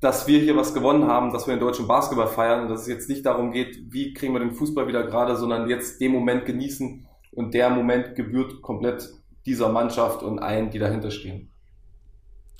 dass 0.00 0.28
wir 0.28 0.38
hier 0.38 0.54
was 0.54 0.72
gewonnen 0.72 1.08
haben, 1.08 1.32
dass 1.32 1.48
wir 1.48 1.56
den 1.56 1.58
deutschen 1.58 1.88
Basketball 1.88 2.28
feiern 2.28 2.62
und 2.62 2.68
dass 2.68 2.82
es 2.82 2.86
jetzt 2.86 3.08
nicht 3.08 3.26
darum 3.26 3.50
geht, 3.50 3.92
wie 3.92 4.14
kriegen 4.14 4.34
wir 4.34 4.38
den 4.38 4.52
Fußball 4.54 4.86
wieder 4.86 5.04
gerade, 5.04 5.36
sondern 5.36 5.68
jetzt 5.68 6.00
den 6.00 6.12
Moment 6.12 6.46
genießen 6.46 7.04
und 7.32 7.52
der 7.52 7.68
Moment 7.68 8.14
gebührt 8.14 8.62
komplett 8.62 9.08
dieser 9.46 9.70
Mannschaft 9.70 10.22
und 10.22 10.38
allen, 10.38 10.70
die 10.70 10.78
dahinter 10.78 11.10
stehen. 11.10 11.50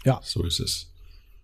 Ja. 0.05 0.19
So 0.25 0.43
ist 0.43 0.59
es. 0.59 0.93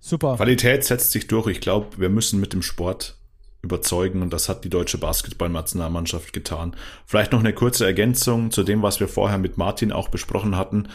Super. 0.01 0.35
Qualität 0.35 0.83
setzt 0.83 1.13
sich 1.13 1.29
durch. 1.29 1.47
Ich 1.47 1.61
glaube, 1.61 2.01
wir 2.01 2.09
müssen 2.09 2.41
mit 2.41 2.53
dem 2.53 2.63
Sport 2.63 3.17
überzeugen 3.63 4.23
und 4.23 4.33
das 4.33 4.49
hat 4.49 4.65
die 4.65 4.71
deutsche 4.71 4.99
Basketballnationalmannschaft 4.99 6.33
getan. 6.33 6.75
Vielleicht 7.07 7.33
noch 7.33 7.41
eine 7.41 7.53
kurze 7.53 7.87
Ergänzung 7.87 8.51
zu 8.51 8.65
dem, 8.65 8.83
was 8.83 8.99
wir 8.99 9.09
vorher 9.09 9.39
mit 9.39 9.57
Martin 9.57 9.93
auch 9.93 10.09
besprochen 10.09 10.57
hatten. 10.57 10.89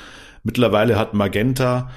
Mittlerweile 0.43 0.97
hat 0.97 1.13
Magenta, 1.13 1.89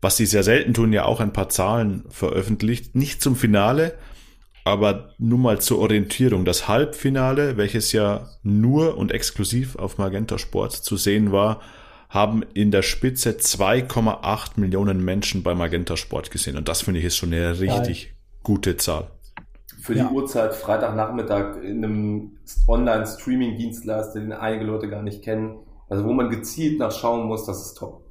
was 0.00 0.16
sie 0.16 0.26
sehr 0.26 0.42
selten 0.42 0.74
tun, 0.74 0.92
ja 0.92 1.04
auch 1.04 1.20
ein 1.20 1.34
paar 1.34 1.50
Zahlen 1.50 2.04
veröffentlicht. 2.08 2.94
Nicht 2.94 3.20
zum 3.20 3.36
Finale, 3.36 3.94
aber 4.64 5.14
nur 5.18 5.38
mal 5.38 5.60
zur 5.60 5.78
Orientierung. 5.78 6.44
Das 6.46 6.66
Halbfinale, 6.66 7.56
welches 7.58 7.92
ja 7.92 8.28
nur 8.42 8.96
und 8.96 9.12
exklusiv 9.12 9.76
auf 9.76 9.98
Magenta 9.98 10.38
Sport 10.38 10.72
zu 10.72 10.96
sehen 10.96 11.30
war, 11.30 11.60
haben 12.08 12.42
in 12.54 12.70
der 12.70 12.82
Spitze 12.82 13.32
2,8 13.32 14.52
Millionen 14.56 15.04
Menschen 15.04 15.42
bei 15.42 15.54
Magenta 15.54 15.96
Sport 15.96 16.30
gesehen. 16.30 16.56
Und 16.56 16.68
das 16.68 16.82
finde 16.82 17.00
ich 17.00 17.06
ist 17.06 17.16
schon 17.16 17.32
eine 17.32 17.60
richtig 17.60 18.04
Geil. 18.04 18.12
gute 18.42 18.76
Zahl. 18.76 19.08
Für 19.86 19.94
die 19.94 20.00
ja. 20.00 20.10
Uhrzeit 20.10 20.52
Freitagnachmittag 20.52 21.62
in 21.62 21.84
einem 21.84 22.38
Online-Streaming-Dienstleister, 22.66 24.18
den 24.18 24.32
einige 24.32 24.64
Leute 24.64 24.88
gar 24.88 25.00
nicht 25.00 25.22
kennen. 25.22 25.60
Also 25.88 26.04
wo 26.04 26.12
man 26.12 26.28
gezielt 26.28 26.80
nachschauen 26.80 27.28
muss, 27.28 27.46
das 27.46 27.64
ist 27.64 27.74
top. 27.74 28.02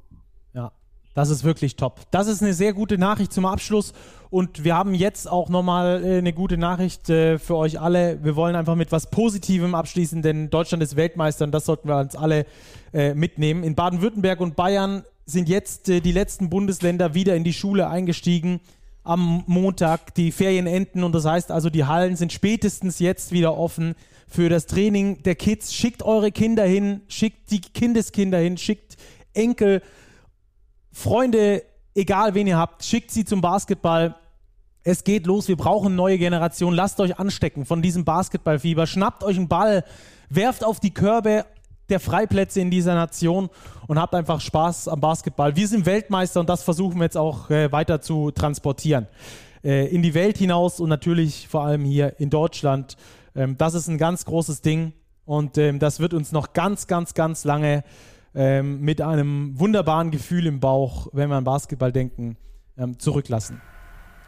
Ja, 0.54 0.72
das 1.12 1.28
ist 1.28 1.44
wirklich 1.44 1.76
top. 1.76 2.00
Das 2.10 2.28
ist 2.28 2.42
eine 2.42 2.54
sehr 2.54 2.72
gute 2.72 2.96
Nachricht 2.96 3.30
zum 3.30 3.44
Abschluss. 3.44 3.92
Und 4.30 4.64
wir 4.64 4.74
haben 4.74 4.94
jetzt 4.94 5.30
auch 5.30 5.50
nochmal 5.50 6.02
äh, 6.02 6.16
eine 6.16 6.32
gute 6.32 6.56
Nachricht 6.56 7.10
äh, 7.10 7.38
für 7.38 7.56
euch 7.56 7.78
alle. 7.78 8.24
Wir 8.24 8.36
wollen 8.36 8.56
einfach 8.56 8.74
mit 8.74 8.90
was 8.90 9.10
Positivem 9.10 9.74
abschließen, 9.74 10.22
denn 10.22 10.48
Deutschland 10.48 10.82
ist 10.82 10.96
Weltmeister 10.96 11.44
und 11.44 11.52
das 11.52 11.66
sollten 11.66 11.88
wir 11.88 11.98
uns 11.98 12.16
alle 12.16 12.46
äh, 12.94 13.12
mitnehmen. 13.12 13.62
In 13.62 13.74
Baden-Württemberg 13.74 14.40
und 14.40 14.56
Bayern 14.56 15.04
sind 15.26 15.50
jetzt 15.50 15.88
die 15.88 16.12
letzten 16.12 16.48
Bundesländer 16.48 17.12
wieder 17.12 17.36
in 17.36 17.44
die 17.44 17.52
Schule 17.52 17.88
eingestiegen. 17.90 18.60
Am 19.06 19.44
Montag 19.46 20.14
die 20.16 20.32
Ferien 20.32 20.66
enden 20.66 21.04
und 21.04 21.14
das 21.14 21.24
heißt 21.24 21.52
also, 21.52 21.70
die 21.70 21.84
Hallen 21.84 22.16
sind 22.16 22.32
spätestens 22.32 22.98
jetzt 22.98 23.30
wieder 23.30 23.56
offen 23.56 23.94
für 24.26 24.48
das 24.48 24.66
Training 24.66 25.22
der 25.22 25.36
Kids. 25.36 25.72
Schickt 25.72 26.02
eure 26.02 26.32
Kinder 26.32 26.64
hin, 26.64 27.02
schickt 27.06 27.52
die 27.52 27.60
Kindeskinder 27.60 28.38
hin, 28.38 28.58
schickt 28.58 28.96
Enkel, 29.32 29.80
Freunde, 30.90 31.62
egal 31.94 32.34
wen 32.34 32.48
ihr 32.48 32.58
habt, 32.58 32.84
schickt 32.84 33.12
sie 33.12 33.24
zum 33.24 33.40
Basketball. 33.40 34.16
Es 34.82 35.04
geht 35.04 35.26
los, 35.26 35.46
wir 35.46 35.56
brauchen 35.56 35.94
neue 35.94 36.18
Generation. 36.18 36.74
Lasst 36.74 36.98
euch 36.98 37.18
anstecken 37.18 37.64
von 37.64 37.82
diesem 37.82 38.04
Basketballfieber. 38.04 38.88
Schnappt 38.88 39.22
euch 39.22 39.36
einen 39.36 39.46
Ball, 39.46 39.84
werft 40.30 40.64
auf 40.64 40.80
die 40.80 40.92
Körbe 40.92 41.44
der 41.88 42.00
Freiplätze 42.00 42.60
in 42.60 42.70
dieser 42.70 42.94
Nation 42.94 43.48
und 43.86 43.98
habt 43.98 44.14
einfach 44.14 44.40
Spaß 44.40 44.88
am 44.88 45.00
Basketball. 45.00 45.56
Wir 45.56 45.68
sind 45.68 45.86
Weltmeister 45.86 46.40
und 46.40 46.48
das 46.48 46.62
versuchen 46.62 46.96
wir 46.96 47.04
jetzt 47.04 47.16
auch 47.16 47.50
äh, 47.50 47.70
weiter 47.72 48.00
zu 48.00 48.30
transportieren. 48.30 49.06
Äh, 49.62 49.86
in 49.86 50.02
die 50.02 50.14
Welt 50.14 50.38
hinaus 50.38 50.80
und 50.80 50.88
natürlich 50.88 51.48
vor 51.48 51.64
allem 51.64 51.84
hier 51.84 52.18
in 52.20 52.30
Deutschland. 52.30 52.96
Ähm, 53.34 53.56
das 53.58 53.74
ist 53.74 53.88
ein 53.88 53.98
ganz 53.98 54.24
großes 54.24 54.62
Ding 54.62 54.92
und 55.24 55.58
ähm, 55.58 55.78
das 55.78 56.00
wird 56.00 56.14
uns 56.14 56.32
noch 56.32 56.52
ganz, 56.52 56.86
ganz, 56.86 57.14
ganz 57.14 57.44
lange 57.44 57.84
ähm, 58.34 58.80
mit 58.80 59.00
einem 59.00 59.58
wunderbaren 59.58 60.10
Gefühl 60.10 60.46
im 60.46 60.60
Bauch, 60.60 61.08
wenn 61.12 61.30
wir 61.30 61.36
an 61.36 61.44
Basketball 61.44 61.92
denken, 61.92 62.36
ähm, 62.76 62.98
zurücklassen. 62.98 63.60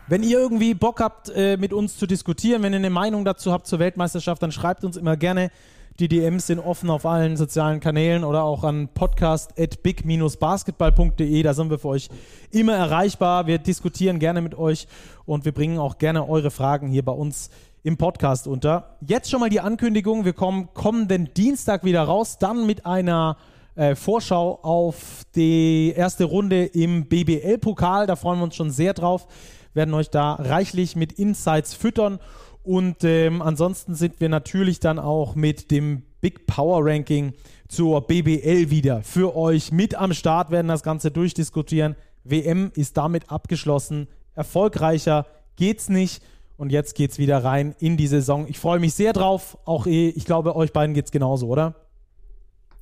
Wenn 0.08 0.22
ihr 0.22 0.38
irgendwie 0.38 0.72
Bock 0.72 1.00
habt, 1.00 1.28
äh, 1.28 1.58
mit 1.58 1.74
uns 1.74 1.98
zu 1.98 2.06
diskutieren, 2.06 2.62
wenn 2.62 2.72
ihr 2.72 2.78
eine 2.78 2.88
Meinung 2.88 3.26
dazu 3.26 3.52
habt 3.52 3.66
zur 3.66 3.78
Weltmeisterschaft, 3.78 4.42
dann 4.42 4.52
schreibt 4.52 4.82
uns 4.82 4.96
immer 4.96 5.18
gerne. 5.18 5.50
Die 6.00 6.06
DMs 6.06 6.46
sind 6.46 6.60
offen 6.60 6.90
auf 6.90 7.04
allen 7.04 7.36
sozialen 7.36 7.80
Kanälen 7.80 8.22
oder 8.22 8.44
auch 8.44 8.62
an 8.62 8.88
podcast.big-basketball.de. 8.94 11.42
Da 11.42 11.54
sind 11.54 11.70
wir 11.70 11.80
für 11.80 11.88
euch 11.88 12.08
immer 12.52 12.74
erreichbar. 12.74 13.48
Wir 13.48 13.58
diskutieren 13.58 14.20
gerne 14.20 14.40
mit 14.40 14.56
euch 14.56 14.86
und 15.26 15.44
wir 15.44 15.50
bringen 15.50 15.78
auch 15.78 15.98
gerne 15.98 16.28
eure 16.28 16.52
Fragen 16.52 16.86
hier 16.86 17.04
bei 17.04 17.10
uns 17.10 17.50
im 17.82 17.96
Podcast 17.96 18.46
unter. 18.46 18.96
Jetzt 19.00 19.28
schon 19.28 19.40
mal 19.40 19.50
die 19.50 19.58
Ankündigung. 19.58 20.24
Wir 20.24 20.34
kommen 20.34 20.68
kommenden 20.72 21.34
Dienstag 21.34 21.82
wieder 21.82 22.04
raus, 22.04 22.38
dann 22.38 22.64
mit 22.64 22.86
einer 22.86 23.36
äh, 23.74 23.96
Vorschau 23.96 24.60
auf 24.62 25.22
die 25.34 25.92
erste 25.96 26.26
Runde 26.26 26.66
im 26.66 27.06
BBL-Pokal. 27.06 28.06
Da 28.06 28.14
freuen 28.14 28.38
wir 28.38 28.44
uns 28.44 28.54
schon 28.54 28.70
sehr 28.70 28.94
drauf. 28.94 29.26
Werden 29.74 29.94
euch 29.94 30.10
da 30.10 30.34
reichlich 30.34 30.94
mit 30.94 31.14
Insights 31.14 31.74
füttern. 31.74 32.20
Und 32.68 33.02
ähm, 33.02 33.40
ansonsten 33.40 33.94
sind 33.94 34.20
wir 34.20 34.28
natürlich 34.28 34.78
dann 34.78 34.98
auch 34.98 35.34
mit 35.34 35.70
dem 35.70 36.02
Big 36.20 36.46
Power 36.46 36.84
Ranking 36.84 37.32
zur 37.66 38.06
BBL 38.06 38.68
wieder 38.68 39.02
für 39.02 39.34
euch 39.34 39.72
mit 39.72 39.94
am 39.94 40.12
Start, 40.12 40.50
werden 40.50 40.68
das 40.68 40.82
Ganze 40.82 41.10
durchdiskutieren. 41.10 41.96
WM 42.24 42.70
ist 42.74 42.98
damit 42.98 43.32
abgeschlossen. 43.32 44.06
Erfolgreicher 44.34 45.24
geht's 45.56 45.88
nicht. 45.88 46.22
Und 46.58 46.70
jetzt 46.70 46.94
geht's 46.94 47.16
wieder 47.16 47.42
rein 47.42 47.74
in 47.78 47.96
die 47.96 48.06
Saison. 48.06 48.46
Ich 48.46 48.58
freue 48.58 48.80
mich 48.80 48.92
sehr 48.92 49.14
drauf. 49.14 49.56
Auch 49.64 49.86
eh, 49.86 50.10
ich 50.10 50.26
glaube, 50.26 50.54
euch 50.54 50.74
beiden 50.74 50.92
geht's 50.92 51.10
genauso, 51.10 51.46
oder? 51.46 51.74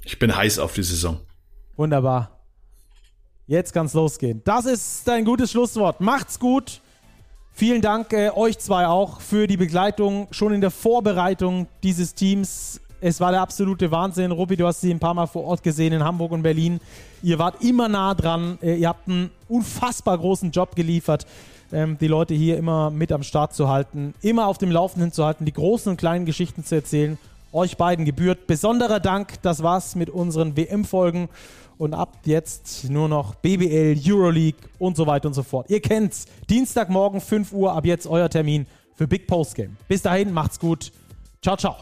Ich 0.04 0.18
bin 0.18 0.34
heiß 0.34 0.58
auf 0.58 0.74
die 0.74 0.82
Saison. 0.82 1.20
Wunderbar. 1.76 2.40
Jetzt 3.46 3.72
kann's 3.72 3.94
losgehen. 3.94 4.42
Das 4.42 4.66
ist 4.66 5.08
ein 5.08 5.24
gutes 5.24 5.52
Schlusswort. 5.52 6.00
Macht's 6.00 6.40
gut. 6.40 6.80
Vielen 7.58 7.80
Dank 7.80 8.12
äh, 8.12 8.28
euch 8.34 8.58
zwei 8.58 8.86
auch 8.86 9.22
für 9.22 9.46
die 9.46 9.56
Begleitung 9.56 10.28
schon 10.30 10.52
in 10.52 10.60
der 10.60 10.70
Vorbereitung 10.70 11.68
dieses 11.82 12.14
Teams. 12.14 12.82
Es 13.00 13.18
war 13.18 13.30
der 13.30 13.40
absolute 13.40 13.90
Wahnsinn. 13.90 14.30
Rupi, 14.30 14.56
du 14.56 14.66
hast 14.66 14.82
sie 14.82 14.90
ein 14.90 14.98
paar 14.98 15.14
Mal 15.14 15.24
vor 15.24 15.44
Ort 15.44 15.62
gesehen 15.62 15.94
in 15.94 16.04
Hamburg 16.04 16.32
und 16.32 16.42
Berlin. 16.42 16.80
Ihr 17.22 17.38
wart 17.38 17.64
immer 17.64 17.88
nah 17.88 18.12
dran. 18.12 18.58
Äh, 18.60 18.74
ihr 18.74 18.88
habt 18.88 19.08
einen 19.08 19.30
unfassbar 19.48 20.18
großen 20.18 20.50
Job 20.50 20.76
geliefert, 20.76 21.24
ähm, 21.72 21.96
die 21.98 22.08
Leute 22.08 22.34
hier 22.34 22.58
immer 22.58 22.90
mit 22.90 23.10
am 23.10 23.22
Start 23.22 23.54
zu 23.54 23.70
halten, 23.70 24.12
immer 24.20 24.48
auf 24.48 24.58
dem 24.58 24.70
Laufenden 24.70 25.10
zu 25.10 25.24
halten, 25.24 25.46
die 25.46 25.54
großen 25.54 25.92
und 25.92 25.96
kleinen 25.96 26.26
Geschichten 26.26 26.62
zu 26.62 26.74
erzählen 26.74 27.16
euch 27.56 27.78
beiden 27.78 28.04
gebührt. 28.04 28.46
Besonderer 28.46 29.00
Dank, 29.00 29.40
das 29.40 29.62
war's 29.62 29.94
mit 29.94 30.10
unseren 30.10 30.56
WM-Folgen. 30.58 31.30
Und 31.78 31.94
ab 31.94 32.18
jetzt 32.24 32.88
nur 32.88 33.08
noch 33.08 33.34
BBL, 33.36 33.98
Euroleague 34.06 34.58
und 34.78 34.96
so 34.96 35.06
weiter 35.06 35.28
und 35.28 35.34
so 35.34 35.42
fort. 35.42 35.70
Ihr 35.70 35.80
kennt's. 35.80 36.26
Dienstagmorgen 36.48 37.20
5 37.20 37.52
Uhr, 37.52 37.72
ab 37.72 37.84
jetzt 37.84 38.06
euer 38.06 38.28
Termin 38.28 38.66
für 38.94 39.06
Big 39.06 39.26
Post 39.26 39.54
Game. 39.54 39.76
Bis 39.88 40.02
dahin, 40.02 40.32
macht's 40.32 40.58
gut. 40.58 40.92
Ciao, 41.42 41.56
ciao. 41.56 41.76